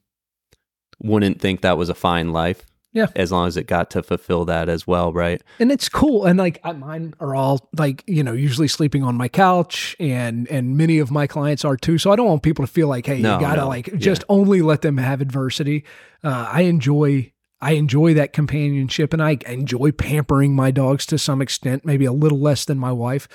wouldn't 1.01 1.39
think 1.39 1.61
that 1.61 1.77
was 1.77 1.89
a 1.89 1.95
fine 1.95 2.31
life. 2.31 2.65
Yeah. 2.93 3.07
As 3.15 3.31
long 3.31 3.47
as 3.47 3.57
it 3.57 3.67
got 3.67 3.91
to 3.91 4.01
fulfill 4.01 4.45
that 4.45 4.69
as 4.69 4.87
well, 4.87 5.13
right? 5.13 5.41
And 5.59 5.71
it's 5.71 5.87
cool. 5.89 6.25
And 6.25 6.39
like 6.39 6.63
mine 6.63 7.13
are 7.19 7.35
all 7.35 7.69
like, 7.77 8.03
you 8.07 8.23
know, 8.23 8.33
usually 8.33 8.67
sleeping 8.67 9.03
on 9.03 9.15
my 9.15 9.27
couch 9.27 9.95
and 9.99 10.47
and 10.47 10.77
many 10.77 10.99
of 10.99 11.11
my 11.11 11.27
clients 11.27 11.63
are 11.63 11.77
too. 11.77 11.97
So 11.97 12.11
I 12.11 12.15
don't 12.15 12.27
want 12.27 12.43
people 12.43 12.65
to 12.65 12.71
feel 12.71 12.87
like, 12.87 13.05
hey, 13.05 13.21
no, 13.21 13.35
you 13.35 13.41
gotta 13.41 13.61
no. 13.61 13.67
like 13.67 13.95
just 13.97 14.21
yeah. 14.21 14.35
only 14.35 14.61
let 14.61 14.81
them 14.81 14.97
have 14.97 15.21
adversity. 15.21 15.83
Uh, 16.23 16.49
I 16.51 16.61
enjoy 16.61 17.33
I 17.59 17.71
enjoy 17.71 18.13
that 18.15 18.33
companionship 18.33 19.13
and 19.13 19.21
I 19.21 19.37
enjoy 19.45 19.91
pampering 19.91 20.55
my 20.55 20.71
dogs 20.71 21.05
to 21.07 21.17
some 21.17 21.41
extent, 21.41 21.85
maybe 21.85 22.05
a 22.05 22.11
little 22.11 22.39
less 22.39 22.65
than 22.65 22.77
my 22.77 22.91
wife. 22.91 23.27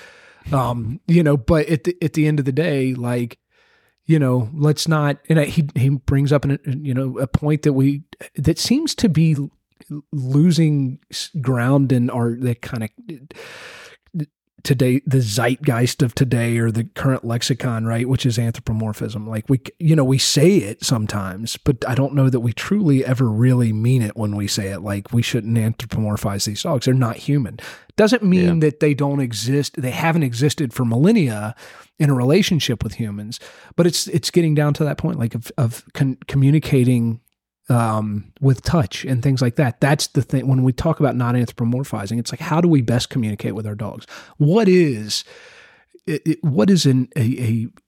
Um, 0.51 0.99
you 1.07 1.23
know, 1.23 1.37
but 1.37 1.67
at 1.67 1.85
the 1.85 1.95
at 2.01 2.13
the 2.13 2.27
end 2.27 2.39
of 2.39 2.45
the 2.45 2.51
day, 2.51 2.93
like 2.95 3.37
you 4.05 4.19
know, 4.19 4.49
let's 4.53 4.87
not. 4.87 5.17
And 5.29 5.39
he 5.39 5.69
he 5.75 5.89
brings 5.89 6.31
up 6.31 6.45
an 6.45 6.59
you 6.83 6.93
know 6.93 7.17
a 7.19 7.27
point 7.27 7.61
that 7.63 7.73
we 7.73 8.03
that 8.35 8.59
seems 8.59 8.95
to 8.95 9.09
be 9.09 9.35
losing 10.11 10.99
ground 11.41 11.91
in 11.91 12.09
our 12.09 12.35
that 12.35 12.61
kind 12.61 12.83
of 12.83 12.89
today 14.63 15.01
the 15.05 15.19
zeitgeist 15.19 16.01
of 16.01 16.15
today 16.15 16.57
or 16.57 16.71
the 16.71 16.85
current 16.95 17.25
lexicon 17.25 17.85
right 17.85 18.07
which 18.07 18.25
is 18.25 18.39
anthropomorphism. 18.39 19.27
Like 19.27 19.49
we 19.49 19.61
you 19.79 19.95
know 19.95 20.03
we 20.03 20.17
say 20.17 20.57
it 20.57 20.83
sometimes 20.83 21.57
but 21.57 21.87
i 21.87 21.93
don't 21.93 22.13
know 22.13 22.29
that 22.29 22.39
we 22.39 22.53
truly 22.53 23.05
ever 23.05 23.29
really 23.29 23.73
mean 23.73 24.01
it 24.01 24.15
when 24.15 24.35
we 24.35 24.47
say 24.47 24.67
it 24.67 24.79
like 24.79 25.11
we 25.11 25.21
shouldn't 25.21 25.57
anthropomorphize 25.57 26.45
these 26.45 26.63
dogs. 26.63 26.85
They're 26.85 26.93
not 26.93 27.17
human. 27.17 27.59
Doesn't 27.95 28.23
mean 28.23 28.55
yeah. 28.55 28.69
that 28.69 28.79
they 28.79 28.93
don't 28.93 29.19
exist 29.19 29.79
they 29.81 29.91
haven't 29.91 30.23
existed 30.23 30.73
for 30.73 30.85
millennia 30.85 31.55
in 31.99 32.09
a 32.09 32.13
relationship 32.13 32.83
with 32.83 32.95
humans 32.95 33.39
but 33.75 33.85
it's 33.85 34.07
it's 34.07 34.31
getting 34.31 34.55
down 34.55 34.73
to 34.73 34.83
that 34.83 34.97
point 34.97 35.19
like 35.19 35.35
of, 35.35 35.51
of 35.57 35.83
con- 35.93 36.17
communicating 36.27 37.19
um, 37.69 38.31
with 38.41 38.61
touch 38.61 39.05
and 39.05 39.23
things 39.23 39.41
like 39.41 39.55
that. 39.55 39.79
That's 39.79 40.07
the 40.07 40.21
thing. 40.21 40.47
When 40.47 40.63
we 40.63 40.73
talk 40.73 40.99
about 40.99 41.15
not 41.15 41.35
anthropomorphizing, 41.35 42.19
it's 42.19 42.31
like 42.31 42.41
how 42.41 42.61
do 42.61 42.67
we 42.67 42.81
best 42.81 43.09
communicate 43.09 43.55
with 43.55 43.65
our 43.65 43.75
dogs? 43.75 44.05
What 44.37 44.67
is 44.67 45.23
it, 46.05 46.21
it, 46.25 46.43
what 46.43 46.69
is 46.69 46.85
an 46.85 47.09
a, 47.15 47.21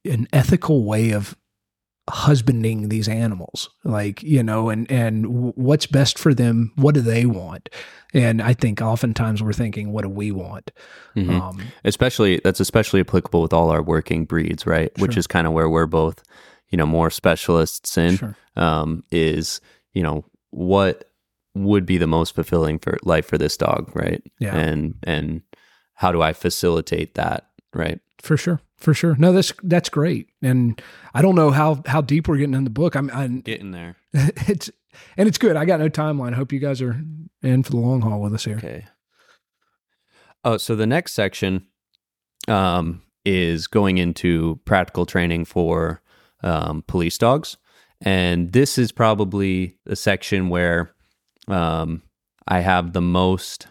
a 0.05 0.11
an 0.11 0.27
ethical 0.31 0.85
way 0.85 1.11
of 1.11 1.35
husbanding 2.09 2.89
these 2.89 3.07
animals? 3.07 3.69
Like 3.83 4.23
you 4.23 4.43
know, 4.43 4.69
and 4.69 4.89
and 4.89 5.53
what's 5.55 5.85
best 5.85 6.17
for 6.17 6.33
them? 6.33 6.71
What 6.75 6.95
do 6.95 7.01
they 7.01 7.25
want? 7.25 7.69
And 8.13 8.41
I 8.41 8.53
think 8.53 8.81
oftentimes 8.81 9.43
we're 9.43 9.51
thinking, 9.51 9.91
what 9.91 10.03
do 10.03 10.09
we 10.09 10.31
want? 10.31 10.71
Mm-hmm. 11.17 11.29
Um, 11.29 11.61
especially 11.83 12.39
that's 12.43 12.61
especially 12.61 13.01
applicable 13.01 13.41
with 13.41 13.51
all 13.51 13.71
our 13.71 13.81
working 13.81 14.23
breeds, 14.23 14.65
right? 14.65 14.91
Sure. 14.95 15.05
Which 15.07 15.17
is 15.17 15.27
kind 15.27 15.45
of 15.45 15.51
where 15.51 15.69
we're 15.69 15.85
both 15.85 16.23
you 16.69 16.77
know 16.77 16.85
more 16.85 17.09
specialists 17.09 17.97
in 17.97 18.17
sure. 18.17 18.35
um, 18.55 19.03
is 19.11 19.61
you 19.93 20.03
know 20.03 20.25
what 20.51 21.09
would 21.53 21.85
be 21.85 21.97
the 21.97 22.07
most 22.07 22.35
fulfilling 22.35 22.77
for 22.77 22.97
life 23.03 23.25
for 23.25 23.37
this 23.37 23.57
dog 23.57 23.91
right? 23.95 24.21
Yeah. 24.39 24.55
And 24.55 24.95
and 25.03 25.41
how 25.93 26.11
do 26.11 26.21
i 26.21 26.33
facilitate 26.33 27.15
that 27.15 27.47
right? 27.73 27.99
For 28.19 28.37
sure. 28.37 28.61
For 28.77 28.93
sure. 28.93 29.15
No 29.17 29.31
that's 29.31 29.53
that's 29.63 29.89
great. 29.89 30.29
And 30.41 30.81
i 31.13 31.21
don't 31.21 31.35
know 31.35 31.51
how 31.51 31.81
how 31.85 32.01
deep 32.01 32.27
we're 32.27 32.37
getting 32.37 32.55
in 32.55 32.63
the 32.63 32.69
book. 32.69 32.95
I'm, 32.95 33.09
I'm 33.11 33.41
getting 33.41 33.71
there. 33.71 33.95
it's 34.13 34.69
and 35.17 35.27
it's 35.27 35.37
good. 35.37 35.55
I 35.55 35.65
got 35.65 35.79
no 35.79 35.89
timeline. 35.89 36.33
I 36.33 36.37
hope 36.37 36.51
you 36.51 36.59
guys 36.59 36.81
are 36.81 37.01
in 37.41 37.63
for 37.63 37.71
the 37.71 37.77
long 37.77 38.01
haul 38.01 38.21
with 38.21 38.33
us 38.33 38.45
here. 38.45 38.57
Okay. 38.57 38.85
Oh 40.43 40.57
so 40.57 40.75
the 40.75 40.87
next 40.87 41.13
section 41.13 41.67
um 42.47 43.01
is 43.23 43.67
going 43.67 43.97
into 43.97 44.59
practical 44.65 45.05
training 45.05 45.45
for 45.45 46.01
um, 46.45 46.83
police 46.87 47.17
dogs. 47.17 47.57
And 48.01 48.51
this 48.53 48.77
is 48.77 48.91
probably 48.91 49.77
the 49.85 49.95
section 49.95 50.49
where 50.49 50.93
um, 51.47 52.03
I 52.47 52.59
have 52.59 52.93
the 52.93 53.01
most 53.01 53.67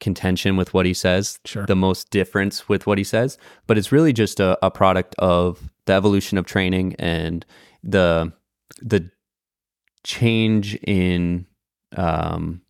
contention 0.00 0.56
with 0.56 0.72
what 0.72 0.86
he 0.86 0.94
says, 0.94 1.38
Sure. 1.44 1.66
the 1.66 1.76
most 1.76 2.10
difference 2.10 2.68
with 2.68 2.86
what 2.86 2.98
he 2.98 3.04
says, 3.04 3.36
but 3.66 3.76
it's 3.76 3.92
really 3.92 4.12
just 4.12 4.40
a, 4.40 4.58
a 4.64 4.70
product 4.70 5.14
of 5.18 5.70
the 5.86 5.92
evolution 5.92 6.38
of 6.38 6.46
training 6.46 6.94
and 6.98 7.44
the 7.82 8.32
the 8.80 9.10
change 10.04 10.74
in 10.86 11.46
um, 11.96 12.62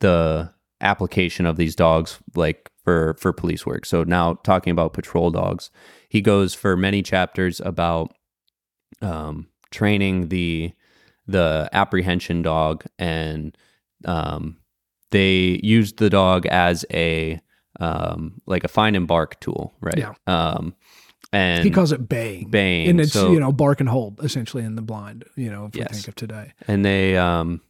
the 0.00 0.52
application 0.80 1.46
of 1.46 1.56
these 1.56 1.74
dogs, 1.74 2.18
like 2.34 2.70
for 2.88 3.14
for 3.18 3.34
police 3.34 3.66
work. 3.66 3.84
So 3.84 4.02
now 4.02 4.34
talking 4.44 4.70
about 4.70 4.94
patrol 4.94 5.30
dogs, 5.30 5.70
he 6.08 6.22
goes 6.22 6.54
for 6.54 6.74
many 6.74 7.02
chapters 7.02 7.60
about 7.60 8.14
um, 9.02 9.48
training 9.70 10.28
the 10.28 10.72
the 11.26 11.68
apprehension 11.74 12.40
dog 12.40 12.86
and 12.98 13.54
um, 14.06 14.56
they 15.10 15.60
used 15.62 15.98
the 15.98 16.08
dog 16.08 16.46
as 16.46 16.86
a 16.90 17.38
um, 17.78 18.40
like 18.46 18.64
a 18.64 18.68
find 18.68 18.96
and 18.96 19.06
bark 19.06 19.38
tool, 19.38 19.74
right? 19.82 19.98
Yeah. 19.98 20.14
Um, 20.26 20.74
and 21.30 21.62
he 21.64 21.70
calls 21.70 21.92
it 21.92 22.08
baying. 22.08 22.48
baying. 22.48 22.88
and 22.88 23.00
it's 23.02 23.12
so, 23.12 23.32
you 23.32 23.38
know 23.38 23.52
bark 23.52 23.80
and 23.80 23.88
hold 23.90 24.24
essentially 24.24 24.64
in 24.64 24.76
the 24.76 24.82
blind. 24.82 25.26
You 25.36 25.50
know, 25.50 25.66
if 25.66 25.76
Yes. 25.76 25.88
we 25.90 25.94
think 25.96 26.08
of 26.08 26.14
today. 26.14 26.54
and 26.66 26.86
they 26.86 27.18
um, 27.18 27.60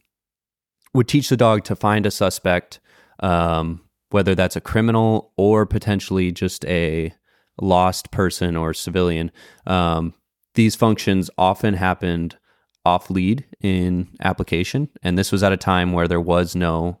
would 0.93 1.09
teach 1.09 1.27
the 1.27 1.35
dog 1.35 1.65
to 1.65 1.75
find 1.75 2.05
a 2.05 2.11
suspect, 2.11 2.79
um, 3.19 3.81
whether 4.11 4.35
that's 4.35 4.55
a 4.55 4.61
criminal 4.61 5.31
or 5.37 5.65
potentially 5.65 6.31
just 6.31 6.65
a 6.65 7.13
lost 7.61 8.11
person 8.11 8.55
or 8.55 8.73
civilian. 8.73 9.31
Um, 9.67 10.13
these 10.55 10.75
functions 10.75 11.29
often 11.37 11.73
happened 11.75 12.37
off 12.85 13.09
lead 13.09 13.45
in 13.61 14.07
application, 14.21 14.89
and 15.03 15.17
this 15.17 15.31
was 15.31 15.43
at 15.43 15.51
a 15.51 15.57
time 15.57 15.93
where 15.93 16.07
there 16.07 16.21
was 16.21 16.55
no 16.55 16.99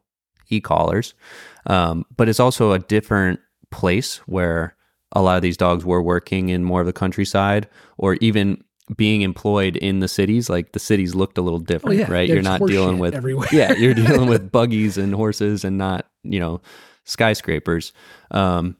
e-collars. 0.49 1.13
Um, 1.65 2.05
but 2.15 2.29
it's 2.29 2.39
also 2.39 2.71
a 2.73 2.79
different 2.79 3.39
place 3.71 4.17
where 4.27 4.75
a 5.13 5.21
lot 5.21 5.35
of 5.35 5.41
these 5.41 5.57
dogs 5.57 5.85
were 5.85 6.01
working 6.01 6.49
in 6.49 6.63
more 6.63 6.81
of 6.81 6.85
the 6.87 6.93
countryside 6.93 7.67
or 7.97 8.15
even 8.15 8.63
being 8.95 9.21
employed 9.21 9.75
in 9.77 9.99
the 9.99 10.07
cities. 10.07 10.49
Like 10.49 10.71
the 10.73 10.79
cities 10.79 11.15
looked 11.15 11.37
a 11.37 11.41
little 11.41 11.59
different, 11.59 11.97
Oh, 11.99 12.03
yeah, 12.03 12.11
right? 12.11 12.27
You're 12.27 12.41
not 12.41 12.61
dealing 12.65 12.99
with 12.99 13.13
everywhere. 13.15 13.47
yeah, 13.51 13.73
you're 13.73 13.93
dealing 13.95 14.27
with 14.29 14.51
buggies 14.51 14.97
and 14.97 15.13
horses 15.13 15.63
and 15.63 15.77
not 15.77 16.05
you 16.23 16.39
know 16.39 16.61
skyscrapers. 17.09 17.91
Um, 18.31 18.77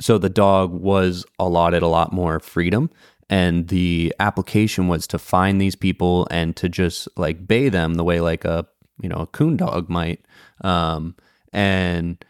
so 0.00 0.18
the 0.18 0.30
dog 0.30 0.72
was 0.72 1.24
allotted 1.38 1.82
a 1.82 1.88
lot 1.88 2.12
more 2.12 2.40
freedom 2.40 2.90
and 3.30 3.68
the 3.68 4.14
application 4.20 4.88
was 4.88 5.06
to 5.06 5.18
find 5.18 5.60
these 5.60 5.76
people 5.76 6.26
and 6.30 6.56
to 6.56 6.68
just 6.68 7.08
like 7.16 7.46
bay 7.46 7.68
them 7.68 7.94
the 7.94 8.04
way 8.04 8.20
like 8.20 8.44
a 8.44 8.66
you 9.00 9.08
know 9.08 9.16
a 9.16 9.26
coon 9.26 9.56
dog 9.56 9.88
might 9.88 10.24
um, 10.62 11.14
and 11.52 12.24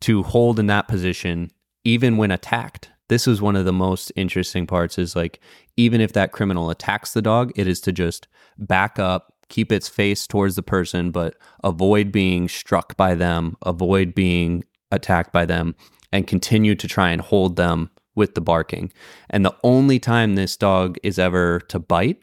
to 0.00 0.22
hold 0.22 0.58
in 0.58 0.66
that 0.66 0.88
position 0.88 1.50
even 1.84 2.16
when 2.16 2.30
attacked 2.30 2.90
this 3.08 3.26
is 3.26 3.40
one 3.40 3.56
of 3.56 3.64
the 3.64 3.72
most 3.72 4.12
interesting 4.16 4.66
parts 4.66 4.98
is 4.98 5.16
like 5.16 5.40
even 5.76 6.00
if 6.00 6.12
that 6.12 6.32
criminal 6.32 6.70
attacks 6.70 7.12
the 7.12 7.22
dog 7.22 7.52
it 7.56 7.66
is 7.66 7.80
to 7.80 7.92
just 7.92 8.28
back 8.58 8.98
up 8.98 9.32
keep 9.48 9.72
its 9.72 9.88
face 9.88 10.26
towards 10.26 10.56
the 10.56 10.62
person 10.62 11.10
but 11.10 11.34
avoid 11.64 12.12
being 12.12 12.48
struck 12.48 12.96
by 12.96 13.14
them 13.14 13.56
avoid 13.64 14.14
being 14.14 14.64
attacked 14.90 15.32
by 15.32 15.44
them 15.44 15.74
and 16.12 16.26
continue 16.26 16.74
to 16.74 16.88
try 16.88 17.10
and 17.10 17.20
hold 17.20 17.56
them 17.56 17.90
with 18.14 18.34
the 18.34 18.40
barking 18.40 18.92
and 19.30 19.44
the 19.44 19.56
only 19.62 19.98
time 19.98 20.34
this 20.34 20.56
dog 20.56 20.96
is 21.02 21.18
ever 21.18 21.60
to 21.60 21.78
bite 21.78 22.18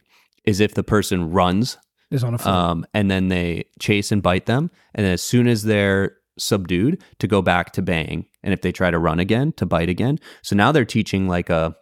is 0.46 0.60
if 0.60 0.74
the 0.74 0.84
person 0.84 1.30
runs 1.30 1.76
Is 2.10 2.24
on 2.24 2.34
a 2.34 2.38
foot. 2.38 2.46
um, 2.52 2.86
and 2.94 3.10
then 3.10 3.28
they 3.28 3.64
chase 3.80 4.12
and 4.12 4.22
bite 4.22 4.46
them. 4.46 4.70
And 4.94 5.04
as 5.06 5.20
soon 5.20 5.48
as 5.48 5.64
they're 5.64 6.16
subdued, 6.38 7.02
to 7.18 7.26
go 7.26 7.42
back 7.42 7.72
to 7.72 7.82
baying. 7.82 8.26
And 8.42 8.54
if 8.54 8.62
they 8.62 8.72
try 8.72 8.90
to 8.90 8.98
run 8.98 9.18
again, 9.18 9.52
to 9.56 9.66
bite 9.66 9.88
again. 9.88 10.18
So 10.42 10.54
now 10.54 10.70
they're 10.70 10.84
teaching 10.84 11.26
like 11.28 11.50
a 11.50 11.74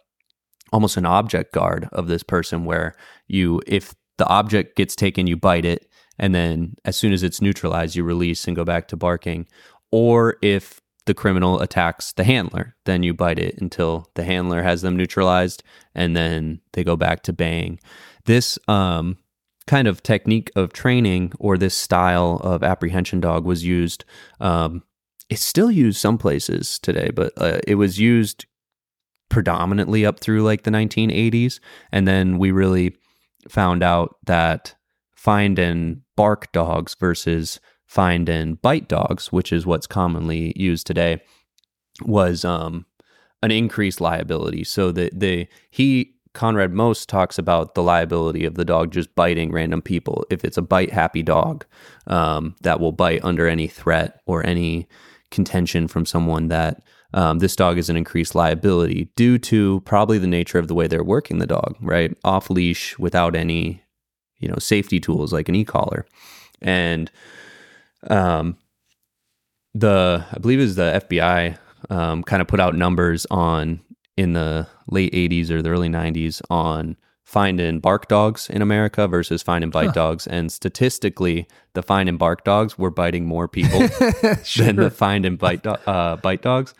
almost 0.73 0.97
an 0.97 1.05
object 1.05 1.53
guard 1.53 1.87
of 1.91 2.07
this 2.07 2.23
person 2.23 2.65
where 2.65 2.95
you, 3.27 3.61
if 3.67 3.93
the 4.17 4.27
object 4.27 4.75
gets 4.75 4.95
taken, 4.95 5.27
you 5.27 5.37
bite 5.37 5.65
it. 5.65 5.89
And 6.17 6.33
then 6.33 6.75
as 6.85 6.95
soon 6.95 7.13
as 7.13 7.23
it's 7.23 7.41
neutralized, 7.41 7.95
you 7.95 8.03
release 8.03 8.47
and 8.47 8.55
go 8.55 8.63
back 8.63 8.87
to 8.89 8.97
barking. 8.97 9.47
Or 9.91 10.37
if 10.41 10.81
the 11.05 11.13
criminal 11.13 11.61
attacks 11.61 12.13
the 12.13 12.23
handler, 12.23 12.75
then 12.85 13.03
you 13.03 13.13
bite 13.13 13.39
it 13.39 13.55
until 13.61 14.09
the 14.15 14.23
handler 14.23 14.63
has 14.63 14.81
them 14.81 14.97
neutralized 14.97 15.63
and 15.93 16.15
then 16.15 16.61
they 16.73 16.83
go 16.83 16.95
back 16.95 17.21
to 17.23 17.33
baying. 17.33 17.79
This 18.25 18.57
um, 18.67 19.17
kind 19.67 19.87
of 19.87 20.01
technique 20.01 20.51
of 20.55 20.73
training 20.73 21.33
or 21.39 21.57
this 21.57 21.75
style 21.75 22.41
of 22.43 22.63
apprehension 22.63 23.19
dog 23.19 23.45
was 23.45 23.63
used. 23.63 24.03
Um, 24.39 24.83
it's 25.29 25.43
still 25.43 25.71
used 25.71 25.99
some 25.99 26.17
places 26.17 26.79
today, 26.79 27.11
but 27.13 27.33
uh, 27.37 27.59
it 27.67 27.75
was 27.75 27.99
used 27.99 28.45
predominantly 29.29 30.05
up 30.05 30.19
through 30.19 30.43
like 30.43 30.63
the 30.63 30.71
1980s. 30.71 31.59
And 31.91 32.07
then 32.07 32.37
we 32.37 32.51
really 32.51 32.95
found 33.47 33.83
out 33.83 34.17
that 34.25 34.75
find 35.15 35.57
and 35.59 36.01
bark 36.15 36.51
dogs 36.51 36.95
versus 36.99 37.59
find 37.85 38.29
and 38.29 38.61
bite 38.61 38.87
dogs, 38.87 39.31
which 39.31 39.51
is 39.53 39.65
what's 39.65 39.87
commonly 39.87 40.53
used 40.55 40.87
today, 40.87 41.21
was 42.03 42.43
um, 42.43 42.85
an 43.41 43.51
increased 43.51 44.01
liability. 44.01 44.63
So 44.63 44.91
the 44.91 45.09
the 45.13 45.47
he 45.69 46.15
Konrad 46.33 46.73
Most 46.73 47.07
talks 47.07 47.39
about 47.39 47.75
the 47.75 47.83
liability 47.83 48.45
of 48.45 48.55
the 48.55 48.65
dog 48.65 48.91
just 48.91 49.15
biting 49.15 49.51
random 49.51 49.81
people. 49.81 50.25
If 50.29 50.43
it's 50.43 50.57
a 50.57 50.61
bite 50.61 50.91
happy 50.91 51.23
dog 51.23 51.65
um, 52.07 52.55
that 52.61 52.79
will 52.79 52.91
bite 52.91 53.23
under 53.23 53.47
any 53.47 53.67
threat 53.67 54.21
or 54.25 54.45
any 54.45 54.87
contention 55.31 55.87
from 55.87 56.05
someone, 56.05 56.49
that 56.49 56.83
um, 57.15 57.39
this 57.39 57.55
dog 57.55 57.77
is 57.79 57.89
an 57.89 57.97
increased 57.97 58.35
liability 58.35 59.09
due 59.15 59.37
to 59.39 59.79
probably 59.85 60.17
the 60.19 60.27
nature 60.27 60.59
of 60.59 60.67
the 60.67 60.75
way 60.75 60.85
they're 60.85 61.03
working 61.03 61.39
the 61.39 61.47
dog, 61.47 61.75
right? 61.81 62.15
Off 62.23 62.49
leash 62.49 62.99
without 62.99 63.35
any, 63.35 63.81
you 64.39 64.47
know, 64.47 64.57
safety 64.59 64.99
tools 64.99 65.31
like 65.33 65.49
an 65.49 65.55
e 65.55 65.63
collar. 65.65 66.05
And 66.61 67.09
um, 68.09 68.57
the, 69.73 70.25
I 70.31 70.37
believe 70.39 70.59
it 70.59 70.63
was 70.63 70.75
the 70.75 71.01
FBI 71.09 71.57
um, 71.89 72.21
kind 72.23 72.41
of 72.41 72.47
put 72.47 72.59
out 72.59 72.75
numbers 72.75 73.25
on 73.31 73.79
in 74.17 74.33
the 74.33 74.67
late 74.87 75.13
80s 75.13 75.49
or 75.49 75.61
the 75.61 75.69
early 75.69 75.89
90s 75.89 76.41
on 76.49 76.95
find 77.23 77.59
and 77.59 77.81
bark 77.81 78.07
dogs 78.07 78.49
in 78.49 78.61
America 78.61 79.07
versus 79.07 79.41
find 79.41 79.63
and 79.63 79.73
bite 79.73 79.87
Huh. 79.87 79.91
dogs. 79.93 80.27
And 80.27 80.51
statistically, 80.51 81.47
the 81.73 81.81
find 81.81 82.07
and 82.07 82.19
bark 82.19 82.43
dogs 82.43 82.77
were 82.77 82.91
biting 82.91 83.25
more 83.25 83.47
people 83.47 83.79
than 84.57 84.75
the 84.75 84.91
find 84.93 85.25
and 85.25 85.37
bite, 85.37 85.63
do- 85.63 85.71
uh, 85.71 86.17
bite 86.17 86.41
dogs 86.41 86.73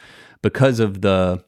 because 0.46 0.80
of 0.80 1.02
the 1.02 1.44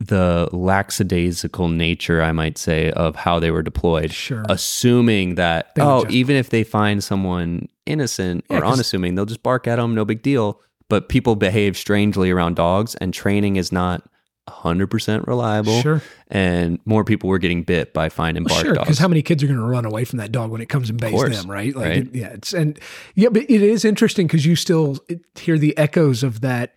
the 0.00 0.48
lackadaisical 0.52 1.68
nature, 1.68 2.22
I 2.22 2.32
might 2.32 2.58
say, 2.58 2.90
of 2.90 3.14
how 3.14 3.38
they 3.38 3.52
were 3.52 3.62
deployed. 3.62 4.12
Sure. 4.12 4.42
Assuming 4.48 5.36
that, 5.36 5.72
They 5.76 5.82
oh, 5.82 6.04
even 6.10 6.34
if 6.34 6.50
they 6.50 6.64
find 6.64 7.04
someone 7.04 7.68
innocent 7.86 8.44
Yeah, 8.50 8.58
or 8.58 8.64
unassuming, 8.64 9.14
they'll 9.14 9.26
just 9.26 9.44
bark 9.44 9.68
at 9.68 9.76
them, 9.76 9.94
no 9.94 10.04
big 10.04 10.22
deal. 10.22 10.60
But 10.88 11.08
people 11.08 11.36
behave 11.36 11.76
strangely 11.76 12.32
around 12.32 12.56
dogs, 12.56 12.96
and 12.96 13.14
training 13.14 13.56
is 13.56 13.70
not 13.70 14.02
100% 14.48 15.24
reliable. 15.28 15.80
Sure. 15.82 16.02
And 16.28 16.80
more 16.84 17.04
people 17.04 17.28
were 17.30 17.38
getting 17.38 17.62
bit 17.62 17.94
by 17.94 18.08
find 18.08 18.36
and 18.36 18.44
Well, 18.44 18.56
bark 18.56 18.66
sure, 18.66 18.74
dogs. 18.74 18.86
because 18.86 18.98
how 18.98 19.06
many 19.06 19.22
kids 19.22 19.44
are 19.44 19.46
going 19.46 19.58
to 19.60 19.64
run 19.64 19.84
away 19.84 20.04
from 20.04 20.18
that 20.18 20.32
dog 20.32 20.50
when 20.50 20.60
it 20.60 20.68
comes 20.68 20.90
and 20.90 21.00
bays 21.00 21.12
course, 21.12 21.40
them, 21.40 21.48
right? 21.48 21.74
Like, 21.76 21.84
right? 21.86 21.98
it- 21.98 22.14
yeah, 22.14 22.28
it's 22.30 22.52
and 22.52 22.76
yeah, 23.14 23.28
but 23.28 23.42
it 23.48 23.62
is 23.62 23.84
interesting 23.84 24.26
because 24.26 24.44
you 24.44 24.56
still 24.56 24.98
hear 25.38 25.58
the 25.58 25.78
echoes 25.78 26.24
of 26.24 26.40
that 26.40 26.74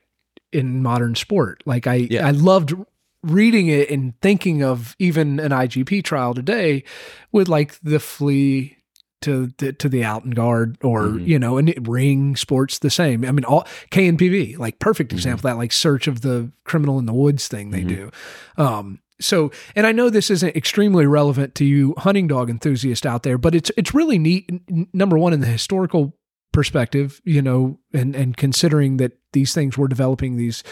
in 0.56 0.82
modern 0.82 1.15
sport. 1.15 1.61
Like 1.65 1.86
I, 1.88 2.07
Yeah. 2.10 2.27
I 2.27 2.32
loved 2.32 2.73
reading 3.23 3.68
it 3.68 3.90
and 3.90 4.14
thinking 4.22 4.64
of 4.64 4.95
even 4.99 5.40
an 5.40 5.52
IGP 5.52 6.03
trial 6.03 6.34
today 6.34 6.84
with 7.32 7.48
like 7.49 7.77
the 7.84 7.99
flea 7.99 8.77
to 9.22 9.52
the, 9.57 9.73
to 9.73 9.90
the 9.90 10.03
out 10.03 10.23
and 10.26 10.36
guard 10.36 10.77
or 10.84 11.03
Mhm. 11.07 11.26
you 11.27 11.40
know 11.40 11.57
and 11.57 11.73
ring 11.88 12.36
sports 12.36 12.77
the 12.80 12.91
same 12.91 13.26
i 13.26 13.32
mean 13.32 13.45
all 13.45 13.65
KNPV 13.90 14.57
like 14.60 14.77
perfect 14.77 15.10
Mm-hmm. 15.10 15.18
example 15.18 15.49
that 15.49 15.57
like 15.57 15.72
search 15.72 16.07
of 16.07 16.22
the 16.22 16.52
criminal 16.65 16.99
in 16.99 17.07
the 17.07 17.14
woods 17.14 17.48
thing 17.48 17.72
they 17.72 17.82
Mhm. 17.82 17.88
do 17.88 18.11
um 18.57 18.99
so 19.19 19.49
and 19.76 19.88
i 19.88 19.91
know 19.91 20.11
this 20.11 20.30
isn't 20.30 20.56
extremely 20.56 21.07
relevant 21.07 21.56
to 21.56 21.65
you 21.65 21.95
hunting 21.98 22.27
dog 22.27 22.52
enthusiast 22.52 23.06
out 23.07 23.23
there 23.23 23.40
but 23.40 23.56
it's 23.56 23.72
it's 23.77 23.95
really 23.95 24.19
neat 24.19 24.45
n- 24.69 24.88
number 24.94 25.18
one 25.18 25.34
in 25.34 25.40
the 25.40 25.48
historical 25.48 26.14
perspective 26.56 27.22
you 27.26 27.41
know 27.41 27.77
and 27.94 28.15
and 28.15 28.38
considering 28.38 28.98
that 28.98 29.11
these 29.34 29.53
things 29.53 29.77
were 29.77 29.88
developing 29.88 30.38
these 30.38 30.64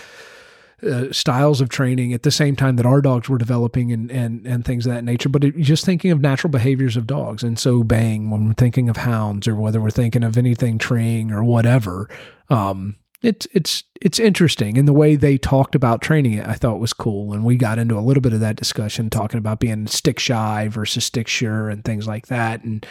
uh, 0.81 1.11
styles 1.11 1.61
of 1.61 1.69
training 1.69 2.13
at 2.13 2.23
the 2.23 2.31
same 2.31 2.55
time 2.55 2.75
that 2.75 2.85
our 2.85 3.01
dogs 3.01 3.29
were 3.29 3.37
developing 3.37 3.91
and 3.91 4.11
and 4.11 4.45
and 4.45 4.65
things 4.65 4.85
of 4.85 4.93
that 4.93 5.03
nature. 5.03 5.29
But 5.29 5.43
it, 5.43 5.57
just 5.57 5.85
thinking 5.85 6.11
of 6.11 6.19
natural 6.19 6.51
behaviors 6.51 6.97
of 6.97 7.07
dogs, 7.07 7.43
and 7.43 7.57
so 7.57 7.83
bang 7.83 8.29
when 8.29 8.47
we're 8.47 8.53
thinking 8.53 8.89
of 8.89 8.97
hounds 8.97 9.47
or 9.47 9.55
whether 9.55 9.79
we're 9.79 9.91
thinking 9.91 10.23
of 10.23 10.37
anything 10.37 10.77
treeing 10.77 11.31
or 11.31 11.43
whatever. 11.43 12.09
Um, 12.49 12.97
it's 13.21 13.47
it's 13.53 13.83
it's 14.01 14.19
interesting 14.19 14.77
and 14.77 14.85
the 14.85 14.93
way 14.93 15.15
they 15.15 15.37
talked 15.37 15.75
about 15.75 16.01
training 16.01 16.33
it. 16.33 16.47
I 16.47 16.53
thought 16.53 16.79
was 16.79 16.93
cool, 16.93 17.33
and 17.33 17.45
we 17.45 17.55
got 17.55 17.79
into 17.79 17.97
a 17.97 18.01
little 18.01 18.21
bit 18.21 18.33
of 18.33 18.41
that 18.41 18.57
discussion 18.57 19.09
talking 19.09 19.37
about 19.37 19.59
being 19.59 19.87
stick 19.87 20.19
shy 20.19 20.67
versus 20.67 21.05
stick 21.05 21.29
sure 21.29 21.69
and 21.69 21.85
things 21.85 22.07
like 22.07 22.27
that. 22.27 22.63
And 22.63 22.85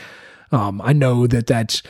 um, 0.51 0.81
I 0.83 0.95
know 0.95 1.27
that 1.27 1.47
that's 1.47 1.83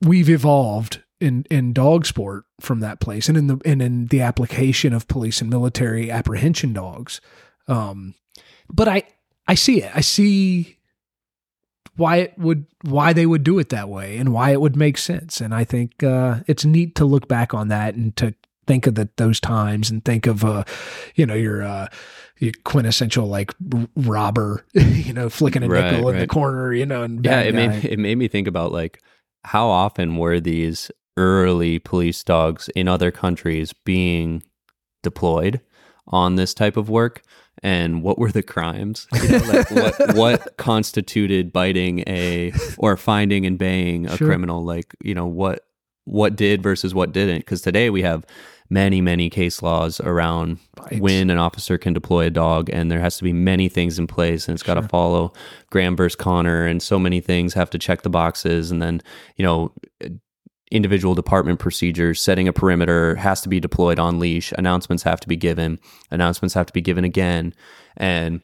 we've 0.00 0.28
evolved 0.30 1.02
in 1.20 1.44
in 1.50 1.72
dog 1.72 2.04
sport 2.06 2.44
from 2.60 2.80
that 2.80 3.00
place 3.00 3.28
and 3.28 3.38
in 3.38 3.46
the 3.46 3.58
and 3.64 3.80
in 3.80 4.06
the 4.06 4.20
application 4.20 4.92
of 4.92 5.08
police 5.08 5.40
and 5.40 5.48
military 5.50 6.10
apprehension 6.10 6.72
dogs. 6.72 7.20
Um 7.68 8.14
but 8.68 8.88
i 8.88 9.02
i 9.46 9.54
see 9.54 9.82
it. 9.82 9.90
I 9.94 10.00
see 10.00 10.78
why 11.96 12.16
it 12.16 12.34
would 12.38 12.66
why 12.82 13.12
they 13.12 13.24
would 13.26 13.44
do 13.44 13.58
it 13.58 13.68
that 13.68 13.88
way 13.88 14.16
and 14.18 14.32
why 14.32 14.50
it 14.50 14.60
would 14.60 14.76
make 14.76 14.98
sense. 14.98 15.40
And 15.40 15.54
i 15.54 15.64
think 15.64 16.02
uh 16.02 16.40
it's 16.46 16.64
neat 16.64 16.94
to 16.96 17.04
look 17.04 17.28
back 17.28 17.54
on 17.54 17.68
that 17.68 17.94
and 17.94 18.14
to 18.16 18.34
think 18.66 18.86
of 18.86 18.94
the, 18.94 19.08
those 19.16 19.40
times 19.40 19.90
and 19.90 20.04
think 20.04 20.26
of 20.26 20.44
uh 20.44 20.64
you 21.14 21.24
know 21.26 21.34
your 21.34 21.62
uh 21.62 21.86
your 22.40 22.52
quintessential 22.64 23.26
like 23.26 23.52
r- 23.74 23.86
robber 23.94 24.64
you 24.74 25.12
know 25.12 25.28
flicking 25.28 25.62
a 25.62 25.68
Right, 25.68 25.92
nickel 25.92 26.08
in 26.08 26.18
the 26.18 26.26
corner 26.26 26.72
you 26.72 26.86
know 26.86 27.02
and 27.02 27.24
yeah 27.24 27.40
it 27.40 27.54
made 27.54 27.70
guy. 27.70 27.80
me, 27.80 27.88
it 27.90 27.98
made 27.98 28.16
me 28.16 28.26
think 28.26 28.48
about 28.48 28.72
like 28.72 29.02
how 29.44 29.68
often 29.68 30.16
were 30.16 30.40
these 30.40 30.90
early 31.16 31.78
police 31.78 32.24
dogs 32.24 32.68
in 32.74 32.88
other 32.88 33.10
countries 33.10 33.72
being 33.84 34.42
deployed 35.02 35.60
on 36.08 36.36
this 36.36 36.54
type 36.54 36.76
of 36.76 36.88
work? 36.88 37.22
And 37.62 38.02
what 38.02 38.18
were 38.18 38.32
the 38.32 38.42
crimes? 38.42 39.06
You 39.22 39.28
know, 39.28 39.44
like 39.46 39.70
what 39.70 40.16
what 40.16 40.56
constituted 40.56 41.52
biting 41.52 42.00
a 42.00 42.52
or 42.78 42.96
finding 42.96 43.46
and 43.46 43.56
baying 43.58 44.06
a 44.06 44.16
Sure. 44.16 44.26
criminal? 44.28 44.64
Like 44.64 44.94
you 45.02 45.14
know 45.14 45.26
what 45.26 45.64
what 46.04 46.36
did 46.36 46.62
versus 46.62 46.94
what 46.94 47.12
didn't 47.12 47.38
because 47.38 47.62
today 47.62 47.90
we 47.90 48.02
have 48.02 48.24
many 48.70 49.00
many 49.00 49.28
case 49.30 49.62
laws 49.62 50.00
around 50.00 50.58
Bites. 50.76 50.98
when 51.00 51.30
an 51.30 51.38
officer 51.38 51.76
can 51.78 51.92
deploy 51.92 52.26
a 52.26 52.30
dog 52.30 52.68
and 52.70 52.90
there 52.90 53.00
has 53.00 53.16
to 53.18 53.24
be 53.24 53.32
many 53.32 53.68
things 53.68 53.98
in 53.98 54.06
place 54.06 54.48
and 54.48 54.54
it's 54.54 54.62
got 54.62 54.74
to 54.74 54.82
Sure. 54.82 54.88
follow 54.88 55.32
graham 55.70 55.96
versus 55.96 56.16
connor 56.16 56.66
and 56.66 56.82
so 56.82 56.98
many 56.98 57.20
things 57.20 57.54
have 57.54 57.70
to 57.70 57.78
check 57.78 58.02
the 58.02 58.10
boxes 58.10 58.70
and 58.70 58.82
then 58.82 59.00
you 59.36 59.44
know 59.44 59.72
individual 60.70 61.14
department 61.14 61.58
procedures 61.58 62.20
setting 62.20 62.48
a 62.48 62.52
perimeter 62.52 63.14
has 63.16 63.40
to 63.42 63.48
be 63.48 63.60
deployed 63.60 63.98
on 63.98 64.18
leash 64.18 64.50
announcements 64.58 65.02
have 65.02 65.20
to 65.20 65.28
be 65.28 65.36
given 65.36 65.78
announcements 66.10 66.54
have 66.54 66.66
to 66.66 66.72
be 66.72 66.80
given 66.80 67.04
again 67.04 67.52
and 67.96 68.40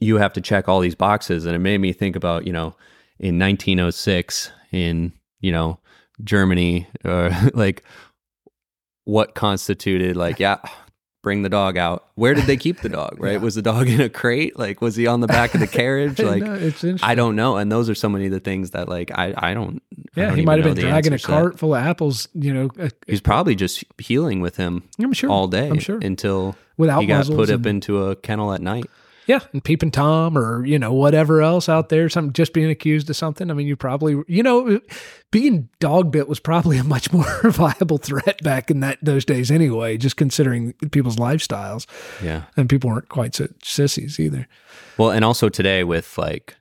you 0.00 0.16
have 0.16 0.32
to 0.32 0.40
check 0.40 0.68
all 0.68 0.80
these 0.80 0.94
boxes 0.94 1.46
and 1.46 1.54
it 1.56 1.60
made 1.60 1.78
me 1.78 1.92
think 1.92 2.16
about 2.16 2.46
you 2.46 2.52
know 2.52 2.74
in 3.18 3.38
1906 3.38 4.50
in 4.72 5.12
you 5.40 5.50
know 5.50 5.78
germany 6.24 6.86
or 7.04 7.30
like 7.54 7.82
what 9.04 9.34
constituted 9.34 10.16
like 10.16 10.38
yeah 10.38 10.58
bring 11.24 11.42
the 11.42 11.48
dog 11.48 11.76
out. 11.76 12.06
Where 12.14 12.32
did 12.32 12.44
they 12.44 12.56
keep 12.56 12.80
the 12.80 12.88
dog 12.88 13.16
right? 13.18 13.32
Yeah. 13.32 13.38
was 13.38 13.56
the 13.56 13.60
dog 13.60 13.88
in 13.88 14.00
a 14.00 14.08
crate? 14.08 14.56
Like 14.56 14.80
was 14.80 14.94
he 14.94 15.08
on 15.08 15.20
the 15.20 15.26
back 15.26 15.52
of 15.52 15.58
the 15.60 15.66
carriage? 15.80 16.18
Like 16.20 16.42
No, 16.42 16.54
it's 16.54 16.82
interesting. 16.84 16.98
i 17.02 17.14
don't 17.16 17.34
know 17.34 17.56
and 17.56 17.70
those 17.72 17.90
are 17.90 17.94
so 17.94 18.08
many 18.08 18.26
of 18.26 18.30
the 18.32 18.38
things 18.40 18.70
that 18.70 18.88
like 18.88 19.10
i 19.10 19.34
i 19.36 19.52
don't 19.52 19.82
I 20.16 20.20
Yeah, 20.20 20.26
don't 20.28 20.38
he 20.38 20.44
might 20.44 20.58
have 20.64 20.74
been 20.74 20.82
dragging 20.82 21.12
a 21.12 21.14
answers 21.16 21.22
to 21.22 21.26
that. 21.26 21.32
cart 21.40 21.58
full 21.58 21.74
of 21.74 21.84
apples, 21.84 22.28
you 22.34 22.54
know, 22.54 22.70
uh, 22.78 22.88
he's 23.06 23.20
probably 23.20 23.56
just 23.56 23.84
heeling 23.98 24.40
with 24.40 24.56
him 24.56 24.84
I'm 25.00 25.12
sure. 25.12 25.28
all 25.28 25.48
day 25.48 25.68
I'm 25.68 25.80
sure. 25.80 25.98
until 26.00 26.56
without 26.76 27.00
he 27.00 27.06
got 27.06 27.26
put 27.26 27.50
and, 27.50 27.60
up 27.60 27.66
into 27.66 28.04
a 28.04 28.16
kennel 28.16 28.52
at 28.52 28.62
night 28.62 28.86
yeah, 29.28 29.40
and 29.52 29.62
peeping 29.62 29.90
tom 29.92 30.36
or 30.36 30.64
you 30.66 30.78
know 30.78 30.92
whatever 30.92 31.42
else 31.42 31.68
out 31.68 31.90
there, 31.90 32.08
some 32.08 32.32
just 32.32 32.52
being 32.52 32.70
accused 32.70 33.08
of 33.10 33.14
something. 33.16 33.50
I 33.50 33.54
mean, 33.54 33.66
you 33.68 33.76
probably 33.76 34.22
you 34.26 34.42
know 34.42 34.80
being 35.30 35.68
dog 35.78 36.10
bit 36.10 36.26
was 36.28 36.40
probably 36.40 36.78
a 36.78 36.82
much 36.84 37.12
more 37.12 37.26
viable 37.44 37.98
threat 37.98 38.42
back 38.42 38.70
in 38.70 38.80
that 38.80 38.98
those 39.02 39.24
days 39.24 39.50
anyway. 39.50 39.96
Just 39.98 40.16
considering 40.16 40.72
people's 40.90 41.16
lifestyles, 41.16 41.86
yeah 42.22 42.44
and 42.56 42.68
people 42.68 42.90
weren't 42.90 43.08
quite 43.10 43.34
so 43.36 43.46
sissies 43.62 44.18
either. 44.18 44.48
Well, 44.96 45.10
and 45.10 45.24
also 45.24 45.48
today 45.48 45.84
with 45.84 46.18
like, 46.18 46.56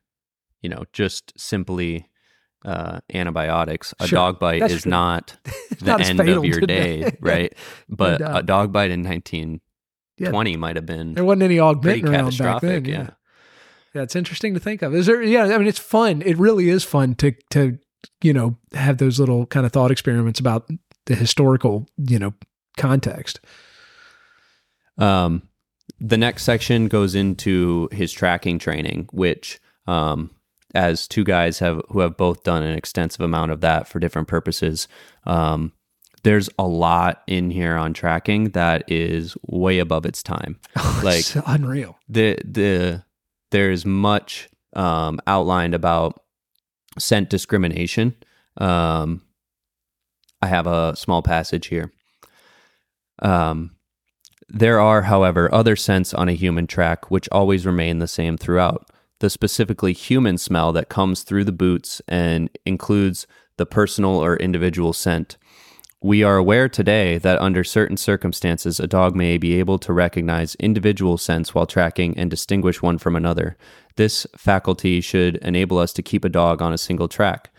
you 0.61 0.69
know, 0.69 0.83
just 0.93 1.33
simply 1.39 2.09
uh, 2.65 2.99
antibiotics, 3.13 3.93
a 3.99 4.07
Sure, 4.07 4.17
dog 4.17 4.39
bite 4.39 4.59
that's 4.59 4.73
is 4.73 4.81
true. 4.83 4.89
not 4.91 5.37
the 5.79 5.85
not 5.85 6.01
end 6.01 6.19
of 6.19 6.43
your 6.43 6.59
today. 6.59 7.01
day, 7.03 7.17
right? 7.21 7.53
But 7.89 8.19
a 8.21 8.43
dog 8.43 8.73
bite 8.73 8.91
in 8.91 9.03
1920 10.19 10.57
might 10.57 10.75
have 10.75 10.85
been 10.85 11.13
There 11.13 11.23
wasn't 11.25 11.43
any 11.43 11.57
augmentin 11.57 12.03
around 12.03 12.37
back 12.37 12.61
catastrophic. 12.61 12.83
then. 12.83 12.85
Yeah. 12.85 12.99
yeah. 13.01 13.09
Yeah, 13.93 14.01
it's 14.03 14.15
interesting 14.15 14.53
to 14.53 14.59
think 14.59 14.81
of. 14.81 14.93
Is 14.93 15.05
there? 15.07 15.23
Yeah, 15.23 15.45
I 15.45 15.57
mean, 15.57 15.67
it's 15.67 15.79
fun. 15.79 16.21
It 16.23 16.37
really 16.37 16.69
is 16.69 16.83
fun 16.83 17.15
to 17.15 17.33
to 17.51 17.79
you 18.21 18.33
know 18.33 18.57
have 18.73 18.97
those 18.97 19.19
little 19.19 19.45
kind 19.47 19.65
of 19.65 19.71
thought 19.71 19.89
experiments 19.91 20.39
about 20.39 20.69
the 21.05 21.15
historical 21.15 21.87
you 21.97 22.19
know 22.19 22.33
context. 22.77 23.39
Um, 24.97 25.43
the 25.99 26.17
next 26.17 26.43
section 26.43 26.87
goes 26.87 27.15
into 27.15 27.89
his 27.91 28.11
tracking 28.11 28.59
training, 28.59 29.07
which, 29.11 29.59
um, 29.87 30.31
as 30.75 31.07
two 31.07 31.23
guys 31.23 31.59
have 31.59 31.81
who 31.89 31.99
have 32.01 32.17
both 32.17 32.43
done 32.43 32.63
an 32.63 32.77
extensive 32.77 33.21
amount 33.21 33.51
of 33.51 33.61
that 33.61 33.87
for 33.87 33.99
different 33.99 34.27
purposes, 34.27 34.87
um, 35.25 35.71
there's 36.27 36.49
a 36.59 36.67
lot 36.67 37.23
in 37.25 37.49
here 37.49 37.75
on 37.77 37.93
tracking 37.93 38.49
that 38.49 38.83
is 38.91 39.37
way 39.47 39.79
above 39.79 40.05
its 40.05 40.21
time. 40.21 40.59
Like- 41.03 41.19
it's 41.19 41.37
unreal. 41.45 41.97
the 42.09 42.37
the 42.43 43.03
there's 43.51 43.85
much 43.85 44.49
um, 44.75 45.19
outlined 45.25 45.73
about 45.73 46.21
scent 46.99 47.29
discrimination. 47.29 48.15
Um, 48.57 49.21
I 50.41 50.47
have 50.47 50.67
a 50.67 50.95
small 50.97 51.21
passage 51.21 51.67
here. 51.67 51.93
Um, 53.19 53.75
there 54.49 54.79
are, 54.79 55.03
however, 55.03 55.53
other 55.53 55.75
scents 55.75 56.13
on 56.13 56.27
a 56.29 56.33
human 56.33 56.67
track 56.67 57.09
which 57.09 57.29
always 57.31 57.65
remain 57.65 57.99
the 57.99 58.07
same 58.07 58.37
throughout. 58.37 58.89
The 59.19 59.29
specifically 59.29 59.93
human 59.93 60.37
smell 60.37 60.73
that 60.73 60.89
comes 60.89 61.23
through 61.23 61.45
the 61.45 61.51
boots 61.51 62.01
and 62.07 62.49
includes 62.65 63.27
the 63.57 63.65
personal 63.65 64.17
or 64.17 64.35
individual 64.37 64.93
scent. 64.93 65.37
We 66.01 66.21
are 66.21 66.37
aware 66.37 66.69
today 66.69 67.17
that 67.17 67.41
under 67.41 67.63
certain 67.63 67.97
circumstances, 67.97 68.79
a 68.79 68.85
dog 68.85 69.15
may 69.15 69.39
be 69.39 69.57
able 69.57 69.79
to 69.79 69.91
recognize 69.91 70.53
individual 70.55 71.17
scents 71.17 71.55
while 71.55 71.65
tracking 71.65 72.15
and 72.19 72.29
distinguish 72.29 72.83
one 72.83 72.99
from 72.99 73.15
another. 73.15 73.57
This 73.95 74.27
faculty 74.37 75.01
should 75.01 75.37
enable 75.37 75.79
us 75.79 75.93
to 75.93 76.03
keep 76.03 76.23
a 76.23 76.29
dog 76.29 76.61
on 76.61 76.71
a 76.71 76.77
single 76.77 77.07
track. 77.07 77.49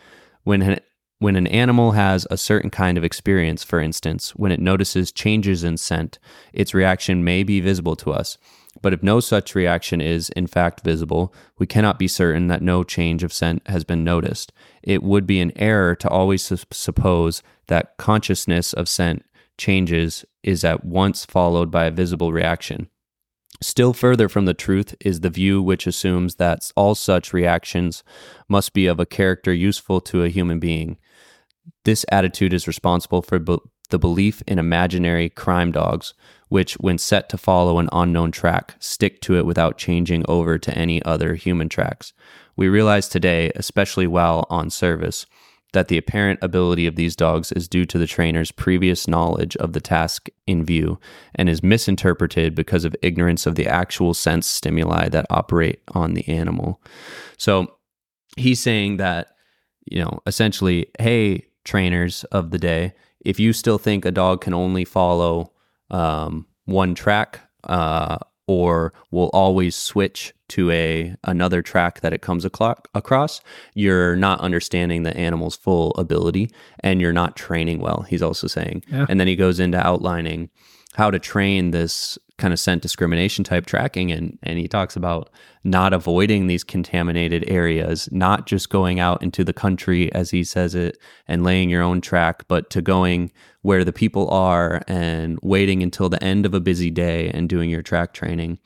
When 0.45 0.63
an, 0.63 0.79
when 1.19 1.35
an 1.35 1.49
animal 1.49 1.93
has 1.93 2.29
a 2.31 2.37
certain 2.37 2.71
kind 2.71 2.97
of 2.97 3.03
experience, 3.03 3.65
for 3.65 3.81
instance, 3.81 4.37
when 4.37 4.53
it 4.53 4.61
notices 4.61 5.11
changes 5.11 5.65
in 5.65 5.77
scent, 5.77 6.21
its 6.53 6.73
reaction 6.73 7.25
may 7.25 7.43
be 7.43 7.59
visible 7.59 7.97
to 7.97 8.13
us. 8.13 8.39
But 8.81 8.93
if 8.93 9.03
no 9.03 9.19
such 9.19 9.57
reaction 9.57 10.01
is, 10.01 10.29
in 10.31 10.47
fact, 10.47 10.83
visible, 10.85 11.35
we 11.59 11.67
cannot 11.67 11.99
be 11.99 12.07
certain 12.07 12.47
that 12.47 12.63
no 12.63 12.85
change 12.85 13.25
of 13.25 13.33
scent 13.33 13.67
has 13.67 13.83
been 13.83 14.05
noticed. 14.05 14.53
It 14.81 15.03
would 15.03 15.27
be 15.27 15.41
an 15.41 15.51
error 15.57 15.97
to 15.97 16.09
always 16.09 16.45
sus- 16.45 16.65
suppose 16.71 17.43
that 17.69 17.97
consciousness 17.97 18.73
of 18.73 18.89
scent 18.89 19.25
changes 19.57 20.25
is 20.43 20.65
at 20.65 20.85
once 20.85 21.25
followed 21.25 21.71
by 21.71 21.87
a 21.87 21.91
visible 21.91 22.33
reaction. 22.33 22.89
Still 23.61 23.93
further 23.93 24.29
from 24.29 24.45
the 24.45 24.55
truth 24.55 24.95
is 25.01 25.21
the 25.21 25.31
view 25.31 25.61
which 25.61 25.87
assumes 25.87 26.37
that 26.37 26.71
all 26.77 26.95
such 26.95 27.33
reactions 27.33 28.05
must 28.49 28.73
be 28.73 28.87
of 28.87 29.01
a 29.01 29.07
character 29.07 29.53
useful 29.53 30.01
to 30.03 30.23
a 30.23 30.29
human 30.29 30.61
being. 30.61 30.97
This 31.85 32.05
attitude 32.11 32.53
is 32.53 32.69
responsible 32.69 33.21
for 33.21 33.39
be- 33.39 33.59
the 33.91 33.99
belief 33.99 34.43
in 34.47 34.59
imaginary 34.59 35.29
crime 35.29 35.73
dogs, 35.73 36.15
which, 36.49 36.75
when 36.75 36.99
set 36.99 37.29
to 37.31 37.39
follow 37.39 37.79
an 37.79 37.89
unknown 37.93 38.31
track, 38.31 38.77
stick 38.79 39.21
to 39.23 39.37
it 39.37 39.47
without 39.47 39.79
changing 39.79 40.25
over 40.29 40.59
to 40.59 40.77
any 40.77 41.03
other 41.03 41.35
human 41.35 41.69
tracks. 41.69 42.13
We 42.57 42.69
realize 42.69 43.09
today, 43.09 43.51
especially 43.57 44.07
while 44.07 44.47
on 44.51 44.71
service, 44.71 45.27
that 45.73 45.89
the 45.89 45.99
apparent 45.99 46.39
ability 46.43 46.87
of 46.87 46.97
these 46.97 47.15
dogs 47.15 47.53
is 47.53 47.69
due 47.69 47.85
to 47.85 47.99
the 47.99 48.07
trainer's 48.07 48.51
previous 48.51 49.07
knowledge 49.07 49.55
of 49.57 49.75
the 49.75 49.81
task 49.81 50.29
in 50.47 50.65
view 50.65 50.99
and 51.35 51.49
is 51.49 51.63
misinterpreted 51.63 52.55
because 52.55 52.85
of 52.85 52.97
ignorance 53.03 53.47
of 53.47 53.55
the 53.55 53.67
actual 53.67 54.15
sense 54.15 54.47
stimuli 54.47 55.09
that 55.09 55.27
operate 55.29 55.83
on 55.95 56.15
the 56.15 56.27
animal. 56.29 56.81
So 57.37 57.67
he's 58.37 58.61
saying 58.61 58.97
that, 58.97 59.29
you 59.85 60.03
know, 60.03 60.21
essentially, 60.27 60.87
hey, 60.99 61.47
trainers 61.65 62.25
of 62.25 62.51
the 62.51 62.59
day, 62.59 62.95
if 63.21 63.39
you 63.39 63.53
still 63.53 63.79
think 63.79 64.05
a 64.05 64.11
dog 64.11 64.41
can 64.41 64.55
only 64.55 64.85
follow 64.85 65.53
um, 65.91 66.47
one 66.65 66.95
track 66.95 67.41
uh, 67.65 68.19
or 68.49 68.93
will 69.13 69.31
always 69.33 69.77
switch 69.77 70.35
to 70.49 70.71
a 70.73 71.15
another 71.25 71.63
track 71.63 72.01
that 72.01 72.13
it 72.13 72.23
comes 72.23 72.45
across, 72.45 73.41
you're 73.75 74.17
not 74.17 74.41
understanding 74.41 75.03
the 75.05 75.17
animal's 75.17 75.55
full 75.55 75.93
ability 75.93 76.51
and 76.81 77.01
you're 77.01 77.13
not 77.13 77.37
training 77.37 77.79
well. 77.79 78.03
He's 78.09 78.23
also 78.23 78.47
saying, 78.49 78.83
Yeah. 78.91 79.07
and 79.09 79.21
then 79.21 79.29
he 79.29 79.37
goes 79.37 79.61
into 79.61 79.79
outlining 79.79 80.49
how 80.95 81.11
to 81.11 81.19
train 81.19 81.71
this 81.71 82.19
kind 82.39 82.53
of 82.53 82.61
scent 82.61 82.83
discrimination 82.83 83.45
type 83.45 83.67
tracking 83.67 84.11
and 84.13 84.39
and 84.43 84.59
he 84.59 84.69
talks 84.69 84.97
about 84.97 85.29
not 85.65 85.93
avoiding 85.93 86.47
these 86.47 86.65
contaminated 86.65 87.45
areas 87.49 88.09
not 88.13 88.47
just 88.47 88.71
going 88.71 89.01
out 89.01 89.23
into 89.23 89.43
the 89.45 89.53
country 89.53 90.11
as 90.13 90.31
he 90.31 90.45
says 90.45 90.75
it 90.75 90.97
and 91.27 91.45
laying 91.45 91.69
your 91.69 91.83
own 91.83 92.01
track 92.01 92.45
but 92.49 92.71
to 92.71 92.81
going 92.81 93.31
where 93.63 93.85
the 93.85 93.93
people 93.93 94.31
are 94.31 94.83
and 94.89 95.39
waiting 95.43 95.83
until 95.83 96.09
the 96.09 96.23
end 96.23 96.47
of 96.47 96.55
a 96.55 96.61
busy 96.61 96.91
day 96.91 97.31
and 97.31 97.49
doing 97.49 97.69
your 97.69 97.83
track 97.83 98.15
training. 98.15 98.59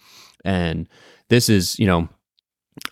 And 0.45 0.89
this 1.29 1.49
is 1.49 1.79
you 1.79 1.87
know 1.87 2.09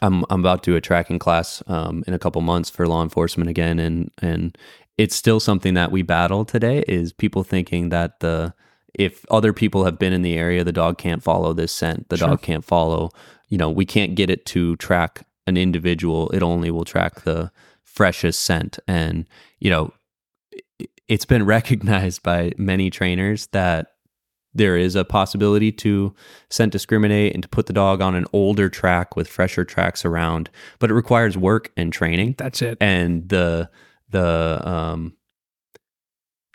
I'm 0.03 0.25
I'm 0.31 0.41
about 0.41 0.63
to 0.65 0.73
do 0.73 0.77
a 0.77 0.81
tracking 0.81 1.19
class 1.19 1.63
um, 1.67 2.05
in 2.07 2.15
a 2.15 2.19
couple 2.19 2.41
months 2.43 2.71
for 2.71 2.87
law 2.89 3.03
enforcement 3.03 3.51
again, 3.51 3.79
and 3.79 4.11
and 4.21 4.57
it's 4.99 5.15
still 5.15 5.41
something 5.41 5.75
that 5.75 5.91
we 5.91 6.03
battle 6.03 6.45
today 6.45 6.85
is 6.89 7.13
people 7.13 7.45
thinking 7.45 7.89
that 7.91 8.21
the 8.21 8.55
if 8.95 9.25
other 9.31 9.53
people 9.53 9.85
have 9.85 9.99
been 9.99 10.13
in 10.13 10.23
the 10.23 10.35
area 10.37 10.65
the 10.65 10.73
dog 10.73 10.99
can't 10.99 11.23
follow 11.23 11.53
this 11.53 11.73
scent 11.73 12.09
the 12.09 12.17
Sure. 12.17 12.29
dog 12.29 12.43
can't 12.43 12.65
follow 12.65 13.11
you 13.49 13.57
know 13.59 13.71
we 13.71 13.85
can't 13.87 14.15
get 14.15 14.31
it 14.31 14.45
to 14.47 14.77
track 14.77 15.27
an 15.47 15.57
individual 15.57 16.29
it 16.31 16.43
only 16.43 16.71
will 16.71 16.85
track 16.85 17.23
the 17.23 17.51
freshest 17.85 18.43
scent 18.43 18.79
and 18.87 19.27
you 19.59 19.71
know 19.71 19.93
it's 21.09 21.25
been 21.25 21.45
recognized 21.57 22.23
by 22.23 22.53
many 22.57 22.91
trainers 22.91 23.47
that 23.49 23.89
there 24.53 24.77
is 24.77 24.97
a 24.97 25.05
possibility 25.05 25.71
to 25.71 26.13
scent 26.51 26.73
discriminate 26.73 27.33
and 27.35 27.43
to 27.45 27.49
put 27.49 27.67
the 27.67 27.73
dog 27.73 28.01
on 28.01 28.17
an 28.17 28.25
older 28.33 28.69
track 28.69 29.15
with 29.15 29.29
fresher 29.29 29.65
tracks 29.65 30.05
around 30.05 30.51
but 30.81 30.91
it 30.91 30.95
requires 30.95 31.37
work 31.39 31.71
and 31.77 31.93
training 31.93 32.35
That's 32.39 32.61
it. 32.63 32.77
and 32.81 33.29
the 33.29 33.71
the 34.11 34.61
um 34.69 35.17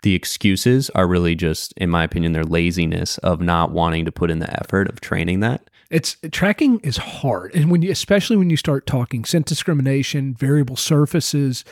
the 0.02 0.14
excuses 0.14 0.90
are 0.90 1.06
really 1.06 1.34
just 1.34 1.72
in 1.76 1.90
my 1.90 2.04
opinion 2.04 2.32
their 2.32 2.44
laziness 2.44 3.18
of 3.18 3.40
not 3.40 3.70
wanting 3.72 4.04
to 4.04 4.12
put 4.12 4.30
in 4.30 4.38
the 4.38 4.60
effort 4.60 4.88
of 4.88 5.00
training 5.00 5.40
that 5.40 5.68
It's 5.90 6.16
tracking 6.32 6.80
is 6.80 6.96
hard, 6.96 7.54
and 7.54 7.70
when 7.70 7.82
you, 7.82 7.92
especially 7.92 8.36
when 8.36 8.50
you 8.50 8.56
start 8.56 8.86
talking 8.86 9.24
scent 9.24 9.46
discrimination, 9.46 10.34
variable 10.34 10.76
surfaces, 10.76 11.64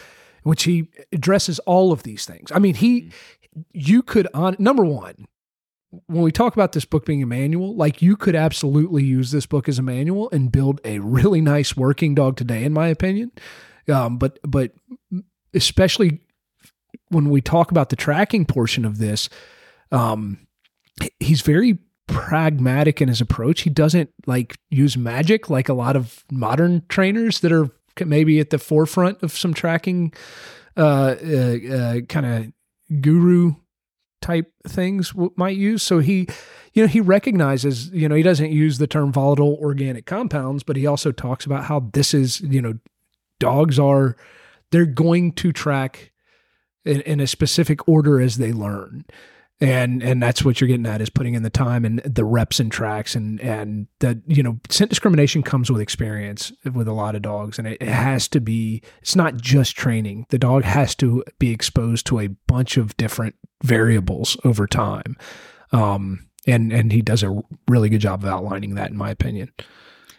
which 0.44 0.64
he 0.64 0.88
addresses 1.12 1.58
all 1.60 1.90
of 1.90 2.04
these 2.04 2.24
things. 2.24 2.52
I 2.52 2.60
mean, 2.60 2.74
he, 2.76 3.10
you 3.72 4.02
could 4.02 4.28
on 4.32 4.54
number 4.58 4.84
one, 4.84 5.26
when 6.06 6.22
we 6.22 6.32
talk 6.32 6.54
about 6.54 6.72
this 6.72 6.84
book 6.84 7.06
being 7.06 7.22
a 7.22 7.26
manual, 7.26 7.74
like 7.74 8.02
you 8.02 8.16
could 8.16 8.34
absolutely 8.34 9.04
use 9.04 9.30
this 9.30 9.46
book 9.46 9.68
as 9.68 9.78
a 9.78 9.82
manual 9.82 10.28
and 10.30 10.52
build 10.52 10.80
a 10.84 10.98
really 11.00 11.40
nice 11.40 11.76
working 11.76 12.14
dog 12.14 12.36
today, 12.36 12.64
in 12.64 12.72
my 12.72 12.88
opinion. 12.88 13.32
Um, 13.88 14.18
but 14.18 14.38
but 14.42 14.72
especially 15.54 16.20
when 17.08 17.30
we 17.30 17.40
talk 17.40 17.70
about 17.70 17.90
the 17.90 17.96
tracking 17.96 18.44
portion 18.44 18.84
of 18.84 18.98
this, 18.98 19.28
um, 19.92 20.46
he's 21.20 21.42
very 21.42 21.78
pragmatic 22.06 23.00
in 23.00 23.08
his 23.08 23.20
approach. 23.20 23.62
He 23.62 23.70
doesn't 23.70 24.10
like 24.26 24.56
use 24.70 24.96
magic 24.96 25.48
like 25.48 25.68
a 25.68 25.74
lot 25.74 25.96
of 25.96 26.24
modern 26.30 26.82
trainers 26.88 27.40
that 27.40 27.52
are 27.52 27.70
maybe 28.04 28.40
at 28.40 28.50
the 28.50 28.58
forefront 28.58 29.22
of 29.22 29.32
some 29.32 29.54
tracking 29.54 30.12
uh, 30.76 31.14
uh, 31.24 31.56
uh 31.70 32.00
kind 32.08 32.26
of 32.26 33.00
guru 33.00 33.54
type 34.20 34.50
things 34.66 35.10
w- 35.10 35.32
might 35.36 35.56
use. 35.56 35.82
So 35.82 36.00
he, 36.00 36.26
you 36.72 36.82
know, 36.82 36.88
he 36.88 37.00
recognizes, 37.00 37.90
you 37.90 38.08
know, 38.08 38.14
he 38.14 38.22
doesn't 38.22 38.50
use 38.50 38.78
the 38.78 38.86
term 38.86 39.12
volatile 39.12 39.56
organic 39.60 40.06
compounds, 40.06 40.62
but 40.62 40.76
he 40.76 40.86
also 40.86 41.12
talks 41.12 41.46
about 41.46 41.64
how 41.64 41.90
this 41.92 42.14
is, 42.14 42.40
you 42.40 42.60
know, 42.60 42.74
dogs 43.38 43.78
are 43.78 44.16
they're 44.70 44.86
going 44.86 45.32
to 45.32 45.52
track 45.52 46.10
in, 46.84 47.00
in 47.02 47.20
a 47.20 47.26
specific 47.26 47.88
order 47.88 48.20
as 48.20 48.38
they 48.38 48.52
learn. 48.52 49.04
And 49.60 50.02
and 50.02 50.20
that's 50.20 50.44
what 50.44 50.60
you're 50.60 50.68
getting 50.68 50.86
at 50.86 51.00
is 51.00 51.10
putting 51.10 51.34
in 51.34 51.44
the 51.44 51.50
time 51.50 51.84
and 51.84 52.00
the 52.00 52.24
reps 52.24 52.58
and 52.58 52.72
tracks 52.72 53.14
and 53.14 53.40
and 53.40 53.86
that 54.00 54.18
you 54.26 54.42
know 54.42 54.58
scent 54.68 54.90
discrimination 54.90 55.44
comes 55.44 55.70
with 55.70 55.80
experience 55.80 56.52
with 56.72 56.88
a 56.88 56.92
lot 56.92 57.14
of 57.14 57.22
dogs 57.22 57.58
and 57.58 57.68
it, 57.68 57.78
it 57.80 57.88
has 57.88 58.26
to 58.28 58.40
be 58.40 58.82
it's 59.00 59.14
not 59.14 59.36
just 59.36 59.76
training. 59.76 60.26
The 60.30 60.38
dog 60.38 60.64
has 60.64 60.96
to 60.96 61.22
be 61.38 61.52
exposed 61.52 62.04
to 62.06 62.18
a 62.18 62.28
bunch 62.48 62.76
of 62.76 62.96
different 62.96 63.36
variables 63.62 64.36
over 64.44 64.66
time. 64.66 65.16
Um 65.70 66.26
and 66.48 66.72
and 66.72 66.92
he 66.92 67.00
does 67.00 67.22
a 67.22 67.40
really 67.68 67.88
good 67.88 68.00
job 68.00 68.24
of 68.24 68.28
outlining 68.28 68.74
that 68.74 68.90
in 68.90 68.96
my 68.96 69.10
opinion. 69.10 69.52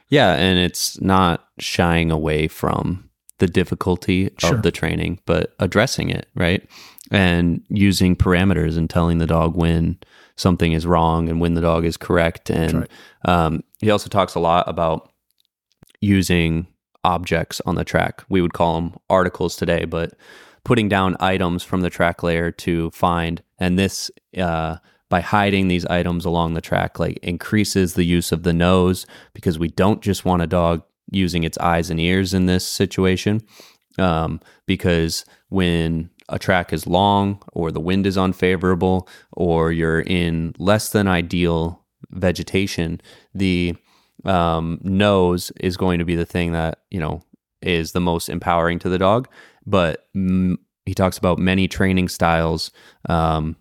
Yeah 0.07 0.33
and 0.33 0.57
it's 0.57 0.99
not 1.01 1.45
shying 1.59 2.09
away 2.09 2.47
from 2.47 3.04
the 3.39 3.47
difficulty 3.47 4.29
Sure. 4.37 4.55
of 4.55 4.61
the 4.63 4.71
training 4.71 5.19
but 5.25 5.53
addressing 5.59 6.09
it 6.09 6.27
right 6.35 6.67
and 7.11 7.61
using 7.69 8.15
parameters 8.15 8.77
and 8.77 8.89
telling 8.89 9.17
the 9.17 9.27
dog 9.27 9.55
when 9.55 9.97
something 10.37 10.71
is 10.73 10.85
wrong 10.85 11.29
and 11.29 11.39
when 11.39 11.53
the 11.53 11.61
dog 11.61 11.85
is 11.85 11.97
correct 11.97 12.49
and 12.49 12.73
right. 12.81 12.89
um, 13.25 13.63
he 13.79 13.89
also 13.89 14.09
talks 14.09 14.35
a 14.35 14.39
lot 14.39 14.67
about 14.67 15.11
using 16.01 16.67
objects 17.03 17.61
on 17.65 17.75
the 17.75 17.83
track 17.83 18.23
we 18.29 18.41
would 18.41 18.53
call 18.53 18.75
them 18.75 18.93
articles 19.09 19.55
today 19.55 19.85
but 19.85 20.13
putting 20.63 20.89
down 20.89 21.15
items 21.19 21.63
from 21.63 21.81
the 21.81 21.89
track 21.89 22.23
layer 22.23 22.51
to 22.51 22.89
find 22.91 23.43
and 23.59 23.77
this 23.77 24.09
uh, 24.37 24.77
by 25.09 25.21
hiding 25.21 25.67
these 25.67 25.85
items 25.85 26.25
along 26.25 26.53
the 26.55 26.61
track 26.61 26.99
like 26.99 27.17
increases 27.21 27.93
the 27.93 28.03
use 28.03 28.31
of 28.31 28.43
the 28.43 28.53
nose 28.53 29.05
because 29.33 29.59
we 29.59 29.67
don't 29.67 30.01
just 30.01 30.25
want 30.25 30.41
a 30.41 30.47
dog 30.47 30.81
using 31.11 31.43
its 31.43 31.57
eyes 31.59 31.89
and 31.89 31.99
ears 31.99 32.33
in 32.33 32.45
this 32.45 32.67
situation 32.67 33.41
um, 33.97 34.39
because 34.65 35.25
when 35.49 36.09
a 36.29 36.39
track 36.39 36.73
is 36.73 36.87
long 36.87 37.41
or 37.53 37.71
the 37.71 37.79
wind 37.79 38.05
is 38.05 38.17
unfavorable 38.17 39.07
or 39.31 39.71
you're 39.71 40.01
in 40.01 40.53
less 40.57 40.89
than 40.89 41.07
ideal 41.07 41.85
vegetation 42.11 42.99
the 43.33 43.75
um, 44.25 44.79
nose 44.83 45.51
is 45.59 45.77
going 45.77 45.99
to 45.99 46.05
be 46.05 46.15
the 46.15 46.25
thing 46.25 46.51
that 46.51 46.79
you 46.89 46.99
know 46.99 47.21
is 47.61 47.91
the 47.91 48.01
most 48.01 48.29
empowering 48.29 48.79
to 48.79 48.89
the 48.89 48.97
dog. 48.97 49.27
But 49.65 50.07
mm, 50.15 50.57
he 50.85 50.93
talks 50.93 51.17
about 51.17 51.39
many 51.39 51.67
training 51.67 52.09
styles 52.09 52.71
um, 53.09 53.55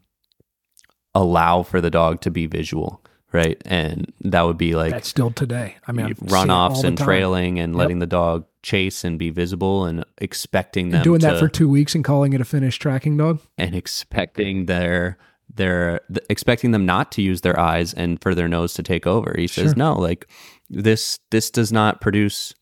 allow 1.14 1.62
for 1.62 1.80
the 1.80 1.90
dog 1.90 2.20
to 2.22 2.30
be 2.30 2.46
visual 2.46 3.03
right? 3.34 3.60
And 3.66 4.12
that 4.20 4.42
would 4.42 4.56
be 4.56 4.74
like 4.74 4.92
that's 4.92 5.08
still 5.08 5.30
today. 5.30 5.76
I 5.86 5.92
mean 5.92 6.06
I've 6.06 6.18
seen 6.18 6.28
it 6.28 6.32
all 6.32 6.70
runoffs 6.70 6.84
and 6.84 6.96
trailing 6.96 7.58
and 7.58 7.76
letting 7.76 7.98
the 7.98 8.06
dog 8.06 8.46
chase 8.62 9.04
and 9.04 9.18
be 9.18 9.30
visible 9.30 9.84
and 9.84 10.04
expecting 10.18 10.88
them 10.88 10.98
And 10.98 11.04
doing 11.04 11.20
that 11.20 11.38
for 11.38 11.48
two 11.48 11.68
weeks 11.68 11.94
and 11.94 12.02
calling 12.02 12.32
it 12.32 12.40
a 12.40 12.44
finished 12.44 12.80
tracking 12.80 13.16
dog? 13.16 13.40
And 13.58 13.74
expecting 13.74 14.66
their 14.66 15.18
their 15.54 16.00
th- 16.12 16.24
expecting 16.30 16.70
them 16.70 16.86
not 16.86 17.12
to 17.12 17.22
use 17.22 17.42
their 17.42 17.58
eyes 17.58 17.92
and 17.92 18.20
for 18.22 18.34
their 18.34 18.48
nose 18.48 18.72
to 18.74 18.82
take 18.82 19.06
over. 19.06 19.34
He 19.36 19.46
says 19.46 19.76
no, 19.76 19.98
like 19.98 20.26
this 20.70 21.18
this 21.30 21.50
does 21.50 21.72
not 21.72 22.00
produce 22.00 22.54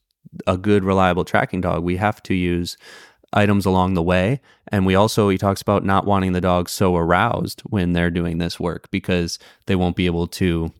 a 0.46 0.56
good 0.56 0.84
reliable 0.84 1.24
tracking 1.24 1.60
dog. 1.60 1.84
We 1.84 1.96
have 1.96 2.22
to 2.24 2.34
use 2.34 2.76
items 3.32 3.64
along 3.66 3.94
the 3.94 4.02
way. 4.02 4.40
And 4.68 4.84
we 4.86 4.94
also 4.94 5.28
he 5.28 5.38
talks 5.38 5.62
about 5.62 5.84
not 5.84 6.06
wanting 6.06 6.32
the 6.32 6.40
dog 6.40 6.68
so 6.68 6.96
aroused 6.96 7.60
when 7.62 7.92
they're 7.92 8.10
doing 8.10 8.38
this 8.38 8.58
work 8.60 8.90
because 8.90 9.38
they 9.66 9.76
won't 9.76 9.96
be 9.96 10.06
able 10.06 10.26
to 10.28 10.72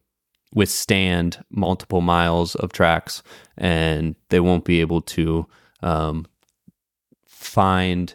withstand 0.55 1.43
multiple 1.51 2.01
miles 2.03 2.55
of 2.57 2.73
tracks 2.73 3.23
and 3.57 4.15
they 4.29 4.41
won't 4.41 4.65
be 4.67 4.81
able 4.81 5.01
to 5.01 5.47
um, 5.83 6.27
find 7.27 8.15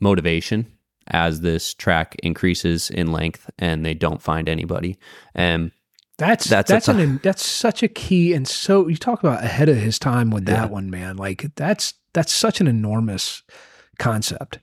motivation 0.00 0.66
as 1.08 1.40
this 1.40 1.74
track 1.74 2.14
increases 2.22 2.90
in 2.90 3.10
length 3.12 3.50
and 3.58 3.84
they 3.84 3.94
don't 3.94 4.22
find 4.22 4.48
anybody. 4.48 4.96
And 5.34 5.72
That's 6.18 6.46
That's 6.46 6.70
that's 6.70 6.88
an 6.88 7.18
that's 7.22 7.44
such 7.44 7.82
a 7.82 7.88
key 7.88 8.32
and 8.32 8.46
so 8.46 8.86
you 8.86 8.96
talk 8.96 9.20
about 9.22 9.42
ahead 9.42 9.68
of 9.68 9.76
his 9.76 9.98
time 9.98 10.30
with 10.30 10.44
that 10.46 10.66
Yeah. 10.66 10.72
one 10.72 10.90
man. 10.90 11.16
Like 11.16 11.52
that's 11.56 11.94
that's 12.12 12.32
such 12.32 12.60
an 12.60 12.68
enormous 12.68 13.42
concept 14.02 14.58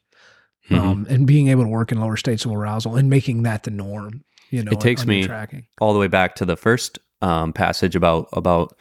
Mhm. 0.70 0.78
um 0.80 1.06
and 1.10 1.26
being 1.26 1.48
able 1.48 1.64
to 1.64 1.70
work 1.70 1.91
in 1.91 1.99
lower 1.99 2.18
states 2.18 2.45
of 2.45 2.52
arousal 2.52 2.95
and 2.95 3.10
making 3.10 3.44
that 3.44 3.64
the 3.64 3.72
norm 3.72 4.24
you 4.52 4.61
know 4.64 4.72
It 4.72 4.80
takes 4.82 5.06
me- 5.06 5.24
tracking. 5.26 5.64
all 5.82 5.94
the 5.94 5.99
way 5.99 6.07
back 6.07 6.36
to 6.36 6.45
the 6.45 6.56
first 6.57 6.99
um, 7.22 7.53
passage 7.53 7.95
about 7.95 8.28
about 8.34 8.78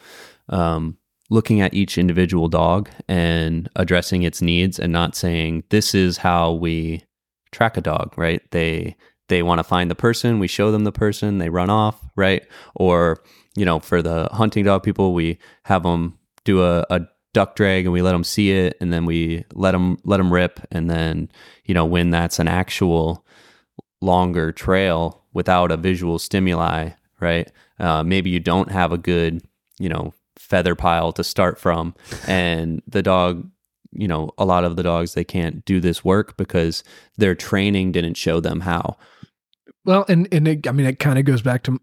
um, 0.49 0.97
looking 1.29 1.61
at 1.61 1.73
each 1.73 1.97
individual 1.97 2.47
dog 2.47 2.89
and 3.07 3.69
addressing 3.75 4.23
its 4.23 4.41
needs 4.41 4.79
and 4.79 4.91
not 4.93 5.15
saying 5.15 5.63
this 5.69 5.93
is 5.93 6.17
how 6.17 6.53
we 6.53 7.03
track 7.51 7.77
a 7.77 7.81
dog 7.81 8.13
right? 8.17 8.41
They 8.51 8.95
they 9.27 9.43
want 9.43 9.59
to 9.59 9.63
find 9.63 9.89
the 9.91 9.95
person 10.07 10.39
we 10.39 10.47
show 10.47 10.71
them 10.71 10.83
the 10.85 10.91
person 10.91 11.37
they 11.37 11.49
run 11.49 11.69
off 11.69 11.97
right? 12.15 12.43
Or 12.75 13.21
you 13.55 13.65
know 13.65 13.79
for 13.79 14.01
the 14.01 14.27
hunting 14.31 14.65
dog 14.65 14.83
people 14.83 15.13
we 15.13 15.37
have 15.65 15.83
them 15.83 16.17
do 16.45 16.63
a, 16.63 16.85
a 16.89 16.99
duck 17.33 17.55
drag 17.55 17.85
and 17.85 17.93
we 17.93 18.01
let 18.01 18.11
them 18.11 18.23
see 18.23 18.51
it 18.51 18.75
and 18.81 18.91
then 18.91 19.05
we 19.05 19.45
let 19.53 19.71
them 19.71 19.97
let 20.03 20.17
them 20.17 20.33
rip 20.33 20.59
and 20.71 20.89
then 20.89 21.29
you 21.65 21.73
know 21.73 21.85
when 21.85 22.09
that's 22.09 22.39
an 22.39 22.47
actual 22.47 23.23
longer 24.01 24.51
trail 24.51 25.23
without 25.33 25.71
a 25.71 25.77
visual 25.77 26.19
stimuli, 26.19 26.89
right? 27.19 27.51
Uh, 27.79 28.03
maybe 28.03 28.29
you 28.29 28.39
don't 28.39 28.71
have 28.71 28.91
a 28.91 28.97
good, 28.97 29.41
you 29.77 29.89
know, 29.89 30.13
feather 30.37 30.75
pile 30.75 31.11
to 31.13 31.23
start 31.23 31.59
from, 31.59 31.93
and 32.27 32.81
the 32.87 33.01
dog, 33.01 33.49
you 33.91 34.07
know, 34.07 34.31
a 34.37 34.45
lot 34.45 34.63
of 34.63 34.75
the 34.75 34.83
dogs 34.83 35.13
they 35.13 35.23
can't 35.23 35.65
do 35.65 35.79
this 35.79 36.03
work 36.03 36.37
because 36.37 36.83
their 37.17 37.35
training 37.35 37.91
didn't 37.91 38.15
show 38.15 38.39
them 38.39 38.61
how. 38.61 38.97
well 39.85 40.05
and 40.07 40.27
and 40.31 40.47
it, 40.47 40.67
i 40.67 40.71
mean 40.71 40.85
it 40.85 40.99
kind 40.99 41.17
of 41.17 41.25
goes 41.25 41.41
back 41.41 41.63
to 41.63 41.79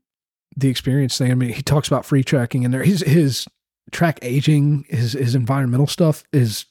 the 0.56 0.68
experience 0.68 1.18
thing 1.18 1.31
i 1.32 1.35
mean 1.35 1.52
he 1.52 1.62
talks 1.62 1.89
about 1.89 2.05
free 2.05 2.23
tracking 2.23 2.64
and 2.64 2.73
there 2.73 2.85
his 2.85 3.01
his 3.01 3.47
track 3.92 4.18
aging 4.22 4.84
his 4.88 5.12
his 5.12 5.34
environmental 5.34 5.86
stuff 5.86 6.24
is 6.32 6.66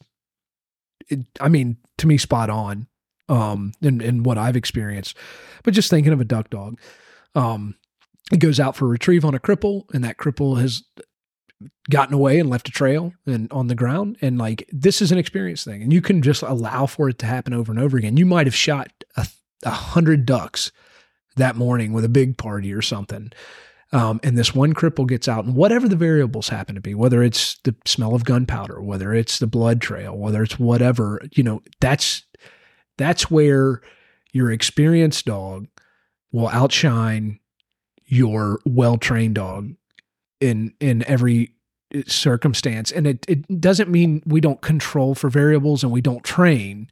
it, 1.09 1.19
i 1.39 1.47
mean 1.47 1.77
to 1.97 2.07
me 2.07 2.17
spot 2.17 2.49
on 2.49 2.87
um 3.29 3.71
in, 3.81 4.01
in 4.01 4.23
what 4.23 4.37
i've 4.37 4.55
experienced. 4.55 5.15
But 5.63 5.73
just 5.73 5.89
thinking 5.89 6.13
of 6.13 6.21
a 6.21 6.25
duck 6.25 6.49
dog 6.49 6.79
um 7.35 7.75
he 8.31 8.37
goes 8.37 8.59
out 8.59 8.75
for 8.75 8.87
retrieve 8.87 9.23
on 9.23 9.35
a 9.35 9.39
cripple 9.39 9.83
and 9.93 10.03
that 10.03 10.17
cripple 10.17 10.59
has 10.59 10.83
gotten 11.89 12.13
away 12.13 12.39
and 12.39 12.49
left 12.49 12.67
a 12.67 12.71
trail 12.71 13.13
and 13.25 13.51
on 13.51 13.67
the 13.67 13.75
ground. 13.75 14.17
And 14.21 14.37
like 14.37 14.67
this 14.71 15.01
is 15.01 15.11
an 15.11 15.17
experience 15.17 15.63
thing 15.63 15.81
and 15.81 15.93
you 15.93 16.01
can 16.01 16.21
just 16.21 16.41
allow 16.41 16.85
for 16.85 17.09
it 17.09 17.19
to 17.19 17.25
happen 17.25 17.53
over 17.53 17.71
and 17.71 17.79
over 17.79 17.97
again. 17.97 18.17
You 18.17 18.25
might 18.25 18.47
have 18.47 18.55
shot 18.55 18.91
a, 19.15 19.27
a 19.63 19.69
hundred 19.69 20.25
ducks 20.25 20.71
that 21.35 21.55
morning 21.55 21.93
with 21.93 22.05
a 22.05 22.09
big 22.09 22.37
party 22.37 22.73
or 22.73 22.81
something 22.81 23.31
um, 23.91 24.19
and 24.23 24.37
this 24.37 24.53
one 24.53 24.73
cripple 24.73 25.07
gets 25.07 25.27
out 25.27 25.45
and 25.45 25.55
whatever 25.55 25.87
the 25.87 25.95
variables 25.95 26.49
happen 26.49 26.75
to 26.75 26.81
be 26.81 26.93
whether 26.93 27.21
it's 27.23 27.57
the 27.63 27.75
smell 27.85 28.15
of 28.15 28.25
gunpowder 28.25 28.81
whether 28.81 29.13
it's 29.13 29.39
the 29.39 29.47
blood 29.47 29.81
trail 29.81 30.17
whether 30.17 30.43
it's 30.43 30.59
whatever 30.59 31.21
you 31.33 31.43
know 31.43 31.61
that's 31.79 32.23
that's 32.97 33.29
where 33.29 33.81
your 34.31 34.51
experienced 34.51 35.25
dog 35.25 35.67
will 36.31 36.49
outshine 36.49 37.39
your 38.05 38.59
well-trained 38.65 39.35
dog 39.35 39.73
in 40.41 40.73
in 40.79 41.03
every 41.07 41.51
uh, 41.95 42.01
circumstance. 42.07 42.91
And 42.91 43.07
it, 43.07 43.25
it 43.27 43.61
doesn't 43.61 43.89
mean 43.89 44.21
we 44.25 44.41
don't 44.41 44.61
control 44.61 45.15
for 45.15 45.29
variables 45.29 45.83
and 45.83 45.91
we 45.91 46.01
don't 46.01 46.23
train 46.23 46.89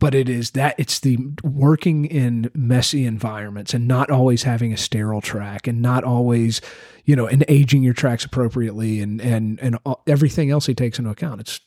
but 0.00 0.14
it 0.14 0.28
is 0.28 0.52
that 0.52 0.74
it's 0.78 0.98
the 0.98 1.16
working 1.44 2.04
in 2.06 2.50
messy 2.54 3.06
environments 3.06 3.72
and 3.72 3.86
not 3.86 4.10
always 4.10 4.42
having 4.42 4.72
a 4.72 4.76
sterile 4.76 5.20
track 5.20 5.68
and 5.68 5.80
not 5.80 6.02
always 6.02 6.60
you 7.04 7.14
know 7.14 7.26
and 7.26 7.44
aging 7.46 7.84
your 7.84 7.94
tracks 7.94 8.24
appropriately 8.24 9.00
and 9.00 9.20
and 9.20 9.60
and 9.60 9.78
everything 10.08 10.50
else 10.50 10.66
he 10.66 10.74
takes 10.74 10.98
into 10.98 11.10
account 11.10 11.40
it's 11.40 11.60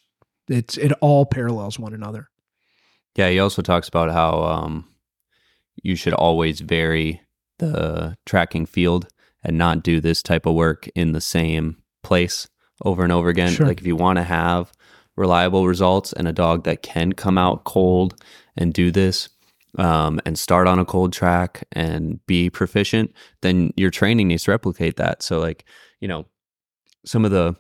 it's 0.50 0.78
it 0.78 0.92
all 1.00 1.26
parallels 1.26 1.80
one 1.80 1.94
another 1.94 2.30
yeah 3.16 3.30
he 3.30 3.40
also 3.40 3.62
talks 3.62 3.88
about 3.88 4.12
how 4.12 4.44
um 4.44 4.86
you 5.82 5.96
should 5.96 6.14
always 6.14 6.60
vary 6.60 7.22
the 7.60 8.18
tracking 8.26 8.66
field 8.66 9.08
and 9.44 9.58
not 9.58 9.84
do 9.84 10.00
this 10.02 10.22
type 10.22 10.46
of 10.46 10.56
work 10.56 10.88
in 10.96 11.12
the 11.12 11.22
same 11.22 11.78
place 12.02 12.48
over 12.84 13.04
and 13.04 13.12
over 13.12 13.30
again. 13.30 13.52
Sure. 13.52 13.68
Like 13.68 13.80
if 13.80 13.88
you 13.88 13.96
want 13.96 14.18
to 14.18 14.24
have 14.24 14.72
reliable 15.16 15.68
results 15.68 16.14
and 16.14 16.28
a 16.28 16.34
dog 16.34 16.64
that 16.64 16.82
can 16.82 17.14
come 17.14 17.38
out 17.38 17.64
cold 17.64 18.16
and 18.58 18.74
do 18.74 18.92
this 18.92 19.30
um, 19.78 20.20
and 20.26 20.38
start 20.38 20.68
on 20.68 20.80
a 20.80 20.86
cold 20.86 21.14
track 21.14 21.64
and 21.72 22.26
be 22.28 22.50
proficient, 22.50 23.14
then 23.42 23.74
your 23.76 23.90
training 23.90 24.28
needs 24.28 24.44
to 24.44 24.52
replicate 24.52 24.98
that. 24.98 25.24
So, 25.24 25.40
like, 25.40 25.66
you 26.00 26.08
know, 26.08 26.26
some 27.06 27.26
of 27.26 27.32
the 27.32 27.56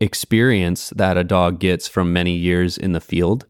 experience 0.00 0.90
that 0.90 1.16
a 1.16 1.24
dog 1.24 1.58
gets 1.58 1.88
from 1.88 2.12
many 2.12 2.32
years 2.32 2.76
in 2.76 2.92
the 2.92 3.00
field 3.00 3.46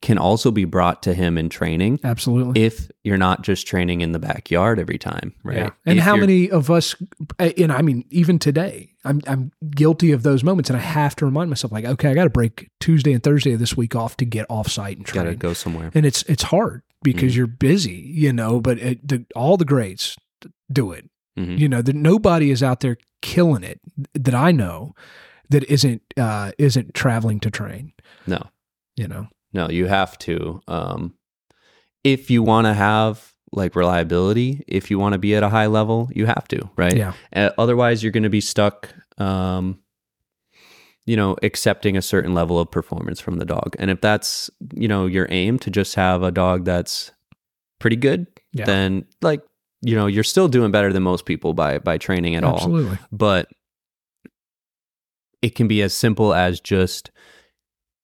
can 0.00 0.16
also 0.16 0.52
be 0.52 0.64
brought 0.64 1.02
to 1.02 1.12
him 1.12 1.36
in 1.36 1.48
training. 1.48 1.98
Absolutely. 2.04 2.62
If 2.62 2.88
you're 3.02 3.18
not 3.18 3.42
just 3.42 3.66
training 3.66 4.00
in 4.00 4.12
the 4.12 4.20
backyard 4.20 4.78
every 4.78 4.96
time, 4.96 5.34
right? 5.42 5.56
Yeah. 5.56 5.70
And 5.86 5.98
if 5.98 6.04
how 6.04 6.14
many 6.14 6.48
of 6.50 6.70
us, 6.70 6.94
and 7.38 7.72
I 7.72 7.82
mean, 7.82 8.04
even 8.10 8.38
today, 8.38 8.92
I'm, 9.04 9.20
I'm 9.26 9.50
guilty 9.70 10.12
of 10.12 10.22
those 10.22 10.44
moments. 10.44 10.70
And 10.70 10.76
I 10.76 10.80
have 10.82 11.16
to 11.16 11.24
remind 11.24 11.50
myself, 11.50 11.72
like, 11.72 11.84
okay, 11.84 12.10
I 12.10 12.14
got 12.14 12.24
to 12.24 12.30
break 12.30 12.70
Tuesday 12.78 13.12
and 13.12 13.22
Thursday 13.22 13.54
of 13.54 13.58
this 13.58 13.76
week 13.76 13.96
off 13.96 14.16
to 14.18 14.24
get 14.24 14.46
off 14.48 14.68
site 14.68 14.98
and 14.98 15.04
train. 15.04 15.24
Got 15.24 15.30
to 15.30 15.36
go 15.36 15.52
somewhere. 15.52 15.90
And 15.94 16.06
it's, 16.06 16.22
it's 16.24 16.44
hard 16.44 16.82
because 17.02 17.32
mm-hmm. 17.32 17.38
you're 17.38 17.46
busy, 17.48 18.12
you 18.14 18.32
know, 18.32 18.60
but 18.60 18.78
it, 18.78 19.08
the, 19.08 19.26
all 19.34 19.56
the 19.56 19.64
greats 19.64 20.16
do 20.70 20.92
it. 20.92 21.10
Mm-hmm. 21.36 21.56
You 21.56 21.68
know, 21.68 21.82
that 21.82 21.96
nobody 21.96 22.52
is 22.52 22.62
out 22.62 22.80
there 22.80 22.98
killing 23.20 23.64
it 23.64 23.80
that 24.14 24.34
I 24.34 24.52
know 24.52 24.94
that 25.50 25.64
isn't, 25.64 26.02
uh, 26.16 26.52
isn't 26.56 26.94
traveling 26.94 27.40
to 27.40 27.50
train. 27.50 27.94
No. 28.28 28.42
You 28.96 29.08
know, 29.08 29.28
no, 29.52 29.68
you 29.68 29.86
have 29.86 30.18
to. 30.18 30.60
Um, 30.68 31.14
if 32.04 32.30
you 32.30 32.42
want 32.42 32.66
to 32.66 32.74
have 32.74 33.34
like 33.52 33.74
reliability, 33.74 34.64
if 34.68 34.90
you 34.90 34.98
want 34.98 35.14
to 35.14 35.18
be 35.18 35.34
at 35.34 35.42
a 35.42 35.48
high 35.48 35.66
level, 35.66 36.10
you 36.14 36.26
have 36.26 36.46
to, 36.48 36.68
right? 36.76 36.96
Yeah. 36.96 37.12
Uh, 37.34 37.50
otherwise, 37.58 38.02
you're 38.02 38.12
going 38.12 38.22
to 38.22 38.30
be 38.30 38.40
stuck. 38.40 38.92
Um, 39.18 39.80
you 41.06 41.16
know, 41.16 41.36
accepting 41.42 41.96
a 41.96 42.02
certain 42.02 42.34
level 42.34 42.60
of 42.60 42.70
performance 42.70 43.18
from 43.18 43.38
the 43.38 43.46
dog, 43.46 43.74
and 43.78 43.90
if 43.90 44.00
that's 44.02 44.50
you 44.74 44.86
know 44.86 45.06
your 45.06 45.26
aim 45.30 45.58
to 45.60 45.70
just 45.70 45.94
have 45.94 46.22
a 46.22 46.30
dog 46.30 46.66
that's 46.66 47.10
pretty 47.78 47.96
good, 47.96 48.26
yeah. 48.52 48.66
then 48.66 49.06
like 49.22 49.40
you 49.80 49.96
know 49.96 50.06
you're 50.06 50.22
still 50.22 50.48
doing 50.48 50.70
better 50.70 50.92
than 50.92 51.02
most 51.02 51.24
people 51.24 51.54
by 51.54 51.78
by 51.78 51.96
training 51.96 52.34
at 52.34 52.44
Absolutely. 52.44 52.90
all. 52.90 52.98
But 53.10 53.48
it 55.40 55.54
can 55.54 55.66
be 55.66 55.80
as 55.80 55.94
simple 55.94 56.34
as 56.34 56.60
just 56.60 57.10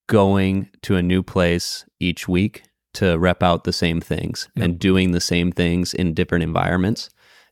going 0.07 0.71
to 0.83 0.97
a 0.97 1.03
new 1.03 1.23
place 1.23 1.85
each 2.01 2.29
week 2.29 2.65
to 2.95 3.19
rep 3.19 3.43
out 3.43 3.65
the 3.65 3.73
same 3.73 4.01
things 4.01 4.49
yep. 4.55 4.65
and 4.65 4.79
doing 4.79 5.11
the 5.11 5.21
same 5.21 5.51
things 5.51 5.95
in 5.95 6.15
different 6.15 6.45
environments 6.45 7.11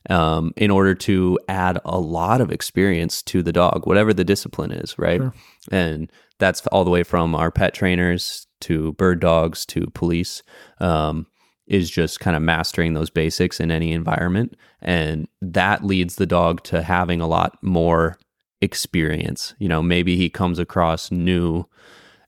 um, 0.09 0.53
in 0.57 0.71
order 0.71 0.93
to 0.93 1.39
add 1.47 1.79
a 1.85 1.99
lot 1.99 2.41
of 2.41 2.51
experience 2.51 3.21
to 3.23 3.41
the 3.41 3.53
dog, 3.53 3.85
whatever 3.85 4.13
the 4.13 4.23
discipline 4.23 4.71
is, 4.71 4.97
right? 4.97 5.21
Sure. 5.21 5.33
And 5.71 6.11
that's 6.39 6.65
all 6.67 6.83
the 6.83 6.91
way 6.91 7.03
from 7.03 7.35
our 7.35 7.51
pet 7.51 7.73
trainers 7.73 8.47
to 8.61 8.93
bird 8.93 9.19
dogs 9.19 9.65
to 9.67 9.87
police. 9.93 10.41
Um, 10.79 11.27
is 11.65 11.89
just 11.89 12.19
kind 12.19 12.35
of 12.35 12.43
mastering 12.43 12.93
those 12.93 13.09
basics 13.09 13.61
in 13.61 13.71
any 13.71 13.93
environment. 13.93 14.57
And 14.81 15.29
that 15.41 15.83
leads 15.83 16.15
the 16.15 16.25
dog 16.25 16.61
to 16.63 16.81
having 16.81 17.21
a 17.21 17.27
lot 17.27 17.57
more 17.61 18.17
experience. 18.61 19.55
You 19.59 19.69
know, 19.69 19.81
maybe 19.81 20.17
he 20.17 20.29
comes 20.29 20.59
across 20.59 21.09
new 21.09 21.65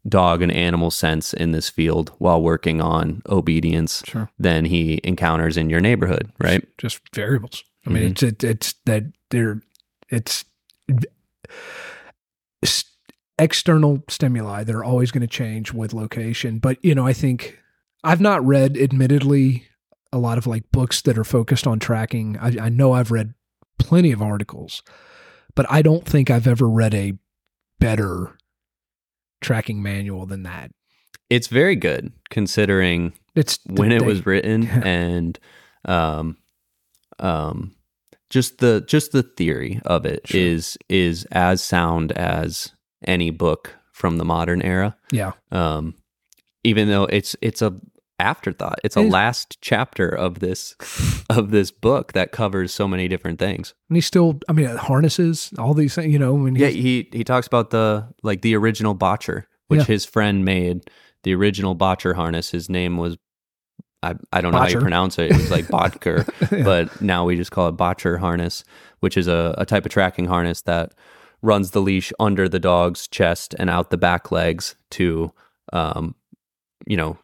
dog 0.08 0.42
and 0.42 0.52
animal 0.52 0.92
sense 0.92 1.34
in 1.34 1.52
this 1.52 1.70
field 1.70 2.12
while 2.20 2.42
working 2.42 2.82
on 2.82 3.22
obedience 3.28 4.04
sure. 4.06 4.30
than 4.38 4.66
he 4.66 5.00
encounters 5.04 5.58
in 5.58 5.70
your 5.70 5.82
neighborhood, 5.82 6.32
right? 6.40 6.66
Just 6.78 7.02
variables. 7.14 7.64
I 7.86 7.90
mean, 7.90 8.04
mm-hmm. 8.04 8.12
it's 8.12 8.24
it, 8.24 8.44
it's 8.44 8.74
that 8.86 9.04
they're 9.32 9.62
it's, 10.10 10.46
it's 12.62 12.86
external 13.40 14.04
stimuli. 14.08 14.64
They're 14.64 14.84
always 14.84 15.12
going 15.12 15.22
to 15.22 15.28
change 15.28 15.74
with 15.74 15.94
location, 15.94 16.60
but 16.60 16.84
you 16.84 16.96
know, 16.96 17.06
I 17.06 17.14
think 17.14 17.60
I've 18.04 18.22
not 18.22 18.46
read, 18.46 18.78
admittedly, 18.78 19.68
a 20.14 20.20
lot 20.20 20.38
of 20.38 20.48
like 20.48 20.72
books 20.72 21.02
that 21.02 21.18
are 21.18 21.24
focused 21.24 21.68
on 21.68 21.80
tracking. 21.80 22.38
I, 22.40 22.66
I 22.66 22.70
know 22.70 22.94
I've 22.94 23.12
read 23.12 23.34
plenty 23.80 24.12
of 24.12 24.22
articles, 24.22 24.84
but 25.56 25.66
I 25.70 25.82
don't 25.82 26.06
think 26.06 26.30
I've 26.30 26.48
ever 26.48 26.70
read 26.70 26.94
a 26.94 27.14
better 27.80 28.38
tracking 29.46 29.84
manual 29.84 30.26
than 30.26 30.44
that. 30.44 30.72
It's 31.30 31.48
very 31.48 31.76
good 31.76 32.12
considering 32.30 33.14
it's 33.36 33.60
when 33.68 33.92
it 33.92 34.04
was 34.04 34.26
written 34.26 34.68
and 34.84 35.40
um 35.86 36.38
um 37.20 37.76
just 38.30 38.58
the 38.58 38.84
just 38.88 39.12
the 39.12 39.24
theory 39.24 39.80
of 39.86 40.06
it 40.06 40.28
sure. 40.28 40.42
is 40.42 40.78
is 40.90 41.26
as 41.32 41.64
sound 41.64 42.12
as 42.14 42.72
any 43.06 43.30
book 43.30 43.76
from 43.94 44.18
the 44.18 44.26
modern 44.26 44.62
era. 44.62 44.98
Yeah. 45.12 45.34
Um 45.52 45.96
even 46.64 46.90
though 46.90 47.04
it's 47.06 47.36
it's 47.42 47.62
a 47.62 47.80
afterthought. 48.20 48.80
It's 48.84 48.96
a 48.96 49.02
last 49.02 49.58
chapter 49.62 50.08
of 50.10 50.40
this 50.40 50.76
of 51.30 51.52
this 51.52 51.72
book 51.72 52.14
that 52.14 52.32
covers 52.32 52.74
so 52.74 52.88
many 52.88 53.08
different 53.08 53.40
things. 53.40 53.74
And 53.90 53.98
he 53.98 54.02
still, 54.02 54.40
I 54.48 54.54
mean, 54.54 54.68
harnesses 54.68 55.52
all 55.58 55.74
these 55.74 55.96
things. 55.96 56.12
You 56.12 56.20
know, 56.20 56.34
when 56.34 56.56
yeah, 56.56 56.68
he 56.68 57.10
he 57.12 57.24
talks 57.24 57.48
about 57.48 57.70
the 57.70 58.08
like 58.24 58.42
the 58.42 58.56
original 58.56 58.94
botcher, 58.94 59.48
which 59.68 59.80
yeah. 59.80 59.86
his 59.86 60.06
friend 60.06 60.46
made. 60.46 60.90
The 61.24 61.34
original 61.34 61.74
botcher 61.74 62.14
harness. 62.14 62.52
His 62.52 62.70
name 62.70 62.98
was. 62.98 63.18
I, 64.04 64.14
I 64.32 64.42
don't 64.42 64.52
know 64.52 64.60
how 64.60 64.68
you 64.68 64.80
pronounce 64.80 65.18
it. 65.18 65.32
It 65.32 65.38
was 65.38 65.50
like 65.50 65.68
Botker, 65.68 66.28
yeah. 66.52 66.64
but 66.64 67.02
now 67.02 67.26
we 67.26 67.36
just 67.36 67.50
call 67.50 67.68
it 67.70 67.72
Botcher 67.72 68.20
harness, 68.20 68.64
which 69.00 69.18
is 69.18 69.28
a, 69.28 69.56
a 69.58 69.66
type 69.66 69.84
of 69.84 69.92
tracking 69.92 70.28
harness 70.28 70.62
that 70.64 70.94
runs 71.42 71.72
the 71.72 71.82
leash 71.82 72.14
under 72.20 72.48
the 72.48 72.60
dog's 72.60 73.08
chest 73.08 73.56
and 73.58 73.68
out 73.68 73.90
the 73.90 73.98
back 73.98 74.32
legs 74.32 74.76
to, 74.92 75.32
um, 75.74 76.14
you 76.86 76.96
know, 76.96 77.18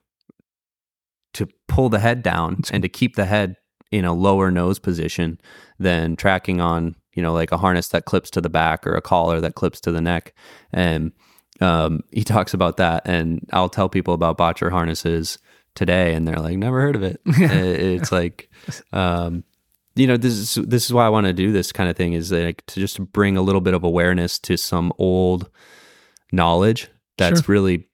to 1.34 1.48
pull 1.68 1.90
the 1.90 2.00
head 2.00 2.24
down 2.24 2.62
and 2.72 2.84
to 2.84 2.90
keep 2.90 3.16
the 3.16 3.26
head 3.26 3.56
in 3.92 4.06
a 4.06 4.14
lower 4.14 4.50
nose 4.50 4.80
position 4.80 5.40
than 5.80 6.16
tracking 6.16 6.62
on 6.62 6.96
you 7.14 7.22
know 7.22 7.34
like 7.34 7.52
a 7.52 7.58
harness 7.58 7.90
that 7.90 8.06
clips 8.06 8.30
to 8.30 8.42
the 8.42 8.50
back 8.50 8.88
or 8.88 8.96
a 8.96 9.02
collar 9.02 9.42
that 9.42 9.56
clips 9.56 9.80
to 9.82 9.92
the 9.92 10.02
neck 10.02 10.34
and 10.72 11.12
um, 11.60 12.02
he 12.12 12.24
talks 12.24 12.54
about 12.54 12.78
that 12.78 13.02
and 13.06 13.48
i'll 13.54 13.70
tell 13.70 13.90
people 13.90 14.14
about 14.14 14.38
botcher 14.38 14.70
harnesses 14.70 15.38
today 15.76 16.14
and 16.14 16.28
they're 16.28 16.40
like 16.40 16.58
never 16.58 16.82
heard 16.82 16.96
of 16.96 17.04
it 17.04 17.22
it's 17.26 18.12
like 18.12 18.50
um, 18.94 19.44
you 19.96 20.08
know 20.08 20.18
this 20.18 20.34
is 20.34 20.56
this 20.68 20.86
is 20.86 20.94
why 20.94 21.06
i 21.06 21.10
want 21.10 21.28
to 21.28 21.34
do 21.34 21.52
this 21.52 21.72
kind 21.72 21.90
of 21.90 21.96
thing 21.96 22.14
is 22.14 22.32
like 22.32 22.66
to 22.66 22.80
just 22.80 23.00
bring 23.12 23.38
a 23.38 23.42
little 23.42 23.62
bit 23.62 23.74
of 23.74 23.84
awareness 23.84 24.40
to 24.40 24.58
some 24.58 24.92
old 24.98 25.50
knowledge 26.32 26.90
that's 27.18 27.44
sure. 27.44 27.54
really 27.54 27.88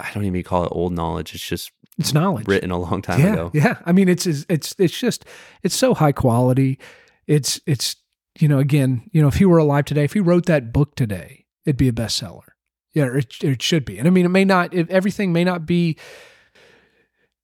i 0.00 0.10
don't 0.12 0.24
even 0.24 0.42
call 0.42 0.64
it 0.64 0.72
old 0.72 0.92
knowledge 0.92 1.34
it's 1.34 1.46
just 1.46 1.72
it's 1.98 2.14
knowledge 2.14 2.46
written 2.46 2.70
a 2.70 2.78
long 2.78 3.02
time 3.02 3.20
yeah, 3.20 3.32
ago. 3.32 3.50
Yeah. 3.52 3.78
I 3.84 3.92
mean, 3.92 4.08
it's, 4.08 4.26
it's, 4.26 4.74
it's 4.78 4.98
just, 4.98 5.24
it's 5.62 5.74
so 5.74 5.94
high 5.94 6.12
quality. 6.12 6.78
It's, 7.26 7.60
it's, 7.66 7.96
you 8.38 8.48
know, 8.48 8.58
again, 8.58 9.08
you 9.12 9.20
know, 9.20 9.28
if 9.28 9.34
he 9.34 9.44
were 9.44 9.58
alive 9.58 9.84
today, 9.84 10.04
if 10.04 10.12
he 10.12 10.20
wrote 10.20 10.46
that 10.46 10.72
book 10.72 10.94
today, 10.94 11.46
it'd 11.66 11.76
be 11.76 11.88
a 11.88 11.92
bestseller. 11.92 12.50
Yeah, 12.94 13.16
it, 13.16 13.42
it 13.42 13.62
should 13.62 13.84
be. 13.84 13.98
And 13.98 14.06
I 14.06 14.10
mean, 14.10 14.24
it 14.24 14.30
may 14.30 14.44
not, 14.44 14.72
if 14.72 14.88
everything 14.90 15.32
may 15.32 15.44
not 15.44 15.66
be 15.66 15.96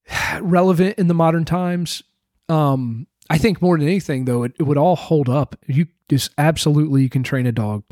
relevant 0.41 0.99
in 0.99 1.09
the 1.09 1.15
modern 1.15 1.45
times. 1.45 2.03
Um, 2.49 3.07
I 3.31 3.39
think 3.39 3.63
more 3.63 3.77
than 3.79 3.87
anything 3.87 4.27
though, 4.27 4.43
it, 4.43 4.53
it 4.59 4.65
would 4.65 4.79
all 4.79 4.97
hold 4.97 5.29
up. 5.29 5.57
You 5.67 5.87
just 6.09 6.31
absolutely, 6.39 7.03
you 7.03 7.09
can 7.09 7.23
train 7.23 7.47
a 7.47 7.53
dog 7.53 7.85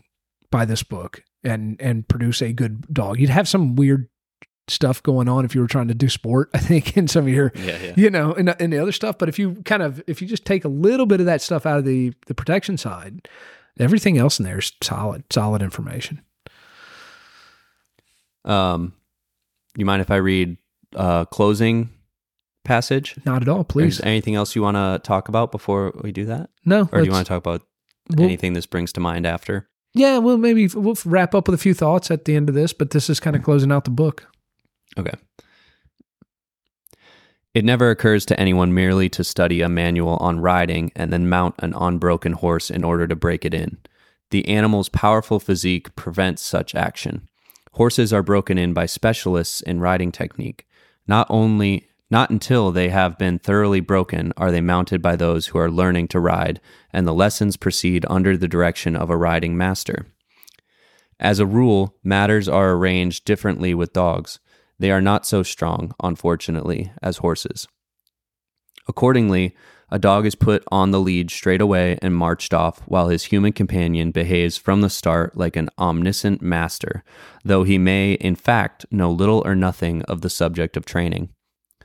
by 0.51 0.65
this 0.65 0.83
book 0.83 1.25
and 1.43 1.81
and 1.81 2.07
produce 2.07 2.43
a 2.43 2.53
good 2.53 2.87
dog. 2.93 3.19
You'd 3.19 3.31
have 3.31 3.49
some 3.49 3.75
weird 3.75 4.09
stuff 4.69 5.03
going 5.03 5.29
on 5.29 5.45
if 5.45 5.55
you 5.55 5.61
were 5.61 5.67
trying 5.67 5.89
to 5.89 5.95
do 5.95 6.09
sport. 6.09 6.49
I 6.55 6.59
think 6.59 6.97
in 6.97 7.09
some 7.09 7.25
of 7.27 7.33
your, 7.33 7.53
Yeah, 7.55 7.79
yeah. 7.83 7.95
you 7.97 8.11
know, 8.11 8.33
in, 8.35 8.49
in 8.61 8.71
the 8.71 8.79
other 8.79 8.93
stuff. 8.93 9.19
But 9.19 9.29
if 9.29 9.39
you 9.39 9.55
kind 9.65 9.83
of 9.83 10.03
if 10.07 10.23
you 10.23 10.29
just 10.29 10.45
take 10.45 10.65
a 10.65 10.69
little 10.69 11.07
bit 11.07 11.21
of 11.21 11.27
that 11.27 11.41
stuff 11.43 11.67
out 11.67 11.79
of 11.79 11.85
the 11.85 12.13
the 12.27 12.35
protection 12.35 12.77
side, 12.79 13.29
everything 13.79 14.19
else 14.19 14.39
in 14.39 14.45
there 14.45 14.59
is 14.59 14.73
solid, 14.83 15.25
solid 15.33 15.63
information. 15.63 16.21
Um, 18.45 18.95
you 19.77 19.85
mind 19.85 20.03
if 20.03 20.11
I 20.11 20.17
read 20.17 20.57
uh, 20.97 21.25
closing 21.27 21.91
passage? 22.65 23.15
Not 23.25 23.43
at 23.43 23.49
all, 23.49 23.65
please. 23.65 23.99
Is 23.99 24.05
anything 24.05 24.35
else 24.35 24.55
you 24.57 24.63
want 24.63 24.77
to 24.77 25.01
talk 25.07 25.29
about 25.29 25.53
before 25.53 25.93
we 26.03 26.13
do 26.13 26.25
that, 26.27 26.51
No, 26.65 26.89
or 26.93 27.01
do 27.01 27.07
you 27.07 27.13
want 27.13 27.27
to 27.27 27.29
talk 27.29 27.39
about 27.39 27.63
we'll- 28.11 28.25
anything 28.27 28.53
this 28.53 28.67
brings 28.67 28.93
to 28.95 29.01
mind 29.01 29.27
after? 29.27 29.69
Yeah, 29.95 30.19
well, 30.19 30.39
maybe 30.39 30.69
we'll 30.69 30.97
wrap 31.05 31.35
up 31.35 31.47
with 31.49 31.55
a 31.55 31.63
few 31.63 31.75
thoughts 31.75 32.11
at 32.11 32.25
the 32.25 32.35
end 32.35 32.49
of 32.49 32.55
this, 32.55 32.73
but 32.73 32.93
this 32.93 33.11
is 33.11 33.21
kind 33.21 33.37
of 33.37 33.43
closing 33.43 33.71
out 33.71 33.85
the 33.85 33.91
book. 33.91 34.27
Okay. 34.99 35.15
It 37.55 37.65
never 37.65 37.91
occurs 37.91 38.25
to 38.27 38.41
anyone 38.41 38.73
merely 38.73 39.09
to 39.11 39.25
study 39.25 39.61
a 39.61 39.69
manual 39.69 40.17
on 40.17 40.41
riding 40.41 40.91
and 40.97 41.13
then 41.13 41.29
mount 41.29 41.55
an 41.59 41.75
unbroken 41.77 42.33
horse 42.33 42.71
in 42.71 42.83
order 42.83 43.07
to 43.07 43.17
break 43.17 43.45
it 43.45 43.53
in. 43.53 43.79
The 44.31 44.49
animal's 44.49 44.89
powerful 44.89 45.39
physique 45.39 45.95
prevents 45.95 46.43
such 46.43 46.75
action. 46.75 47.29
Horses 47.73 48.13
are 48.13 48.23
broken 48.23 48.57
in 48.57 48.73
by 48.73 48.87
specialists 48.87 49.61
in 49.61 49.81
riding 49.81 50.13
technique. 50.13 50.67
Not 51.07 51.27
only 51.29 51.89
not 52.11 52.29
until 52.29 52.71
they 52.71 52.91
have 52.91 53.17
been 53.17 53.39
thoroughly 53.39 53.81
broken 53.81 54.35
are 54.37 54.51
they 54.51 54.61
mounted 54.61 55.01
by 55.01 55.17
those 55.17 55.47
who 55.47 55.59
are 55.59 55.71
learning 55.71 56.09
to 56.09 56.21
ride, 56.21 56.61
and 56.93 57.07
the 57.07 57.15
lessons 57.15 57.57
proceed 57.57 58.05
under 58.11 58.37
the 58.37 58.49
direction 58.49 58.95
of 58.95 59.09
a 59.09 59.17
riding 59.17 59.57
master. 59.57 60.07
As 61.19 61.39
a 61.39 61.47
rule, 61.47 61.97
matters 62.05 62.51
are 62.51 62.73
arranged 62.73 63.25
differently 63.25 63.73
with 63.73 63.95
dogs. 63.95 64.41
They 64.83 64.91
are 64.91 65.01
not 65.01 65.25
so 65.25 65.45
strong, 65.45 65.95
unfortunately, 66.03 66.91
as 67.01 67.19
horses. 67.19 67.69
Accordingly, 68.89 69.55
a 69.93 69.99
dog 70.01 70.27
is 70.27 70.35
put 70.35 70.65
on 70.73 70.91
the 70.91 70.99
lead 70.99 71.31
straight 71.31 71.61
away 71.61 72.01
and 72.03 72.17
marched 72.17 72.53
off, 72.53 72.81
while 72.87 73.07
his 73.07 73.27
human 73.27 73.53
companion 73.53 74.11
behaves 74.11 74.57
from 74.57 74.81
the 74.81 74.91
start 74.91 75.37
like 75.37 75.55
an 75.55 75.71
omniscient 75.79 76.43
master, 76.43 77.05
though 77.45 77.63
he 77.63 77.79
may, 77.79 78.15
in 78.15 78.35
fact, 78.35 78.85
know 78.91 79.13
little 79.13 79.41
or 79.45 79.55
nothing 79.55 80.03
of 80.07 80.21
the 80.21 80.29
subject 80.29 80.77
of 80.77 80.85
training. 80.85 81.29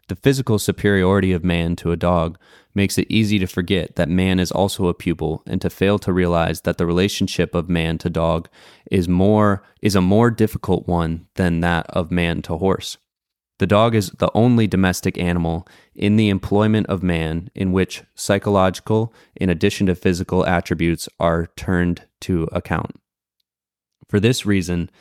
The 0.08 0.16
physical 0.16 0.58
superiority 0.58 1.34
of 1.34 1.44
man 1.44 1.76
to 1.76 1.92
a 1.92 1.98
dog 1.98 2.40
makes 2.78 2.98
it 2.98 3.08
easy 3.10 3.40
to 3.40 3.48
forget 3.48 3.96
that 3.96 4.08
man 4.08 4.40
is 4.40 4.52
also 4.52 4.88
a 4.88 4.94
pupil 4.94 5.42
and 5.48 5.60
to 5.62 5.70
fail 5.70 5.98
to 5.98 6.14
realize 6.14 6.62
that 6.62 6.78
the 6.78 6.86
relationship 6.86 7.56
of 7.56 7.68
man 7.68 7.98
to 7.98 8.10
dog 8.10 8.48
is 8.92 9.10
more 9.10 9.64
is 9.82 9.96
a 9.96 10.02
more 10.02 10.30
difficult 10.30 10.88
one 10.88 11.28
than 11.36 11.60
that 11.60 11.88
of 11.90 12.12
man 12.12 12.42
to 12.44 12.56
horse. 12.56 12.98
The 13.58 13.66
dog 13.66 13.96
is 13.96 14.12
the 14.20 14.30
only 14.36 14.68
domestic 14.68 15.18
animal 15.18 15.68
in 15.96 16.16
the 16.16 16.30
employment 16.30 16.86
of 16.88 17.02
man 17.02 17.50
in 17.56 17.72
which 17.72 18.04
psychological 18.14 19.12
in 19.36 19.50
addition 19.50 19.88
to 19.88 19.96
physical 19.96 20.46
attributes 20.46 21.10
are 21.20 21.48
turned 21.58 22.04
to 22.22 22.48
account. 22.52 22.92
For 24.08 24.20
this 24.20 24.46
reason, 24.46 24.92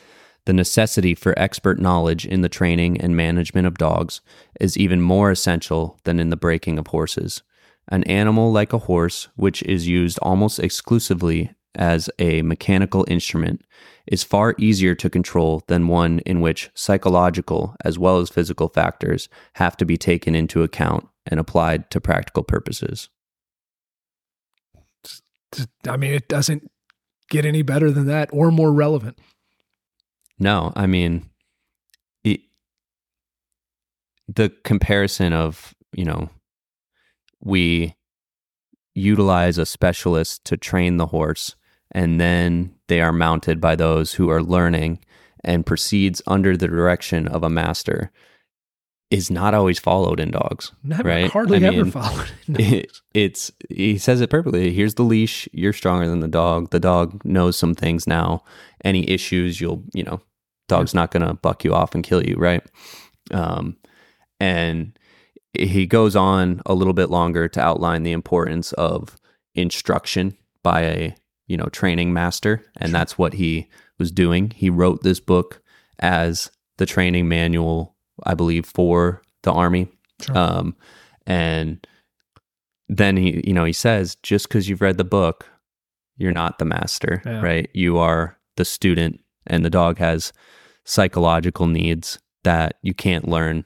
the 0.46 0.54
necessity 0.54 1.14
for 1.14 1.38
expert 1.38 1.78
knowledge 1.78 2.24
in 2.24 2.40
the 2.40 2.48
training 2.48 2.98
and 3.00 3.14
management 3.14 3.66
of 3.66 3.76
dogs 3.76 4.22
is 4.58 4.78
even 4.78 5.02
more 5.02 5.30
essential 5.30 6.00
than 6.04 6.18
in 6.18 6.30
the 6.30 6.36
breaking 6.36 6.78
of 6.78 6.86
horses. 6.86 7.42
An 7.88 8.02
animal 8.04 8.50
like 8.52 8.72
a 8.72 8.78
horse, 8.78 9.28
which 9.36 9.62
is 9.62 9.86
used 9.86 10.18
almost 10.20 10.58
exclusively 10.58 11.52
as 11.74 12.10
a 12.18 12.42
mechanical 12.42 13.04
instrument, 13.08 13.62
is 14.06 14.24
far 14.24 14.54
easier 14.58 14.94
to 14.94 15.10
control 15.10 15.62
than 15.66 15.88
one 15.88 16.20
in 16.20 16.40
which 16.40 16.70
psychological 16.74 17.76
as 17.84 17.98
well 17.98 18.18
as 18.18 18.30
physical 18.30 18.68
factors 18.68 19.28
have 19.54 19.76
to 19.76 19.84
be 19.84 19.96
taken 19.96 20.34
into 20.34 20.62
account 20.62 21.06
and 21.26 21.38
applied 21.40 21.90
to 21.90 22.00
practical 22.00 22.42
purposes. 22.42 23.08
I 25.88 25.96
mean, 25.96 26.12
it 26.12 26.28
doesn't 26.28 26.70
get 27.30 27.44
any 27.44 27.62
better 27.62 27.90
than 27.90 28.06
that 28.06 28.28
or 28.32 28.50
more 28.50 28.72
relevant. 28.72 29.18
No, 30.38 30.72
I 30.76 30.86
mean, 30.86 31.30
it, 32.24 32.40
the 34.28 34.52
comparison 34.64 35.32
of, 35.32 35.74
you 35.92 36.04
know, 36.04 36.30
we 37.40 37.94
utilize 38.94 39.58
a 39.58 39.66
specialist 39.66 40.44
to 40.44 40.56
train 40.56 40.96
the 40.96 41.06
horse 41.06 41.54
and 41.92 42.20
then 42.20 42.74
they 42.88 43.00
are 43.00 43.12
mounted 43.12 43.60
by 43.60 43.76
those 43.76 44.14
who 44.14 44.30
are 44.30 44.42
learning 44.42 44.98
and 45.44 45.66
proceeds 45.66 46.22
under 46.26 46.56
the 46.56 46.68
direction 46.68 47.28
of 47.28 47.44
a 47.44 47.50
master 47.50 48.10
is 49.10 49.30
not 49.30 49.54
always 49.54 49.78
followed 49.78 50.18
in 50.18 50.32
dogs. 50.32 50.72
Right? 50.84 51.30
hardly 51.30 51.64
I 51.64 51.68
ever 51.68 51.84
mean, 51.84 51.92
followed. 51.92 52.30
It, 52.48 53.00
it's 53.14 53.52
he 53.68 53.98
says 53.98 54.20
it 54.20 54.30
perfectly. 54.30 54.72
Here's 54.72 54.94
the 54.94 55.04
leash. 55.04 55.48
You're 55.52 55.72
stronger 55.72 56.08
than 56.08 56.20
the 56.20 56.28
dog. 56.28 56.70
The 56.70 56.80
dog 56.80 57.24
knows 57.24 57.56
some 57.56 57.74
things 57.74 58.06
now. 58.06 58.42
Any 58.84 59.08
issues, 59.08 59.60
you'll 59.60 59.84
you 59.94 60.02
know, 60.02 60.20
dog's 60.68 60.94
not 60.94 61.12
gonna 61.12 61.34
buck 61.34 61.64
you 61.64 61.72
off 61.72 61.94
and 61.94 62.02
kill 62.02 62.24
you, 62.26 62.34
right? 62.36 62.64
Um, 63.30 63.76
and 64.40 64.98
he 65.58 65.86
goes 65.86 66.16
on 66.16 66.60
a 66.66 66.74
little 66.74 66.92
bit 66.92 67.10
longer 67.10 67.48
to 67.48 67.60
outline 67.60 68.02
the 68.02 68.12
importance 68.12 68.72
of 68.74 69.16
instruction 69.54 70.36
by 70.62 70.80
a 70.82 71.14
you 71.46 71.56
know 71.56 71.66
training 71.66 72.12
master, 72.12 72.62
and 72.78 72.92
that's 72.92 73.16
what 73.18 73.34
he 73.34 73.68
was 73.98 74.10
doing. 74.10 74.50
He 74.50 74.68
wrote 74.70 75.02
this 75.02 75.20
book 75.20 75.62
as 75.98 76.50
the 76.78 76.86
training 76.86 77.28
manual, 77.28 77.96
I 78.24 78.34
believe, 78.34 78.66
for 78.66 79.22
the 79.42 79.52
army. 79.52 79.88
Sure. 80.20 80.36
Um, 80.36 80.76
and 81.26 81.86
then 82.88 83.16
he, 83.16 83.42
you 83.46 83.52
know, 83.52 83.64
he 83.64 83.72
says, 83.72 84.16
just 84.22 84.48
because 84.48 84.68
you've 84.68 84.80
read 84.82 84.98
the 84.98 85.04
book, 85.04 85.48
you're 86.18 86.32
not 86.32 86.58
the 86.58 86.64
master, 86.64 87.22
Yeah. 87.24 87.40
right? 87.40 87.68
You 87.72 87.98
are 87.98 88.38
the 88.56 88.64
student, 88.64 89.20
and 89.46 89.64
the 89.64 89.70
dog 89.70 89.98
has 89.98 90.32
psychological 90.84 91.66
needs 91.66 92.18
that 92.44 92.76
you 92.82 92.94
can't 92.94 93.26
learn 93.28 93.64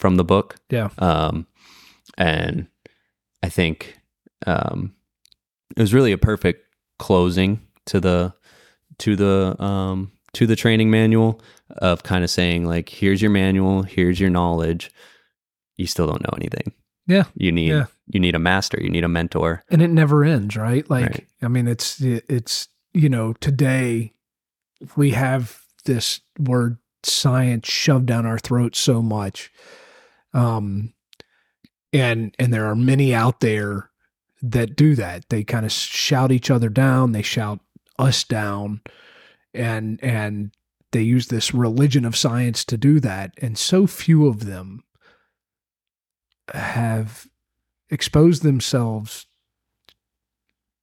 from 0.00 0.16
the 0.16 0.24
book. 0.24 0.56
yeah. 0.70 0.88
Um, 0.98 1.46
and 2.18 2.66
I 3.42 3.48
think 3.50 3.98
um, 4.46 4.94
it 5.76 5.80
was 5.80 5.92
really 5.94 6.12
a 6.12 6.18
perfect 6.18 6.64
closing 6.98 7.60
to 7.86 8.00
the 8.00 8.34
to 8.98 9.14
the 9.16 9.62
um, 9.62 10.10
to 10.32 10.46
the 10.46 10.56
training 10.56 10.90
manual 10.90 11.40
of 11.78 12.02
kind 12.02 12.24
of 12.24 12.30
saying 12.30 12.64
like, 12.64 12.88
here's 12.88 13.20
your 13.22 13.30
manual, 13.30 13.82
here's 13.82 14.18
your 14.18 14.30
knowledge. 14.30 14.90
You 15.76 15.86
still 15.86 16.06
don't 16.06 16.22
know 16.22 16.34
anything. 16.36 16.72
Yeah. 17.06 17.24
You 17.34 17.52
need 17.52 17.68
Yeah. 17.70 17.86
you 18.08 18.20
need 18.20 18.34
a 18.34 18.38
master. 18.38 18.78
You 18.80 18.90
need 18.90 19.04
a 19.04 19.08
mentor. 19.08 19.62
and 19.70 19.80
it 19.82 19.88
never 19.90 20.24
ends 20.24 20.56
right 20.56 20.88
like 20.90 21.10
Right. 21.10 21.26
i 21.42 21.48
mean 21.48 21.66
it's 21.68 22.00
it's 22.00 22.68
you 22.92 23.08
know 23.08 23.32
today 23.40 24.12
we 24.96 25.10
have 25.12 25.60
this 25.84 26.20
word 26.38 26.78
science 27.02 27.66
shoved 27.68 28.06
down 28.06 28.26
our 28.26 28.38
throats 28.38 28.78
so 28.78 29.00
much 29.00 29.50
um 30.34 30.92
and 31.92 32.34
and 32.38 32.52
there 32.52 32.66
are 32.66 32.76
many 32.76 33.14
out 33.14 33.40
there 33.40 33.90
that 34.42 34.76
do 34.76 34.94
that. 34.94 35.28
They 35.28 35.44
kind 35.44 35.66
of 35.66 35.72
shout 35.72 36.32
each 36.32 36.50
other 36.50 36.68
down 36.68 37.12
they 37.12 37.22
shout 37.22 37.60
us 37.98 38.24
down 38.24 38.80
and 39.52 40.02
and 40.02 40.52
they 40.92 41.02
use 41.02 41.28
this 41.28 41.54
religion 41.54 42.04
of 42.04 42.16
science 42.16 42.64
to 42.64 42.76
do 42.76 42.98
that 43.00 43.32
and 43.40 43.58
so 43.58 43.86
few 43.86 44.26
of 44.26 44.46
them 44.46 44.82
have 46.52 47.26
exposed 47.90 48.42
themselves 48.42 49.26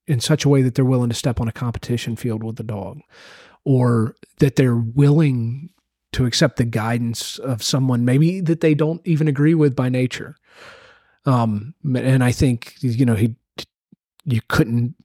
in 0.06 0.20
such 0.20 0.46
a 0.46 0.50
way 0.50 0.62
that 0.62 0.76
they're 0.76 0.86
willing 0.86 1.10
to 1.10 1.16
step 1.16 1.42
on 1.42 1.48
a 1.48 1.54
competition 1.54 2.16
field 2.16 2.44
with 2.44 2.56
the 2.56 2.64
dog 2.64 3.00
or 3.66 4.16
that 4.40 4.56
they're 4.56 4.76
willing 4.76 5.70
to 6.14 6.26
accept 6.26 6.58
the 6.58 6.66
guidance 6.66 7.38
of 7.40 7.62
someone 7.62 8.06
maybe 8.06 8.42
that 8.42 8.62
they 8.62 8.74
don't 8.74 9.02
even 9.06 9.28
agree 9.28 9.54
with 9.54 9.76
by 9.76 9.90
nature. 9.90 10.36
Um 11.26 11.74
and 11.84 12.24
i 12.24 12.32
think 12.32 12.76
you 12.80 13.06
know 13.06 13.16
he 13.16 13.36
you 14.26 14.42
couldn't 14.48 14.96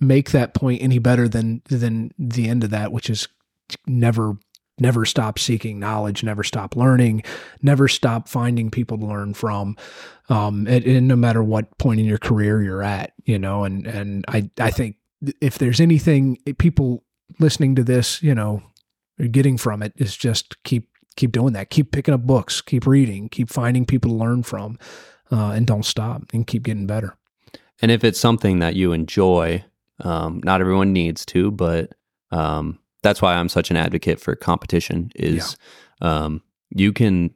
make 0.00 0.30
that 0.30 0.54
point 0.54 0.82
any 0.82 0.98
better 0.98 1.28
than 1.28 1.62
than 1.68 2.10
the 2.18 2.48
end 2.48 2.64
of 2.64 2.70
that 2.70 2.92
which 2.92 3.10
is 3.10 3.28
never 3.86 4.36
never 4.80 5.04
stop 5.04 5.38
seeking 5.38 5.78
knowledge 5.78 6.22
never 6.22 6.42
stop 6.42 6.76
learning 6.76 7.22
never 7.62 7.88
stop 7.88 8.28
finding 8.28 8.70
people 8.70 8.96
to 8.98 9.06
learn 9.06 9.34
from 9.34 9.76
um 10.28 10.66
and, 10.68 10.84
and 10.84 11.08
no 11.08 11.16
matter 11.16 11.42
what 11.42 11.76
point 11.78 12.00
in 12.00 12.06
your 12.06 12.18
career 12.18 12.62
you're 12.62 12.82
at 12.82 13.12
you 13.24 13.38
know 13.38 13.64
and 13.64 13.86
and 13.86 14.24
i 14.28 14.48
i 14.60 14.70
think 14.70 14.96
if 15.40 15.58
there's 15.58 15.80
anything 15.80 16.38
people 16.58 17.04
listening 17.40 17.74
to 17.74 17.82
this 17.82 18.22
you 18.22 18.34
know 18.34 18.62
are 19.18 19.26
getting 19.26 19.56
from 19.56 19.82
it 19.82 19.92
is 19.96 20.16
just 20.16 20.62
keep 20.64 20.88
keep 21.16 21.32
doing 21.32 21.52
that. 21.54 21.70
Keep 21.70 21.92
picking 21.92 22.14
up 22.14 22.22
books 22.22 22.60
keep 22.60 22.86
reading 22.86 23.28
keep 23.28 23.50
finding 23.50 23.84
people 23.84 24.10
to 24.10 24.16
learn 24.16 24.42
from 24.42 24.78
uh, 25.30 25.50
and 25.50 25.66
don't 25.66 25.84
stop 25.84 26.22
and 26.32 26.46
keep 26.46 26.62
getting 26.62 26.86
better. 26.86 27.16
And 27.80 27.90
if 27.90 28.04
it's 28.04 28.18
something 28.18 28.58
that 28.58 28.74
you 28.74 28.92
enjoy, 28.92 29.64
um, 30.00 30.40
not 30.44 30.60
everyone 30.60 30.92
needs 30.92 31.24
to, 31.26 31.50
but 31.50 31.92
um, 32.30 32.78
that's 33.02 33.22
why 33.22 33.34
I'm 33.34 33.48
such 33.48 33.70
an 33.70 33.76
advocate 33.76 34.20
for 34.20 34.34
competition. 34.34 35.12
Is 35.14 35.56
um, 36.00 36.42
you 36.70 36.92
can 36.92 37.34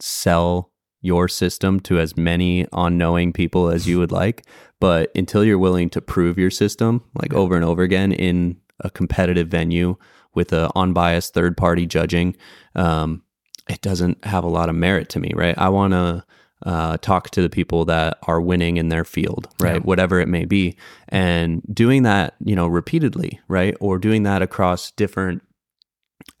sell 0.00 0.70
your 1.02 1.28
system 1.28 1.80
to 1.80 1.98
as 1.98 2.16
many 2.16 2.66
unknowing 2.72 3.32
people 3.32 3.68
as 3.68 3.88
you 3.88 3.98
would 3.98 4.12
like, 4.12 4.44
but 4.80 5.10
until 5.14 5.44
you're 5.44 5.58
willing 5.58 5.88
to 5.90 6.00
prove 6.00 6.38
your 6.38 6.50
system 6.50 7.02
like 7.14 7.32
over 7.32 7.56
and 7.56 7.64
over 7.64 7.82
again 7.82 8.12
in 8.12 8.58
a 8.80 8.90
competitive 8.90 9.48
venue 9.48 9.96
with 10.34 10.52
a 10.52 10.70
unbiased 10.76 11.34
third 11.34 11.56
party 11.56 11.86
judging, 11.86 12.36
um, 12.74 13.22
it 13.68 13.80
doesn't 13.80 14.24
have 14.24 14.44
a 14.44 14.48
lot 14.48 14.68
of 14.68 14.74
merit 14.74 15.08
to 15.10 15.20
me, 15.20 15.32
right? 15.34 15.56
I 15.56 15.68
want 15.68 15.92
to 15.92 16.24
uh, 16.64 16.96
talk 16.98 17.30
to 17.30 17.42
the 17.42 17.48
people 17.48 17.84
that 17.86 18.18
are 18.26 18.40
winning 18.40 18.76
in 18.76 18.88
their 18.88 19.04
field, 19.04 19.48
right? 19.60 19.74
Yeah. 19.76 19.80
Whatever 19.80 20.20
it 20.20 20.28
may 20.28 20.44
be. 20.44 20.76
And 21.08 21.62
doing 21.72 22.02
that, 22.02 22.34
you 22.44 22.54
know, 22.54 22.66
repeatedly, 22.66 23.40
right? 23.48 23.74
Or 23.80 23.98
doing 23.98 24.24
that 24.24 24.42
across 24.42 24.90
different 24.90 25.42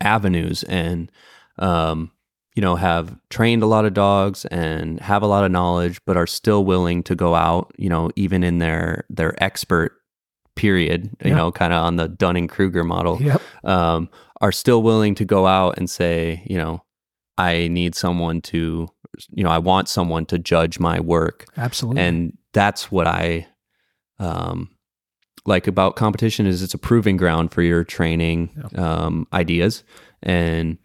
avenues 0.00 0.62
and, 0.64 1.10
um, 1.58 2.10
you 2.54 2.60
know, 2.60 2.76
have 2.76 3.16
trained 3.30 3.62
a 3.62 3.66
lot 3.66 3.84
of 3.84 3.94
dogs 3.94 4.44
and 4.46 5.00
have 5.00 5.22
a 5.22 5.26
lot 5.26 5.44
of 5.44 5.52
knowledge, 5.52 6.00
but 6.04 6.16
are 6.16 6.26
still 6.26 6.64
willing 6.64 7.02
to 7.04 7.14
go 7.14 7.34
out, 7.34 7.72
you 7.78 7.88
know, 7.88 8.10
even 8.16 8.44
in 8.44 8.58
their 8.58 9.04
their 9.08 9.42
expert 9.42 9.99
period, 10.56 11.10
you 11.24 11.34
know, 11.34 11.52
kind 11.52 11.72
of 11.72 11.82
on 11.82 11.96
the 11.96 12.08
Dunning 12.08 12.48
Kruger 12.48 12.84
model, 12.84 13.20
yep. 13.20 13.40
um, 13.64 14.08
are 14.40 14.52
still 14.52 14.82
willing 14.82 15.14
to 15.16 15.24
go 15.24 15.46
out 15.46 15.78
and 15.78 15.88
say, 15.88 16.42
you 16.46 16.56
know, 16.56 16.82
I 17.38 17.68
need 17.68 17.94
someone 17.94 18.40
to, 18.42 18.88
you 19.30 19.44
know, 19.44 19.50
I 19.50 19.58
want 19.58 19.88
someone 19.88 20.26
to 20.26 20.38
judge 20.38 20.78
my 20.78 21.00
work. 21.00 21.46
Absolutely. 21.56 22.02
And 22.02 22.38
that's 22.52 22.90
what 22.90 23.06
I 23.06 23.46
um, 24.18 24.70
like 25.46 25.66
about 25.66 25.96
competition 25.96 26.46
is 26.46 26.62
it's 26.62 26.74
a 26.74 26.78
proving 26.78 27.16
ground 27.16 27.52
for 27.52 27.62
your 27.62 27.84
training 27.84 28.50
um, 28.76 29.26
ideas. 29.32 29.84
And 30.22 30.76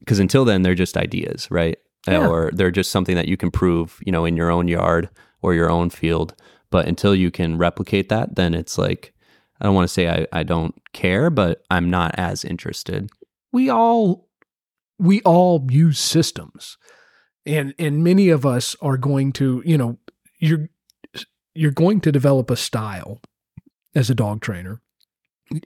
because 0.00 0.20
until 0.20 0.44
then, 0.44 0.62
they're 0.62 0.74
just 0.74 0.96
ideas, 0.96 1.50
right? 1.50 1.78
Yeah. 2.06 2.28
Or 2.28 2.50
they're 2.52 2.70
just 2.70 2.92
something 2.92 3.16
that 3.16 3.26
you 3.26 3.36
can 3.36 3.50
prove, 3.50 3.98
you 4.06 4.12
know, 4.12 4.24
in 4.24 4.36
your 4.36 4.50
own 4.50 4.68
yard 4.68 5.08
or 5.42 5.54
your 5.54 5.68
own 5.68 5.90
field. 5.90 6.34
But 6.70 6.86
until 6.86 7.14
you 7.14 7.30
can 7.30 7.58
replicate 7.58 8.08
that, 8.08 8.36
then 8.36 8.54
it's 8.54 8.76
like, 8.76 9.12
I 9.60 9.64
don't 9.64 9.74
want 9.74 9.88
to 9.88 9.92
say 9.92 10.08
I, 10.08 10.26
I 10.32 10.42
don't 10.42 10.74
care, 10.92 11.30
but 11.30 11.62
I'm 11.70 11.90
not 11.90 12.14
as 12.18 12.44
interested. 12.44 13.10
We 13.52 13.70
all 13.70 14.28
we 14.98 15.20
all 15.22 15.66
use 15.70 15.98
systems. 15.98 16.76
And 17.44 17.74
and 17.78 18.02
many 18.02 18.28
of 18.28 18.44
us 18.44 18.76
are 18.82 18.96
going 18.96 19.32
to 19.34 19.62
you 19.64 19.78
know 19.78 19.98
you're 20.38 20.68
you're 21.54 21.70
going 21.70 22.00
to 22.02 22.12
develop 22.12 22.50
a 22.50 22.56
style 22.56 23.20
as 23.94 24.10
a 24.10 24.14
dog 24.14 24.40
trainer 24.40 24.82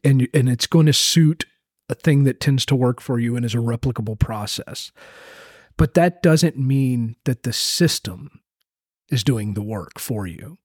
and 0.05 0.29
and 0.33 0.49
it's 0.49 0.67
going 0.67 0.87
to 0.87 0.93
suit 0.93 1.47
a 1.89 1.95
thing 1.95 2.25
that 2.25 2.41
tends 2.41 2.65
to 2.67 2.77
work 2.77 3.01
for 3.01 3.19
you 3.19 3.37
and 3.37 3.45
is 3.45 3.55
a 3.55 3.59
replicable 3.59 4.19
process. 4.19 4.93
But 5.77 5.95
that 5.95 6.23
doesn't 6.23 6.57
mean 6.57 7.17
that 7.25 7.43
the 7.43 7.53
system 7.53 8.41
is 9.11 9.25
doing 9.25 9.55
the 9.55 9.63
work 9.63 9.99
for 9.99 10.27
you 10.27 10.59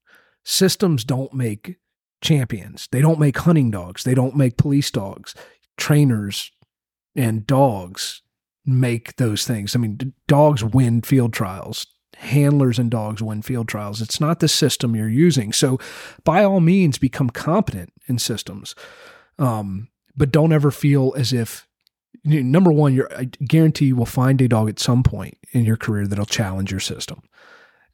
systems 0.46 1.04
don't 1.04 1.34
make 1.34 1.76
champions 2.22 2.88
they 2.92 3.02
don't 3.02 3.20
make 3.20 3.38
hunting 3.40 3.70
dogs 3.70 4.04
they 4.04 4.16
don't 4.16 4.36
make 4.36 4.58
police 4.58 4.90
dogs 4.90 5.36
trainers 5.78 6.52
and 7.16 7.46
dogs 7.46 8.22
make 8.66 9.16
those 9.18 9.46
things. 9.46 9.76
I 9.76 9.80
mean, 9.80 10.14
dogs 10.28 10.64
win 10.64 11.02
field 11.02 11.34
trials. 11.34 11.88
Handlers 12.18 12.80
and 12.80 12.90
dogs 12.90 13.22
win 13.22 13.42
field 13.42 13.68
trials. 13.68 14.02
It's 14.02 14.22
not 14.22 14.40
the 14.40 14.48
system 14.48 14.96
you're 14.96 15.10
using. 15.10 15.52
So, 15.52 15.80
by 16.24 16.44
all 16.44 16.62
means, 16.62 16.98
become 16.98 17.30
competent 17.30 17.92
in 18.08 18.20
systems, 18.20 18.74
um, 19.38 19.90
but 20.16 20.32
don't 20.32 20.54
ever 20.54 20.72
feel 20.72 21.14
as 21.18 21.34
if 21.34 21.68
number 22.24 22.72
one, 22.72 22.94
you're, 22.94 23.14
I 23.14 23.26
guarantee 23.26 23.88
you 23.88 23.98
will 23.98 24.06
find 24.06 24.40
a 24.40 24.48
dog 24.48 24.70
at 24.70 24.80
some 24.80 25.04
point 25.04 25.38
in 25.52 25.66
your 25.66 25.76
career 25.76 26.08
that'll 26.08 26.26
challenge 26.26 26.72
your 26.72 26.80
system. 26.80 27.22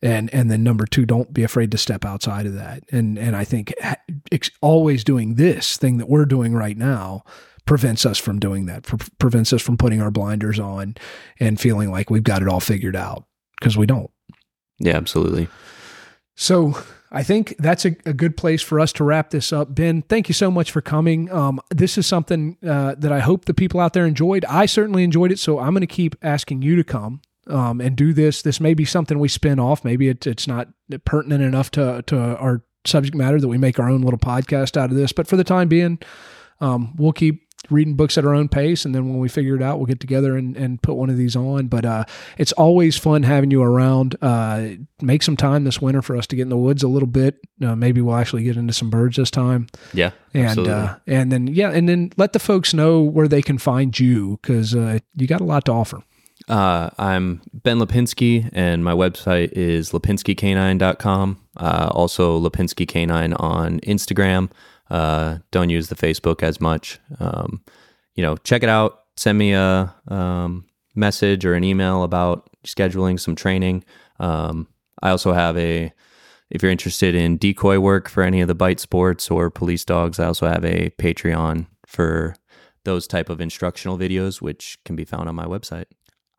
And 0.04 0.34
and 0.34 0.50
then 0.50 0.64
number 0.64 0.86
two, 0.86 1.06
don't 1.06 1.32
be 1.32 1.44
afraid 1.44 1.72
to 1.72 1.78
step 1.78 2.06
outside 2.06 2.46
of 2.46 2.56
that. 2.56 2.84
And 2.92 3.20
and 3.20 3.36
I 3.36 3.44
think 3.44 3.74
always 4.62 5.04
doing 5.04 5.36
this 5.36 5.78
thing 5.78 5.98
that 5.98 6.10
we're 6.10 6.26
doing 6.26 6.54
right 6.54 6.78
now 6.78 7.24
prevents 7.66 8.06
us 8.06 8.18
from 8.18 8.40
doing 8.40 8.66
that, 8.66 8.84
pre- 8.84 9.00
prevents 9.20 9.54
us 9.54 9.62
from 9.62 9.78
putting 9.78 10.02
our 10.02 10.12
blinders 10.12 10.60
on 10.60 10.96
and 11.40 11.60
feeling 11.60 11.92
like 11.92 12.10
we've 12.10 12.24
got 12.24 12.42
it 12.42 12.48
all 12.48 12.60
figured 12.60 12.96
out 12.96 13.26
because 13.60 13.78
we 13.78 13.86
don't. 13.86 14.10
Yeah, 14.80 14.98
absolutely. 14.98 15.48
So 16.36 16.76
I 17.12 17.24
think 17.24 17.56
that's 17.60 17.86
a, 17.86 17.96
a, 18.06 18.14
good 18.14 18.36
place 18.36 18.62
for 18.62 18.80
us 18.80 18.92
to 18.94 19.04
wrap 19.04 19.30
this 19.30 19.54
up. 19.54 19.76
Ben, 19.76 20.02
thank 20.02 20.28
you 20.28 20.34
so 20.34 20.50
much 20.50 20.72
for 20.72 20.82
coming. 20.82 21.32
Um, 21.32 21.60
this 21.70 21.98
is 21.98 22.08
something 22.08 22.58
uh, 22.68 22.96
that 22.98 23.12
I 23.12 23.20
hope 23.20 23.46
the 23.46 23.54
people 23.54 23.80
out 23.80 23.94
there 23.94 24.08
enjoyed. 24.08 24.44
I 24.46 24.66
certainly 24.66 25.04
enjoyed 25.04 25.32
it, 25.32 25.38
so 25.38 25.60
I'm 25.60 25.74
going 25.74 25.82
to 25.82 25.88
keep 25.88 26.16
asking 26.24 26.64
you 26.64 26.76
to 26.78 26.84
come 26.84 27.22
um, 27.52 27.82
and 27.82 27.96
do 27.96 28.14
this. 28.14 28.42
This 28.42 28.60
may 28.60 28.74
be 28.74 28.86
something 28.86 29.20
we 29.20 29.28
spin 29.28 29.60
off. 29.60 29.84
Maybe 29.86 30.10
it, 30.10 30.26
it's 30.26 30.48
not 30.48 30.70
pertinent 31.06 31.44
enough 31.44 31.72
to 31.72 32.04
to 32.08 32.18
our 32.38 32.64
subject 32.86 33.16
matter 33.16 33.40
that 33.40 33.48
we 33.48 33.58
make 33.58 33.80
our 33.80 33.90
own 33.90 34.02
little 34.02 34.20
podcast 34.20 34.78
out 34.78 34.90
of 34.90 34.96
this. 34.96 35.12
But 35.12 35.28
for 35.28 35.36
the 35.36 35.44
time 35.44 35.68
being, 35.68 36.00
um, 36.60 36.96
we'll 36.98 37.14
keep 37.14 37.48
reading 37.70 37.96
books 37.96 38.18
at 38.18 38.26
our 38.26 38.34
own 38.34 38.50
pace. 38.50 38.86
And 38.86 38.96
then 38.96 39.08
when 39.08 39.20
we 39.20 39.30
figure 39.30 39.56
it 39.56 39.62
out, 39.62 39.78
we'll 39.78 39.86
get 39.86 40.00
together 40.00 40.36
and, 40.36 40.58
and 40.58 40.82
put 40.82 40.96
one 40.96 41.10
of 41.10 41.18
these 41.18 41.36
on. 41.36 41.68
But 41.68 41.86
uh, 41.86 42.06
it's 42.38 42.52
always 42.54 42.98
fun 42.98 43.24
having 43.24 43.52
you 43.52 43.62
around. 43.62 44.16
Uh, 44.22 44.70
make 45.02 45.24
some 45.24 45.38
time 45.38 45.64
this 45.64 45.82
winter 45.82 46.02
for 46.02 46.18
us 46.18 46.28
to 46.28 46.36
get 46.36 46.44
in 46.44 46.50
the 46.50 46.58
woods 46.58 46.84
a 46.84 46.88
little 46.88 47.08
bit. 47.08 47.40
Uh, 47.64 47.76
maybe 47.76 48.02
we'll 48.02 48.16
actually 48.16 48.44
get 48.44 48.58
into 48.58 48.74
some 48.74 48.90
birds 48.90 49.18
this 49.18 49.32
time. 49.32 49.68
Yeah. 49.94 50.12
And, 50.34 50.68
uh, 50.68 50.98
and 51.08 51.32
then, 51.32 51.48
yeah. 51.48 51.70
And 51.70 51.88
then 51.88 52.12
let 52.18 52.34
the 52.34 52.40
folks 52.40 52.74
know 52.74 53.02
where 53.02 53.28
they 53.28 53.42
can 53.42 53.58
find 53.58 53.98
you 53.98 54.40
because 54.42 54.76
uh, 54.76 55.00
you 55.16 55.28
got 55.28 55.42
a 55.42 55.46
lot 55.46 55.66
to 55.66 55.72
offer. 55.72 56.04
Uh, 56.48 56.90
I'm 56.98 57.42
Ben 57.54 57.78
Lepinski, 57.78 58.50
and 58.54 58.84
my 58.84 58.94
website 58.94 59.52
is 59.54 59.92
lepinskik9.com. 59.92 61.42
Uh, 61.58 61.90
also, 61.92 62.40
Lepinski 62.40 62.88
Canine 62.88 63.34
on 63.34 63.80
Instagram. 63.82 64.50
Uh, 64.90 65.38
don't 65.52 65.70
use 65.70 65.88
the 65.88 65.96
Facebook 65.96 66.44
as 66.44 66.60
much. 66.60 67.00
Um, 67.20 67.62
you 68.16 68.24
know, 68.24 68.38
check 68.38 68.64
it 68.64 68.70
out. 68.70 69.04
Send 69.16 69.38
me 69.38 69.54
a 69.54 69.94
um, 70.08 70.66
message 70.96 71.46
or 71.46 71.54
an 71.54 71.64
email 71.64 72.04
about 72.04 72.50
scheduling 72.66 73.20
some 73.20 73.36
training. 73.36 73.84
Um, 74.20 74.68
I 75.02 75.10
also 75.10 75.34
have 75.34 75.58
a, 75.58 75.94
if 76.50 76.62
you're 76.62 76.72
interested 76.72 77.16
in 77.16 77.38
decoy 77.38 77.80
work 77.80 78.10
for 78.10 78.24
any 78.24 78.42
of 78.42 78.48
the 78.48 78.56
bite 78.56 78.80
sports 78.80 79.32
or 79.32 79.50
police 79.50 79.86
dogs, 79.86 80.20
I 80.20 80.26
also 80.26 80.48
have 80.48 80.66
a 80.66 80.90
Patreon 80.92 81.68
for 81.86 82.36
those 82.84 83.08
type 83.08 83.30
of 83.30 83.40
instructional 83.40 83.98
videos, 83.98 84.42
which 84.42 84.80
can 84.86 84.96
be 84.96 85.06
found 85.06 85.30
on 85.30 85.36
my 85.36 85.46
website. 85.46 85.86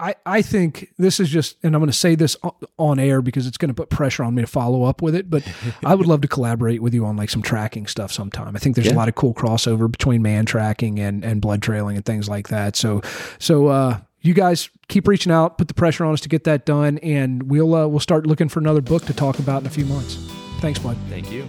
I, 0.02 0.16
I 0.26 0.42
think 0.42 0.88
this 0.98 1.20
is 1.20 1.28
just, 1.28 1.56
and 1.62 1.76
I'm 1.76 1.80
going 1.80 1.90
to 1.90 1.96
say 1.96 2.16
this 2.16 2.36
on 2.76 2.98
air 2.98 3.22
because 3.22 3.46
it's 3.46 3.56
going 3.56 3.68
to 3.68 3.74
put 3.74 3.88
pressure 3.88 4.24
on 4.24 4.34
me 4.34 4.42
to 4.42 4.48
follow 4.48 4.82
up 4.82 5.00
with 5.00 5.14
it. 5.14 5.30
But 5.30 5.44
I 5.84 5.94
would 5.94 6.08
love 6.08 6.22
to 6.22 6.28
collaborate 6.28 6.82
with 6.82 6.92
you 6.92 7.06
on 7.06 7.16
like 7.16 7.30
some 7.30 7.40
tracking 7.40 7.86
stuff 7.86 8.10
sometime. 8.10 8.56
I 8.56 8.58
think 8.58 8.74
there's 8.74 8.88
yeah. 8.88 8.94
a 8.94 8.96
lot 8.96 9.08
of 9.08 9.14
cool 9.14 9.32
crossover 9.32 9.88
between 9.88 10.20
man 10.20 10.44
tracking 10.44 10.98
and 10.98 11.24
and 11.24 11.40
blood 11.40 11.62
trailing 11.62 11.94
and 11.94 12.04
things 12.04 12.28
like 12.28 12.48
that. 12.48 12.74
So 12.74 13.00
so 13.38 13.68
uh, 13.68 14.00
you 14.22 14.34
guys 14.34 14.70
keep 14.88 15.06
reaching 15.06 15.30
out, 15.30 15.56
put 15.56 15.68
the 15.68 15.74
pressure 15.74 16.04
on 16.04 16.12
us 16.12 16.20
to 16.22 16.28
get 16.28 16.42
that 16.44 16.66
done, 16.66 16.98
and 16.98 17.44
we'll 17.44 17.72
uh, 17.72 17.86
we'll 17.86 18.00
start 18.00 18.26
looking 18.26 18.48
for 18.48 18.58
another 18.58 18.80
book 18.80 19.04
to 19.04 19.14
talk 19.14 19.38
about 19.38 19.62
in 19.62 19.68
a 19.68 19.70
few 19.70 19.84
months. 19.84 20.16
Thanks, 20.58 20.80
bud. 20.80 20.96
Thank 21.08 21.30
you. 21.30 21.48